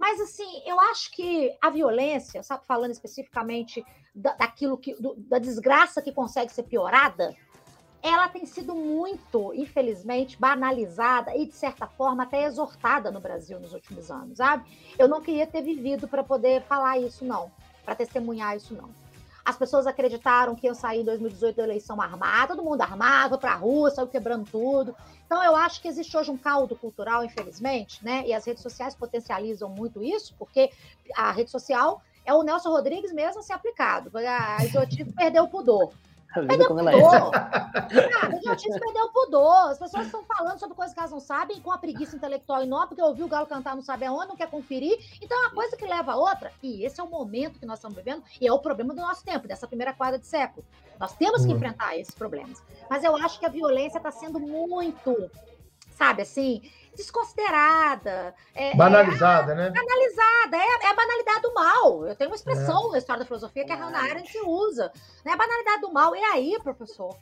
Mas, 0.00 0.20
assim, 0.20 0.64
eu 0.66 0.80
acho 0.80 1.12
que 1.12 1.56
a 1.62 1.70
violência, 1.70 2.42
sabe, 2.42 2.64
falando 2.66 2.90
especificamente 2.90 3.84
da, 4.12 4.34
daquilo 4.34 4.76
que, 4.76 5.00
do, 5.00 5.14
da 5.14 5.38
desgraça 5.38 6.02
que 6.02 6.10
consegue 6.10 6.52
ser 6.52 6.64
piorada, 6.64 7.36
ela 8.02 8.28
tem 8.28 8.44
sido 8.44 8.74
muito, 8.74 9.54
infelizmente, 9.54 10.36
banalizada 10.38 11.36
e, 11.36 11.46
de 11.46 11.54
certa 11.54 11.86
forma, 11.86 12.24
até 12.24 12.44
exortada 12.44 13.10
no 13.10 13.20
Brasil 13.20 13.60
nos 13.60 13.72
últimos 13.72 14.10
anos, 14.10 14.38
sabe? 14.38 14.68
Eu 14.98 15.06
não 15.06 15.20
queria 15.20 15.46
ter 15.46 15.62
vivido 15.62 16.08
para 16.08 16.24
poder 16.24 16.62
falar 16.62 16.98
isso, 16.98 17.24
não, 17.24 17.50
para 17.84 17.94
testemunhar 17.94 18.56
isso, 18.56 18.74
não. 18.74 18.90
As 19.44 19.56
pessoas 19.56 19.86
acreditaram 19.86 20.54
que 20.54 20.66
eu 20.66 20.74
saí 20.74 21.00
em 21.00 21.04
2018 21.04 21.56
da 21.56 21.64
eleição 21.64 22.00
armada, 22.00 22.54
todo 22.54 22.64
mundo 22.64 22.80
armado, 22.80 23.38
para 23.38 23.52
a 23.52 23.56
rua, 23.56 23.90
saiu 23.90 24.06
quebrando 24.06 24.48
tudo. 24.50 24.94
Então, 25.26 25.42
eu 25.42 25.56
acho 25.56 25.80
que 25.80 25.88
existe 25.88 26.16
hoje 26.16 26.30
um 26.30 26.36
caldo 26.36 26.76
cultural, 26.76 27.24
infelizmente, 27.24 28.04
né? 28.04 28.24
E 28.26 28.32
as 28.32 28.44
redes 28.44 28.62
sociais 28.62 28.94
potencializam 28.94 29.68
muito 29.68 30.02
isso, 30.02 30.34
porque 30.38 30.70
a 31.16 31.32
rede 31.32 31.50
social 31.50 32.02
é 32.24 32.32
o 32.32 32.42
Nelson 32.42 32.70
Rodrigues 32.70 33.12
mesmo 33.12 33.42
se 33.42 33.52
aplicado. 33.52 34.10
A 34.16 34.64
idiotice 34.64 35.10
perdeu 35.14 35.44
o 35.44 35.48
pudor. 35.48 35.92
Perdeu 36.34 36.70
o 36.70 36.88
é. 36.88 36.92
pudor. 36.92 37.30
Cara, 37.30 38.34
o 38.34 38.36
idiotice 38.36 38.80
perdeu 38.80 39.04
o 39.04 39.12
pudor. 39.12 39.70
As 39.70 39.78
pessoas 39.78 40.06
estão 40.06 40.24
falando 40.24 40.58
sobre 40.58 40.74
coisas 40.74 40.94
que 40.94 41.00
elas 41.00 41.10
não 41.10 41.20
sabem, 41.20 41.60
com 41.60 41.70
a 41.70 41.78
preguiça 41.78 42.16
intelectual 42.16 42.62
enorme, 42.62 42.88
porque 42.88 43.02
ouviu 43.02 43.26
o 43.26 43.28
Galo 43.28 43.46
cantar, 43.46 43.74
não 43.74 43.82
sabe 43.82 44.06
aonde, 44.06 44.28
não 44.28 44.36
quer 44.36 44.48
conferir. 44.48 44.98
Então, 45.20 45.36
é 45.38 45.46
uma 45.46 45.54
coisa 45.54 45.76
que 45.76 45.86
leva 45.86 46.12
a 46.12 46.16
outra. 46.16 46.52
E 46.62 46.84
esse 46.84 47.00
é 47.00 47.04
o 47.04 47.08
momento 47.08 47.58
que 47.58 47.66
nós 47.66 47.78
estamos 47.78 47.96
vivendo, 47.96 48.22
e 48.40 48.46
é 48.46 48.52
o 48.52 48.58
problema 48.58 48.94
do 48.94 49.00
nosso 49.00 49.24
tempo, 49.24 49.46
dessa 49.46 49.66
primeira 49.66 49.92
quadra 49.92 50.18
de 50.18 50.26
século. 50.26 50.64
Nós 50.98 51.14
temos 51.14 51.42
que 51.42 51.50
uhum. 51.50 51.56
enfrentar 51.56 51.96
esses 51.96 52.14
problemas. 52.14 52.62
Mas 52.88 53.04
eu 53.04 53.16
acho 53.16 53.38
que 53.38 53.46
a 53.46 53.50
violência 53.50 53.98
está 53.98 54.10
sendo 54.10 54.40
muito, 54.40 55.30
sabe 55.90 56.22
assim, 56.22 56.62
desconsiderada. 56.96 58.34
É, 58.54 58.74
banalizada, 58.74 59.52
é, 59.52 59.54
né? 59.54 59.70
Banalizada, 59.70 60.56
é, 60.56 60.86
é, 60.86 60.90
a 60.90 60.94
banalidade 60.94 61.42
do 61.42 61.54
mal. 61.54 62.06
Eu 62.06 62.16
tenho 62.16 62.30
uma 62.30 62.36
expressão 62.36 62.88
é. 62.88 62.92
na 62.92 62.98
história 62.98 63.20
da 63.20 63.26
filosofia 63.26 63.64
que 63.64 63.72
a 63.72 63.76
Hannah 63.76 64.02
Arendt 64.02 64.38
usa. 64.44 64.92
Né? 65.24 65.32
A 65.32 65.36
banalidade 65.36 65.80
do 65.80 65.92
mal. 65.92 66.14
E 66.14 66.22
aí, 66.24 66.58
professor? 66.62 67.16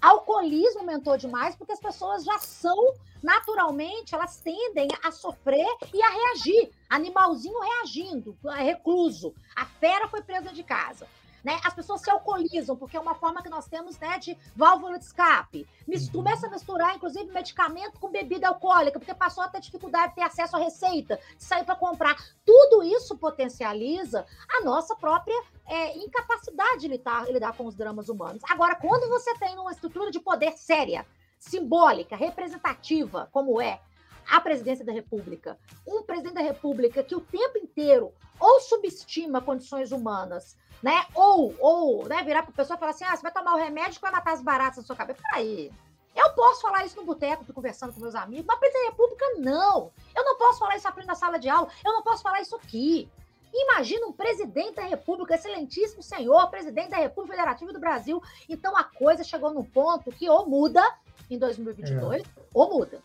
Alcoolismo 0.00 0.80
aumentou 0.80 1.16
demais 1.16 1.54
porque 1.54 1.72
as 1.72 1.78
pessoas 1.78 2.24
já 2.24 2.36
são, 2.40 2.76
naturalmente, 3.22 4.12
elas 4.12 4.36
tendem 4.38 4.88
a 5.00 5.12
sofrer 5.12 5.68
e 5.94 6.02
a 6.02 6.08
reagir. 6.08 6.72
Animalzinho 6.90 7.60
reagindo, 7.60 8.36
recluso. 8.56 9.32
A 9.54 9.64
fera 9.64 10.08
foi 10.08 10.20
presa 10.20 10.52
de 10.52 10.64
casa. 10.64 11.06
Né? 11.42 11.60
As 11.64 11.74
pessoas 11.74 12.00
se 12.00 12.10
alcoolizam, 12.10 12.76
porque 12.76 12.96
é 12.96 13.00
uma 13.00 13.14
forma 13.14 13.42
que 13.42 13.48
nós 13.48 13.66
temos 13.66 13.98
né, 13.98 14.18
de 14.18 14.36
válvula 14.54 14.98
de 14.98 15.04
escape. 15.04 15.66
Uhum. 15.88 16.12
começa 16.12 16.46
a 16.46 16.50
misturar, 16.50 16.94
inclusive, 16.94 17.30
medicamento 17.32 17.98
com 17.98 18.10
bebida 18.10 18.48
alcoólica, 18.48 18.98
porque 18.98 19.14
passou 19.14 19.42
a 19.42 19.48
ter 19.48 19.60
dificuldade 19.60 20.10
de 20.10 20.16
ter 20.16 20.22
acesso 20.22 20.56
à 20.56 20.58
receita, 20.58 21.18
de 21.36 21.44
sair 21.44 21.64
para 21.64 21.74
comprar. 21.74 22.16
Tudo 22.44 22.82
isso 22.84 23.16
potencializa 23.16 24.24
a 24.48 24.64
nossa 24.64 24.94
própria 24.94 25.34
é, 25.66 25.96
incapacidade 25.98 26.80
de 26.80 26.88
lidar, 26.88 27.30
lidar 27.30 27.56
com 27.56 27.66
os 27.66 27.74
dramas 27.74 28.08
humanos. 28.08 28.42
Agora, 28.48 28.76
quando 28.76 29.08
você 29.08 29.34
tem 29.34 29.58
uma 29.58 29.72
estrutura 29.72 30.10
de 30.10 30.20
poder 30.20 30.52
séria, 30.52 31.06
simbólica, 31.38 32.14
representativa, 32.14 33.28
como 33.32 33.60
é 33.60 33.80
a 34.28 34.40
presidência 34.40 34.84
da 34.84 34.92
República, 34.92 35.58
um 35.86 36.02
presidente 36.02 36.34
da 36.34 36.40
República 36.40 37.02
que 37.02 37.14
o 37.14 37.20
tempo 37.20 37.58
inteiro 37.58 38.12
ou 38.38 38.60
subestima 38.60 39.40
condições 39.40 39.92
humanas, 39.92 40.56
né? 40.82 41.06
Ou, 41.14 41.54
ou 41.60 42.08
né, 42.08 42.22
virar 42.22 42.42
para 42.42 42.50
a 42.50 42.56
pessoa 42.56 42.76
e 42.76 42.80
falar 42.80 42.90
assim: 42.90 43.04
ah, 43.04 43.16
você 43.16 43.22
vai 43.22 43.32
tomar 43.32 43.54
o 43.54 43.58
remédio 43.58 43.94
que 43.94 44.00
vai 44.00 44.10
matar 44.10 44.32
as 44.32 44.42
baratas 44.42 44.78
na 44.78 44.82
sua 44.82 44.96
cabeça. 44.96 45.20
Peraí. 45.30 45.70
Eu 46.14 46.30
posso 46.34 46.60
falar 46.60 46.84
isso 46.84 46.96
no 46.96 47.06
boteco, 47.06 47.50
conversando 47.54 47.94
com 47.94 48.00
meus 48.00 48.14
amigos, 48.14 48.44
mas 48.46 48.58
presidente 48.58 48.84
da 48.84 48.90
República, 48.90 49.24
não. 49.38 49.90
Eu 50.14 50.24
não 50.24 50.36
posso 50.36 50.58
falar 50.58 50.76
isso 50.76 50.86
aprendendo 50.86 51.08
na 51.08 51.14
sala 51.14 51.38
de 51.38 51.48
aula, 51.48 51.68
eu 51.82 51.92
não 51.92 52.02
posso 52.02 52.22
falar 52.22 52.42
isso 52.42 52.54
aqui. 52.54 53.10
Imagina 53.54 54.06
um 54.06 54.12
presidente 54.12 54.76
da 54.76 54.82
República, 54.82 55.34
excelentíssimo 55.34 56.02
senhor, 56.02 56.48
presidente 56.48 56.90
da 56.90 56.96
República 56.96 57.36
Federativa 57.36 57.72
do 57.72 57.80
Brasil. 57.80 58.22
Então 58.48 58.76
a 58.76 58.84
coisa 58.84 59.22
chegou 59.22 59.52
num 59.52 59.64
ponto 59.64 60.10
que 60.10 60.28
ou 60.28 60.46
muda 60.46 60.82
em 61.30 61.38
2022 61.38 62.22
é. 62.22 62.24
ou 62.54 62.70
muda. 62.70 63.02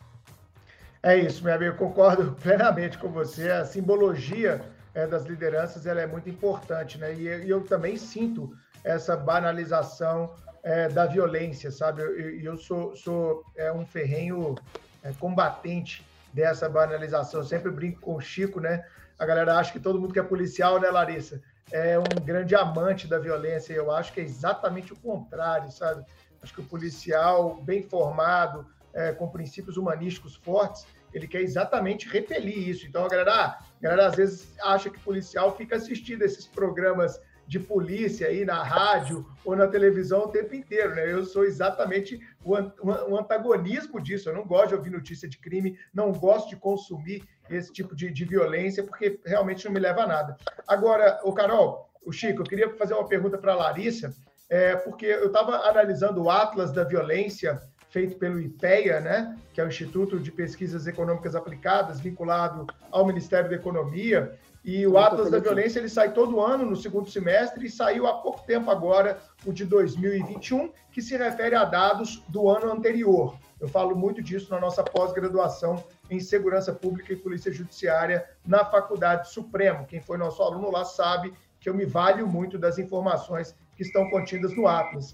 É 1.04 1.16
isso, 1.16 1.44
meu 1.44 1.54
amigo, 1.54 1.78
concordo 1.78 2.34
plenamente 2.42 2.98
com 2.98 3.10
você. 3.10 3.50
A 3.52 3.66
simbologia 3.66 4.62
é, 4.94 5.06
das 5.06 5.26
lideranças 5.26 5.86
ela 5.86 6.02
é 6.02 6.08
muito 6.08 6.30
importante, 6.30 6.98
né? 6.98 7.14
E, 7.14 7.46
e 7.46 7.50
eu 7.50 7.62
também 7.62 7.98
sinto 7.98 8.52
essa 8.84 9.16
banalização 9.16 10.34
é, 10.64 10.90
da 10.90 11.06
violência, 11.06 11.72
sabe? 11.72 12.02
E 12.02 12.44
eu, 12.44 12.54
eu, 12.54 12.58
sou, 12.58 12.96
sou 12.96 13.44
é, 13.56 13.72
um 13.72 13.86
ferrenho 13.86 14.56
é, 15.04 15.12
combatente 15.14 16.06
dessa 16.34 16.68
banalização. 16.68 17.42
Eu 17.42 17.46
sempre 17.46 17.72
brinco 17.72 18.02
com 18.02 18.16
o 18.16 18.22
Chico, 18.22 18.60
né? 18.60 18.86
A 19.20 19.26
galera 19.26 19.58
acha 19.58 19.72
que 19.72 19.80
todo 19.80 20.00
mundo 20.00 20.14
que 20.14 20.20
é 20.20 20.24
policial, 20.24 20.80
né, 20.80 20.90
Larissa? 20.90 21.42
É 21.72 21.98
um 21.98 22.24
grande 22.24 22.56
amante 22.56 23.08
da 23.08 23.20
violência. 23.20 23.74
Eu 23.74 23.92
acho 23.92 24.14
que 24.14 24.20
é 24.20 24.24
exatamente 24.24 24.94
o 24.94 24.96
contrário, 24.96 25.72
sabe? 25.72 26.04
Acho 26.42 26.54
que 26.54 26.62
o 26.62 26.66
policial 26.66 27.62
bem 27.62 27.84
formado, 27.84 28.66
é, 28.98 29.14
com 29.14 29.30
princípios 29.30 29.78
humanísticos 29.78 30.36
fortes, 30.36 30.88
ele 31.14 31.28
quer 31.28 31.42
exatamente 31.42 32.10
repelir 32.10 32.68
isso. 32.68 32.88
Então, 32.88 33.06
a 33.06 33.08
galera, 33.08 33.32
ah, 33.32 33.60
a 33.80 33.82
galera 33.82 34.08
às 34.08 34.16
vezes 34.16 34.58
acha 34.60 34.90
que 34.90 35.00
policial 35.00 35.56
fica 35.56 35.76
assistindo 35.76 36.24
esses 36.24 36.48
programas 36.48 37.22
de 37.48 37.60
polícia 37.60 38.28
aí 38.28 38.44
na 38.44 38.62
rádio 38.62 39.26
ou 39.46 39.56
na 39.56 39.68
televisão 39.68 40.24
o 40.24 40.28
tempo 40.28 40.54
inteiro, 40.54 40.96
né? 40.96 41.10
Eu 41.10 41.24
sou 41.24 41.46
exatamente 41.46 42.20
o, 42.44 42.56
o, 42.56 43.18
antagonismo 43.18 44.02
disso. 44.02 44.30
Eu 44.30 44.34
não 44.34 44.46
gosto 44.46 44.70
de 44.70 44.76
ouvir 44.76 44.90
notícia 44.90 45.30
de 45.30 45.38
crime, 45.38 45.80
não 45.94 46.12
gosto 46.12 46.50
de 46.50 46.58
consumir 46.58 47.24
esse 47.50 47.72
tipo 47.72 47.96
de, 47.96 48.12
de 48.12 48.26
violência, 48.26 48.84
porque 48.84 49.22
realmente 49.26 49.64
não 49.64 49.72
me 49.72 49.80
leva 49.80 50.02
a 50.02 50.08
nada. 50.08 50.38
Agora, 50.68 51.22
o 51.24 51.32
Carol, 51.32 51.90
o 52.04 52.12
Chico, 52.12 52.42
eu 52.42 52.46
queria 52.46 52.76
fazer 52.76 52.96
uma 52.96 53.08
pergunta 53.08 53.38
para 53.38 53.54
a 53.54 53.56
Larissa, 53.56 54.14
é, 54.50 54.76
porque 54.76 55.06
eu 55.06 55.28
estava 55.28 55.56
analisando 55.70 56.24
o 56.24 56.30
Atlas 56.30 56.74
da 56.74 56.84
Violência 56.84 57.62
feito 57.98 58.16
pelo 58.18 58.40
IPEA, 58.40 59.00
né, 59.02 59.36
que 59.52 59.60
é 59.60 59.64
o 59.64 59.68
Instituto 59.68 60.20
de 60.20 60.32
Pesquisas 60.32 60.86
Econômicas 60.86 61.36
Aplicadas, 61.36 62.00
vinculado 62.00 62.68
ao 62.92 63.08
Ministério 63.08 63.50
da 63.50 63.56
Economia. 63.56 64.38
E 64.64 64.86
o 64.86 65.00
Atlas 65.00 65.32
da 65.32 65.40
Violência 65.40 65.80
ele 65.80 65.90
sai 65.90 66.14
todo 66.14 66.40
ano 66.40 66.64
no 66.64 66.76
segundo 66.76 67.10
semestre 67.10 67.66
e 67.66 67.72
saiu 67.72 68.06
há 68.06 68.14
pouco 68.22 68.46
tempo 68.46 68.70
agora 68.70 69.18
o 69.48 69.52
de 69.52 69.66
2021, 69.66 70.70
que 70.92 71.02
se 71.02 71.18
refere 71.18 71.56
a 71.56 71.66
dados 71.66 72.24
do 72.30 72.48
ano 72.48 72.72
anterior. 72.72 73.36
Eu 73.60 73.68
falo 73.68 73.96
muito 73.96 74.22
disso 74.22 74.52
na 74.52 74.60
nossa 74.60 74.84
pós-graduação 74.84 75.84
em 76.08 76.20
Segurança 76.20 76.72
Pública 76.72 77.14
e 77.14 77.16
Polícia 77.16 77.52
Judiciária 77.52 78.30
na 78.46 78.64
Faculdade 78.64 79.32
Supremo. 79.32 79.88
Quem 79.88 80.02
foi 80.02 80.20
nosso 80.20 80.44
aluno 80.44 80.70
lá 80.70 80.86
sabe 80.86 81.34
que 81.60 81.68
eu 81.68 81.74
me 81.74 81.86
valho 81.86 82.28
muito 82.28 82.60
das 82.60 82.78
informações 82.78 83.56
que 83.76 83.82
estão 83.82 84.08
contidas 84.12 84.56
no 84.56 84.68
Atlas. 84.68 85.12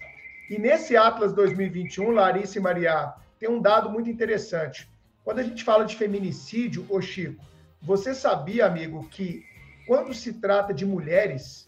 E 0.50 0.58
nesse 0.58 0.98
Atlas 0.98 1.34
2021, 1.34 2.12
Larissa 2.12 2.58
e 2.58 2.62
Maria, 2.62 3.14
tem 3.40 3.50
um 3.50 3.62
dado 3.62 3.90
muito 3.90 4.10
interessante. 4.10 4.90
Quando 5.24 5.40
a 5.40 5.44
gente 5.44 5.64
fala 5.64 5.86
de 5.86 5.96
feminicídio, 5.96 6.86
ô 6.90 7.02
Chico, 7.02 7.44
você 7.82 8.14
sabia, 8.14 8.66
amigo, 8.66 9.08
que 9.10 9.46
quando 9.86 10.14
se 10.14 10.34
trata 10.34 10.74
de 10.74 10.86
mulheres, 10.86 11.68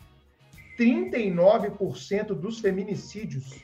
39% 0.77 2.27
dos 2.27 2.59
feminicídios 2.59 3.61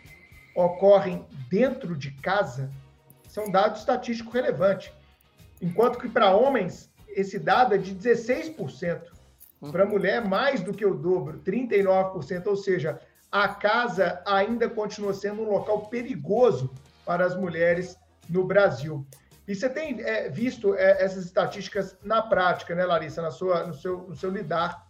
ocorrem 0.56 1.26
dentro 1.50 1.96
de 1.96 2.12
casa? 2.12 2.70
Isso 3.28 3.40
é 3.40 3.44
um 3.44 3.52
dado 3.52 3.78
estatístico 3.78 4.32
relevante. 4.32 4.94
Enquanto 5.62 6.00
que 6.00 6.10
para 6.10 6.36
homens, 6.36 6.92
esse 7.10 7.38
dado 7.38 7.76
é 7.76 7.78
de 7.78 7.96
16%. 7.96 9.04
Para 9.72 9.86
mulher, 9.86 10.28
mais 10.28 10.62
do 10.62 10.74
que 10.74 10.86
o 10.86 10.96
dobro, 10.96 11.40
39%. 11.40 12.48
Ou 12.48 12.56
seja, 12.56 13.00
a 13.32 13.48
casa 13.48 14.22
ainda 14.26 14.70
continua 14.70 15.14
sendo 15.14 15.42
um 15.42 15.50
local 15.50 15.88
perigoso 15.88 16.74
para 17.06 17.26
as 17.26 17.36
mulheres 17.36 17.98
no 18.30 18.44
Brasil. 18.44 19.06
E 19.48 19.56
você 19.56 19.70
tem 19.70 20.02
é, 20.02 20.30
visto 20.30 20.76
é, 20.76 21.04
essas 21.04 21.26
estatísticas 21.26 21.98
na 22.04 22.22
prática, 22.22 22.76
né, 22.76 22.86
Larissa, 22.86 23.22
na 23.22 23.32
sua, 23.32 23.66
no, 23.66 23.74
seu, 23.74 24.00
no 24.00 24.16
seu 24.16 24.30
lidar 24.30 24.86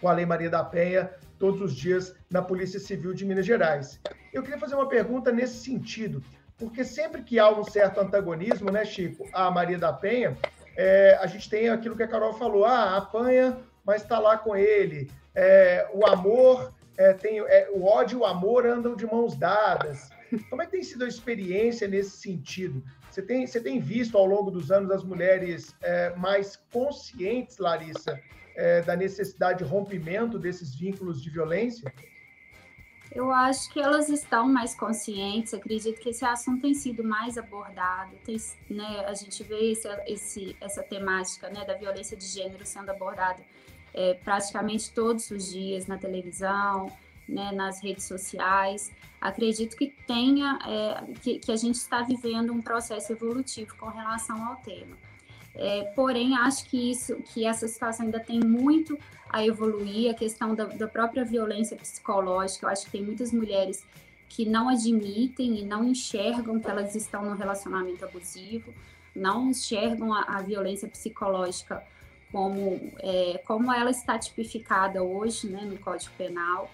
com 0.00 0.08
a 0.08 0.12
Lei 0.12 0.26
Maria 0.26 0.50
da 0.50 0.64
Penha 0.64 1.10
todos 1.38 1.60
os 1.60 1.74
dias 1.74 2.14
na 2.30 2.42
Polícia 2.42 2.80
Civil 2.80 3.14
de 3.14 3.24
Minas 3.24 3.46
Gerais. 3.46 4.00
Eu 4.32 4.42
queria 4.42 4.58
fazer 4.58 4.74
uma 4.74 4.88
pergunta 4.88 5.30
nesse 5.30 5.64
sentido, 5.64 6.22
porque 6.56 6.84
sempre 6.84 7.22
que 7.22 7.38
há 7.38 7.50
um 7.50 7.64
certo 7.64 8.00
antagonismo, 8.00 8.70
né, 8.70 8.84
Chico, 8.84 9.26
a 9.32 9.50
Maria 9.50 9.78
da 9.78 9.92
Penha, 9.92 10.36
é, 10.76 11.18
a 11.20 11.26
gente 11.26 11.48
tem 11.48 11.68
aquilo 11.68 11.96
que 11.96 12.02
a 12.02 12.08
Carol 12.08 12.34
falou, 12.34 12.64
ah, 12.64 12.96
apanha, 12.96 13.58
mas 13.84 14.02
está 14.02 14.18
lá 14.18 14.36
com 14.36 14.56
ele. 14.56 15.10
É, 15.34 15.88
o 15.92 16.06
amor 16.06 16.72
é, 16.98 17.12
tem, 17.12 17.38
é, 17.38 17.68
o 17.72 17.84
ódio 17.84 18.18
e 18.18 18.20
o 18.20 18.26
amor 18.26 18.66
andam 18.66 18.96
de 18.96 19.06
mãos 19.06 19.36
dadas. 19.36 20.10
Como 20.50 20.60
é 20.60 20.66
que 20.66 20.72
tem 20.72 20.82
sido 20.82 21.04
a 21.04 21.08
experiência 21.08 21.86
nesse 21.86 22.18
sentido? 22.18 22.82
Você 23.08 23.22
tem, 23.22 23.46
você 23.46 23.60
tem 23.60 23.80
visto 23.80 24.18
ao 24.18 24.26
longo 24.26 24.50
dos 24.50 24.70
anos 24.70 24.90
as 24.90 25.04
mulheres 25.04 25.74
é, 25.80 26.14
mais 26.16 26.56
conscientes, 26.72 27.56
Larissa, 27.58 28.20
é, 28.56 28.82
da 28.82 28.96
necessidade 28.96 29.58
de 29.58 29.64
rompimento 29.64 30.38
desses 30.38 30.74
vínculos 30.74 31.22
de 31.22 31.30
violência? 31.30 31.90
Eu 33.12 33.32
acho 33.32 33.72
que 33.72 33.80
elas 33.80 34.10
estão 34.10 34.46
mais 34.46 34.74
conscientes, 34.74 35.54
acredito 35.54 35.98
que 35.98 36.10
esse 36.10 36.24
assunto 36.24 36.60
tem 36.60 36.74
sido 36.74 37.02
mais 37.02 37.38
abordado, 37.38 38.12
tem, 38.22 38.36
né, 38.68 39.04
a 39.06 39.14
gente 39.14 39.42
vê 39.44 39.72
esse, 39.72 39.88
esse, 40.06 40.56
essa 40.60 40.82
temática 40.82 41.48
né, 41.48 41.64
da 41.64 41.74
violência 41.74 42.16
de 42.16 42.26
gênero 42.26 42.66
sendo 42.66 42.90
abordada 42.90 43.42
é, 43.98 44.14
praticamente 44.14 44.92
todos 44.92 45.28
os 45.32 45.50
dias 45.50 45.88
na 45.88 45.98
televisão, 45.98 46.86
né, 47.28 47.50
nas 47.50 47.82
redes 47.82 48.04
sociais. 48.04 48.92
Acredito 49.20 49.76
que 49.76 49.92
tenha, 50.06 50.56
é, 50.64 51.12
que, 51.20 51.40
que, 51.40 51.50
a 51.50 51.56
gente 51.56 51.74
está 51.74 52.02
vivendo 52.02 52.52
um 52.52 52.62
processo 52.62 53.10
evolutivo 53.10 53.74
com 53.76 53.88
relação 53.88 54.46
ao 54.46 54.54
tema. 54.56 54.96
É, 55.52 55.82
porém, 55.96 56.36
acho 56.36 56.66
que 56.66 56.92
isso, 56.92 57.16
que 57.16 57.44
essa 57.44 57.66
situação 57.66 58.06
ainda 58.06 58.20
tem 58.20 58.38
muito 58.38 58.96
a 59.28 59.44
evoluir, 59.44 60.12
a 60.12 60.14
questão 60.14 60.54
da, 60.54 60.66
da 60.66 60.86
própria 60.86 61.24
violência 61.24 61.76
psicológica. 61.76 62.66
Eu 62.66 62.70
acho 62.70 62.84
que 62.84 62.92
tem 62.92 63.02
muitas 63.02 63.32
mulheres 63.32 63.84
que 64.28 64.46
não 64.46 64.68
admitem 64.68 65.58
e 65.58 65.64
não 65.64 65.82
enxergam 65.82 66.60
que 66.60 66.70
elas 66.70 66.94
estão 66.94 67.24
no 67.24 67.34
relacionamento 67.34 68.04
abusivo, 68.04 68.72
não 69.12 69.50
enxergam 69.50 70.14
a, 70.14 70.22
a 70.36 70.42
violência 70.42 70.86
psicológica 70.86 71.82
como, 72.30 72.92
é, 73.00 73.40
como 73.46 73.72
ela 73.72 73.90
está 73.90 74.18
tipificada 74.18 75.02
hoje 75.02 75.48
né, 75.48 75.62
no 75.62 75.78
Código 75.78 76.12
Penal. 76.16 76.70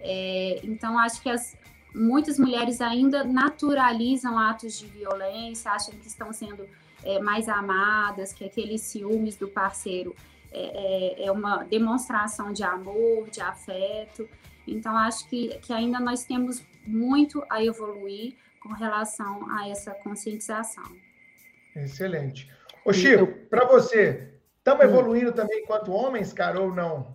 É, 0.00 0.60
então, 0.64 0.98
acho 0.98 1.22
que 1.22 1.28
as, 1.28 1.56
muitas 1.94 2.38
mulheres 2.38 2.80
ainda 2.80 3.24
naturalizam 3.24 4.38
atos 4.38 4.78
de 4.78 4.86
violência, 4.86 5.70
acham 5.70 5.94
que 5.94 6.06
estão 6.06 6.32
sendo 6.32 6.68
é, 7.04 7.18
mais 7.20 7.48
amadas, 7.48 8.32
que 8.32 8.44
aqueles 8.44 8.80
ciúmes 8.82 9.36
do 9.36 9.48
parceiro 9.48 10.14
é, 10.52 11.22
é, 11.22 11.26
é 11.26 11.32
uma 11.32 11.64
demonstração 11.64 12.52
de 12.52 12.62
amor, 12.62 13.28
de 13.30 13.40
afeto. 13.40 14.28
Então, 14.66 14.96
acho 14.96 15.28
que, 15.28 15.48
que 15.60 15.72
ainda 15.72 15.98
nós 15.98 16.24
temos 16.24 16.62
muito 16.86 17.44
a 17.50 17.64
evoluir 17.64 18.34
com 18.60 18.72
relação 18.72 19.50
a 19.50 19.68
essa 19.68 19.92
conscientização. 19.92 20.84
Excelente. 21.74 22.48
Ô, 22.84 22.92
Chico, 22.92 23.26
para 23.48 23.66
você, 23.66 24.32
estamos 24.62 24.84
hum. 24.84 24.88
evoluindo 24.88 25.32
também 25.32 25.62
enquanto 25.62 25.92
homens, 25.92 26.32
cara, 26.32 26.60
ou 26.60 26.72
não? 26.72 27.06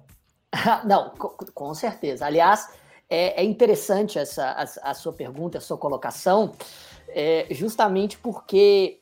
não, 0.85 1.11
com, 1.11 1.73
certeza. 1.73 2.25
Aliás, 2.25 2.69
é, 3.09 3.41
é 3.41 3.43
interessante 3.43 4.19
essa 4.19 4.51
a, 4.51 4.91
a, 4.91 4.93
sua 4.93 5.13
pergunta, 5.13 5.57
a 5.57 5.61
sua 5.61 5.77
colocação, 5.77 6.53
é, 7.09 7.47
justamente 7.51 8.17
porque 8.17 8.99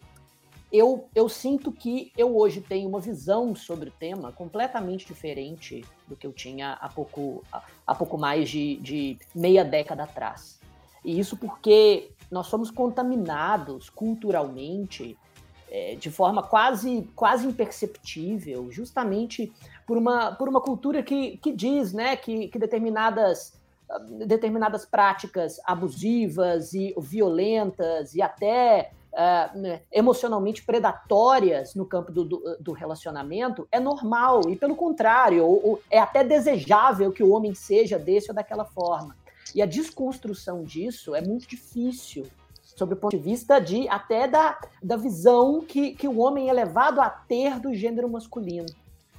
eu, 0.72 1.10
eu 1.16 1.28
sinto 1.28 1.72
que 1.72 2.12
eu 2.18 2.36
hoje 2.38 2.62
tenho 2.62 2.88
uma 2.88 3.00
visão 3.00 3.56
sobre 3.56 3.90
o 3.90 3.92
tema 3.92 4.32
completamente 4.32 5.06
diferente 5.06 5.84
do 6.08 6.16
que 6.16 6.28
eu 6.28 6.34
tinha 6.34 6.74
há 6.74 6.90
pouco, 6.90 7.44
há 7.86 7.96
pouco 7.96 8.18
mais 8.18 8.50
de, 8.50 8.78
de 8.78 9.18
meia 9.34 9.64
década 9.64 10.04
atrás. 10.04 10.60
E 11.04 11.20
isso 11.20 11.38
porque 11.38 12.12
nós 12.32 12.48
somos 12.48 12.72
contaminados 12.72 13.90
culturalmente 13.90 15.18
é, 15.76 15.96
de 15.96 16.10
forma 16.10 16.42
quase, 16.42 17.06
quase 17.14 17.46
imperceptível, 17.46 18.72
justamente 18.72 19.52
por 19.86 19.98
uma, 19.98 20.32
por 20.32 20.48
uma 20.48 20.62
cultura 20.62 21.04
que, 21.04 21.36
que 21.36 21.52
diz 21.52 21.92
né, 21.92 22.16
que, 22.16 22.48
que 22.48 22.58
determinadas, 22.58 23.54
determinadas 24.26 24.86
práticas 24.86 25.60
abusivas 25.66 26.74
e 26.74 26.96
violentas 26.98 28.16
e 28.16 28.22
até 28.22 28.92
uh, 29.12 29.80
emocionalmente 29.92 30.64
predatórias 30.64 31.76
no 31.76 31.86
campo 31.86 32.10
do, 32.10 32.24
do, 32.24 32.58
do, 32.58 32.72
relacionamento 32.72 33.68
é 33.70 33.80
normal, 33.80 34.50
e 34.50 34.56
pelo 34.56 34.78
contrário, 34.78 35.44
ou, 35.44 35.62
ou 35.62 35.82
é 35.92 36.00
até 36.00 36.24
desejável 36.24 37.12
que 37.12 37.22
o 37.22 37.32
homem 37.32 37.54
seja 37.54 38.00
desse 38.00 38.32
ou 38.32 38.36
daquela 38.36 38.64
forma. 38.64 39.14
E 39.54 39.62
a 39.62 39.66
desconstrução 39.66 40.64
disso 40.64 41.14
é 41.14 41.22
muito 41.22 41.46
difícil, 41.46 42.26
sob 42.76 42.94
o 42.94 42.98
ponto 42.98 43.18
de 43.18 43.24
vista 43.24 43.60
de 43.60 43.88
até 43.88 44.28
da, 44.28 44.60
da 44.82 44.98
visão 44.98 45.62
que, 45.62 45.94
que 45.96 46.08
o 46.08 46.20
homem 46.20 46.50
é 46.50 46.54
levado 46.54 47.00
a 47.02 47.10
ter 47.10 47.60
do 47.60 47.74
gênero 47.74 48.10
masculino. 48.10 48.68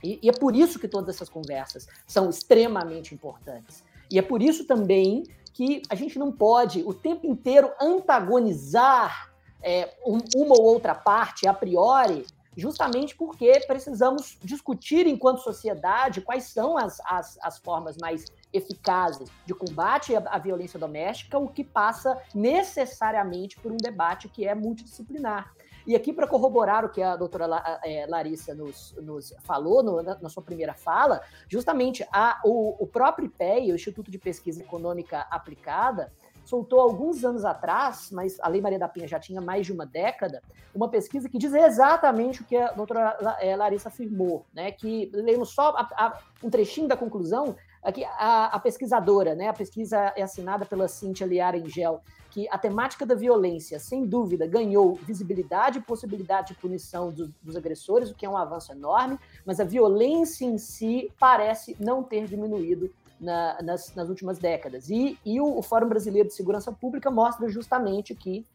E, 0.02 0.18
e, 0.22 0.28
é 0.28 0.32
por 0.32 0.54
isso 0.54 0.78
que 0.78 0.86
todas 0.86 1.14
essas 1.14 1.28
conversas 1.28 1.88
são 2.06 2.28
extremamente 2.28 3.14
importantes. 3.14 3.82
E 4.10 4.18
é 4.18 4.22
por 4.22 4.42
isso 4.42 4.64
também 4.66 5.24
que 5.52 5.82
a 5.88 5.94
gente 5.94 6.18
não 6.18 6.30
pode 6.30 6.82
o 6.86 6.92
tempo 6.92 7.26
inteiro 7.26 7.72
antagonizar 7.80 9.32
é, 9.62 9.94
um, 10.06 10.18
uma 10.36 10.54
ou 10.54 10.62
outra 10.62 10.94
parte 10.94 11.48
a 11.48 11.54
priori, 11.54 12.26
justamente 12.56 13.14
porque 13.14 13.60
precisamos 13.66 14.38
discutir 14.42 15.06
enquanto 15.06 15.42
sociedade 15.42 16.22
quais 16.22 16.44
são 16.44 16.78
as, 16.78 16.98
as, 17.04 17.38
as 17.42 17.58
formas 17.58 17.96
mais 17.98 18.24
eficazes 18.52 19.28
de 19.44 19.54
combate 19.54 20.16
à, 20.16 20.20
à, 20.30 20.38
violência 20.38 20.78
doméstica, 20.78 21.38
o 21.38 21.48
que 21.48 21.62
passa 21.62 22.20
necessariamente 22.34 23.58
por 23.58 23.70
um 23.70 23.76
debate 23.76 24.28
que 24.28 24.46
é 24.46 24.54
multidisciplinar. 24.54 25.54
E 25.86 25.94
aqui, 25.94 26.12
para 26.12 26.26
corroborar 26.26 26.84
o 26.84 26.88
que 26.88 27.00
a 27.00 27.14
doutora 27.14 27.62
é, 27.84 28.06
Larissa 28.08 28.52
nos, 28.54 28.92
nos 29.00 29.32
falou 29.44 29.84
no, 29.84 30.02
na, 30.02 30.18
na, 30.18 30.28
sua 30.28 30.42
primeira 30.42 30.74
fala, 30.74 31.22
justamente 31.48 32.04
a, 32.12 32.40
o, 32.44 32.82
o 32.82 32.86
próprio 32.88 33.26
IPEA, 33.26 33.72
o 33.72 33.76
Instituto 33.76 34.10
de 34.10 34.18
Pesquisa 34.18 34.60
Econômica 34.60 35.20
Aplicada, 35.30 36.12
soltou 36.46 36.80
alguns 36.80 37.24
anos 37.24 37.44
atrás, 37.44 38.08
mas 38.12 38.38
a 38.40 38.48
Lei 38.48 38.60
Maria 38.60 38.78
da 38.78 38.88
Penha 38.88 39.08
já 39.08 39.18
tinha 39.18 39.40
mais 39.40 39.66
de 39.66 39.72
uma 39.72 39.84
década, 39.84 40.42
uma 40.74 40.88
pesquisa 40.88 41.28
que 41.28 41.38
diz 41.38 41.52
exatamente 41.52 42.40
o 42.40 42.44
que 42.44 42.56
a 42.56 42.70
doutora 42.72 43.36
eh, 43.40 43.56
Larissa 43.56 43.88
afirmou, 43.88 44.46
né? 44.54 44.70
Que 44.70 45.10
lemos 45.12 45.50
só 45.50 45.70
a, 45.70 45.82
a, 45.82 46.18
um 46.42 46.48
trechinho 46.48 46.86
da 46.86 46.96
conclusão, 46.96 47.56
aqui 47.82 48.04
a, 48.04 48.46
a, 48.46 48.60
pesquisadora, 48.60 49.34
né? 49.34 49.48
A 49.48 49.52
pesquisa 49.52 50.12
é 50.16 50.22
assinada 50.22 50.64
pela 50.64 50.86
Cíntia 50.86 51.26
Liara 51.26 51.58
Engel, 51.58 52.00
que 52.30 52.48
a 52.48 52.58
temática 52.58 53.04
da 53.04 53.14
violência, 53.14 53.80
sem 53.80 54.06
dúvida, 54.06 54.46
ganhou 54.46 54.94
visibilidade 54.94 55.78
e 55.78 55.82
possibilidade 55.82 56.54
de 56.54 56.60
punição 56.60 57.10
dos, 57.10 57.28
dos 57.42 57.56
agressores, 57.56 58.10
o 58.10 58.14
que 58.14 58.24
é 58.24 58.28
um 58.28 58.36
avanço 58.36 58.70
enorme, 58.70 59.18
mas 59.44 59.58
a 59.58 59.64
violência 59.64 60.44
em 60.44 60.58
si 60.58 61.10
parece 61.18 61.76
não 61.80 62.04
ter 62.04 62.26
diminuído 62.26 62.92
na, 63.20 63.60
nas, 63.62 63.94
nas, 63.94 64.08
últimas 64.08 64.38
décadas. 64.38 64.90
E, 64.90 65.18
e 65.24 65.40
o, 65.40 65.58
o, 65.58 65.62
Fórum 65.62 65.88
Brasileiro 65.88 66.28
de 66.28 66.34
Segurança 66.34 66.70
Pública 66.72 67.10
mostra 67.10 67.48
justamente 67.48 68.14
que 68.14 68.46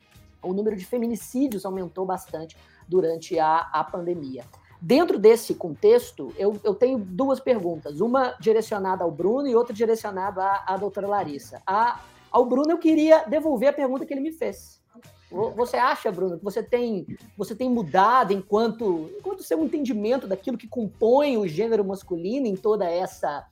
o 0.41 0.53
número 0.53 0.75
de 0.75 0.85
feminicídios 0.85 1.65
aumentou 1.65 2.05
bastante 2.05 2.57
durante 2.87 3.39
a, 3.39 3.69
a 3.71 3.83
pandemia. 3.83 4.43
Dentro 4.81 5.19
desse 5.19 5.53
contexto, 5.53 6.33
eu, 6.37 6.59
eu, 6.63 6.73
tenho 6.73 6.97
duas 6.97 7.39
perguntas, 7.39 8.01
uma 8.01 8.35
direcionada 8.39 9.03
ao 9.03 9.11
Bruno 9.11 9.47
e 9.47 9.55
outra 9.55 9.73
direcionada 9.73 10.43
à, 10.43 10.73
à 10.73 10.77
doutora 10.77 11.07
Larissa. 11.07 11.61
A, 11.67 12.01
ao 12.31 12.45
Bruno, 12.45 12.71
eu 12.71 12.79
queria 12.79 13.23
devolver 13.25 13.69
a 13.69 13.73
pergunta 13.73 14.05
que 14.05 14.13
ele 14.13 14.21
me 14.21 14.31
fez. 14.31 14.81
Você 15.55 15.77
acha, 15.77 16.11
Bruno, 16.11 16.37
que 16.37 16.43
você 16.43 16.61
tem, 16.61 17.07
você 17.37 17.55
tem 17.55 17.69
mudado 17.69 18.33
enquanto, 18.33 19.09
enquanto 19.17 19.43
seu 19.43 19.63
entendimento 19.63 20.27
daquilo 20.27 20.57
que 20.57 20.67
compõe 20.67 21.37
o 21.37 21.47
gênero 21.47 21.85
masculino 21.85 22.47
em 22.47 22.55
toda 22.55 22.89
essa 22.89 23.47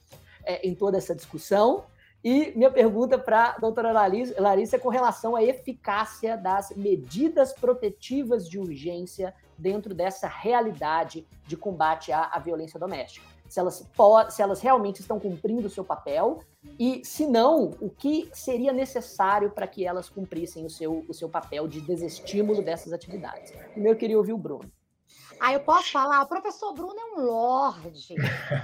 é, 0.49 0.67
em 0.67 0.73
toda 0.73 0.97
essa 0.97 1.13
discussão. 1.15 1.85
E 2.23 2.51
minha 2.55 2.71
pergunta 2.71 3.17
para 3.17 3.51
a 3.51 3.57
doutora 3.59 3.91
Larissa 3.93 4.75
é 4.75 4.79
com 4.79 4.89
relação 4.89 5.35
à 5.35 5.43
eficácia 5.43 6.35
das 6.35 6.71
medidas 6.75 7.53
protetivas 7.53 8.49
de 8.49 8.59
urgência 8.59 9.33
dentro 9.57 9.93
dessa 9.93 10.27
realidade 10.27 11.25
de 11.45 11.55
combate 11.55 12.11
à, 12.11 12.23
à 12.23 12.39
violência 12.39 12.79
doméstica. 12.79 13.25
Se 13.47 13.59
elas, 13.59 13.87
se 14.29 14.41
elas 14.41 14.59
realmente 14.59 14.99
estão 14.99 15.19
cumprindo 15.19 15.67
o 15.67 15.69
seu 15.69 15.83
papel 15.83 16.39
e, 16.77 17.01
se 17.05 17.25
não, 17.25 17.71
o 17.79 17.89
que 17.89 18.29
seria 18.33 18.73
necessário 18.73 19.51
para 19.51 19.65
que 19.65 19.85
elas 19.85 20.09
cumprissem 20.09 20.65
o 20.65 20.69
seu, 20.69 21.05
o 21.07 21.13
seu 21.13 21.29
papel 21.29 21.67
de 21.67 21.81
desestímulo 21.81 22.61
dessas 22.61 22.91
atividades. 22.91 23.51
Primeiro, 23.71 23.95
eu 23.95 23.99
queria 23.99 24.17
ouvir 24.17 24.33
o 24.33 24.37
Bruno. 24.37 24.69
Aí 25.39 25.53
eu 25.53 25.61
posso 25.61 25.91
falar, 25.91 26.21
o 26.21 26.27
professor 26.27 26.73
Bruno 26.73 26.95
é 26.97 27.19
um 27.19 27.25
lorde, 27.25 28.15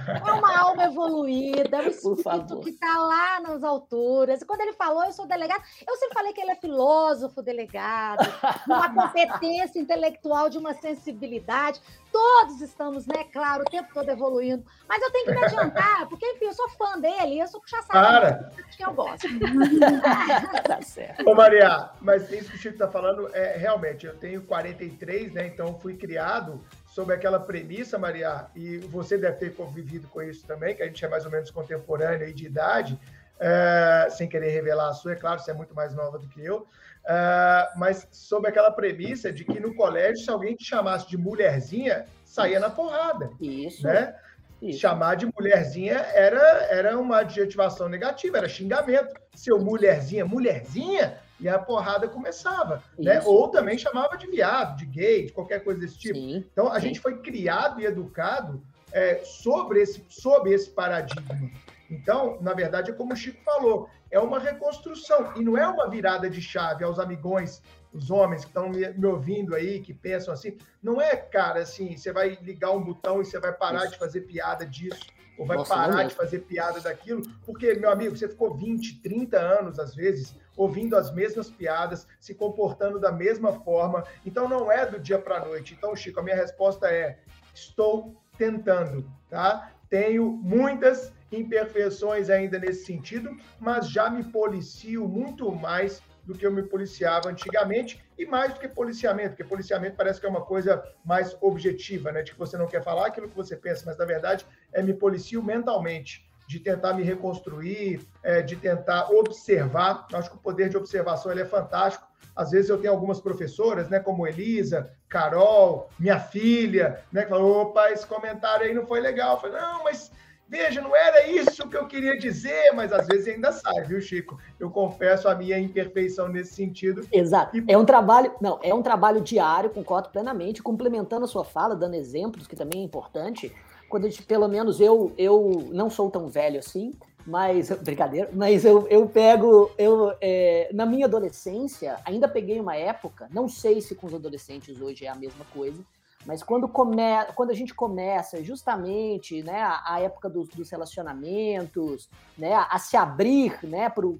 é 0.06 0.32
uma 0.32 0.58
alma 0.58 0.84
evoluída, 0.84 1.78
é 1.78 1.82
um 1.82 1.88
espírito 1.88 2.60
que 2.60 2.70
está 2.70 2.98
lá 2.98 3.40
nas 3.40 3.64
alturas. 3.64 4.42
E 4.42 4.44
quando 4.44 4.60
ele 4.60 4.74
falou, 4.74 5.04
eu 5.04 5.12
sou 5.12 5.26
delegado, 5.26 5.62
eu 5.88 5.96
sempre 5.96 6.14
falei 6.14 6.32
que 6.32 6.40
ele 6.40 6.50
é 6.50 6.56
filósofo 6.56 7.42
delegado, 7.42 8.26
uma 8.66 8.92
competência 8.92 9.78
intelectual, 9.78 10.50
de 10.50 10.58
uma 10.58 10.74
sensibilidade. 10.74 11.80
Todos 12.12 12.60
estamos, 12.60 13.06
né, 13.06 13.24
claro, 13.24 13.62
o 13.62 13.70
tempo 13.70 13.92
todo 13.92 14.08
evoluindo. 14.08 14.64
Mas 14.88 15.02
eu 15.02 15.10
tenho 15.10 15.26
que 15.26 15.32
me 15.32 15.44
adiantar, 15.44 16.08
porque, 16.08 16.26
enfim, 16.26 16.46
eu 16.46 16.54
sou 16.54 16.68
fã 16.70 16.98
dele, 16.98 17.40
eu 17.40 17.46
sou 17.46 17.60
puxa-saco. 17.60 17.92
Para! 17.92 18.50
Que 18.76 18.84
eu 18.84 18.92
gosto. 18.92 19.26
tá 20.66 20.82
certo. 20.82 21.28
Ô, 21.28 21.34
Maria, 21.34 21.90
mas 22.00 22.30
isso 22.30 22.50
que 22.50 22.56
o 22.56 22.58
Chico 22.58 22.74
está 22.74 22.88
falando, 22.88 23.28
é 23.34 23.56
realmente, 23.56 24.06
eu 24.06 24.16
tenho 24.16 24.42
43, 24.42 25.32
né, 25.32 25.46
então 25.46 25.78
fui 25.78 25.96
criado 25.96 26.65
sobre 26.96 27.14
aquela 27.14 27.38
premissa, 27.38 27.98
Maria, 27.98 28.46
e 28.56 28.78
você 28.78 29.18
deve 29.18 29.36
ter 29.36 29.54
convivido 29.54 30.08
com 30.08 30.22
isso 30.22 30.46
também, 30.46 30.74
que 30.74 30.82
a 30.82 30.86
gente 30.86 31.04
é 31.04 31.08
mais 31.08 31.26
ou 31.26 31.30
menos 31.30 31.50
contemporâneo 31.50 32.26
e 32.26 32.32
de 32.32 32.46
idade, 32.46 32.98
é, 33.38 34.08
sem 34.08 34.26
querer 34.26 34.48
revelar 34.48 34.88
a 34.88 34.94
sua, 34.94 35.12
é 35.12 35.14
claro, 35.14 35.38
você 35.38 35.50
é 35.50 35.54
muito 35.54 35.74
mais 35.74 35.94
nova 35.94 36.18
do 36.18 36.26
que 36.26 36.42
eu, 36.42 36.60
uh, 36.60 37.78
mas 37.78 38.08
sob 38.10 38.48
aquela 38.48 38.70
premissa 38.70 39.30
de 39.30 39.44
que 39.44 39.60
no 39.60 39.74
colégio, 39.74 40.24
se 40.24 40.30
alguém 40.30 40.56
te 40.56 40.64
chamasse 40.64 41.06
de 41.06 41.18
mulherzinha, 41.18 42.06
saía 42.24 42.58
na 42.58 42.70
porrada. 42.70 43.28
Isso. 43.42 43.86
Né? 43.86 44.14
Isso. 44.62 44.78
Chamar 44.78 45.16
de 45.16 45.26
mulherzinha 45.26 45.98
era, 46.14 46.66
era 46.70 46.98
uma 46.98 47.18
adjetivação 47.18 47.90
negativa, 47.90 48.38
era 48.38 48.48
xingamento. 48.48 49.14
Seu 49.34 49.58
mulherzinha, 49.58 50.24
mulherzinha, 50.24 51.18
e 51.38 51.48
a 51.48 51.58
porrada 51.58 52.08
começava. 52.08 52.82
Né? 52.98 53.20
Ou 53.24 53.48
também 53.48 53.78
chamava 53.78 54.16
de 54.16 54.26
viado, 54.26 54.76
de 54.78 54.86
gay, 54.86 55.26
de 55.26 55.32
qualquer 55.32 55.62
coisa 55.62 55.80
desse 55.80 55.98
tipo. 55.98 56.14
Sim. 56.14 56.44
Então 56.52 56.68
a 56.68 56.80
Sim. 56.80 56.88
gente 56.88 57.00
foi 57.00 57.18
criado 57.18 57.80
e 57.80 57.84
educado 57.84 58.62
é, 58.92 59.20
sobre, 59.24 59.80
esse, 59.80 60.04
sobre 60.08 60.52
esse 60.52 60.70
paradigma. 60.70 61.50
Então, 61.90 62.38
na 62.40 62.52
verdade, 62.52 62.90
é 62.90 62.94
como 62.94 63.12
o 63.12 63.16
Chico 63.16 63.42
falou, 63.44 63.88
é 64.10 64.18
uma 64.18 64.38
reconstrução 64.38 65.34
e 65.36 65.44
não 65.44 65.56
é 65.56 65.66
uma 65.66 65.88
virada 65.88 66.28
de 66.28 66.40
chave 66.40 66.84
aos 66.84 66.98
amigões, 66.98 67.62
os 67.92 68.10
homens 68.10 68.42
que 68.42 68.50
estão 68.50 68.68
me, 68.68 68.88
me, 68.88 69.06
ouvindo 69.06 69.54
aí, 69.54 69.80
que 69.80 69.94
pensam 69.94 70.34
assim. 70.34 70.56
Não 70.82 71.00
é, 71.00 71.16
cara, 71.16 71.60
assim, 71.60 71.96
você 71.96 72.12
vai 72.12 72.36
ligar 72.42 72.72
um 72.72 72.82
botão 72.82 73.20
e 73.20 73.24
você 73.24 73.38
vai 73.38 73.52
parar 73.52 73.84
Isso. 73.84 73.92
de 73.92 73.98
fazer 73.98 74.22
piada 74.22 74.66
disso, 74.66 75.06
ou 75.38 75.46
vai 75.46 75.56
Nossa, 75.56 75.74
parar 75.74 76.04
de 76.04 76.14
fazer 76.14 76.40
piada 76.40 76.80
daquilo, 76.80 77.22
porque, 77.44 77.74
meu 77.74 77.90
amigo, 77.90 78.16
você 78.16 78.28
ficou 78.28 78.54
20, 78.54 79.00
30 79.00 79.38
anos, 79.38 79.78
às 79.78 79.94
vezes, 79.94 80.34
ouvindo 80.56 80.96
as 80.96 81.12
mesmas 81.12 81.50
piadas, 81.50 82.06
se 82.18 82.34
comportando 82.34 82.98
da 82.98 83.12
mesma 83.12 83.52
forma. 83.52 84.04
Então, 84.24 84.48
não 84.48 84.70
é 84.70 84.86
do 84.86 84.98
dia 84.98 85.18
para 85.18 85.36
a 85.36 85.44
noite. 85.44 85.74
Então, 85.76 85.94
Chico, 85.94 86.20
a 86.20 86.22
minha 86.22 86.36
resposta 86.36 86.88
é: 86.88 87.18
estou 87.54 88.14
tentando, 88.38 89.10
tá? 89.28 89.72
Tenho 89.88 90.26
muitas 90.26 91.12
imperfeições 91.30 92.30
ainda 92.30 92.58
nesse 92.58 92.84
sentido, 92.84 93.36
mas 93.58 93.88
já 93.88 94.08
me 94.10 94.24
policio 94.24 95.06
muito 95.08 95.50
mais 95.52 96.02
do 96.26 96.34
que 96.34 96.44
eu 96.44 96.50
me 96.50 96.62
policiava 96.62 97.28
antigamente, 97.28 98.04
e 98.18 98.26
mais 98.26 98.52
do 98.52 98.60
que 98.60 98.68
policiamento, 98.68 99.30
porque 99.30 99.44
policiamento 99.44 99.96
parece 99.96 100.20
que 100.20 100.26
é 100.26 100.28
uma 100.28 100.44
coisa 100.44 100.82
mais 101.04 101.36
objetiva, 101.40 102.10
né? 102.10 102.22
De 102.22 102.32
que 102.32 102.38
você 102.38 102.58
não 102.58 102.66
quer 102.66 102.82
falar 102.82 103.06
aquilo 103.06 103.28
que 103.28 103.36
você 103.36 103.56
pensa, 103.56 103.84
mas 103.86 103.96
na 103.96 104.04
verdade 104.04 104.44
é 104.72 104.82
me 104.82 104.92
policio 104.92 105.42
mentalmente, 105.42 106.28
de 106.48 106.58
tentar 106.60 106.94
me 106.94 107.02
reconstruir, 107.02 108.00
é, 108.22 108.42
de 108.42 108.56
tentar 108.56 109.10
observar. 109.10 110.06
Eu 110.10 110.18
acho 110.18 110.30
que 110.30 110.36
o 110.36 110.40
poder 110.40 110.68
de 110.68 110.76
observação 110.76 111.30
ele 111.30 111.42
é 111.42 111.46
fantástico. 111.46 112.06
Às 112.34 112.50
vezes 112.50 112.68
eu 112.68 112.78
tenho 112.78 112.92
algumas 112.92 113.20
professoras, 113.20 113.88
né, 113.88 113.98
como 113.98 114.26
Elisa, 114.26 114.92
Carol, 115.08 115.88
minha 115.98 116.20
filha, 116.20 117.00
né, 117.10 117.22
que 117.22 117.30
falam, 117.30 117.46
opa, 117.46 117.90
esse 117.90 118.06
comentário 118.06 118.66
aí 118.66 118.74
não 118.74 118.86
foi 118.86 119.00
legal. 119.00 119.34
Eu 119.34 119.40
falei, 119.40 119.60
não, 119.60 119.84
mas 119.84 120.12
Veja, 120.48 120.80
não 120.80 120.94
era 120.94 121.26
isso 121.28 121.68
que 121.68 121.76
eu 121.76 121.86
queria 121.88 122.16
dizer, 122.16 122.72
mas 122.72 122.92
às 122.92 123.06
vezes 123.06 123.26
ainda 123.26 123.50
sai, 123.50 123.82
viu, 123.82 124.00
Chico? 124.00 124.38
Eu 124.60 124.70
confesso 124.70 125.28
a 125.28 125.34
minha 125.34 125.58
imperfeição 125.58 126.28
nesse 126.28 126.54
sentido. 126.54 127.06
Exato. 127.12 127.56
E... 127.56 127.64
É 127.66 127.76
um 127.76 127.84
trabalho, 127.84 128.32
não, 128.40 128.60
é 128.62 128.72
um 128.72 128.82
trabalho 128.82 129.20
diário, 129.20 129.70
concordo 129.70 130.08
plenamente, 130.10 130.62
complementando 130.62 131.24
a 131.24 131.28
sua 131.28 131.44
fala, 131.44 131.74
dando 131.74 131.94
exemplos, 131.94 132.46
que 132.46 132.54
também 132.54 132.80
é 132.80 132.84
importante. 132.84 133.52
Quando 133.88 134.06
a 134.06 134.08
gente, 134.08 134.22
pelo 134.22 134.46
menos 134.46 134.80
eu, 134.80 135.12
eu 135.18 135.68
não 135.72 135.90
sou 135.90 136.10
tão 136.10 136.28
velho 136.28 136.60
assim, 136.60 136.94
mas 137.26 137.70
brincadeira, 137.82 138.30
mas 138.32 138.64
eu, 138.64 138.86
eu 138.86 139.08
pego, 139.08 139.72
eu 139.76 140.14
é, 140.20 140.70
na 140.72 140.86
minha 140.86 141.06
adolescência 141.06 141.98
ainda 142.04 142.28
peguei 142.28 142.60
uma 142.60 142.76
época, 142.76 143.28
não 143.32 143.48
sei 143.48 143.80
se 143.80 143.96
com 143.96 144.06
os 144.06 144.14
adolescentes 144.14 144.80
hoje 144.80 145.06
é 145.06 145.08
a 145.08 145.14
mesma 145.14 145.44
coisa, 145.52 145.84
mas 146.26 146.42
quando, 146.42 146.66
come, 146.66 147.02
quando 147.36 147.50
a 147.50 147.54
gente 147.54 147.72
começa 147.72 148.42
justamente 148.42 149.42
né, 149.44 149.62
a, 149.62 150.00
época 150.00 150.28
dos, 150.28 150.48
dos, 150.48 150.68
relacionamentos, 150.68 152.10
né, 152.36 152.52
a, 152.52 152.64
a, 152.64 152.78
se 152.78 152.96
abrir 152.96 153.58
né, 153.62 153.88
para 153.88 154.04
o 154.04 154.18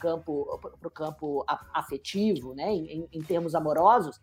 campo, 0.00 0.58
pro 0.80 0.90
campo 0.90 1.44
afetivo, 1.72 2.54
né, 2.54 2.72
em, 2.72 3.06
em 3.12 3.22
termos 3.22 3.54
amorosos, 3.54 4.18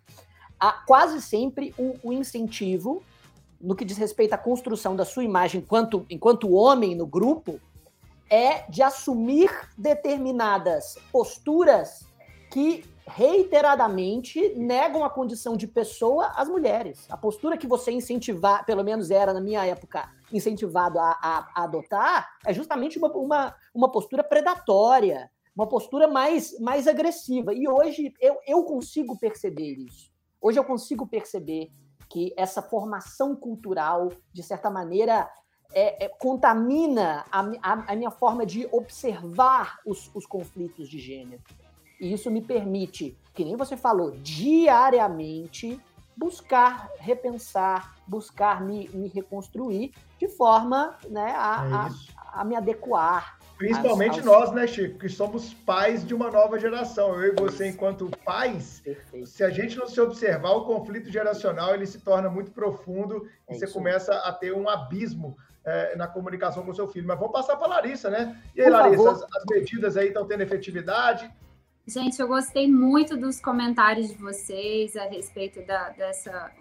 há 0.60 0.72
quase 0.72 1.22
sempre 1.22 1.76
o, 1.78 1.96
o, 2.04 2.12
incentivo 2.12 3.04
no 3.62 3.76
que 3.76 3.86
diz 3.86 3.98
respeito 3.98 4.34
à 4.34 4.38
construção 4.38 4.96
da 4.96 5.06
sua 5.06 5.24
imagem 5.24 5.62
enquanto, 5.62 6.04
enquanto 6.10 6.52
homem 6.52 6.96
no 6.96 7.06
grupo 7.06 7.60
é 8.32 8.68
de 8.68 8.82
assumir 8.82 9.52
determinadas 9.78 10.98
posturas 11.12 12.08
que 12.50 12.84
reiteradamente 13.08 14.54
negam 14.56 15.04
a 15.04 15.10
condição 15.10 15.58
de 15.58 15.68
pessoa 15.68 16.28
às 16.36 16.48
mulheres. 16.48 17.06
A 17.10 17.18
postura 17.18 17.58
que 17.58 17.68
você 17.68 17.92
incentivar, 17.92 18.66
pelo 18.66 18.84
menos 18.84 19.12
era 19.12 19.34
na 19.34 19.42
minha 19.42 19.66
época, 19.66 20.10
incentivado 20.32 21.00
a, 21.00 21.12
a, 21.22 21.52
a 21.56 21.64
adotar, 21.64 22.30
é 22.46 22.54
justamente 22.54 22.98
uma, 22.98 23.12
uma, 23.12 23.56
uma 23.74 23.92
postura 23.92 24.24
predatória, 24.24 25.30
uma 25.56 25.68
postura 25.68 26.08
mais, 26.08 26.58
mais 26.60 26.88
agressiva. 26.88 27.54
E 27.54 27.68
hoje 27.68 28.14
eu, 28.20 28.38
eu 28.48 28.64
consigo 28.64 29.18
perceber 29.18 29.76
isso. 29.78 30.12
Hoje 30.40 30.60
eu 30.60 30.64
consigo 30.64 31.06
perceber 31.08 31.72
que 32.10 32.34
essa 32.36 32.62
formação 32.62 33.36
cultural, 33.36 34.10
de 34.34 34.44
certa 34.44 34.70
maneira, 34.70 35.30
é, 35.74 36.06
é, 36.06 36.10
contamina 36.10 37.26
a, 37.32 37.42
a, 37.62 37.94
a, 37.94 37.96
minha 37.96 38.12
forma 38.12 38.46
de 38.46 38.68
observar 38.72 39.80
os, 39.86 40.12
os 40.14 40.26
conflitos 40.26 40.90
de 40.90 41.00
gênero. 41.00 41.42
E 42.02 42.12
isso 42.12 42.32
me 42.32 42.42
permite, 42.42 43.16
que 43.32 43.46
nem 43.46 43.56
você 43.56 43.78
falou, 43.78 44.10
diariamente 44.18 45.80
buscar 46.18 46.90
repensar, 46.98 47.96
buscar 48.08 48.60
me, 48.60 48.90
me 48.90 49.08
reconstruir 49.08 49.92
de 50.20 50.28
forma 50.28 50.98
né, 51.08 51.34
a, 51.38 51.66
é 51.66 51.74
a, 51.74 52.42
a, 52.42 52.44
me 52.44 52.56
adequar. 52.56 53.38
Principalmente 53.56 54.18
aos... 54.18 54.26
nós, 54.26 54.52
né, 54.52 54.66
Chico, 54.66 54.98
que 54.98 55.08
somos 55.10 55.54
pais 55.54 56.04
de 56.06 56.16
uma 56.16 56.32
nova 56.32 56.60
geração. 56.60 57.22
Eu 57.22 57.34
e 57.34 57.40
você, 57.40 57.68
enquanto 57.68 58.10
pais, 58.26 58.82
Perfeito. 58.84 59.28
se 59.28 59.44
a 59.44 59.52
gente 59.52 59.78
não 59.78 59.88
se 59.88 60.02
observar, 60.02 60.54
o 60.54 60.66
conflito 60.66 61.08
geracional 61.12 61.76
ele 61.76 61.86
se 61.86 62.00
torna 62.00 62.30
muito 62.30 62.50
profundo 62.50 63.30
é 63.48 63.54
e 63.54 63.60
você 63.60 63.68
começa 63.68 64.16
a 64.16 64.34
ter 64.34 64.54
um 64.54 64.68
abismo 64.68 65.38
é, 65.64 65.96
na 65.96 66.08
comunicação 66.08 66.64
com 66.64 66.72
o 66.72 66.76
seu 66.76 66.88
filho. 66.88 67.08
Mas 67.08 67.20
vamos 67.20 67.32
passar 67.32 67.58
para 67.58 67.68
a 67.68 67.76
Larissa, 67.76 68.10
né? 68.10 68.42
E 68.56 68.62
aí, 68.62 68.72
Por 68.72 68.74
Larissa, 68.74 69.12
as, 69.12 69.24
as 69.24 69.46
medidas 69.48 69.98
aí 69.98 70.08
estão 70.08 70.26
tendo 70.26 70.42
efetividade? 70.42 71.32
Gente, 71.86 72.20
eu 72.22 72.28
gostei 72.28 72.68
muito 72.68 73.18
dos 73.18 73.40
comentários 73.40 74.10
de 74.10 74.16
vocês 74.16 74.96
a 74.96 75.06
respeito 75.06 75.62
da, 75.64 75.90
dessa 75.90 76.52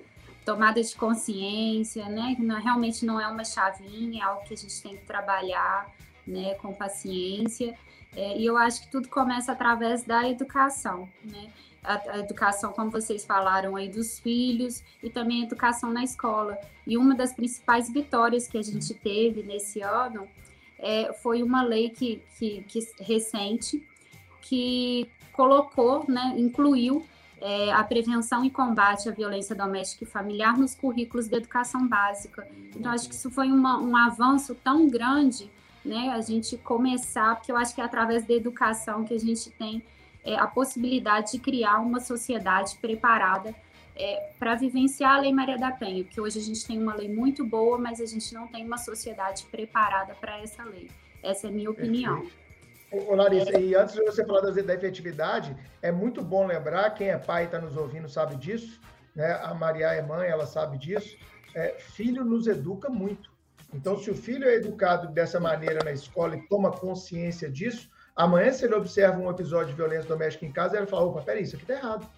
tomada 0.46 0.82
de 0.82 0.96
consciência, 0.96 2.08
né? 2.08 2.34
Que 2.34 2.46
realmente 2.46 3.04
não 3.04 3.20
é 3.20 3.28
uma 3.28 3.44
chavinha, 3.44 4.22
é 4.22 4.24
algo 4.24 4.42
que 4.44 4.54
a 4.54 4.56
gente 4.56 4.82
tem 4.82 4.96
que 4.96 5.04
trabalhar, 5.04 5.92
né? 6.26 6.54
Com 6.54 6.72
paciência. 6.72 7.76
É, 8.16 8.38
e 8.38 8.46
eu 8.46 8.56
acho 8.56 8.82
que 8.82 8.90
tudo 8.90 9.08
começa 9.08 9.52
através 9.52 10.02
da 10.04 10.28
educação, 10.28 11.08
né? 11.22 11.52
A, 11.84 12.12
a, 12.12 12.18
educação, 12.18 12.72
como 12.72 12.90
vocês 12.90 13.24
falaram 13.24 13.76
aí, 13.76 13.88
dos 13.88 14.18
filhos 14.18 14.82
e 15.02 15.10
também 15.10 15.42
a 15.42 15.44
educação 15.44 15.92
na 15.92 16.02
escola. 16.02 16.58
E 16.86 16.96
uma 16.96 17.14
das 17.14 17.34
principais 17.34 17.90
vitórias 17.90 18.48
que 18.48 18.56
a 18.56 18.62
gente 18.62 18.94
teve 18.94 19.42
nesse 19.42 19.80
ano 19.82 20.26
é, 20.78 21.12
foi 21.12 21.42
uma 21.42 21.62
lei 21.62 21.90
que, 21.90 22.22
que, 22.38 22.62
que 22.62 22.80
recente, 23.02 23.86
que 24.40 25.08
colocou, 25.32 26.04
né, 26.08 26.34
incluiu 26.36 27.04
é, 27.40 27.72
a 27.72 27.82
prevenção 27.82 28.44
e 28.44 28.50
combate 28.50 29.08
à 29.08 29.12
violência 29.12 29.54
doméstica 29.54 30.04
e 30.04 30.06
familiar 30.06 30.58
nos 30.58 30.74
currículos 30.74 31.28
da 31.28 31.38
educação 31.38 31.86
básica. 31.86 32.46
Então, 32.76 32.92
acho 32.92 33.08
que 33.08 33.14
isso 33.14 33.30
foi 33.30 33.50
uma, 33.50 33.80
um 33.80 33.96
avanço 33.96 34.54
tão 34.54 34.88
grande, 34.88 35.50
né, 35.84 36.10
a 36.10 36.20
gente 36.20 36.58
começar, 36.58 37.36
porque 37.36 37.50
eu 37.50 37.56
acho 37.56 37.74
que 37.74 37.80
é 37.80 37.84
através 37.84 38.26
da 38.26 38.34
educação 38.34 39.04
que 39.04 39.14
a 39.14 39.18
gente 39.18 39.50
tem 39.50 39.82
é, 40.22 40.36
a 40.36 40.46
possibilidade 40.46 41.32
de 41.32 41.38
criar 41.38 41.80
uma 41.80 42.00
sociedade 42.00 42.76
preparada 42.76 43.54
é, 43.96 44.30
para 44.38 44.54
vivenciar 44.54 45.16
a 45.16 45.20
Lei 45.20 45.32
Maria 45.32 45.58
da 45.58 45.70
Penha, 45.70 46.04
porque 46.04 46.20
hoje 46.20 46.38
a 46.38 46.42
gente 46.42 46.66
tem 46.66 46.78
uma 46.78 46.94
lei 46.94 47.08
muito 47.08 47.44
boa, 47.44 47.78
mas 47.78 48.00
a 48.00 48.06
gente 48.06 48.32
não 48.34 48.46
tem 48.46 48.64
uma 48.64 48.78
sociedade 48.78 49.44
preparada 49.50 50.14
para 50.14 50.38
essa 50.38 50.62
lei. 50.64 50.90
Essa 51.22 51.46
é 51.46 51.50
a 51.50 51.52
minha 51.52 51.70
opinião. 51.70 52.20
Perfeito. 52.20 52.39
Ô, 52.92 53.14
Larissa, 53.14 53.58
e 53.58 53.74
antes 53.74 53.94
de 53.94 54.02
você 54.02 54.24
falar 54.24 54.40
da 54.40 54.74
efetividade, 54.74 55.56
é 55.80 55.92
muito 55.92 56.22
bom 56.22 56.46
lembrar, 56.46 56.90
quem 56.90 57.08
é 57.08 57.16
pai 57.18 57.44
e 57.44 57.46
está 57.46 57.60
nos 57.60 57.76
ouvindo 57.76 58.08
sabe 58.08 58.34
disso, 58.36 58.80
né? 59.14 59.38
a 59.42 59.54
Maria 59.54 59.92
é 59.92 60.02
mãe, 60.02 60.28
ela 60.28 60.44
sabe 60.44 60.76
disso, 60.76 61.16
é, 61.54 61.76
filho 61.78 62.24
nos 62.24 62.48
educa 62.48 62.88
muito. 62.88 63.30
Então, 63.72 63.96
se 63.96 64.10
o 64.10 64.14
filho 64.14 64.48
é 64.48 64.54
educado 64.54 65.08
dessa 65.12 65.38
maneira 65.38 65.84
na 65.84 65.92
escola 65.92 66.36
e 66.36 66.48
toma 66.48 66.72
consciência 66.72 67.48
disso, 67.48 67.88
amanhã, 68.16 68.52
se 68.52 68.64
ele 68.64 68.74
observa 68.74 69.18
um 69.18 69.30
episódio 69.30 69.68
de 69.68 69.74
violência 69.74 70.08
doméstica 70.08 70.44
em 70.44 70.52
casa, 70.52 70.76
ele 70.76 70.86
fala: 70.86 71.06
opa, 71.06 71.22
peraí, 71.22 71.42
isso 71.42 71.54
aqui 71.54 71.64
está 71.64 71.74
errado. 71.74 72.08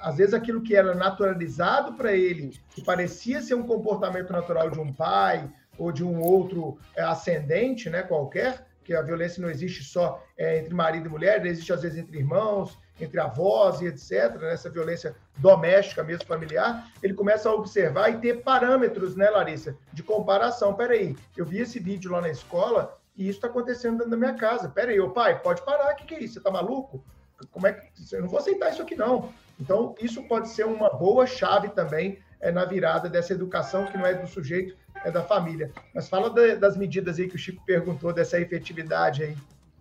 Às 0.00 0.16
vezes, 0.16 0.32
aquilo 0.32 0.62
que 0.62 0.74
era 0.74 0.94
naturalizado 0.94 1.94
para 1.94 2.14
ele, 2.14 2.58
que 2.70 2.82
parecia 2.82 3.42
ser 3.42 3.54
um 3.54 3.66
comportamento 3.66 4.32
natural 4.32 4.70
de 4.70 4.80
um 4.80 4.92
pai 4.92 5.50
ou 5.76 5.92
de 5.92 6.04
um 6.04 6.20
outro 6.22 6.78
é, 6.96 7.02
ascendente, 7.02 7.90
né, 7.90 8.02
qualquer, 8.02 8.66
que 8.88 8.94
a 8.94 9.02
violência 9.02 9.42
não 9.42 9.50
existe 9.50 9.84
só 9.84 10.24
é, 10.34 10.60
entre 10.60 10.72
marido 10.72 11.08
e 11.08 11.10
mulher, 11.10 11.44
existe 11.44 11.74
às 11.74 11.82
vezes 11.82 11.98
entre 11.98 12.16
irmãos, 12.16 12.78
entre 12.98 13.20
avós 13.20 13.82
e 13.82 13.86
etc., 13.86 14.34
né, 14.40 14.54
essa 14.54 14.70
violência 14.70 15.14
doméstica, 15.36 16.02
mesmo 16.02 16.24
familiar, 16.24 16.90
ele 17.02 17.12
começa 17.12 17.50
a 17.50 17.52
observar 17.52 18.08
e 18.08 18.16
ter 18.16 18.42
parâmetros, 18.42 19.14
né, 19.14 19.28
Larissa, 19.28 19.76
de 19.92 20.02
comparação. 20.02 20.72
Peraí, 20.72 21.14
eu 21.36 21.44
vi 21.44 21.58
esse 21.58 21.78
vídeo 21.78 22.10
lá 22.10 22.22
na 22.22 22.30
escola 22.30 22.98
e 23.14 23.28
isso 23.28 23.36
está 23.36 23.48
acontecendo 23.48 23.98
dentro 23.98 24.10
da 24.12 24.16
minha 24.16 24.32
casa. 24.32 24.70
Peraí, 24.70 24.98
ô 24.98 25.10
pai, 25.10 25.38
pode 25.38 25.60
parar, 25.66 25.92
o 25.92 25.96
que, 25.96 26.06
que 26.06 26.14
é 26.14 26.20
isso? 26.20 26.32
Você 26.32 26.38
está 26.38 26.50
maluco? 26.50 27.04
como 27.52 27.66
é 27.66 27.72
que 27.72 27.90
eu 28.10 28.22
não 28.22 28.28
vou 28.28 28.38
aceitar 28.38 28.70
isso 28.70 28.82
aqui 28.82 28.96
não. 28.96 29.32
Então, 29.60 29.94
isso 30.00 30.22
pode 30.24 30.48
ser 30.48 30.64
uma 30.64 30.90
boa 30.90 31.24
chave 31.24 31.68
também 31.68 32.18
é, 32.40 32.50
na 32.50 32.64
virada 32.64 33.08
dessa 33.08 33.32
educação 33.32 33.86
que 33.86 33.96
não 33.96 34.06
é 34.06 34.14
do 34.14 34.26
sujeito, 34.26 34.76
é 35.04 35.10
da 35.10 35.22
família. 35.22 35.72
Mas 35.94 36.08
fala 36.08 36.30
de, 36.30 36.56
das 36.56 36.76
medidas 36.76 37.18
aí 37.18 37.28
que 37.28 37.36
o 37.36 37.38
Chico 37.38 37.62
perguntou, 37.64 38.12
dessa 38.12 38.40
efetividade 38.40 39.22
aí. 39.22 39.36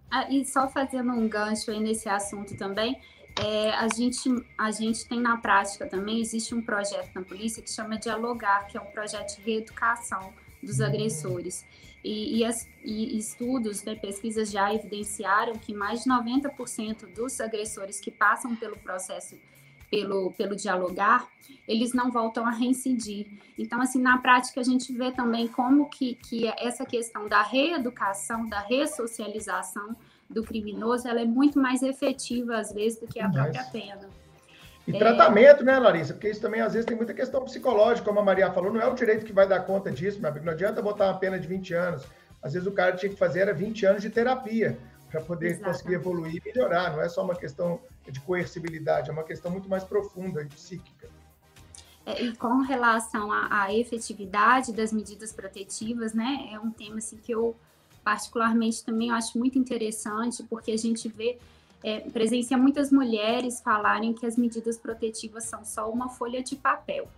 Ah, 0.10 0.30
e 0.32 0.46
só 0.46 0.68
fazendo 0.70 1.12
um 1.12 1.28
gancho 1.28 1.72
aí 1.72 1.80
nesse 1.80 2.08
assunto 2.08 2.56
também, 2.56 3.00
é, 3.44 3.72
a, 3.72 3.88
gente, 3.88 4.30
a 4.58 4.72
gente 4.72 5.08
tem 5.08 5.20
na 5.20 5.38
prática 5.38 5.86
também, 5.86 6.20
existe 6.20 6.56
um 6.56 6.62
projeto 6.62 7.12
na 7.14 7.22
polícia 7.22 7.62
que 7.62 7.70
chama 7.70 7.98
Dialogar, 7.98 8.68
que 8.68 8.78
é 8.78 8.82
um 8.82 8.92
projeto 8.92 9.36
de 9.36 9.42
reeducação 9.44 10.34
dos 10.64 10.82
agressores. 10.82 11.66
E, 12.04 12.40
e, 12.40 12.46
as, 12.46 12.68
e 12.84 13.18
estudos, 13.18 13.84
né, 13.84 13.96
pesquisas 13.96 14.50
já 14.50 14.74
evidenciaram 14.74 15.54
que 15.54 15.74
mais 15.74 16.04
de 16.04 16.10
90% 16.10 17.14
dos 17.14 17.40
agressores 17.42 18.00
que 18.00 18.10
passam 18.10 18.56
pelo 18.56 18.78
processo 18.78 19.38
pelo, 19.90 20.32
pelo 20.34 20.56
dialogar, 20.56 21.28
eles 21.68 21.94
não 21.94 22.12
voltam 22.12 22.46
a 22.46 22.52
reincidir. 22.52 23.28
Então, 23.58 23.82
assim, 23.82 24.02
na 24.02 24.18
prática, 24.18 24.60
a 24.60 24.64
gente 24.64 24.92
vê 24.94 25.12
também 25.12 25.48
como 25.48 25.90
que, 25.90 26.16
que 26.16 26.48
essa 26.58 26.86
questão 26.86 27.28
da 27.28 27.42
reeducação, 27.42 28.48
da 28.48 28.60
ressocialização 28.60 29.96
do 30.30 30.44
criminoso, 30.44 31.08
ela 31.08 31.22
é 31.22 31.26
muito 31.26 31.60
mais 31.60 31.82
efetiva, 31.82 32.58
às 32.58 32.72
vezes, 32.72 33.00
do 33.00 33.08
que 33.08 33.20
a 33.20 33.30
própria 33.30 33.64
pena. 33.66 34.10
E 34.88 34.96
é... 34.96 35.00
tratamento, 35.00 35.64
né, 35.64 35.78
Larissa? 35.78 36.14
Porque 36.14 36.30
isso 36.30 36.42
também, 36.42 36.62
às 36.62 36.74
vezes, 36.74 36.86
tem 36.86 36.96
muita 36.96 37.14
questão 37.14 37.44
psicológica, 37.44 38.08
como 38.08 38.20
a 38.20 38.24
Maria 38.24 38.52
falou, 38.52 38.72
não 38.72 38.82
é 38.82 38.88
o 38.88 38.94
direito 38.94 39.26
que 39.26 39.34
vai 39.34 39.48
dar 39.48 39.62
conta 39.62 39.92
disso, 39.92 40.20
meu 40.20 40.30
amigo. 40.30 40.46
Não 40.46 40.54
adianta 40.54 40.82
botar 40.82 41.06
uma 41.06 41.20
pena 41.20 41.40
de 41.40 41.48
20 41.48 41.74
anos. 41.74 42.04
Às 42.42 42.54
vezes 42.54 42.68
o 42.68 42.72
cara 42.72 42.96
tinha 42.96 43.10
que 43.10 43.18
fazer 43.18 43.42
era 43.42 43.54
20 43.54 43.86
anos 43.86 44.02
de 44.02 44.10
terapia 44.10 44.78
para 45.10 45.22
poder 45.22 45.52
Exato. 45.52 45.66
conseguir 45.66 45.96
evoluir 45.96 46.36
e 46.36 46.42
melhorar. 46.46 46.92
Não 46.92 47.02
é 47.02 47.10
só 47.10 47.24
uma 47.24 47.36
questão 47.36 47.80
de 48.12 48.20
coercibilidade, 48.22 49.10
é 49.10 49.14
uma 49.14 49.24
questão 49.24 49.52
muito 49.52 49.68
mais 49.70 49.84
profunda 49.84 50.42
e 50.42 50.46
psíquica. 50.46 51.10
É, 52.06 52.24
e 52.24 52.36
com 52.36 52.62
relação 52.62 53.32
à, 53.32 53.64
à, 53.64 53.74
efetividade 53.74 54.72
das 54.72 54.94
medidas 54.94 55.34
protetivas, 55.34 56.14
né, 56.14 56.50
é 56.54 56.60
um 56.60 56.72
tema 56.72 57.00
assim, 57.00 57.18
que 57.18 57.34
eu 57.34 57.56
particularmente 58.02 58.86
também 58.86 59.12
acho 59.12 59.38
muito 59.38 59.60
interessante, 59.60 60.42
porque 60.44 60.72
a 60.72 60.78
gente 60.78 61.10
vê, 61.10 61.38
é, 61.84 62.00
presencia 62.00 62.58
muitas 62.58 62.90
mulheres 62.90 63.60
falarem 63.60 64.14
que 64.14 64.26
as 64.26 64.38
medidas 64.38 64.78
protetivas 64.78 65.44
são 65.44 65.66
só 65.66 65.92
uma 65.92 66.08
folha 66.08 66.42
de 66.42 66.56
papel. 66.56 67.10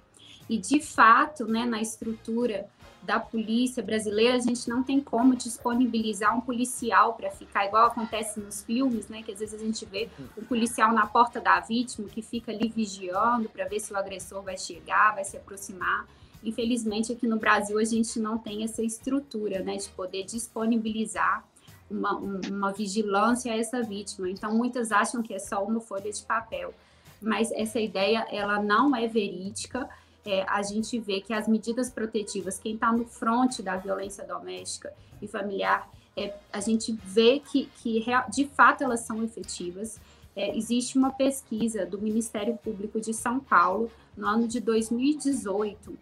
E, 0.49 0.57
de 0.57 0.81
fato, 0.81 1.45
né, 1.45 1.63
na 1.63 1.79
estrutura 1.79 2.67
da 3.01 3.19
polícia 3.19 3.81
brasileira, 3.81 4.35
a 4.35 4.39
gente 4.39 4.69
não 4.69 4.83
tem 4.83 4.99
como 4.99 5.35
disponibilizar 5.35 6.37
um 6.37 6.41
policial 6.41 7.13
para 7.13 7.31
ficar 7.31 7.65
igual 7.65 7.87
acontece 7.87 8.39
nos 8.39 8.63
filmes, 8.63 9.07
né? 9.07 9.23
Que 9.23 9.31
às 9.31 9.39
vezes 9.39 9.59
a 9.59 9.63
gente 9.63 9.85
vê 9.85 10.09
o 10.37 10.41
um 10.41 10.45
policial 10.45 10.93
na 10.93 11.07
porta 11.07 11.39
da 11.39 11.59
vítima 11.59 12.07
que 12.07 12.21
fica 12.21 12.51
ali 12.51 12.69
vigiando 12.69 13.49
para 13.49 13.65
ver 13.65 13.79
se 13.79 13.93
o 13.93 13.97
agressor 13.97 14.41
vai 14.41 14.57
chegar, 14.57 15.15
vai 15.15 15.23
se 15.23 15.37
aproximar. 15.37 16.05
Infelizmente, 16.43 17.11
aqui 17.11 17.27
no 17.27 17.37
Brasil, 17.37 17.77
a 17.79 17.83
gente 17.83 18.19
não 18.19 18.37
tem 18.37 18.63
essa 18.63 18.81
estrutura, 18.81 19.59
né, 19.59 19.77
de 19.77 19.89
poder 19.89 20.23
disponibilizar 20.23 21.43
uma, 21.89 22.13
uma 22.13 22.71
vigilância 22.71 23.51
a 23.51 23.57
essa 23.57 23.81
vítima. 23.81 24.29
Então, 24.29 24.53
muitas 24.53 24.91
acham 24.91 25.21
que 25.21 25.33
é 25.33 25.39
só 25.39 25.63
uma 25.63 25.81
folha 25.81 26.11
de 26.11 26.21
papel, 26.23 26.73
mas 27.21 27.51
essa 27.51 27.79
ideia 27.79 28.25
ela 28.31 28.61
não 28.61 28.95
é 28.95 29.07
verídica 29.07 29.89
é, 30.29 30.45
a 30.47 30.61
gente 30.61 30.99
vê 30.99 31.21
que 31.21 31.33
as 31.33 31.47
medidas 31.47 31.89
protetivas, 31.89 32.59
quem 32.59 32.75
está 32.75 32.91
no 32.93 33.03
fronte 33.03 33.63
da 33.63 33.75
violência 33.75 34.23
doméstica 34.23 34.93
e 35.19 35.27
familiar, 35.27 35.89
é, 36.15 36.35
a 36.53 36.59
gente 36.59 36.91
vê 37.03 37.39
que, 37.39 37.67
que 37.81 38.05
de 38.29 38.45
fato 38.45 38.83
elas 38.83 38.99
são 38.99 39.23
efetivas. 39.23 39.99
É, 40.35 40.55
existe 40.55 40.99
uma 40.99 41.09
pesquisa 41.09 41.83
do 41.83 41.99
Ministério 41.99 42.55
Público 42.57 43.01
de 43.01 43.11
São 43.11 43.39
Paulo, 43.39 43.91
no 44.15 44.27
ano 44.27 44.47
de 44.47 44.59
2018, 44.59 45.97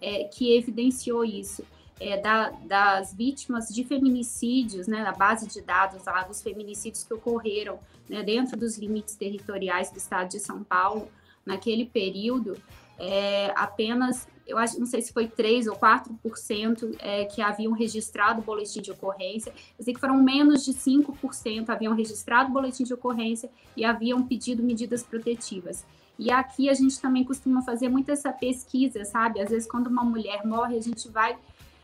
é, 0.00 0.24
que 0.24 0.56
evidenciou 0.56 1.22
isso. 1.22 1.62
É, 2.00 2.18
da, 2.20 2.50
das 2.50 3.14
vítimas 3.14 3.68
de 3.68 3.82
feminicídios, 3.84 4.86
né, 4.86 5.02
na 5.02 5.12
base 5.12 5.46
de 5.46 5.60
dados 5.62 6.04
lá, 6.04 6.22
dos 6.22 6.42
feminicídios 6.42 7.04
que 7.04 7.12
ocorreram 7.12 7.78
né, 8.08 8.22
dentro 8.22 8.56
dos 8.56 8.78
limites 8.78 9.16
territoriais 9.16 9.90
do 9.90 9.96
estado 9.96 10.28
de 10.28 10.38
São 10.38 10.62
Paulo, 10.62 11.08
naquele 11.44 11.86
período, 11.86 12.56
é, 12.98 13.52
apenas, 13.56 14.26
eu 14.46 14.56
acho, 14.58 14.78
não 14.78 14.86
sei 14.86 15.02
se 15.02 15.12
foi 15.12 15.28
3 15.28 15.66
ou 15.66 15.76
4% 15.76 16.96
é, 16.98 17.24
que 17.24 17.42
haviam 17.42 17.72
registrado 17.72 18.42
boletim 18.42 18.80
de 18.80 18.90
ocorrência, 18.90 19.52
eu 19.78 19.84
sei 19.84 19.94
que 19.94 20.00
foram 20.00 20.22
menos 20.22 20.64
de 20.64 20.72
5% 20.72 21.68
haviam 21.68 21.94
registrado 21.94 22.52
boletim 22.52 22.84
de 22.84 22.94
ocorrência 22.94 23.50
e 23.76 23.84
haviam 23.84 24.22
pedido 24.26 24.62
medidas 24.62 25.02
protetivas. 25.02 25.84
E 26.18 26.30
aqui 26.30 26.70
a 26.70 26.74
gente 26.74 26.98
também 27.00 27.24
costuma 27.24 27.62
fazer 27.62 27.88
muito 27.88 28.10
essa 28.10 28.32
pesquisa, 28.32 29.04
sabe? 29.04 29.40
Às 29.40 29.50
vezes, 29.50 29.68
quando 29.68 29.88
uma 29.88 30.02
mulher 30.02 30.46
morre, 30.46 30.76
a 30.76 30.82
gente 30.82 31.08
vai 31.08 31.36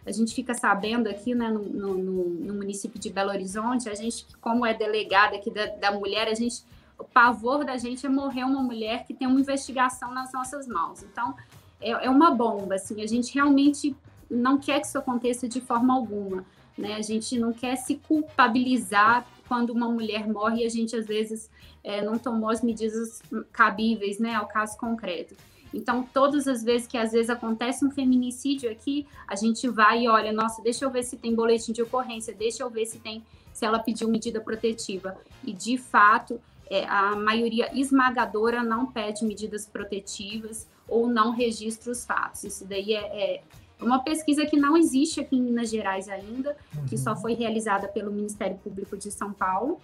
a 0.05 0.11
gente 0.11 0.35
fica 0.35 0.53
sabendo 0.53 1.09
aqui 1.09 1.33
né, 1.35 1.49
no, 1.49 1.63
no, 1.63 1.95
no, 1.95 2.55
município 2.55 2.99
de 2.99 3.09
Belo 3.09 3.31
Horizonte, 3.31 3.89
a 3.89 3.95
gente, 3.95 4.27
como 4.41 4.67
é 4.67 4.75
delegada 4.75 5.37
aqui 5.37 5.49
da, 5.49 5.67
da 5.67 5.93
mulher, 5.93 6.27
a 6.27 6.35
gente 6.35 6.65
o 7.03 7.05
pavor 7.05 7.64
da 7.64 7.76
gente 7.76 8.07
é 8.07 8.09
morrer 8.09 8.44
uma 8.44 8.62
mulher 8.62 9.05
que 9.05 9.12
tem 9.12 9.26
uma 9.26 9.40
investigação 9.40 10.14
nas 10.14 10.32
nossas 10.32 10.68
mãos. 10.68 11.03
Então, 11.03 11.34
é, 11.80 11.90
é 11.90 12.09
uma 12.09 12.30
bomba, 12.30 12.76
assim, 12.76 13.03
a 13.03 13.07
gente 13.07 13.34
realmente 13.34 13.94
não 14.30 14.57
quer 14.57 14.80
que 14.80 14.86
isso 14.86 14.96
aconteça 14.96 15.48
de 15.48 15.61
forma 15.61 15.92
alguma, 15.92 16.44
né? 16.78 16.94
A 16.94 17.03
gente 17.03 17.38
não 17.38 17.53
quer 17.53 17.76
se 17.76 17.96
culpabilizar 17.96 19.26
quando 19.48 19.70
uma 19.70 19.88
mulher 19.88 20.26
morre 20.26 20.62
e 20.62 20.66
a 20.66 20.70
gente, 20.70 20.96
às 20.96 21.07
vezes, 21.07 21.50
é, 21.82 22.03
não 22.03 22.16
tomou 22.16 22.48
as 22.48 22.62
medidas 22.62 23.20
cabíveis, 23.53 24.18
né, 24.18 24.34
ao 24.34 24.46
caso 24.46 24.78
concreto. 24.78 25.34
Então, 25.74 26.07
todas 26.14 26.46
as 26.46 26.62
vezes 26.62 26.86
que 26.86 26.96
às 26.96 27.12
vezes 27.12 27.30
acontece 27.30 27.84
um 27.84 27.90
feminicídio 27.90 28.70
aqui, 28.70 29.07
a 29.26 29.34
gente 29.34 29.68
vai 29.68 30.05
e 30.05 30.09
olha, 30.09 30.32
nossa, 30.32 30.62
deixa 30.62 30.84
eu 30.84 30.90
ver 30.90 31.03
se 31.03 31.16
tem 31.16 31.34
boletim 31.34 31.72
de 31.72 31.82
ocorrência, 31.82 32.34
deixa 32.34 32.62
eu 32.62 32.70
ver 32.70 32.86
se 32.86 32.98
tem, 32.98 33.24
se 33.53 33.64
ela 33.64 33.78
pediu 33.78 34.09
medida 34.09 34.40
protetiva. 34.40 35.16
E 35.42 35.53
de 35.53 35.76
fato, 35.76 36.40
é, 36.73 36.87
a 36.87 37.14
maioria 37.14 37.68
esmagadora 37.79 38.62
não 38.62 38.87
pede 38.87 39.27
medidas 39.27 39.66
protetivas 39.66 40.66
ou 40.89 41.07
não 41.07 41.31
registra 41.31 41.93
os 41.93 42.03
fatos. 42.03 42.45
Isso 42.45 42.64
daí 42.64 42.95
é, 42.95 43.01
é 43.01 43.43
uma 43.79 44.03
pesquisa 44.03 44.47
que 44.47 44.57
não 44.57 44.75
existe 44.75 45.20
aqui 45.20 45.37
em 45.37 45.43
Minas 45.43 45.68
Gerais 45.68 46.09
ainda, 46.09 46.57
uhum. 46.75 46.87
que 46.87 46.97
só 46.97 47.11
uhum. 47.11 47.16
foi 47.16 47.35
realizada 47.35 47.89
pelo 47.89 48.11
Ministério 48.11 48.57
Público 48.57 48.97
de 48.97 49.11
São 49.11 49.35
Paulo, 49.35 49.81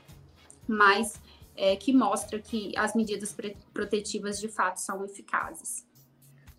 mas 0.66 1.20
é, 1.54 1.76
que 1.76 1.92
mostra 1.92 2.38
que 2.38 2.72
as 2.74 2.94
medidas 2.94 3.36
protetivas 3.74 4.40
de 4.40 4.48
fato 4.48 4.78
são 4.78 5.04
eficazes. 5.04 5.86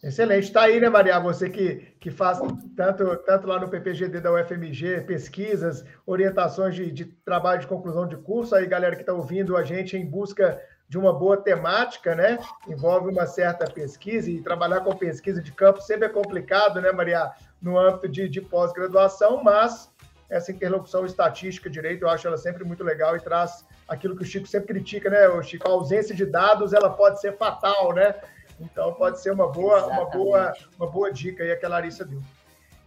Excelente. 0.02 0.46
Está 0.46 0.64
aí, 0.64 0.80
né, 0.80 0.90
Maria? 0.90 1.20
Você 1.20 1.50
que, 1.50 1.94
que 2.00 2.10
faz 2.10 2.40
tanto, 2.76 3.18
tanto 3.18 3.48
lá 3.48 3.60
no 3.60 3.68
PPGD 3.68 4.22
da 4.22 4.32
UFMG, 4.32 5.02
pesquisas, 5.02 5.84
orientações 6.06 6.74
de, 6.74 6.90
de 6.90 7.06
trabalho 7.06 7.60
de 7.60 7.68
conclusão 7.68 8.08
de 8.08 8.16
curso. 8.16 8.56
Aí, 8.56 8.66
galera 8.66 8.96
que 8.96 9.02
está 9.02 9.14
ouvindo 9.14 9.58
a 9.58 9.64
gente 9.64 9.98
em 9.98 10.06
busca 10.06 10.62
de 10.88 10.98
uma 10.98 11.14
boa 11.14 11.38
temática, 11.38 12.16
né? 12.16 12.40
Envolve 12.68 13.12
uma 13.12 13.28
certa 13.28 13.70
pesquisa 13.70 14.32
e 14.32 14.42
trabalhar 14.42 14.82
com 14.82 14.96
pesquisa 14.96 15.42
de 15.42 15.52
campo 15.52 15.82
sempre 15.82 16.06
é 16.06 16.10
complicado, 16.10 16.82
né, 16.82 16.92
Maria? 16.92 17.32
No 17.62 17.78
âmbito 17.78 18.08
de, 18.08 18.30
de 18.30 18.42
pós-graduação, 18.42 19.44
mas 19.44 19.92
essa 20.30 20.52
interlocução 20.52 21.06
estatística, 21.06 21.70
direito, 21.70 22.04
eu 22.04 22.10
acho 22.10 22.26
ela 22.26 22.38
sempre 22.38 22.64
muito 22.64 22.84
legal 22.84 23.16
e 23.16 23.20
traz 23.20 23.66
aquilo 23.88 24.16
que 24.16 24.24
o 24.24 24.26
Chico 24.26 24.48
sempre 24.48 24.70
critica, 24.70 25.10
né, 25.10 25.28
o 25.28 25.44
Chico? 25.44 25.68
A 25.68 25.72
ausência 25.72 26.16
de 26.16 26.26
dados, 26.26 26.74
ela 26.74 26.90
pode 26.90 27.20
ser 27.20 27.36
fatal, 27.38 27.94
né? 27.94 28.16
Então 28.60 28.94
pode 28.94 29.22
ser 29.22 29.32
uma 29.32 29.48
boa, 29.48 29.88
uma 29.88 30.06
boa, 30.06 30.54
uma 30.78 30.88
boa 30.88 31.12
dica 31.12 31.44
aí 31.44 31.56
que 31.56 31.66
a 31.66 31.70
Larissa 31.70 32.04
deu. 32.04 32.22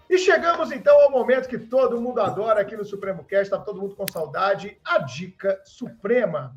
E 0.08 0.18
chegamos 0.18 0.70
então 0.70 1.00
ao 1.00 1.10
momento 1.10 1.48
que 1.48 1.58
todo 1.58 2.00
mundo 2.00 2.20
adora 2.20 2.60
aqui 2.60 2.76
no 2.76 2.84
Supremo 2.84 3.24
Cast, 3.24 3.44
está 3.44 3.58
todo 3.58 3.80
mundo 3.80 3.96
com 3.96 4.06
saudade, 4.06 4.78
a 4.84 4.98
dica 4.98 5.58
suprema. 5.64 6.54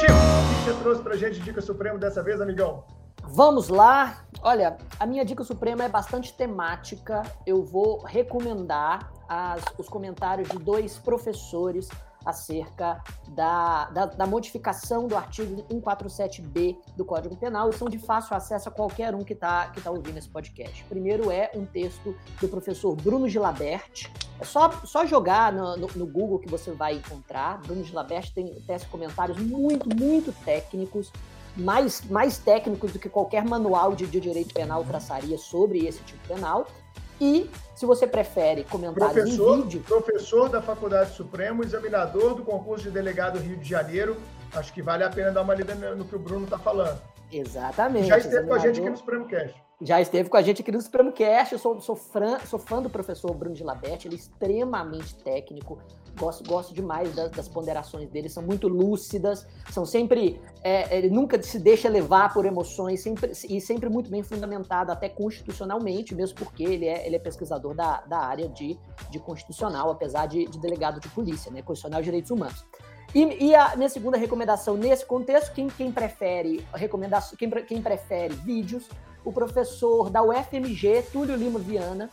Chico, 0.00 0.12
o 0.12 0.48
que 0.48 0.64
você 0.64 0.82
trouxe 0.82 1.02
para 1.02 1.16
gente 1.16 1.38
dica 1.38 1.60
suprema 1.60 1.96
dessa 1.98 2.24
vez, 2.24 2.40
amigão? 2.40 2.84
Vamos 3.22 3.68
lá. 3.68 4.24
Olha, 4.42 4.76
a 4.98 5.06
minha 5.06 5.24
dica 5.24 5.44
suprema 5.44 5.84
é 5.84 5.88
bastante 5.88 6.32
temática. 6.34 7.22
Eu 7.46 7.62
vou 7.62 8.02
recomendar 8.04 9.12
as, 9.28 9.62
os 9.78 9.88
comentários 9.88 10.48
de 10.48 10.58
dois 10.58 10.98
professores 10.98 11.88
acerca 12.24 13.02
da, 13.28 13.86
da, 13.86 14.06
da, 14.06 14.26
modificação 14.26 15.06
do 15.08 15.16
artigo 15.16 15.62
147b 15.62 16.76
do 16.96 17.04
Código 17.04 17.36
Penal 17.36 17.70
e 17.70 17.72
são 17.72 17.88
de 17.88 17.98
fácil 17.98 18.36
acesso 18.36 18.68
a 18.68 18.72
qualquer 18.72 19.14
um 19.14 19.24
que 19.24 19.32
está 19.32 19.68
que 19.68 19.80
tá 19.80 19.90
ouvindo 19.90 20.18
esse 20.18 20.28
podcast. 20.28 20.84
Primeiro 20.84 21.30
é 21.30 21.50
um 21.54 21.64
texto 21.64 22.16
do 22.40 22.48
professor 22.48 22.94
Bruno 22.94 23.28
Gilabert. 23.28 24.10
É 24.40 24.44
só, 24.44 24.70
só 24.84 25.06
jogar 25.06 25.52
no, 25.52 25.76
no, 25.76 25.88
no 25.94 26.06
Google 26.06 26.38
que 26.38 26.48
você 26.48 26.70
vai 26.72 26.94
encontrar. 26.94 27.60
Bruno 27.60 27.84
Gilabert 27.84 28.32
tem 28.32 28.54
tece 28.66 28.86
comentários 28.86 29.38
muito, 29.38 29.88
muito 29.88 30.32
técnicos 30.44 31.12
mais, 31.56 32.02
mais 32.08 32.38
técnicos 32.38 32.92
do 32.92 32.98
que 32.98 33.08
qualquer 33.08 33.44
manual 33.44 33.94
de, 33.94 34.06
de 34.06 34.20
direito 34.20 34.54
penal 34.54 34.84
traçaria 34.84 35.38
sobre 35.38 35.86
esse 35.86 36.02
tipo 36.02 36.26
penal. 36.28 36.66
E, 37.20 37.48
se 37.74 37.86
você 37.86 38.06
prefere 38.06 38.64
professor, 38.64 39.58
em 39.58 39.62
vídeo... 39.62 39.80
Professor 39.86 40.48
da 40.48 40.60
Faculdade 40.60 41.14
Suprema, 41.14 41.62
examinador 41.62 42.34
do 42.34 42.42
concurso 42.42 42.84
de 42.84 42.90
delegado 42.90 43.38
Rio 43.38 43.56
de 43.56 43.68
Janeiro. 43.68 44.16
Acho 44.54 44.72
que 44.72 44.82
vale 44.82 45.04
a 45.04 45.10
pena 45.10 45.30
dar 45.30 45.42
uma 45.42 45.54
lida 45.54 45.74
no 45.94 46.04
que 46.04 46.16
o 46.16 46.18
Bruno 46.18 46.44
está 46.44 46.58
falando. 46.58 47.00
Exatamente. 47.30 48.08
Já 48.08 48.18
esteve 48.18 48.46
com 48.46 48.54
a 48.54 48.58
gente 48.58 48.80
aqui 48.80 48.90
no 48.90 48.96
Supremo 48.96 49.26
Cast. 49.26 49.54
Já 49.84 50.00
esteve 50.00 50.28
com 50.28 50.36
a 50.36 50.42
gente 50.42 50.62
aqui 50.62 50.70
no 50.70 50.80
Supremo 50.80 51.10
Cast. 51.10 51.54
Eu 51.54 51.58
sou, 51.58 51.80
sou, 51.80 51.96
fã, 51.96 52.38
sou 52.46 52.58
fã 52.58 52.80
do 52.80 52.88
professor 52.88 53.34
Bruno 53.34 53.54
de 53.54 53.64
Laberte. 53.64 54.06
Ele 54.06 54.14
é 54.14 54.18
extremamente 54.18 55.16
técnico. 55.16 55.80
Gosto, 56.16 56.48
gosto 56.48 56.72
demais 56.72 57.12
das, 57.16 57.32
das 57.32 57.48
ponderações 57.48 58.08
dele. 58.08 58.28
São 58.28 58.44
muito 58.44 58.68
lúcidas. 58.68 59.44
São 59.72 59.84
sempre... 59.84 60.40
É, 60.62 60.96
ele 60.96 61.10
nunca 61.10 61.42
se 61.42 61.58
deixa 61.58 61.88
levar 61.88 62.32
por 62.32 62.46
emoções. 62.46 63.02
Sempre, 63.02 63.32
e 63.32 63.60
sempre 63.60 63.88
muito 63.88 64.08
bem 64.08 64.22
fundamentado, 64.22 64.92
até 64.92 65.08
constitucionalmente, 65.08 66.14
mesmo 66.14 66.38
porque 66.38 66.62
ele 66.62 66.86
é, 66.86 67.04
ele 67.04 67.16
é 67.16 67.18
pesquisador 67.18 67.74
da, 67.74 68.02
da 68.02 68.18
área 68.18 68.48
de, 68.48 68.78
de 69.10 69.18
constitucional, 69.18 69.90
apesar 69.90 70.26
de, 70.26 70.44
de 70.44 70.60
delegado 70.60 71.00
de 71.00 71.08
polícia, 71.08 71.50
né? 71.50 71.60
Constitucional 71.60 72.00
e 72.00 72.04
Direitos 72.04 72.30
Humanos. 72.30 72.64
E, 73.12 73.48
e, 73.48 73.54
a 73.54 73.76
minha 73.76 73.88
segunda 73.88 74.16
recomendação 74.16 74.76
nesse 74.76 75.04
contexto, 75.04 75.52
quem, 75.52 75.68
quem 75.68 75.90
prefere 75.90 76.64
recomendação, 76.72 77.36
quem, 77.36 77.50
quem 77.50 77.82
prefere 77.82 78.34
vídeos, 78.34 78.88
o 79.24 79.32
professor 79.32 80.10
da 80.10 80.22
UFMG, 80.22 81.02
Túlio 81.12 81.36
Lima 81.36 81.58
Viana, 81.58 82.10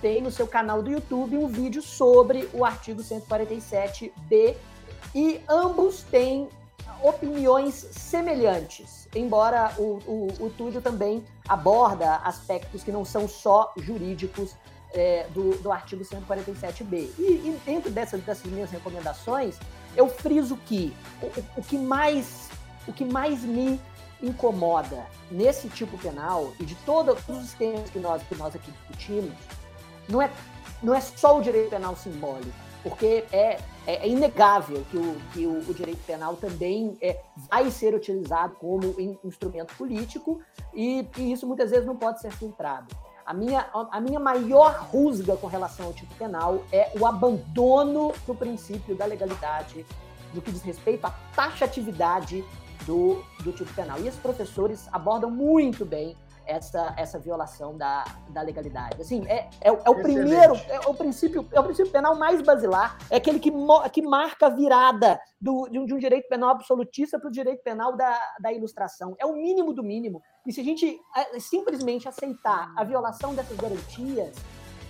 tem 0.00 0.20
no 0.20 0.30
seu 0.30 0.46
canal 0.46 0.82
do 0.82 0.90
YouTube 0.90 1.36
um 1.36 1.46
vídeo 1.46 1.80
sobre 1.80 2.48
o 2.52 2.64
artigo 2.64 3.02
147b 3.02 4.56
e 5.14 5.40
ambos 5.48 6.02
têm 6.02 6.48
opiniões 7.02 7.74
semelhantes, 7.74 9.08
embora 9.14 9.72
o, 9.78 9.98
o, 10.06 10.46
o 10.46 10.50
Túlio 10.50 10.80
também 10.80 11.24
aborda 11.48 12.16
aspectos 12.16 12.82
que 12.82 12.92
não 12.92 13.04
são 13.04 13.28
só 13.28 13.72
jurídicos 13.76 14.54
é, 14.94 15.26
do, 15.30 15.56
do 15.58 15.72
artigo 15.72 16.04
147b. 16.04 17.10
E, 17.18 17.22
e 17.22 17.60
dentro 17.64 17.90
dessas, 17.90 18.20
dessas 18.22 18.50
minhas 18.50 18.70
recomendações, 18.70 19.58
eu 19.96 20.08
friso 20.08 20.56
que 20.66 20.94
o, 21.20 21.60
o, 21.60 21.62
que 21.62 21.76
mais 21.76 22.48
o 22.86 22.92
que 22.92 23.04
mais 23.04 23.42
me 23.42 23.80
incomoda 24.22 25.04
nesse 25.30 25.68
tipo 25.68 25.98
penal 25.98 26.52
e 26.60 26.64
de 26.64 26.74
todos 26.86 27.18
os 27.28 27.52
temas 27.54 27.90
que 27.90 27.98
nós 27.98 28.22
que 28.22 28.34
nós 28.34 28.54
aqui 28.54 28.70
discutimos 28.70 29.34
não 30.08 30.22
é 30.22 30.30
não 30.82 30.94
é 30.94 31.00
só 31.00 31.38
o 31.38 31.42
direito 31.42 31.70
penal 31.70 31.96
simbólico 31.96 32.52
porque 32.82 33.24
é, 33.32 33.58
é, 33.86 33.94
é 33.94 34.08
inegável 34.08 34.84
que, 34.90 34.96
o, 34.96 35.16
que 35.32 35.46
o, 35.46 35.70
o 35.70 35.74
direito 35.74 36.04
penal 36.04 36.36
também 36.36 36.96
é, 37.00 37.20
vai 37.48 37.70
ser 37.70 37.94
utilizado 37.94 38.56
como 38.56 38.94
instrumento 39.24 39.74
político 39.74 40.40
e, 40.74 41.06
e 41.16 41.32
isso 41.32 41.46
muitas 41.46 41.70
vezes 41.70 41.86
não 41.86 41.96
pode 41.96 42.20
ser 42.20 42.32
filtrado. 42.32 42.94
A 43.24 43.32
minha, 43.32 43.68
a 43.72 44.00
minha 44.00 44.18
maior 44.18 44.88
rusga 44.90 45.36
com 45.36 45.46
relação 45.46 45.86
ao 45.86 45.92
tipo 45.92 46.12
penal 46.16 46.64
é 46.72 46.90
o 46.98 47.06
abandono 47.06 48.12
do 48.26 48.34
princípio 48.34 48.96
da 48.96 49.06
legalidade 49.06 49.86
no 50.34 50.42
que 50.42 50.50
diz 50.50 50.62
respeito 50.62 51.06
à 51.06 51.10
taxatividade 51.34 52.44
do, 52.86 53.22
do 53.42 53.52
tipo 53.52 53.72
penal. 53.74 53.98
E 54.00 54.08
esses 54.08 54.20
professores 54.20 54.88
abordam 54.92 55.30
muito 55.30 55.84
bem 55.84 56.16
essa, 56.46 56.94
essa 56.96 57.18
violação 57.18 57.76
da, 57.76 58.04
da 58.30 58.42
legalidade. 58.42 59.00
Assim, 59.00 59.24
é, 59.26 59.48
é, 59.60 59.68
é 59.68 59.90
o 59.90 59.94
primeiro, 59.94 60.54
é 60.68 60.80
o 60.86 60.94
princípio, 60.94 61.46
é 61.52 61.60
o 61.60 61.64
princípio 61.64 61.92
penal 61.92 62.16
mais 62.16 62.42
basilar, 62.42 62.98
é 63.10 63.16
aquele 63.16 63.38
que, 63.38 63.52
que 63.92 64.02
marca 64.02 64.46
a 64.46 64.50
virada 64.50 65.20
do, 65.40 65.68
de, 65.68 65.78
um, 65.78 65.86
de 65.86 65.94
um 65.94 65.98
direito 65.98 66.28
penal 66.28 66.50
absolutista 66.50 67.18
para 67.18 67.28
o 67.28 67.32
direito 67.32 67.62
penal 67.62 67.96
da, 67.96 68.18
da 68.40 68.52
ilustração. 68.52 69.14
É 69.18 69.26
o 69.26 69.34
mínimo 69.34 69.72
do 69.72 69.82
mínimo. 69.82 70.22
E 70.46 70.52
se 70.52 70.60
a 70.60 70.64
gente 70.64 70.98
é, 71.16 71.38
simplesmente 71.38 72.08
aceitar 72.08 72.72
a 72.76 72.84
violação 72.84 73.34
dessas 73.34 73.56
garantias, 73.56 74.34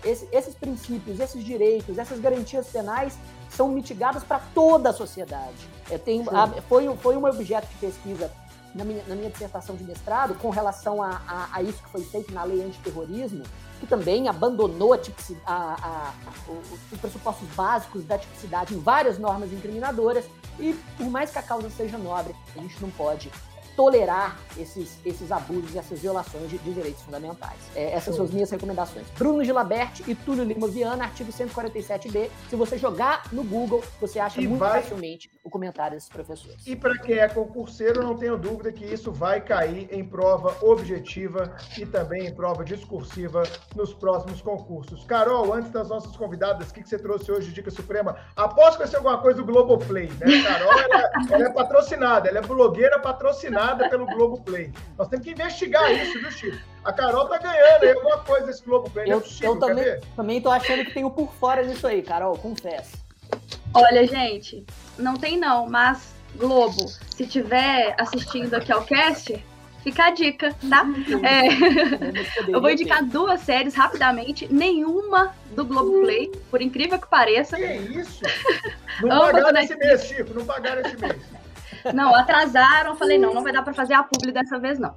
esse, 0.05 0.28
esses 0.32 0.55
princípios, 0.55 1.20
esses 1.20 1.45
direitos, 1.45 1.99
essas 1.99 2.18
garantias 2.18 2.68
penais 2.68 3.16
são 3.57 3.68
mitigadas 3.68 4.24
para 4.24 4.40
toda 4.55 4.90
a 4.90 4.92
sociedade. 4.92 5.68
É, 5.90 5.98
tem, 5.98 6.24
a, 6.30 6.48
foi, 6.62 6.94
foi 6.96 7.16
um 7.16 7.24
objeto 7.24 7.66
de 7.68 7.74
pesquisa 7.76 8.30
na 8.74 8.84
minha, 8.84 9.03
na 9.07 9.14
minha 9.14 9.30
dissertação 9.30 9.76
de 9.76 9.84
mestrado 9.84 10.34
com 10.34 10.50
relação 10.50 11.03
a, 11.03 11.20
a, 11.28 11.48
a, 11.53 11.62
isso 11.62 11.82
que 11.82 11.88
foi 11.90 12.03
feito 12.03 12.32
na 12.32 12.44
lei 12.44 12.62
antiterrorismo, 12.64 13.44
que 13.80 13.86
também 13.86 14.28
abandonou 14.28 14.94
a 14.94 14.98
a, 15.46 16.12
os 16.92 17.00
pressupostos 17.00 17.48
básicos 17.48 18.05
da 18.05 18.16
tipicidade 18.18 18.74
em 18.74 18.78
várias 18.78 19.18
normas 19.18 19.53
incriminadoras, 19.53 20.24
e 20.59 20.72
por 20.96 21.07
mais 21.07 21.30
que 21.30 21.38
a 21.38 21.42
causa 21.42 21.68
seja 21.70 21.98
nobre, 21.98 22.34
a 22.57 22.61
gente 22.61 22.80
não 22.80 22.90
pode 22.90 23.30
tolerar 23.77 24.39
esses, 24.59 24.99
esses 25.05 25.33
abusos 25.33 25.75
e 25.75 25.79
essas 25.79 26.01
violações 26.01 26.51
de, 26.51 26.59
de 26.59 26.73
direitos 26.73 27.03
fundamentais. 27.03 27.59
É, 27.75 27.93
essas 27.93 28.14
são 28.14 28.25
as 28.25 28.31
minhas 28.31 28.51
recomendações. 28.51 29.07
Bruno 29.18 29.45
Gilabert 29.45 30.01
e 30.07 30.14
Túlio 30.14 30.45
Lima 30.45 30.68
Viana, 30.68 31.05
artigo 31.05 31.33
147b. 31.33 32.31
Se 32.49 32.57
você 32.57 32.79
jogar 32.79 33.25
no 33.33 33.45
Google, 33.45 33.83
você 34.01 34.18
acha 34.18 34.41
e 34.41 34.47
muito 34.47 34.61
vai... 34.61 34.83
facilmente 34.83 35.31
o 35.45 35.51
comentário 35.51 35.95
desses 35.95 36.09
professores. 36.09 36.66
E 36.66 36.76
para 36.76 36.97
quem 36.99 37.18
é 37.18 37.28
concurseiro, 37.28 38.03
não 38.03 38.16
tenho 38.16 38.36
dúvida 38.36 38.70
que 38.72 38.84
isso 38.84 39.11
vai 39.11 39.40
cair 39.40 39.88
em 39.90 40.05
prova 40.05 40.57
objetiva 40.64 41.57
e 41.76 41.84
também 41.84 42.26
em 42.26 42.34
prova 42.34 42.64
discursiva 42.64 43.43
nos 43.74 43.93
próximos 43.93 44.40
concursos. 44.40 45.05
Carol, 45.05 45.53
antes 45.53 45.70
das 45.70 45.88
nossas 45.88 46.16
convidadas, 46.16 46.70
o 46.70 46.74
que, 46.74 46.82
que 46.82 46.88
você 46.88 46.99
trouxe 46.99 47.30
hoje 47.32 47.49
de 47.49 47.55
Dica 47.55 47.70
Suprema? 47.70 48.16
Aposto 48.36 48.72
que 48.72 48.78
vai 48.78 48.86
ser 48.86 48.97
alguma 48.97 49.18
coisa 49.18 49.38
do 49.40 49.45
Globoplay, 49.45 50.09
né? 50.20 50.43
Carol, 50.43 50.72
ela, 50.78 51.11
ela 51.30 51.45
é 51.47 51.53
patrocinada, 51.53 52.28
ela 52.28 52.38
é 52.38 52.43
blogueira 52.43 52.99
patrocinada 53.01 53.53
nada 53.53 53.88
pelo 53.88 54.07
Globoplay. 54.07 54.72
Nós 54.99 55.09
temos 55.09 55.24
que 55.24 55.32
investigar 55.32 55.90
isso, 55.93 56.18
viu, 56.18 56.30
Chico? 56.30 56.59
A 56.84 56.93
Carol 56.93 57.28
tá 57.28 57.38
ganhando 57.38 57.84
aí 57.84 57.93
alguma 57.93 58.18
coisa 58.18 58.47
desse 58.47 58.64
Globoplay. 58.64 59.11
Eu, 59.11 59.20
né? 59.20 59.24
Chico, 59.24 59.47
eu 59.47 59.59
também, 59.59 60.01
também 60.16 60.40
tô 60.40 60.51
achando 60.51 60.84
que 60.84 60.93
tem 60.93 61.05
o 61.05 61.11
por 61.11 61.32
fora 61.34 61.62
nisso 61.62 61.86
aí, 61.86 62.03
Carol, 62.03 62.36
confesso. 62.36 62.97
Olha, 63.74 64.07
gente, 64.07 64.66
não 64.99 65.16
tem 65.16 65.38
não, 65.38 65.68
mas 65.68 66.12
Globo, 66.36 66.88
se 67.11 67.26
tiver 67.26 67.95
assistindo 67.99 68.55
aqui 68.55 68.72
ao 68.72 68.84
cast, 68.84 69.45
fica 69.82 70.07
a 70.07 70.11
dica, 70.11 70.55
tá? 70.68 70.86
É, 71.22 72.49
eu 72.51 72.61
vou 72.61 72.70
indicar 72.70 73.05
duas 73.05 73.40
séries 73.40 73.74
rapidamente, 73.74 74.47
nenhuma 74.53 75.34
do 75.55 75.64
Globoplay, 75.64 76.30
por 76.51 76.62
incrível 76.62 76.99
que 76.99 77.09
pareça. 77.09 77.57
Que 77.57 77.64
isso? 77.64 78.22
Não 79.03 79.20
pagaram 79.20 79.61
esse 79.61 79.76
mês, 79.76 80.05
Chico, 80.05 80.34
não 80.34 80.45
pagaram 80.45 80.82
esse 80.82 80.97
mês. 80.99 81.16
Não, 81.95 82.14
atrasaram. 82.14 82.95
Falei, 82.95 83.18
não, 83.18 83.34
não 83.34 83.43
vai 83.43 83.53
dar 83.53 83.62
para 83.62 83.72
fazer 83.72 83.95
a 83.95 84.03
publi 84.03 84.30
dessa 84.30 84.59
vez, 84.59 84.78
não. 84.78 84.95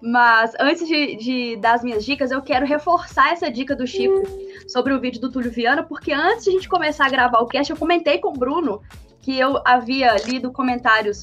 Mas 0.00 0.52
antes 0.60 0.86
de, 0.86 1.16
de, 1.16 1.56
dar 1.56 1.74
as 1.74 1.82
minhas 1.82 2.04
dicas, 2.04 2.30
eu 2.30 2.42
quero 2.42 2.66
reforçar 2.66 3.32
essa 3.32 3.50
dica 3.50 3.74
do 3.74 3.86
Chico 3.86 4.22
sobre 4.68 4.92
o 4.92 5.00
vídeo 5.00 5.20
do 5.20 5.30
Túlio 5.30 5.50
Viana, 5.50 5.82
porque 5.82 6.12
antes 6.12 6.44
de 6.44 6.50
a 6.50 6.52
gente 6.52 6.68
começar 6.68 7.06
a 7.06 7.10
gravar 7.10 7.38
o 7.40 7.46
cast, 7.46 7.70
eu 7.70 7.78
comentei 7.78 8.18
com 8.18 8.28
o 8.28 8.32
Bruno 8.32 8.82
que 9.22 9.38
eu 9.38 9.60
havia 9.64 10.14
lido 10.24 10.52
comentários 10.52 11.22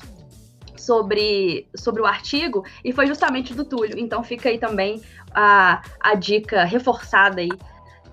sobre, 0.75 1.67
sobre 1.75 2.01
o 2.01 2.05
artigo 2.05 2.65
e 2.83 2.91
foi 2.91 3.07
justamente 3.07 3.53
do 3.53 3.63
Túlio. 3.63 3.97
Então 3.97 4.23
fica 4.23 4.49
aí 4.49 4.57
também 4.57 5.01
a, 5.33 5.81
a 5.99 6.15
dica 6.15 6.65
reforçada 6.65 7.41
aí 7.41 7.49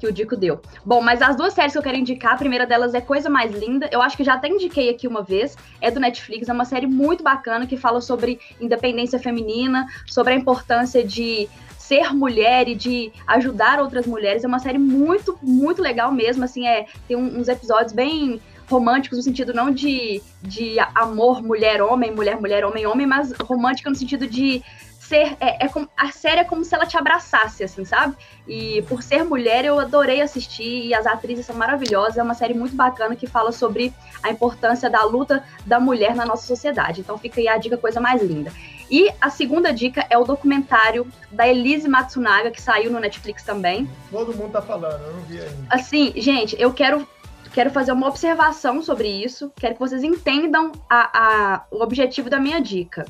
que 0.00 0.06
o 0.06 0.12
Dico 0.12 0.34
deu. 0.34 0.60
Bom, 0.84 1.02
mas 1.02 1.20
as 1.20 1.36
duas 1.36 1.52
séries 1.52 1.72
que 1.72 1.78
eu 1.78 1.82
quero 1.82 1.98
indicar, 1.98 2.32
a 2.32 2.38
primeira 2.38 2.66
delas 2.66 2.94
é 2.94 3.00
Coisa 3.00 3.28
Mais 3.28 3.54
Linda. 3.54 3.88
Eu 3.92 4.00
acho 4.00 4.16
que 4.16 4.24
já 4.24 4.34
até 4.34 4.48
indiquei 4.48 4.88
aqui 4.88 5.06
uma 5.06 5.22
vez. 5.22 5.56
É 5.80 5.90
do 5.90 6.00
Netflix, 6.00 6.48
é 6.48 6.52
uma 6.52 6.64
série 6.64 6.86
muito 6.86 7.22
bacana 7.22 7.66
que 7.66 7.76
fala 7.76 8.00
sobre 8.00 8.40
independência 8.60 9.18
feminina, 9.18 9.86
sobre 10.06 10.32
a 10.32 10.36
importância 10.36 11.04
de 11.04 11.48
ser 11.78 12.14
mulher 12.14 12.68
e 12.68 12.74
de 12.74 13.12
ajudar 13.26 13.78
outras 13.78 14.06
mulheres. 14.06 14.42
É 14.42 14.46
uma 14.46 14.58
série 14.58 14.78
muito, 14.78 15.38
muito 15.42 15.82
legal 15.82 16.10
mesmo. 16.10 16.44
Assim, 16.44 16.66
é, 16.66 16.86
tem 17.06 17.16
uns 17.16 17.46
episódios 17.46 17.92
bem 17.92 18.40
românticos 18.70 19.18
no 19.18 19.24
sentido 19.24 19.52
não 19.52 19.70
de, 19.70 20.22
de 20.40 20.78
amor 20.94 21.42
mulher-homem, 21.42 22.14
mulher-mulher, 22.14 22.64
homem-homem, 22.64 23.06
mas 23.06 23.32
romântica 23.42 23.90
no 23.90 23.96
sentido 23.96 24.28
de 24.28 24.62
ser. 25.10 25.36
É, 25.40 25.66
é 25.66 25.68
como, 25.68 25.88
a 25.96 26.12
série 26.12 26.40
é 26.40 26.44
como 26.44 26.64
se 26.64 26.72
ela 26.72 26.86
te 26.86 26.96
abraçasse, 26.96 27.64
assim, 27.64 27.84
sabe? 27.84 28.16
E 28.46 28.82
por 28.82 29.02
ser 29.02 29.24
mulher, 29.24 29.64
eu 29.64 29.78
adorei 29.80 30.20
assistir 30.20 30.86
e 30.86 30.94
as 30.94 31.06
atrizes 31.06 31.44
são 31.46 31.56
maravilhosas. 31.56 32.16
É 32.16 32.22
uma 32.22 32.34
série 32.34 32.54
muito 32.54 32.76
bacana 32.76 33.16
que 33.16 33.26
fala 33.26 33.50
sobre 33.50 33.92
a 34.22 34.30
importância 34.30 34.88
da 34.88 35.02
luta 35.02 35.42
da 35.66 35.80
mulher 35.80 36.14
na 36.14 36.24
nossa 36.24 36.46
sociedade. 36.46 37.00
Então 37.00 37.18
fica 37.18 37.40
aí 37.40 37.48
a 37.48 37.58
dica, 37.58 37.76
coisa 37.76 38.00
mais 38.00 38.22
linda. 38.22 38.52
E 38.88 39.10
a 39.20 39.30
segunda 39.30 39.72
dica 39.72 40.06
é 40.08 40.16
o 40.16 40.24
documentário 40.24 41.06
da 41.30 41.46
Elise 41.46 41.88
Matsunaga, 41.88 42.50
que 42.50 42.62
saiu 42.62 42.90
no 42.90 43.00
Netflix 43.00 43.42
também. 43.42 43.88
Todo 44.10 44.34
mundo 44.34 44.52
tá 44.52 44.62
falando, 44.62 45.02
eu 45.04 45.12
não 45.12 45.22
vi 45.22 45.40
ainda. 45.40 45.66
Assim, 45.68 46.12
gente, 46.16 46.56
eu 46.58 46.72
quero 46.72 47.06
quero 47.52 47.70
fazer 47.70 47.90
uma 47.90 48.06
observação 48.06 48.80
sobre 48.80 49.08
isso. 49.08 49.52
Quero 49.56 49.74
que 49.74 49.80
vocês 49.80 50.04
entendam 50.04 50.70
a, 50.88 51.10
a, 51.12 51.64
o 51.68 51.82
objetivo 51.82 52.30
da 52.30 52.38
minha 52.38 52.60
dica. 52.60 53.04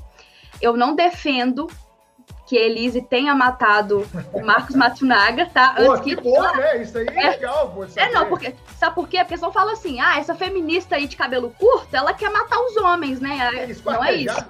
Eu 0.62 0.76
não 0.76 0.94
defendo 0.94 1.66
que 2.50 2.56
Elise 2.56 3.00
tenha 3.00 3.32
matado 3.32 4.04
o 4.32 4.44
Marcos 4.44 4.74
Matsunaga, 4.74 5.46
tá? 5.46 5.72
Pô, 5.72 5.92
Antes 5.92 6.00
que, 6.00 6.16
que 6.16 6.20
bom, 6.20 6.42
né? 6.56 6.82
Isso 6.82 6.98
aí 6.98 7.06
é, 7.06 7.22
é 7.22 7.30
legal, 7.30 7.70
pô. 7.70 7.86
É, 7.94 8.10
não, 8.10 8.26
porque. 8.26 8.56
Sabe 8.76 8.96
por 8.96 9.08
quê? 9.08 9.18
A 9.18 9.24
pessoa 9.24 9.52
fala 9.52 9.70
assim: 9.70 10.00
ah, 10.00 10.18
essa 10.18 10.34
feminista 10.34 10.96
aí 10.96 11.06
de 11.06 11.16
cabelo 11.16 11.54
curto, 11.56 11.94
ela 11.94 12.12
quer 12.12 12.28
matar 12.28 12.58
os 12.58 12.76
homens, 12.76 13.20
né? 13.20 13.38
Não 13.84 14.04
é 14.04 14.14
isso. 14.14 14.44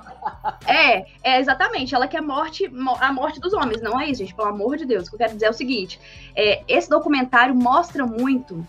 É, 0.67 1.05
é 1.23 1.41
exatamente. 1.41 1.95
Ela 1.95 2.09
quer 2.09 2.23
morte, 2.23 2.73
a 3.01 3.13
morte 3.13 3.39
dos 3.39 3.53
homens. 3.53 3.83
Não 3.83 4.01
é 4.01 4.07
isso, 4.07 4.21
gente. 4.21 4.35
Pelo 4.35 4.49
amor 4.49 4.79
de 4.79 4.87
Deus. 4.87 5.07
O 5.07 5.11
que 5.11 5.17
eu 5.17 5.19
quero 5.19 5.35
dizer 5.35 5.47
é 5.47 5.51
o 5.51 5.55
seguinte: 5.55 6.01
é, 6.35 6.65
esse 6.67 6.89
documentário 6.89 7.55
mostra 7.55 8.07
muito 8.07 8.67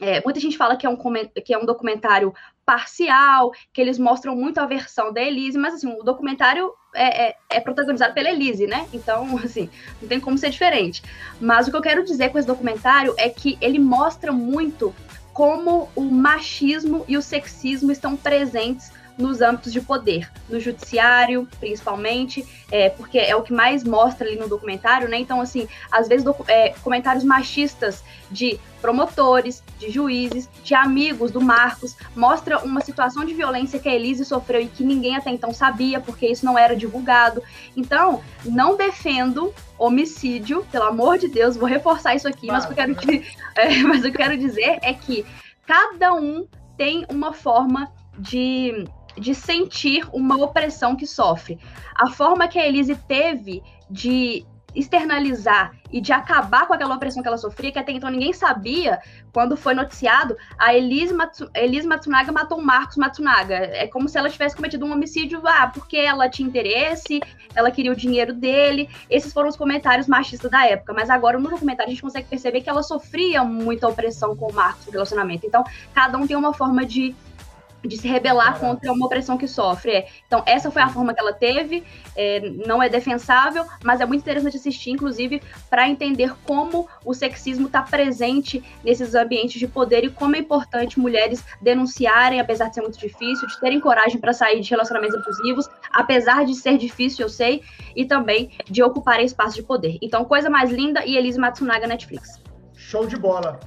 é, 0.00 0.22
muita 0.24 0.38
gente 0.38 0.56
fala 0.56 0.76
que 0.76 0.86
é, 0.86 0.88
um, 0.88 0.96
que 1.44 1.52
é 1.52 1.58
um 1.58 1.66
documentário 1.66 2.32
parcial, 2.64 3.52
que 3.72 3.80
eles 3.80 3.98
mostram 3.98 4.36
muito 4.36 4.58
a 4.58 4.66
versão 4.66 5.12
da 5.12 5.20
Elise, 5.20 5.58
mas 5.58 5.74
assim, 5.74 5.92
o 5.92 6.02
documentário 6.02 6.72
é, 6.94 7.28
é, 7.28 7.36
é, 7.50 7.60
protagonizado 7.60 8.14
pela 8.14 8.30
Elise, 8.30 8.66
né? 8.66 8.86
Então, 8.92 9.38
assim, 9.42 9.68
não 10.00 10.08
tem 10.08 10.20
como 10.20 10.38
ser 10.38 10.50
diferente. 10.50 11.02
Mas 11.40 11.66
o 11.66 11.70
que 11.70 11.76
eu 11.76 11.82
quero 11.82 12.04
dizer 12.04 12.30
com 12.30 12.38
esse 12.38 12.46
documentário 12.46 13.14
é 13.16 13.28
que 13.28 13.58
ele 13.60 13.78
mostra 13.78 14.32
muito 14.32 14.94
como 15.32 15.88
o 15.96 16.02
machismo 16.02 17.04
e 17.08 17.16
o 17.16 17.22
sexismo 17.22 17.90
estão 17.90 18.16
presentes 18.16 18.92
nos 19.18 19.40
âmbitos 19.40 19.72
de 19.72 19.80
poder, 19.80 20.30
no 20.48 20.58
judiciário, 20.58 21.48
principalmente, 21.60 22.46
é, 22.70 22.88
porque 22.88 23.18
é 23.18 23.34
o 23.36 23.42
que 23.42 23.52
mais 23.52 23.84
mostra 23.84 24.26
ali 24.26 24.36
no 24.36 24.48
documentário, 24.48 25.08
né? 25.08 25.18
Então, 25.18 25.40
assim, 25.40 25.68
às 25.90 26.08
vezes 26.08 26.26
é, 26.48 26.70
comentários 26.82 27.24
machistas 27.24 28.02
de 28.30 28.58
promotores, 28.80 29.62
de 29.78 29.90
juízes, 29.90 30.48
de 30.64 30.74
amigos 30.74 31.30
do 31.30 31.40
Marcos, 31.40 31.96
mostra 32.16 32.58
uma 32.58 32.80
situação 32.80 33.24
de 33.24 33.32
violência 33.32 33.78
que 33.78 33.88
a 33.88 33.94
Elise 33.94 34.24
sofreu 34.24 34.62
e 34.62 34.66
que 34.66 34.82
ninguém 34.82 35.16
até 35.16 35.30
então 35.30 35.52
sabia, 35.52 36.00
porque 36.00 36.26
isso 36.26 36.44
não 36.44 36.58
era 36.58 36.74
divulgado. 36.74 37.42
Então, 37.76 38.22
não 38.44 38.76
defendo 38.76 39.54
homicídio, 39.78 40.66
pelo 40.72 40.86
amor 40.86 41.18
de 41.18 41.28
Deus, 41.28 41.56
vou 41.56 41.68
reforçar 41.68 42.14
isso 42.14 42.26
aqui, 42.26 42.48
mas, 42.48 42.64
o 42.64 42.68
que 42.68 42.72
eu 42.72 42.76
quero, 42.76 42.92
né? 42.92 43.24
é, 43.56 43.82
mas 43.82 44.00
o 44.00 44.02
que 44.02 44.08
eu 44.08 44.12
quero 44.12 44.36
dizer 44.36 44.78
é 44.82 44.92
que 44.92 45.24
cada 45.66 46.14
um 46.14 46.46
tem 46.76 47.06
uma 47.08 47.32
forma 47.32 47.92
de 48.18 48.84
de 49.16 49.34
sentir 49.34 50.06
uma 50.12 50.36
opressão 50.36 50.96
que 50.96 51.06
sofre. 51.06 51.58
A 51.94 52.08
forma 52.10 52.48
que 52.48 52.58
a 52.58 52.66
Elise 52.66 52.96
teve 53.06 53.62
de 53.90 54.46
externalizar 54.74 55.72
e 55.92 56.00
de 56.00 56.12
acabar 56.12 56.66
com 56.66 56.72
aquela 56.72 56.94
opressão 56.94 57.22
que 57.22 57.28
ela 57.28 57.36
sofria, 57.36 57.70
que 57.70 57.78
até 57.78 57.92
então 57.92 58.10
ninguém 58.10 58.32
sabia, 58.32 59.00
quando 59.32 59.56
foi 59.56 59.74
noticiado, 59.74 60.36
a 60.58 60.74
Elise, 60.74 61.12
Matsu, 61.12 61.50
Elise 61.54 61.86
Matsunaga 61.86 62.32
matou 62.32 62.58
o 62.58 62.64
Marcos 62.64 62.96
Matsunaga. 62.96 63.54
É 63.54 63.86
como 63.86 64.08
se 64.08 64.16
ela 64.16 64.30
tivesse 64.30 64.56
cometido 64.56 64.86
um 64.86 64.92
homicídio, 64.92 65.42
ah, 65.44 65.70
porque 65.72 65.98
ela 65.98 66.28
tinha 66.28 66.48
interesse, 66.48 67.20
ela 67.54 67.70
queria 67.70 67.92
o 67.92 67.96
dinheiro 67.96 68.32
dele. 68.32 68.88
Esses 69.10 69.32
foram 69.32 69.48
os 69.48 69.56
comentários 69.56 70.06
machistas 70.06 70.50
da 70.50 70.66
época. 70.66 70.94
Mas 70.94 71.10
agora, 71.10 71.38
no 71.38 71.50
documentário, 71.50 71.90
a 71.90 71.92
gente 71.92 72.02
consegue 72.02 72.28
perceber 72.28 72.62
que 72.62 72.70
ela 72.70 72.82
sofria 72.82 73.44
muita 73.44 73.88
opressão 73.88 74.34
com 74.34 74.50
o 74.50 74.54
Marcos 74.54 74.86
no 74.86 74.92
relacionamento. 74.92 75.46
Então, 75.46 75.62
cada 75.94 76.16
um 76.16 76.26
tem 76.26 76.36
uma 76.36 76.54
forma 76.54 76.86
de 76.86 77.14
de 77.84 77.96
se 77.96 78.08
rebelar 78.08 78.58
contra 78.58 78.92
uma 78.92 79.06
opressão 79.06 79.36
que 79.36 79.48
sofre. 79.48 79.92
É. 79.92 80.08
Então, 80.26 80.42
essa 80.46 80.70
foi 80.70 80.82
a 80.82 80.88
forma 80.88 81.12
que 81.12 81.20
ela 81.20 81.32
teve, 81.32 81.84
é, 82.16 82.40
não 82.66 82.82
é 82.82 82.88
defensável, 82.88 83.64
mas 83.84 84.00
é 84.00 84.06
muito 84.06 84.20
interessante 84.20 84.56
assistir, 84.56 84.90
inclusive, 84.90 85.42
para 85.68 85.88
entender 85.88 86.34
como 86.44 86.88
o 87.04 87.14
sexismo 87.14 87.66
está 87.66 87.82
presente 87.82 88.62
nesses 88.84 89.14
ambientes 89.14 89.58
de 89.58 89.66
poder 89.66 90.04
e 90.04 90.10
como 90.10 90.36
é 90.36 90.38
importante 90.38 90.98
mulheres 90.98 91.44
denunciarem, 91.60 92.40
apesar 92.40 92.68
de 92.68 92.74
ser 92.74 92.82
muito 92.82 92.98
difícil, 92.98 93.46
de 93.46 93.60
terem 93.60 93.80
coragem 93.80 94.20
para 94.20 94.32
sair 94.32 94.60
de 94.60 94.70
relacionamentos 94.70 95.16
abusivos, 95.16 95.68
apesar 95.92 96.44
de 96.44 96.54
ser 96.54 96.78
difícil, 96.78 97.26
eu 97.26 97.28
sei, 97.28 97.62
e 97.94 98.04
também 98.04 98.50
de 98.68 98.82
ocuparem 98.82 99.26
espaços 99.26 99.54
de 99.54 99.62
poder. 99.62 99.98
Então, 100.00 100.24
coisa 100.24 100.48
mais 100.48 100.70
linda 100.70 101.04
e 101.04 101.16
Elise 101.16 101.38
Matsunaga 101.38 101.86
Netflix. 101.86 102.40
Show 102.74 103.06
de 103.06 103.16
bola. 103.16 103.60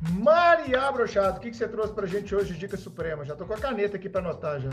Maria 0.00 0.90
Brochado, 0.90 1.38
o 1.38 1.40
que, 1.40 1.50
que 1.50 1.56
você 1.56 1.68
trouxe 1.68 1.92
pra 1.92 2.06
gente 2.06 2.34
hoje, 2.34 2.54
Dica 2.54 2.76
Suprema? 2.76 3.24
Já 3.24 3.36
tô 3.36 3.44
com 3.44 3.52
a 3.52 3.58
caneta 3.58 3.96
aqui 3.96 4.08
para 4.08 4.20
anotar 4.20 4.58
já. 4.60 4.70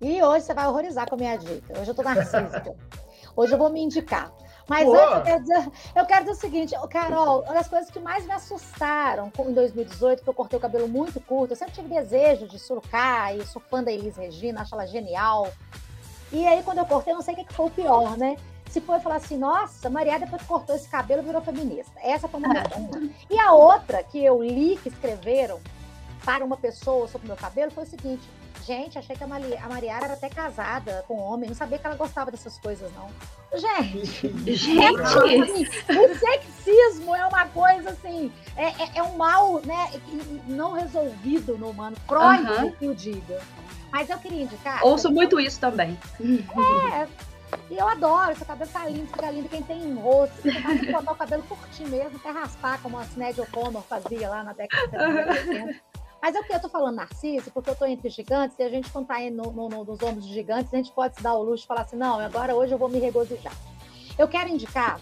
E 0.00 0.22
hoje 0.22 0.46
você 0.46 0.54
vai 0.54 0.66
horrorizar 0.66 1.08
com 1.08 1.16
a 1.16 1.18
minha 1.18 1.36
dica. 1.36 1.78
Hoje 1.78 1.90
eu 1.90 1.94
tô 1.94 2.02
narcísica. 2.02 2.74
hoje 3.34 3.52
eu 3.52 3.58
vou 3.58 3.70
me 3.70 3.80
indicar. 3.80 4.32
Mas 4.68 4.88
antes, 4.88 5.16
eu 5.16 5.22
quero, 5.22 5.40
dizer, 5.42 5.72
eu 5.96 6.06
quero 6.06 6.20
dizer 6.20 6.32
o 6.32 6.40
seguinte, 6.40 6.74
Carol, 6.88 7.42
uma 7.42 7.54
das 7.54 7.66
coisas 7.66 7.90
que 7.90 7.98
mais 7.98 8.24
me 8.24 8.32
assustaram 8.32 9.32
em 9.40 9.52
2018, 9.52 10.22
que 10.22 10.28
eu 10.28 10.34
cortei 10.34 10.58
o 10.58 10.62
cabelo 10.62 10.86
muito 10.86 11.20
curto, 11.20 11.52
eu 11.52 11.56
sempre 11.56 11.74
tive 11.74 11.88
desejo 11.88 12.46
de 12.46 12.56
surucar, 12.56 13.34
e 13.34 13.44
sou 13.44 13.60
fã 13.60 13.82
da 13.82 13.90
Elis 13.90 14.16
Regina, 14.16 14.60
acho 14.60 14.72
ela 14.72 14.86
genial. 14.86 15.48
E 16.30 16.46
aí, 16.46 16.62
quando 16.62 16.78
eu 16.78 16.86
cortei, 16.86 17.12
eu 17.12 17.16
não 17.16 17.22
sei 17.22 17.34
o 17.34 17.44
que 17.44 17.52
foi 17.52 17.66
o 17.66 17.70
pior, 17.70 18.16
né? 18.16 18.36
Se 18.70 18.80
foi 18.80 19.00
falar 19.00 19.16
assim, 19.16 19.36
nossa, 19.36 19.90
Maria 19.90 20.18
depois 20.18 20.42
cortou 20.42 20.76
esse 20.76 20.88
cabelo 20.88 21.22
virou 21.22 21.42
feminista. 21.42 21.92
Essa 22.02 22.28
foi 22.28 22.40
uma 22.40 22.54
questão. 22.54 22.88
e 23.28 23.38
a 23.38 23.52
outra 23.52 24.02
que 24.02 24.24
eu 24.24 24.42
li 24.42 24.78
que 24.82 24.88
escreveram 24.88 25.60
para 26.24 26.44
uma 26.44 26.56
pessoa 26.56 27.08
sobre 27.08 27.26
o 27.26 27.28
meu 27.28 27.36
cabelo 27.36 27.70
foi 27.70 27.84
o 27.84 27.86
seguinte, 27.86 28.22
gente, 28.64 28.98
achei 28.98 29.16
que 29.16 29.24
a, 29.24 29.26
a 29.26 29.68
Mariara 29.68 30.04
era 30.04 30.14
até 30.14 30.28
casada 30.28 31.04
com 31.08 31.16
um 31.16 31.20
homem, 31.20 31.48
não 31.48 31.56
sabia 31.56 31.78
que 31.78 31.86
ela 31.86 31.96
gostava 31.96 32.30
dessas 32.30 32.58
coisas, 32.58 32.90
não. 32.94 33.08
Gente, 33.58 34.28
gente, 34.54 35.84
o 35.88 36.18
sexismo 36.18 37.16
é 37.16 37.26
uma 37.26 37.46
coisa 37.46 37.90
assim, 37.90 38.30
é, 38.56 38.66
é, 38.66 38.90
é 38.96 39.02
um 39.02 39.16
mal, 39.16 39.60
né, 39.64 39.90
não 40.46 40.72
resolvido 40.72 41.58
no 41.58 41.70
humano, 41.70 41.96
crônico, 42.06 42.52
uhum. 42.52 42.72
que 42.72 42.84
eu 42.84 42.94
diga. 42.94 43.40
Mas 43.90 44.08
eu 44.08 44.18
queria 44.18 44.42
indicar. 44.42 44.84
Ouço 44.84 45.10
muito 45.10 45.40
isso 45.40 45.58
também. 45.58 45.98
É, 46.20 47.08
e 47.70 47.78
eu 47.78 47.88
adoro, 47.88 48.36
seu 48.36 48.46
cabelo 48.46 48.70
tá 48.70 48.86
lindo, 48.86 49.06
fica 49.06 49.30
lindo. 49.30 49.48
Quem 49.48 49.62
tem 49.62 49.94
rosto, 49.94 50.42
você 50.42 50.60
pode 50.60 50.92
botar 50.92 51.12
o 51.12 51.16
cabelo 51.16 51.42
curtinho 51.44 51.88
mesmo, 51.88 52.16
até 52.16 52.30
raspar, 52.30 52.80
como 52.82 52.98
a 52.98 53.04
Sinéad 53.04 53.40
O'Connor 53.40 53.82
fazia 53.82 54.28
lá 54.28 54.42
na 54.42 54.52
década 54.52 54.86
de 54.86 55.44
70. 55.44 55.80
Mas 56.22 56.34
é 56.34 56.40
o 56.40 56.44
que 56.44 56.52
eu 56.52 56.60
tô 56.60 56.68
falando 56.68 56.96
Narciso, 56.96 57.50
porque 57.50 57.70
eu 57.70 57.74
tô 57.74 57.86
entre 57.86 58.10
gigantes, 58.10 58.58
e 58.58 58.62
a 58.62 58.68
gente, 58.68 58.90
quando 58.90 59.06
tá 59.06 59.14
aí 59.14 59.30
no, 59.30 59.50
no, 59.52 59.68
no, 59.68 59.84
nos 59.84 60.02
ombros 60.02 60.26
de 60.26 60.34
gigantes, 60.34 60.72
a 60.74 60.76
gente 60.76 60.92
pode 60.92 61.16
se 61.16 61.22
dar 61.22 61.34
o 61.34 61.42
luxo 61.42 61.62
de 61.62 61.66
falar 61.66 61.82
assim, 61.82 61.96
não, 61.96 62.20
agora 62.20 62.54
hoje 62.54 62.72
eu 62.72 62.78
vou 62.78 62.90
me 62.90 62.98
regozijar. 62.98 63.54
Eu 64.18 64.28
quero 64.28 64.50
indicar 64.50 65.00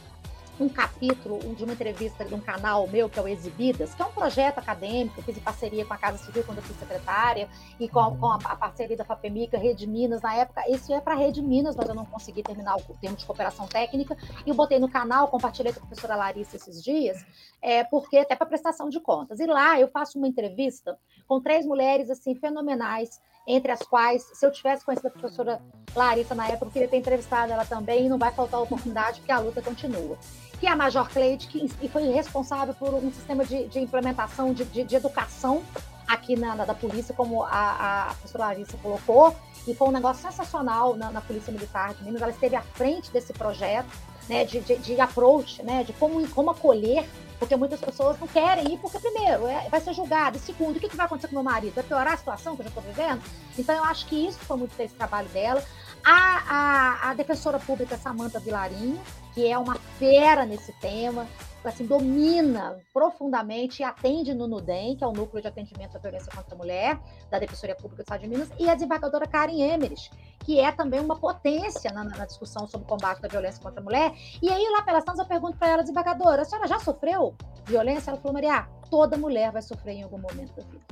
um 0.60 0.68
capítulo 0.68 1.38
de 1.54 1.64
uma 1.64 1.72
entrevista 1.72 2.24
de 2.24 2.34
um 2.34 2.40
canal 2.40 2.86
meu, 2.88 3.08
que 3.08 3.18
é 3.18 3.22
o 3.22 3.28
Exibidas, 3.28 3.94
que 3.94 4.02
é 4.02 4.04
um 4.04 4.10
projeto 4.10 4.58
acadêmico, 4.58 5.22
fiz 5.22 5.36
em 5.36 5.40
parceria 5.40 5.84
com 5.84 5.94
a 5.94 5.96
Casa 5.96 6.18
Civil 6.18 6.42
quando 6.44 6.58
eu 6.58 6.64
fui 6.64 6.74
secretária, 6.76 7.48
e 7.78 7.88
com, 7.88 8.16
com 8.16 8.26
a, 8.26 8.36
a, 8.36 8.56
parceria 8.56 8.96
da 8.96 9.04
FAPEMICA, 9.04 9.56
Rede 9.56 9.86
Minas, 9.86 10.20
na 10.20 10.34
época, 10.34 10.68
isso 10.68 10.92
é 10.92 11.00
para 11.00 11.14
Rede 11.14 11.40
Minas, 11.40 11.76
mas 11.76 11.88
eu 11.88 11.94
não 11.94 12.04
consegui 12.04 12.42
terminar 12.42 12.76
o 12.76 12.82
termo 13.00 13.16
de 13.16 13.24
cooperação 13.24 13.66
técnica, 13.66 14.16
e 14.44 14.50
eu 14.50 14.54
botei 14.54 14.78
no 14.78 14.88
canal, 14.88 15.28
compartilhei 15.28 15.72
com 15.72 15.78
a 15.78 15.86
professora 15.86 16.16
Larissa 16.16 16.56
esses 16.56 16.82
dias, 16.82 17.24
é, 17.62 17.84
porque 17.84 18.18
até 18.18 18.34
para 18.34 18.46
prestação 18.46 18.88
de 18.88 19.00
contas. 19.00 19.38
E 19.38 19.46
lá 19.46 19.78
eu 19.78 19.88
faço 19.88 20.18
uma 20.18 20.26
entrevista 20.26 20.98
com 21.26 21.40
três 21.40 21.64
mulheres, 21.64 22.10
assim, 22.10 22.34
fenomenais, 22.34 23.20
entre 23.46 23.72
as 23.72 23.80
quais, 23.80 24.22
se 24.34 24.44
eu 24.44 24.50
tivesse 24.50 24.84
conhecido 24.84 25.08
a 25.08 25.10
professora 25.10 25.62
Larissa 25.96 26.34
na 26.34 26.46
época, 26.48 26.66
eu 26.66 26.70
queria 26.70 26.88
ter 26.88 26.98
entrevistado 26.98 27.50
ela 27.50 27.64
também, 27.64 28.06
e 28.06 28.08
não 28.08 28.18
vai 28.18 28.32
faltar 28.32 28.60
oportunidade, 28.60 29.20
porque 29.20 29.32
a 29.32 29.38
luta 29.38 29.62
continua 29.62 30.18
que 30.58 30.66
é 30.66 30.70
a 30.70 30.76
Major 30.76 31.08
Cleide, 31.08 31.46
que 31.46 31.88
foi 31.88 32.02
responsável 32.10 32.74
por 32.74 32.94
um 32.94 33.12
sistema 33.12 33.44
de, 33.44 33.66
de 33.68 33.78
implementação 33.78 34.52
de, 34.52 34.64
de, 34.64 34.84
de, 34.84 34.96
educação 34.96 35.62
aqui 36.06 36.36
na, 36.36 36.54
na, 36.54 36.64
da 36.64 36.74
polícia, 36.74 37.14
como 37.14 37.44
a, 37.44 38.08
a 38.08 38.14
professora 38.14 38.44
Larissa 38.46 38.76
colocou, 38.78 39.36
e 39.66 39.74
foi 39.74 39.88
um 39.88 39.92
negócio 39.92 40.22
sensacional 40.22 40.96
na, 40.96 41.10
na 41.10 41.20
Polícia 41.20 41.52
Militar 41.52 41.94
de 41.94 42.02
Minas. 42.02 42.22
Ela 42.22 42.30
esteve 42.30 42.56
à 42.56 42.62
frente 42.62 43.10
desse 43.12 43.32
projeto, 43.32 43.88
né, 44.28 44.44
de, 44.44 44.60
de, 44.60 44.76
de 44.76 45.00
approach, 45.00 45.62
né, 45.62 45.84
de 45.84 45.92
como, 45.94 46.26
como 46.28 46.50
acolher, 46.50 47.08
porque 47.38 47.54
muitas 47.54 47.80
pessoas 47.80 48.18
não 48.18 48.26
querem 48.26 48.74
ir, 48.74 48.78
porque, 48.78 48.98
primeiro, 48.98 49.46
é, 49.46 49.68
vai 49.68 49.80
ser 49.80 49.94
julgado, 49.94 50.36
e 50.36 50.40
segundo, 50.40 50.76
o 50.76 50.80
que, 50.80 50.88
que 50.88 50.96
vai 50.96 51.06
acontecer 51.06 51.28
com 51.28 51.34
meu 51.34 51.44
marido? 51.44 51.74
Vai 51.74 51.84
piorar 51.84 52.14
a 52.14 52.16
situação 52.16 52.56
que 52.56 52.62
eu 52.62 52.64
já 52.64 52.68
estou 52.70 52.82
vivendo? 52.82 53.22
Então, 53.56 53.76
eu 53.76 53.84
acho 53.84 54.06
que 54.06 54.26
isso 54.26 54.38
foi 54.40 54.56
muito 54.56 54.76
desse 54.76 54.94
trabalho 54.94 55.28
dela. 55.28 55.62
A, 56.10 56.42
a, 56.48 57.10
a 57.10 57.14
defensora 57.14 57.58
pública 57.58 57.98
Samanta 57.98 58.40
Vilarinho, 58.40 58.98
que 59.34 59.46
é 59.46 59.58
uma 59.58 59.74
fera 59.74 60.46
nesse 60.46 60.72
tema, 60.80 61.26
assim, 61.62 61.84
domina 61.84 62.78
profundamente 62.94 63.82
e 63.82 63.84
atende 63.84 64.32
no 64.32 64.48
NUDEM, 64.48 64.96
que 64.96 65.04
é 65.04 65.06
o 65.06 65.12
Núcleo 65.12 65.42
de 65.42 65.48
Atendimento 65.48 65.98
à 65.98 66.00
Violência 66.00 66.32
contra 66.34 66.54
a 66.54 66.56
Mulher, 66.56 66.98
da 67.30 67.38
Defensoria 67.38 67.76
Pública 67.76 67.96
do 67.96 68.06
Estado 68.06 68.22
de 68.22 68.28
Minas, 68.28 68.48
e 68.58 68.70
a 68.70 68.74
desembargadora 68.74 69.26
Karen 69.26 69.60
Emerich, 69.60 70.10
que 70.46 70.58
é 70.58 70.72
também 70.72 70.98
uma 70.98 71.16
potência 71.16 71.92
na, 71.92 72.04
na, 72.04 72.24
discussão 72.24 72.66
sobre 72.66 72.86
o 72.86 72.88
combate 72.88 73.20
da 73.20 73.28
violência 73.28 73.62
contra 73.62 73.82
a 73.82 73.84
mulher. 73.84 74.14
E 74.40 74.48
aí, 74.48 74.66
lá 74.70 74.80
pelas 74.80 75.04
tantas, 75.04 75.20
eu 75.20 75.26
pergunto 75.26 75.58
para 75.58 75.68
ela, 75.68 75.82
desembargadora, 75.82 76.40
a 76.40 76.44
senhora 76.46 76.66
já 76.66 76.78
sofreu 76.78 77.34
violência? 77.66 78.12
Ela 78.12 78.18
falou, 78.18 78.32
Maria, 78.32 78.66
toda 78.88 79.18
mulher 79.18 79.52
vai 79.52 79.60
sofrer 79.60 79.96
em 79.96 80.04
algum 80.04 80.16
momento 80.16 80.54
da 80.54 80.62
vida. 80.62 80.86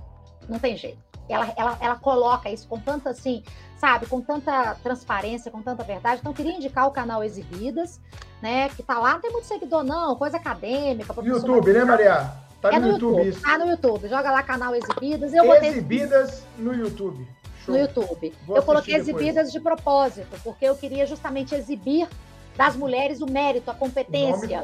Não 0.47 0.59
tem 0.59 0.77
jeito. 0.77 1.16
Ela, 1.29 1.53
ela, 1.57 1.79
ela 1.81 1.97
coloca 1.97 2.51
isso 2.51 2.69
com 2.69 2.79
tanta, 2.79 3.11
assim, 3.11 3.43
sabe, 3.79 4.07
com 4.07 4.21
tanta 4.21 4.75
transparência, 4.83 5.51
com 5.51 5.63
tanta 5.63 5.83
verdade. 5.83 6.21
Então, 6.21 6.33
queria 6.33 6.53
indicar 6.53 6.87
o 6.87 6.91
canal 6.91 7.23
Exibidas, 7.23 8.01
né, 8.41 8.69
que 8.71 8.83
tá 8.83 8.99
lá, 8.99 9.15
não 9.15 9.21
tem 9.21 9.33
muito 9.33 9.47
seguidor 9.47 9.83
não, 9.83 10.17
coisa 10.17 10.37
acadêmica. 10.37 11.15
YouTube, 11.23 11.73
né, 11.73 11.85
Maria? 11.85 12.33
Tá 12.61 12.73
é 12.73 12.79
no, 12.79 12.89
YouTube, 12.89 13.17
YouTube, 13.17 13.29
isso. 13.29 13.43
Tá 13.43 13.59
no 13.59 13.67
YouTube, 13.67 14.09
joga 14.09 14.31
lá 14.31 14.43
canal 14.43 14.75
Exibidas. 14.75 15.33
Eu 15.33 15.55
Exibidas 15.55 16.45
no 16.59 16.75
YouTube. 16.75 17.27
Show. 17.65 17.75
No 17.75 17.81
YouTube. 17.81 18.35
Vou 18.47 18.57
eu 18.57 18.63
coloquei 18.63 18.95
Exibidas 18.95 19.53
de 19.53 19.61
propósito, 19.61 20.37
porque 20.43 20.65
eu 20.65 20.75
queria 20.75 21.07
justamente 21.07 21.55
exibir 21.55 22.09
das 22.57 22.75
mulheres 22.75 23.21
o 23.21 23.27
mérito, 23.27 23.71
a 23.71 23.75
competência. 23.75 24.61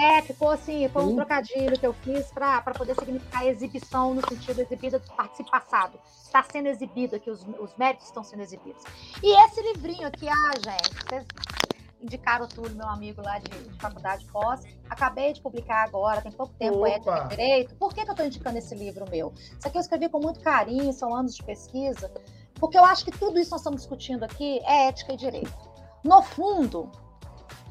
É, 0.00 0.22
ficou 0.22 0.50
assim, 0.50 0.88
foi 0.88 1.04
um 1.04 1.14
trocadilho 1.14 1.78
que 1.78 1.86
eu 1.86 1.92
fiz 1.92 2.26
para 2.32 2.60
poder 2.62 2.94
significar 2.94 3.46
exibição 3.46 4.14
no 4.14 4.28
sentido 4.28 4.60
exibida 4.60 4.98
do 4.98 5.44
passado. 5.50 5.98
Está 6.22 6.42
sendo 6.42 6.66
exibido 6.66 7.16
aqui, 7.16 7.30
os, 7.30 7.46
os 7.58 7.76
méritos 7.76 8.06
estão 8.06 8.24
sendo 8.24 8.42
exibidos. 8.42 8.82
E 9.22 9.44
esse 9.44 9.62
livrinho 9.62 10.08
aqui, 10.08 10.28
ah, 10.28 10.52
gente, 10.56 10.94
vocês 11.08 11.26
indicaram 12.00 12.46
tudo, 12.46 12.74
meu 12.74 12.88
amigo 12.88 13.22
lá 13.22 13.38
de, 13.38 13.50
de 13.50 13.80
faculdade 13.80 14.24
pós. 14.26 14.62
Acabei 14.88 15.32
de 15.32 15.40
publicar 15.40 15.84
agora, 15.84 16.20
tem 16.20 16.32
pouco 16.32 16.52
tempo, 16.54 16.78
Opa. 16.78 16.88
Ética 16.88 17.24
e 17.24 17.28
Direito. 17.28 17.74
Por 17.76 17.94
que, 17.94 18.02
que 18.02 18.08
eu 18.08 18.12
estou 18.12 18.26
indicando 18.26 18.58
esse 18.58 18.74
livro 18.74 19.04
meu? 19.10 19.32
Isso 19.36 19.66
aqui 19.66 19.76
eu 19.76 19.80
escrevi 19.80 20.08
com 20.08 20.20
muito 20.20 20.40
carinho, 20.40 20.92
são 20.92 21.14
anos 21.14 21.34
de 21.34 21.42
pesquisa, 21.42 22.10
porque 22.54 22.78
eu 22.78 22.84
acho 22.84 23.04
que 23.04 23.10
tudo 23.10 23.38
isso 23.38 23.46
que 23.46 23.52
nós 23.52 23.60
estamos 23.60 23.80
discutindo 23.80 24.24
aqui 24.24 24.60
é 24.64 24.88
ética 24.88 25.12
e 25.12 25.16
direito. 25.16 25.52
No 26.04 26.22
fundo, 26.22 26.90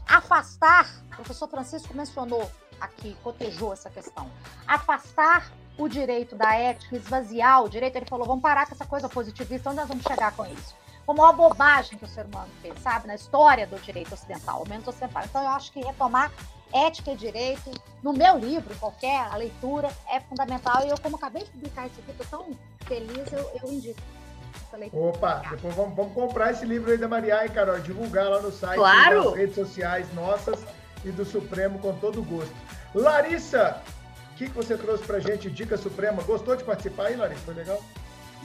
afastar, 0.08 0.90
o 1.12 1.16
professor 1.16 1.48
Francisco 1.48 1.94
mencionou 1.94 2.50
aqui, 2.80 3.18
cotejou 3.24 3.74
essa 3.74 3.90
questão, 3.90 4.30
afastar 4.68 5.52
o 5.78 5.88
direito 5.88 6.36
da 6.36 6.56
ética, 6.56 6.96
esvaziar 6.96 7.64
o 7.64 7.70
direito, 7.70 7.96
ele 7.98 8.06
falou, 8.06 8.26
vamos 8.26 8.42
parar 8.42 8.66
com 8.66 8.74
essa 8.74 8.86
coisa 8.86 9.08
positivista, 9.08 9.70
onde 9.70 9.80
nós 9.80 9.88
vamos 9.88 10.04
chegar 10.04 10.32
com 10.36 10.46
isso? 10.46 10.76
Como 11.06 11.22
uma 11.22 11.32
bobagem 11.32 11.98
que 11.98 12.06
o 12.06 12.08
ser 12.08 12.26
humano 12.26 12.50
fez, 12.62 12.78
sabe, 12.82 13.08
na 13.08 13.16
história 13.16 13.66
do 13.66 13.80
direito 13.80 14.14
ocidental, 14.14 14.60
ao 14.60 14.68
menos 14.68 14.88
ocidental. 14.88 15.24
Então, 15.24 15.42
eu 15.42 15.50
acho 15.50 15.72
que 15.72 15.80
retomar 15.80 16.32
ética 16.74 17.12
e 17.12 17.16
direito, 17.16 17.72
no 18.04 18.12
meu 18.12 18.38
livro, 18.38 18.76
qualquer, 18.78 19.22
a 19.32 19.38
leitura, 19.38 19.90
é 20.10 20.20
fundamental. 20.20 20.86
E 20.86 20.90
eu, 20.90 21.00
como 21.00 21.16
acabei 21.16 21.44
de 21.44 21.50
publicar 21.52 21.88
isso 21.88 22.00
aqui, 22.00 22.12
estou 22.12 22.26
tão 22.40 22.58
feliz, 22.86 23.32
eu, 23.32 23.52
eu 23.64 23.72
indico. 23.72 24.02
Opa, 24.94 25.44
depois 25.50 25.76
vamos, 25.76 25.96
vamos, 25.96 26.14
comprar 26.14 26.52
esse 26.52 26.66
livro 26.66 26.92
aí 26.92 26.98
da 26.98 27.08
Maria 27.08 27.46
e 27.46 27.50
Carol, 27.50 27.80
divulgar 27.80 28.30
lá 28.30 28.42
no 28.42 28.52
site, 28.52 28.78
claro. 28.78 29.26
nas 29.26 29.36
redes 29.36 29.56
sociais 29.56 30.14
nossas 30.14 30.64
e 31.04 31.12
do 31.12 31.26
Supremo 31.26 31.80
com 31.80 31.94
todo 31.94 32.24
gosto. 32.24 32.54
Larissa, 32.94 33.82
o 34.32 34.36
que, 34.36 34.48
que 34.48 34.56
você 34.56 34.78
trouxe 34.78 35.04
pra 35.04 35.20
gente, 35.20 35.50
Dica 35.50 35.78
Suprema? 35.78 36.22
Gostou 36.24 36.56
de 36.56 36.64
participar 36.64 37.08
aí, 37.08 37.16
Larissa? 37.16 37.42
Foi 37.42 37.54
legal? 37.54 37.82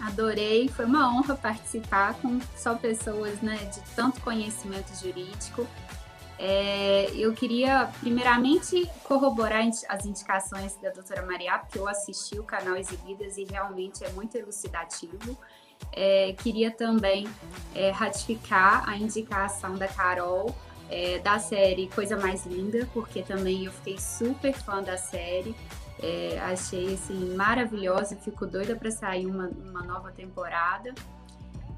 Adorei, 0.01 0.69
foi 0.69 0.85
uma 0.85 1.15
honra 1.15 1.37
participar 1.37 2.15
com 2.15 2.41
só 2.57 2.75
pessoas 2.75 3.41
né, 3.41 3.57
de 3.73 3.81
tanto 3.95 4.21
conhecimento 4.21 4.93
jurídico. 5.01 5.67
É, 6.39 7.11
eu 7.15 7.33
queria, 7.33 7.91
primeiramente, 8.01 8.91
corroborar 9.05 9.63
as 9.89 10.07
indicações 10.07 10.77
da 10.77 10.91
doutora 10.91 11.25
Maria, 11.25 11.59
porque 11.59 11.79
eu 11.79 11.87
assisti 11.87 12.39
o 12.39 12.45
canal 12.45 12.77
Exibidas 12.77 13.37
e 13.37 13.45
realmente 13.45 14.05
é 14.05 14.09
muito 14.11 14.37
elucidativo. 14.37 15.39
É, 15.93 16.35
queria 16.43 16.71
também 16.71 17.29
é, 17.75 17.91
ratificar 17.91 18.89
a 18.89 18.97
indicação 18.97 19.77
da 19.77 19.89
Carol 19.89 20.55
é, 20.93 21.19
da 21.19 21.39
série 21.39 21.89
Coisa 21.89 22.17
Mais 22.17 22.45
Linda, 22.45 22.87
porque 22.93 23.23
também 23.23 23.65
eu 23.65 23.73
fiquei 23.73 23.99
super 23.99 24.53
fã 24.53 24.83
da 24.83 24.97
série. 24.97 25.55
É, 26.03 26.39
achei 26.41 26.95
assim 26.95 27.35
maravilhosa, 27.35 28.17
fico 28.17 28.47
doida 28.47 28.75
para 28.75 28.91
sair 28.91 29.27
uma, 29.27 29.49
uma, 29.49 29.83
nova 29.83 30.11
temporada. 30.11 30.95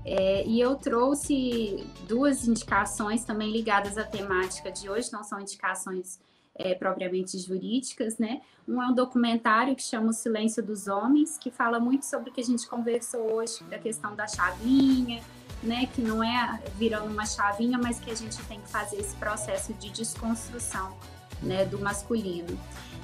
É, 0.05 0.45
e 0.47 0.61
eu 0.61 0.77
trouxe 0.77 1.87
duas 2.07 2.47
indicações 2.47 3.25
também 3.25 3.51
ligadas 3.51 3.97
à 3.97 4.05
temática 4.05 4.71
de 4.71 4.89
hoje, 4.89 5.13
não 5.13 5.25
são 5.25 5.41
indicações 5.41 6.21
é, 6.55 6.75
propriamente 6.75 7.39
jurídicas, 7.39 8.19
né? 8.19 8.43
Um 8.69 8.83
é 8.83 8.87
um 8.87 8.95
documentário 8.95 9.75
que 9.75 9.83
chama 9.83 10.11
O 10.11 10.13
Silêncio 10.13 10.63
dos 10.63 10.87
Homens, 10.87 11.37
que 11.39 11.51
fala 11.51 11.81
muito 11.81 12.05
sobre 12.05 12.31
o 12.31 12.33
que 12.33 12.41
a 12.41 12.45
gente 12.45 12.67
conversou 12.67 13.33
hoje, 13.33 13.65
da 13.65 13.79
questão 13.79 14.15
da 14.15 14.27
chavinha, 14.27 15.23
né? 15.63 15.87
Que 15.95 16.01
não 16.01 16.23
é 16.23 16.63
virando 16.77 17.11
uma 17.11 17.27
chavinha, 17.27 17.79
mas 17.79 17.99
que 17.99 18.11
a 18.11 18.15
gente 18.15 18.41
tem 18.45 18.61
que 18.61 18.69
fazer 18.69 18.97
esse 18.97 19.17
processo 19.17 19.73
de 19.75 19.91
desconstrução, 19.91 20.97
né? 21.43 21.65
Do 21.65 21.79
masculino. 21.79 22.59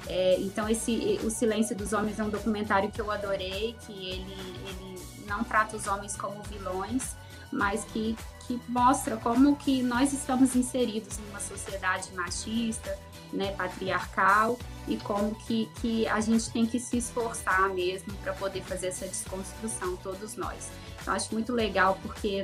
É, 0.07 0.39
então, 0.39 0.67
esse 0.67 1.19
O 1.23 1.29
Silêncio 1.29 1.75
dos 1.75 1.93
Homens 1.93 2.19
é 2.19 2.23
um 2.23 2.29
documentário 2.29 2.91
que 2.91 3.01
eu 3.01 3.11
adorei, 3.11 3.75
que 3.85 3.91
ele, 3.91 4.35
ele 4.67 4.90
não 5.31 5.43
trata 5.43 5.77
os 5.77 5.87
homens 5.87 6.15
como 6.15 6.43
vilões, 6.43 7.15
mas 7.51 7.85
que, 7.85 8.17
que 8.45 8.61
mostra 8.67 9.15
como 9.17 9.55
que 9.55 9.81
nós 9.81 10.11
estamos 10.13 10.55
inseridos 10.55 11.17
numa 11.19 11.39
sociedade 11.39 12.13
machista, 12.13 12.97
né, 13.31 13.53
patriarcal 13.53 14.59
e 14.87 14.97
como 14.97 15.33
que, 15.45 15.69
que 15.81 16.07
a 16.07 16.19
gente 16.19 16.51
tem 16.51 16.65
que 16.65 16.79
se 16.79 16.97
esforçar 16.97 17.69
mesmo 17.69 18.13
para 18.15 18.33
poder 18.33 18.61
fazer 18.61 18.87
essa 18.87 19.07
desconstrução, 19.07 19.95
todos 19.97 20.35
nós. 20.35 20.69
Então, 21.01 21.13
acho 21.13 21.33
muito 21.33 21.53
legal 21.53 21.97
porque 22.01 22.43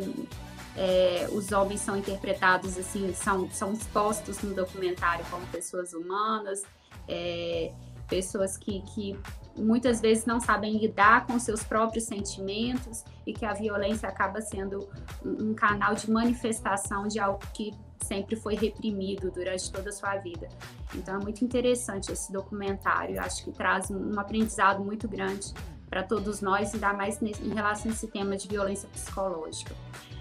é, 0.76 1.28
os 1.32 1.52
homens 1.52 1.82
são 1.82 1.98
interpretados 1.98 2.78
assim, 2.78 3.14
são, 3.14 3.50
são 3.52 3.74
expostos 3.74 4.42
no 4.42 4.54
documentário 4.54 5.26
como 5.30 5.46
pessoas 5.48 5.94
humanas, 5.94 6.64
é, 7.08 7.74
pessoas 8.08 8.58
que, 8.58 8.82
que 8.94 9.20
muitas 9.58 10.00
vezes 10.00 10.26
não 10.26 10.40
sabem 10.40 10.78
lidar 10.78 11.26
com 11.26 11.38
seus 11.40 11.64
próprios 11.64 12.06
sentimentos 12.06 13.04
e 13.26 13.34
que 13.34 13.46
a 13.46 13.54
violência 13.54 14.08
acaba 14.08 14.42
sendo 14.42 14.88
um, 15.26 15.50
um 15.50 15.54
canal 15.54 15.96
de 15.96 16.10
manifestação 16.10 17.08
de 17.08 17.20
algo 17.20 17.40
que 17.54 17.74
sempre 18.04 18.36
foi 18.36 18.56
reprimido 18.56 19.32
durante 19.32 19.72
toda 19.72 19.90
a 19.90 19.94
sua 19.94 20.16
vida. 20.18 20.48
Então 20.96 21.20
é 21.20 21.24
muito 21.24 21.44
interessante 21.44 22.12
esse 22.12 22.32
documentário, 22.32 23.20
acho 23.20 23.44
que 23.44 23.52
traz 23.52 23.92
um 23.92 24.20
aprendizado 24.20 24.84
muito 24.84 25.08
grande 25.08 25.54
para 25.90 26.04
todos 26.04 26.42
nós, 26.42 26.74
ainda 26.74 26.94
mais 26.94 27.20
nesse, 27.20 27.44
em 27.44 27.54
relação 27.54 27.92
a 27.92 27.94
esse 27.94 28.08
tema 28.08 28.36
de 28.36 28.48
violência 28.48 28.88
psicológica. 28.90 29.74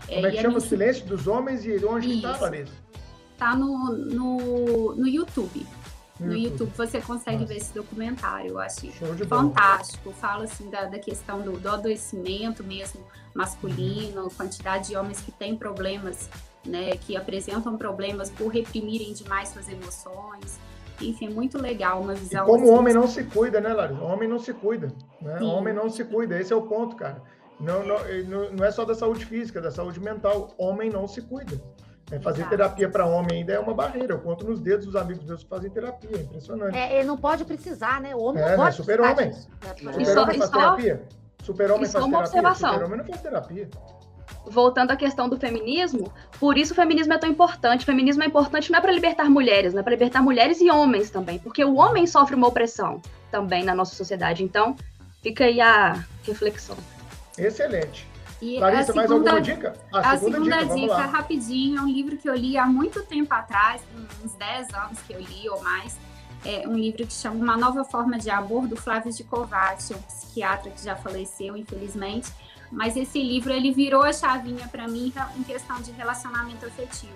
Como 0.06 0.26
é, 0.26 0.28
é 0.28 0.30
que 0.30 0.40
chama 0.40 0.58
o 0.58 0.60
Silêncio 0.60 1.06
dos 1.06 1.26
Homens 1.26 1.64
e 1.64 1.84
onde 1.84 2.14
está, 2.14 2.36
Larissa? 2.38 2.72
Está 3.32 3.56
no, 3.56 3.92
no, 3.92 4.94
no 4.94 5.08
YouTube. 5.08 5.66
No 6.18 6.32
YouTube. 6.32 6.44
YouTube 6.44 6.72
você 6.76 7.00
consegue 7.00 7.40
Nossa. 7.40 7.52
ver 7.52 7.56
esse 7.58 7.74
documentário, 7.74 8.50
eu 8.50 8.58
acho 8.58 8.90
fantástico. 9.28 10.12
Fala 10.12 10.44
assim 10.44 10.70
da, 10.70 10.86
da 10.86 10.98
questão 10.98 11.42
do, 11.42 11.58
do 11.58 11.68
adoecimento 11.68 12.64
mesmo 12.64 13.04
masculino, 13.34 14.30
quantidade 14.30 14.88
de 14.88 14.96
homens 14.96 15.20
que 15.20 15.30
têm 15.30 15.54
problemas 15.56 16.30
né, 16.66 16.96
que 16.96 17.16
apresentam 17.16 17.76
problemas 17.76 18.30
por 18.30 18.48
reprimirem 18.48 19.12
demais 19.12 19.50
suas 19.50 19.68
emoções. 19.68 20.58
Enfim, 21.00 21.26
é 21.26 21.30
muito 21.30 21.60
legal 21.60 22.00
uma 22.00 22.14
visão. 22.14 22.44
E 22.44 22.46
como 22.46 22.64
o 22.64 22.68
assim, 22.68 22.78
homem 22.78 22.94
não 22.94 23.06
se 23.06 23.24
cuida, 23.24 23.60
né, 23.60 23.72
Larissa? 23.72 24.02
O 24.02 24.06
homem 24.06 24.28
não 24.28 24.38
se 24.38 24.52
cuida. 24.52 24.92
Né? 25.20 25.38
O 25.40 25.46
homem 25.48 25.74
não 25.74 25.90
se 25.90 26.04
cuida, 26.04 26.38
esse 26.40 26.52
é 26.52 26.56
o 26.56 26.62
ponto, 26.62 26.96
cara. 26.96 27.22
Não, 27.60 27.84
não, 27.86 28.52
não 28.52 28.64
é 28.64 28.70
só 28.70 28.84
da 28.84 28.94
saúde 28.94 29.24
física, 29.24 29.60
da 29.60 29.70
saúde 29.70 30.00
mental. 30.00 30.54
Homem 30.58 30.90
não 30.90 31.06
se 31.06 31.22
cuida. 31.22 31.60
É, 32.10 32.20
fazer 32.20 32.42
Exato. 32.42 32.56
terapia 32.56 32.88
para 32.88 33.04
homem 33.04 33.38
ainda 33.38 33.52
é 33.52 33.58
uma 33.58 33.74
barreira. 33.74 34.14
Eu 34.14 34.20
conto 34.20 34.44
nos 34.44 34.60
dedos 34.60 34.86
dos 34.86 34.96
amigos 34.96 35.24
meus 35.24 35.42
que 35.42 35.48
fazem 35.48 35.70
terapia, 35.70 36.10
é 36.16 36.20
impressionante. 36.20 36.76
É, 36.76 36.98
ele 36.98 37.04
não 37.04 37.16
pode 37.16 37.44
precisar, 37.44 38.00
né? 38.00 38.14
O 38.14 38.20
homem 38.20 38.42
é, 38.42 38.50
não 38.50 38.56
pode. 38.56 38.78
Né? 38.78 38.84
Super-homem. 38.84 39.32
Super-homem 39.32 40.38
faz 40.38 40.50
terapia. 40.50 41.02
Super-homem 41.42 41.88
faz 41.88 42.30
terapia. 42.30 42.72
Super-homem 42.72 42.98
não 42.98 43.04
faz 43.04 43.20
terapia 43.20 43.68
voltando 44.48 44.92
à 44.92 44.96
questão 44.96 45.28
do 45.28 45.36
feminismo, 45.36 46.12
por 46.38 46.56
isso 46.56 46.72
o 46.72 46.76
feminismo 46.76 47.12
é 47.12 47.18
tão 47.18 47.28
importante. 47.28 47.82
O 47.82 47.86
feminismo 47.86 48.22
é 48.22 48.26
importante 48.26 48.70
não 48.70 48.78
é 48.78 48.82
para 48.82 48.92
libertar 48.92 49.28
mulheres, 49.28 49.72
não 49.72 49.80
é 49.80 49.82
para 49.82 49.92
libertar 49.92 50.22
mulheres 50.22 50.60
e 50.60 50.70
homens 50.70 51.10
também, 51.10 51.38
porque 51.38 51.64
o 51.64 51.76
homem 51.76 52.06
sofre 52.06 52.36
uma 52.36 52.46
opressão 52.46 53.00
também 53.30 53.64
na 53.64 53.74
nossa 53.74 53.94
sociedade. 53.94 54.42
Então, 54.42 54.76
fica 55.22 55.44
aí 55.44 55.60
a 55.60 56.04
reflexão. 56.24 56.76
Excelente. 57.36 58.08
E 58.40 58.58
Larissa, 58.58 58.92
segunda, 58.92 59.08
mais 59.08 59.10
alguma 59.10 59.40
dica? 59.40 59.76
A, 59.92 60.10
a 60.12 60.18
segunda, 60.18 60.62
dica, 60.62 60.74
dica 60.74 61.06
rapidinho, 61.06 61.78
é 61.78 61.82
um 61.82 61.88
livro 61.88 62.16
que 62.16 62.28
eu 62.28 62.34
li 62.34 62.58
há 62.58 62.66
muito 62.66 63.02
tempo 63.02 63.32
atrás, 63.32 63.82
uns 64.24 64.32
10 64.34 64.74
anos 64.74 64.98
que 65.00 65.12
eu 65.12 65.20
li 65.20 65.48
ou 65.48 65.62
mais. 65.62 65.96
É 66.44 66.68
um 66.68 66.76
livro 66.76 67.06
que 67.06 67.12
chama 67.12 67.36
Uma 67.36 67.56
Nova 67.56 67.84
Forma 67.84 68.18
de 68.18 68.30
Amor, 68.30 68.68
do 68.68 68.76
Flávio 68.76 69.12
de 69.12 69.24
Kovács, 69.24 69.90
um 69.90 70.02
psiquiatra 70.02 70.70
que 70.70 70.84
já 70.84 70.94
faleceu, 70.94 71.56
infelizmente 71.56 72.30
mas 72.70 72.96
esse 72.96 73.22
livro 73.22 73.52
ele 73.52 73.72
virou 73.72 74.02
a 74.02 74.12
chavinha 74.12 74.68
para 74.68 74.88
mim 74.88 75.12
em 75.36 75.42
questão 75.42 75.80
de 75.80 75.92
relacionamento 75.92 76.66
afetivo. 76.66 77.14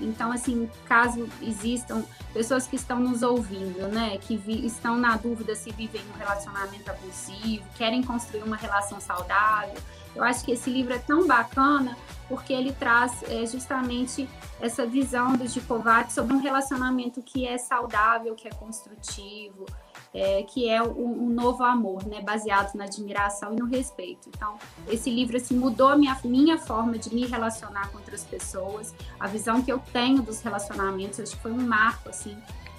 Então, 0.00 0.32
assim, 0.32 0.68
caso 0.86 1.28
existam 1.40 2.02
pessoas 2.32 2.66
que 2.66 2.76
estão 2.76 2.98
nos 2.98 3.22
ouvindo, 3.22 3.86
né, 3.88 4.18
que 4.18 4.34
estão 4.64 4.96
na 4.96 5.16
dúvida 5.16 5.54
se 5.54 5.70
vivem 5.70 6.02
um 6.12 6.18
relacionamento 6.18 6.90
abusivo, 6.90 7.64
querem 7.76 8.02
construir 8.02 8.42
uma 8.42 8.56
relação 8.56 9.00
saudável, 9.00 9.76
eu 10.14 10.22
acho 10.22 10.44
que 10.44 10.52
esse 10.52 10.70
livro 10.70 10.92
é 10.92 10.98
tão 10.98 11.26
bacana 11.26 11.96
porque 12.28 12.52
ele 12.52 12.72
traz 12.72 13.22
é, 13.24 13.44
justamente 13.46 14.28
essa 14.60 14.86
visão 14.86 15.36
do 15.36 15.46
Dicovati 15.46 16.12
sobre 16.12 16.34
um 16.34 16.40
relacionamento 16.40 17.20
que 17.20 17.46
é 17.46 17.58
saudável, 17.58 18.34
que 18.34 18.48
é 18.48 18.50
construtivo, 18.50 19.66
é, 20.14 20.42
que 20.42 20.68
é 20.68 20.82
um, 20.82 21.24
um, 21.24 21.28
novo 21.28 21.64
amor, 21.64 22.06
né, 22.06 22.20
baseado 22.20 22.74
na 22.74 22.84
admiração 22.84 23.52
e 23.52 23.56
no 23.56 23.66
respeito. 23.66 24.28
Então, 24.28 24.56
esse 24.88 25.10
livro 25.10 25.36
assim 25.36 25.56
mudou 25.56 25.88
a 25.88 25.96
minha, 25.96 26.18
minha 26.24 26.58
forma 26.58 26.98
de 26.98 27.14
me 27.14 27.26
relacionar 27.26 27.90
com 27.90 27.98
outras 27.98 28.24
pessoas, 28.24 28.94
a 29.18 29.26
visão 29.26 29.62
que 29.62 29.72
eu 29.72 29.78
tenho 29.92 30.22
dos 30.22 30.40
relacionamentos, 30.40 31.20
acho 31.20 31.36
que 31.36 31.42
foi 31.42 31.52
um 31.52 31.66
marco 31.66 32.08
assim 32.08 32.36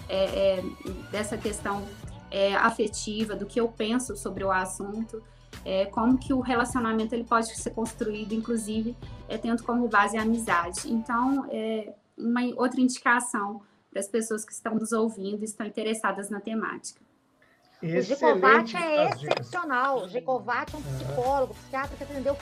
é, 0.07 0.57
é, 0.60 0.64
dessa 1.11 1.38
questão 1.38 1.84
é, 2.30 2.55
afetiva, 2.55 3.35
do 3.35 3.45
que 3.45 3.60
eu 3.60 3.68
penso 3.68 4.15
sobre 4.15 4.43
o 4.43 4.51
assunto. 4.51 5.22
É, 5.65 5.85
como 5.85 6.18
que 6.18 6.34
o 6.34 6.40
relacionamento 6.40 7.15
ele 7.15 7.23
pode 7.23 7.56
ser 7.56 7.72
construído, 7.72 8.34
inclusive, 8.34 8.95
é, 9.30 9.38
tendo 9.38 9.64
como 9.64 9.88
base 9.88 10.18
a 10.18 10.22
amizade. 10.22 10.91
Então, 10.91 11.45
é, 11.49 11.94
uma 12.18 12.41
outra 12.56 12.81
indicação 12.81 13.61
para 13.90 13.99
as 13.99 14.07
pessoas 14.07 14.44
que 14.44 14.52
estão 14.52 14.76
nos 14.76 14.91
ouvindo 14.91 15.41
e 15.41 15.45
estão 15.45 15.65
interessadas 15.65 16.30
na 16.30 16.41
temática. 16.41 17.02
O 17.84 18.02
Gicovati 18.02 18.77
é 18.77 19.10
excepcional. 19.10 20.03
O 20.03 20.07
Gicovati 20.07 20.73
é 20.73 20.77
um 20.77 20.81
psicólogo, 20.81 21.53
psiquiatra 21.53 21.98
que 21.98 22.03
atendeu 22.03 22.38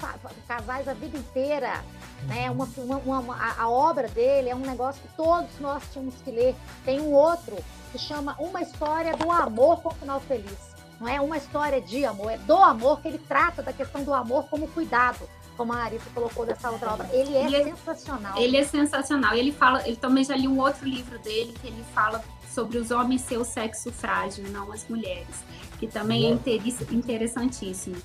casais 0.48 0.88
a 0.88 0.94
vida 0.94 1.18
inteira. 1.18 1.84
Né? 2.28 2.52
Uma, 2.52 2.70
uma, 2.78 3.20
uma, 3.20 3.54
a 3.58 3.68
obra 3.68 4.08
dele 4.08 4.50
é 4.50 4.56
um 4.56 4.60
negócio 4.60 5.02
que 5.02 5.16
todos 5.16 5.60
nós 5.60 5.84
tínhamos 5.92 6.14
que 6.22 6.30
ler. 6.30 6.56
Tem 6.86 7.02
um 7.02 7.12
outro 7.12 7.58
que 7.92 7.98
chama 7.98 8.36
Uma 8.40 8.62
História 8.62 9.18
do 9.18 9.32
Amor 9.32 9.82
com 9.82 9.90
Final 9.90 10.20
Feliz. 10.22 10.71
Não 11.02 11.08
é 11.08 11.20
uma 11.20 11.36
história 11.36 11.82
de 11.82 12.06
amor, 12.06 12.32
é 12.32 12.38
do 12.38 12.56
amor 12.56 13.02
que 13.02 13.08
ele 13.08 13.18
trata 13.18 13.64
da 13.64 13.74
questão 13.74 14.04
do 14.04 14.14
amor 14.14 14.48
como 14.50 14.68
cuidado 14.68 15.28
como 15.58 15.74
a 15.74 15.78
Larissa 15.78 16.10
colocou 16.14 16.46
dessa 16.46 16.72
outra 16.72 16.94
obra. 16.94 17.10
Ele 17.12 17.36
é 17.36 17.46
ele 17.46 17.64
sensacional. 17.64 18.38
Ele 18.38 18.58
é 18.58 18.64
sensacional. 18.64 19.36
Ele 19.36 19.52
fala, 19.52 19.86
ele 19.88 19.96
também 19.96 20.24
já 20.24 20.36
li 20.36 20.48
um 20.48 20.60
outro 20.60 20.88
livro 20.88 21.20
dele 21.20 21.54
que 21.60 21.68
ele 21.68 21.84
fala 21.94 22.24
sobre 22.50 22.78
os 22.78 22.90
homens 22.90 23.22
ser 23.22 23.38
o 23.38 23.44
sexo 23.44 23.92
frágil, 23.92 24.46
não 24.50 24.72
as 24.72 24.88
mulheres, 24.88 25.44
que 25.80 25.88
também 25.88 26.32
é 26.32 26.94
interessantíssimo 26.94 27.98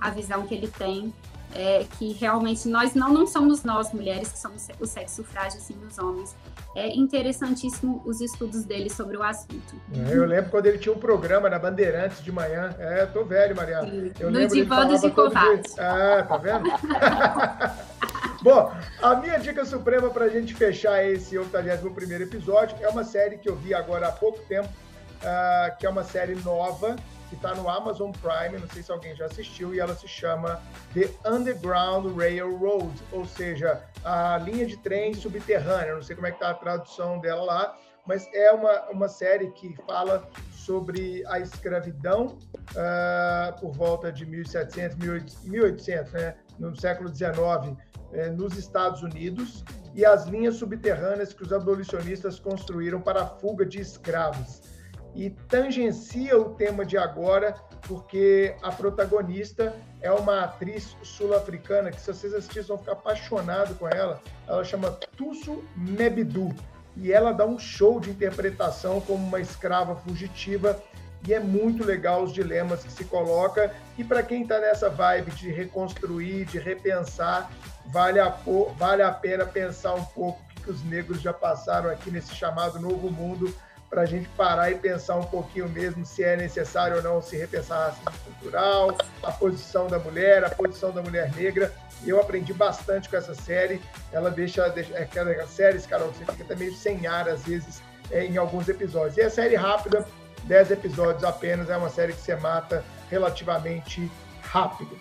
a 0.00 0.10
visão 0.10 0.46
que 0.46 0.54
ele 0.54 0.68
tem 0.68 1.12
é, 1.54 1.84
que 1.98 2.12
realmente 2.12 2.68
nós 2.68 2.94
não, 2.94 3.12
não 3.12 3.26
somos 3.26 3.62
nós 3.62 3.92
mulheres 3.92 4.32
que 4.32 4.38
somos 4.38 4.66
o 4.80 4.86
sexo 4.86 5.22
frágil, 5.22 5.60
sim 5.60 5.76
os 5.86 5.98
homens. 5.98 6.34
É 6.74 6.88
interessantíssimo 6.88 8.02
os 8.04 8.20
estudos 8.20 8.64
dele 8.64 8.90
sobre 8.90 9.16
o 9.16 9.22
assunto. 9.22 9.80
É, 9.94 10.16
eu 10.16 10.24
lembro 10.24 10.50
quando 10.50 10.66
ele 10.66 10.78
tinha 10.78 10.92
um 10.92 10.98
programa 10.98 11.48
na 11.48 11.58
Bandeirantes 11.58 12.22
de 12.22 12.32
manhã. 12.32 12.74
É, 12.78 13.06
tô 13.06 13.24
velho, 13.24 13.54
Mariana. 13.54 13.88
Eu 14.18 14.30
no 14.30 14.46
divã 14.48 14.84
dos 14.86 15.00
Gicovates. 15.00 15.78
Ah, 15.78 16.24
tá 16.28 16.36
vendo? 16.36 16.68
Bom, 18.42 18.70
a 19.00 19.14
minha 19.14 19.38
dica 19.38 19.64
suprema 19.64 20.10
para 20.10 20.26
a 20.26 20.28
gente 20.28 20.52
fechar 20.52 21.02
esse 21.02 21.38
81 21.38 22.20
episódio 22.20 22.76
é 22.80 22.88
uma 22.88 23.02
série 23.02 23.38
que 23.38 23.48
eu 23.48 23.56
vi 23.56 23.72
agora 23.72 24.08
há 24.08 24.12
pouco 24.12 24.38
tempo, 24.40 24.68
uh, 24.68 25.78
que 25.78 25.86
é 25.86 25.88
uma 25.88 26.04
série 26.04 26.34
nova, 26.34 26.94
que 27.28 27.34
está 27.34 27.54
no 27.54 27.68
Amazon 27.68 28.10
Prime, 28.12 28.58
não 28.58 28.68
sei 28.68 28.82
se 28.82 28.92
alguém 28.92 29.14
já 29.14 29.26
assistiu, 29.26 29.74
e 29.74 29.80
ela 29.80 29.94
se 29.94 30.06
chama 30.06 30.60
The 30.92 31.10
Underground 31.28 32.16
Railroad, 32.16 32.92
ou 33.12 33.24
seja, 33.24 33.82
a 34.04 34.38
linha 34.38 34.66
de 34.66 34.76
trem 34.76 35.14
subterrânea. 35.14 35.94
Não 35.94 36.02
sei 36.02 36.14
como 36.14 36.26
é 36.26 36.30
que 36.30 36.36
está 36.36 36.50
a 36.50 36.54
tradução 36.54 37.18
dela 37.18 37.42
lá, 37.42 37.78
mas 38.06 38.28
é 38.34 38.52
uma, 38.52 38.90
uma 38.90 39.08
série 39.08 39.50
que 39.52 39.74
fala 39.86 40.28
sobre 40.52 41.24
a 41.26 41.38
escravidão 41.38 42.38
uh, 42.72 43.60
por 43.60 43.72
volta 43.72 44.12
de 44.12 44.26
1700, 44.26 44.96
1800, 45.44 46.12
né, 46.12 46.36
no 46.58 46.74
século 46.76 47.08
XIX, 47.08 47.76
eh, 48.12 48.30
nos 48.30 48.56
Estados 48.56 49.02
Unidos, 49.02 49.64
e 49.94 50.04
as 50.04 50.26
linhas 50.26 50.56
subterrâneas 50.56 51.32
que 51.32 51.42
os 51.42 51.52
abolicionistas 51.52 52.38
construíram 52.38 53.00
para 53.00 53.22
a 53.22 53.26
fuga 53.26 53.66
de 53.66 53.80
escravos 53.80 54.73
e 55.14 55.30
tangencia 55.30 56.36
o 56.36 56.54
tema 56.54 56.84
de 56.84 56.98
agora, 56.98 57.54
porque 57.82 58.54
a 58.62 58.72
protagonista 58.72 59.74
é 60.00 60.10
uma 60.10 60.44
atriz 60.44 60.96
sul-africana 61.02 61.90
que, 61.90 62.00
se 62.00 62.12
vocês 62.12 62.34
assistirem, 62.34 62.66
vão 62.66 62.78
ficar 62.78 62.92
apaixonados 62.92 63.76
com 63.76 63.88
ela. 63.88 64.20
Ela 64.46 64.64
chama 64.64 64.90
Tusu 65.16 65.62
Mebidu. 65.76 66.54
E 66.96 67.12
ela 67.12 67.32
dá 67.32 67.46
um 67.46 67.58
show 67.58 68.00
de 68.00 68.10
interpretação 68.10 69.00
como 69.00 69.24
uma 69.24 69.40
escrava 69.40 69.94
fugitiva. 69.96 70.82
E 71.26 71.32
é 71.32 71.40
muito 71.40 71.84
legal 71.84 72.22
os 72.22 72.32
dilemas 72.32 72.82
que 72.82 72.92
se 72.92 73.04
coloca. 73.04 73.72
E 73.96 74.04
para 74.04 74.22
quem 74.22 74.42
está 74.42 74.58
nessa 74.60 74.90
vibe 74.90 75.30
de 75.32 75.50
reconstruir, 75.50 76.44
de 76.46 76.58
repensar, 76.58 77.50
vale 77.86 78.20
a, 78.20 78.36
vale 78.76 79.02
a 79.02 79.12
pena 79.12 79.46
pensar 79.46 79.94
um 79.94 80.04
pouco 80.04 80.40
o 80.40 80.60
que 80.62 80.70
os 80.70 80.82
negros 80.84 81.20
já 81.20 81.32
passaram 81.32 81.90
aqui 81.90 82.10
nesse 82.10 82.34
chamado 82.34 82.80
novo 82.80 83.10
mundo 83.10 83.54
para 83.94 84.02
a 84.02 84.06
gente 84.06 84.28
parar 84.30 84.72
e 84.72 84.74
pensar 84.74 85.14
um 85.14 85.22
pouquinho 85.22 85.68
mesmo 85.68 86.04
se 86.04 86.24
é 86.24 86.36
necessário 86.36 86.96
ou 86.96 87.02
não 87.02 87.22
se 87.22 87.36
repensar 87.36 87.76
a 87.78 87.84
racismo 87.90 88.10
cultural, 88.40 88.98
a 89.22 89.30
posição 89.30 89.86
da 89.86 90.00
mulher, 90.00 90.44
a 90.44 90.50
posição 90.50 90.90
da 90.90 91.00
mulher 91.00 91.32
negra. 91.36 91.72
Eu 92.04 92.20
aprendi 92.20 92.52
bastante 92.52 93.08
com 93.08 93.16
essa 93.16 93.36
série. 93.36 93.80
Ela 94.10 94.32
deixa, 94.32 94.68
deixa 94.68 94.92
é 94.94 95.04
aquelas 95.04 95.48
séries, 95.48 95.86
Carol, 95.86 96.08
você 96.08 96.24
fica 96.24 96.42
até 96.42 96.56
meio 96.56 96.74
sem 96.74 97.06
ar 97.06 97.28
às 97.28 97.44
vezes 97.44 97.80
é, 98.10 98.24
em 98.24 98.36
alguns 98.36 98.68
episódios. 98.68 99.16
E 99.16 99.22
a 99.22 99.30
série 99.30 99.54
rápida, 99.54 100.04
10 100.42 100.72
episódios 100.72 101.22
apenas, 101.22 101.70
é 101.70 101.76
uma 101.76 101.88
série 101.88 102.14
que 102.14 102.20
você 102.20 102.34
mata 102.34 102.84
relativamente 103.08 104.10
rápido. 104.42 104.98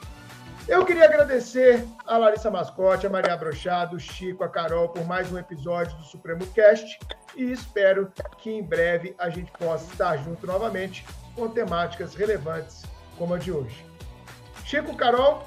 Eu 0.66 0.86
queria 0.86 1.04
agradecer 1.04 1.86
a 2.08 2.18
Larissa 2.18 2.50
Mascote, 2.50 3.06
a 3.06 3.10
Maria 3.10 3.36
Brochado, 3.36 3.98
o 3.98 4.00
Chico, 4.00 4.46
a 4.46 4.50
Carol 4.50 4.88
por 4.88 5.06
mais 5.06 5.30
um 5.30 5.38
episódio 5.38 5.96
do 5.98 6.04
Supremo 6.04 6.46
Cast 6.48 6.98
e 7.36 7.52
espero 7.52 8.10
que 8.38 8.50
em 8.50 8.64
breve 8.64 9.14
a 9.18 9.30
gente 9.30 9.52
possa 9.52 9.92
estar 9.92 10.16
junto 10.18 10.48
novamente 10.48 11.06
com 11.36 11.50
temáticas 11.50 12.16
relevantes 12.16 12.84
como 13.18 13.34
a 13.34 13.38
de 13.38 13.52
hoje. 13.52 13.86
Chico, 14.64 14.96
Carol. 14.96 15.44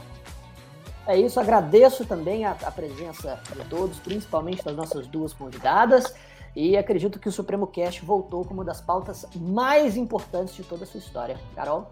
É 1.06 1.16
isso, 1.16 1.40
agradeço 1.40 2.04
também 2.04 2.44
a, 2.44 2.50
a 2.50 2.70
presença 2.70 3.40
de 3.54 3.64
todos, 3.70 3.98
principalmente 3.98 4.62
das 4.62 4.76
nossas 4.76 5.06
duas 5.06 5.32
convidadas. 5.32 6.12
E 6.54 6.76
acredito 6.76 7.18
que 7.18 7.28
o 7.28 7.32
Supremo 7.32 7.66
Cast 7.66 8.04
voltou 8.04 8.44
como 8.44 8.60
uma 8.60 8.64
das 8.64 8.82
pautas 8.82 9.26
mais 9.34 9.96
importantes 9.96 10.54
de 10.54 10.62
toda 10.62 10.84
a 10.84 10.86
sua 10.86 10.98
história. 10.98 11.38
Carol? 11.54 11.90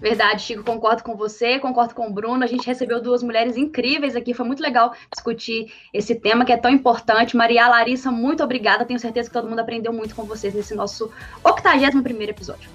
Verdade, 0.00 0.40
Chico, 0.40 0.64
concordo 0.64 1.02
com 1.02 1.14
você, 1.14 1.58
concordo 1.58 1.94
com 1.94 2.08
o 2.08 2.12
Bruno. 2.12 2.42
A 2.42 2.46
gente 2.46 2.66
recebeu 2.66 3.02
duas 3.02 3.22
mulheres 3.22 3.56
incríveis 3.56 4.16
aqui, 4.16 4.32
foi 4.32 4.46
muito 4.46 4.62
legal 4.62 4.94
discutir 5.12 5.72
esse 5.92 6.14
tema 6.14 6.44
que 6.44 6.52
é 6.52 6.56
tão 6.56 6.70
importante. 6.70 7.36
Maria 7.36 7.68
Larissa, 7.68 8.10
muito 8.10 8.42
obrigada. 8.42 8.86
Tenho 8.86 8.98
certeza 8.98 9.28
que 9.28 9.34
todo 9.34 9.48
mundo 9.48 9.60
aprendeu 9.60 9.92
muito 9.92 10.14
com 10.14 10.24
vocês 10.24 10.54
nesse 10.54 10.74
nosso 10.74 11.12
81 11.44 12.22
episódio. 12.22 12.70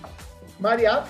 Maria. 0.59 1.03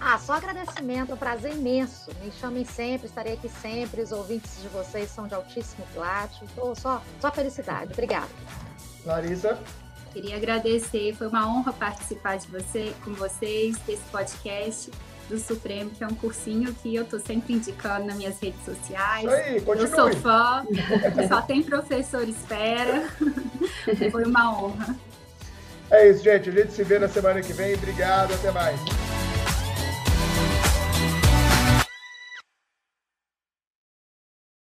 Ah, 0.00 0.18
só 0.18 0.34
agradecimento, 0.34 1.14
um 1.14 1.16
prazer 1.16 1.52
imenso. 1.52 2.10
Me 2.22 2.30
chamem 2.30 2.64
sempre, 2.64 3.06
estarei 3.06 3.32
aqui 3.32 3.48
sempre. 3.48 4.02
Os 4.02 4.12
ouvintes 4.12 4.60
de 4.62 4.68
vocês 4.68 5.10
são 5.10 5.26
de 5.26 5.34
altíssimo 5.34 5.84
quilate. 5.92 6.44
Só, 6.76 7.02
só 7.18 7.32
felicidade. 7.32 7.92
Obrigada. 7.92 8.28
Larissa. 9.04 9.58
Queria 10.12 10.36
agradecer, 10.36 11.14
foi 11.14 11.28
uma 11.28 11.48
honra 11.48 11.72
participar 11.72 12.38
de 12.38 12.48
você, 12.48 12.92
com 13.04 13.12
vocês, 13.14 13.76
desse 13.86 14.02
podcast 14.10 14.90
do 15.28 15.38
Supremo, 15.38 15.90
que 15.90 16.02
é 16.02 16.06
um 16.06 16.14
cursinho 16.14 16.74
que 16.74 16.94
eu 16.94 17.02
estou 17.02 17.20
sempre 17.20 17.52
indicando 17.54 18.06
nas 18.06 18.16
minhas 18.16 18.40
redes 18.40 18.64
sociais. 18.64 19.28
Aí. 19.28 19.62
Eu 19.66 19.86
sou 19.88 20.12
fã, 20.16 20.64
só 21.28 21.42
tem 21.42 21.62
professor 21.62 22.26
espera. 22.26 23.08
foi 24.10 24.24
uma 24.24 24.58
honra. 24.58 24.96
É 25.90 26.08
isso, 26.08 26.22
gente. 26.22 26.48
A 26.50 26.52
gente 26.52 26.72
se 26.72 26.82
vê 26.82 26.98
na 26.98 27.08
semana 27.08 27.40
que 27.40 27.52
vem. 27.52 27.74
Obrigado, 27.74 28.34
até 28.34 28.50
mais. 28.50 28.80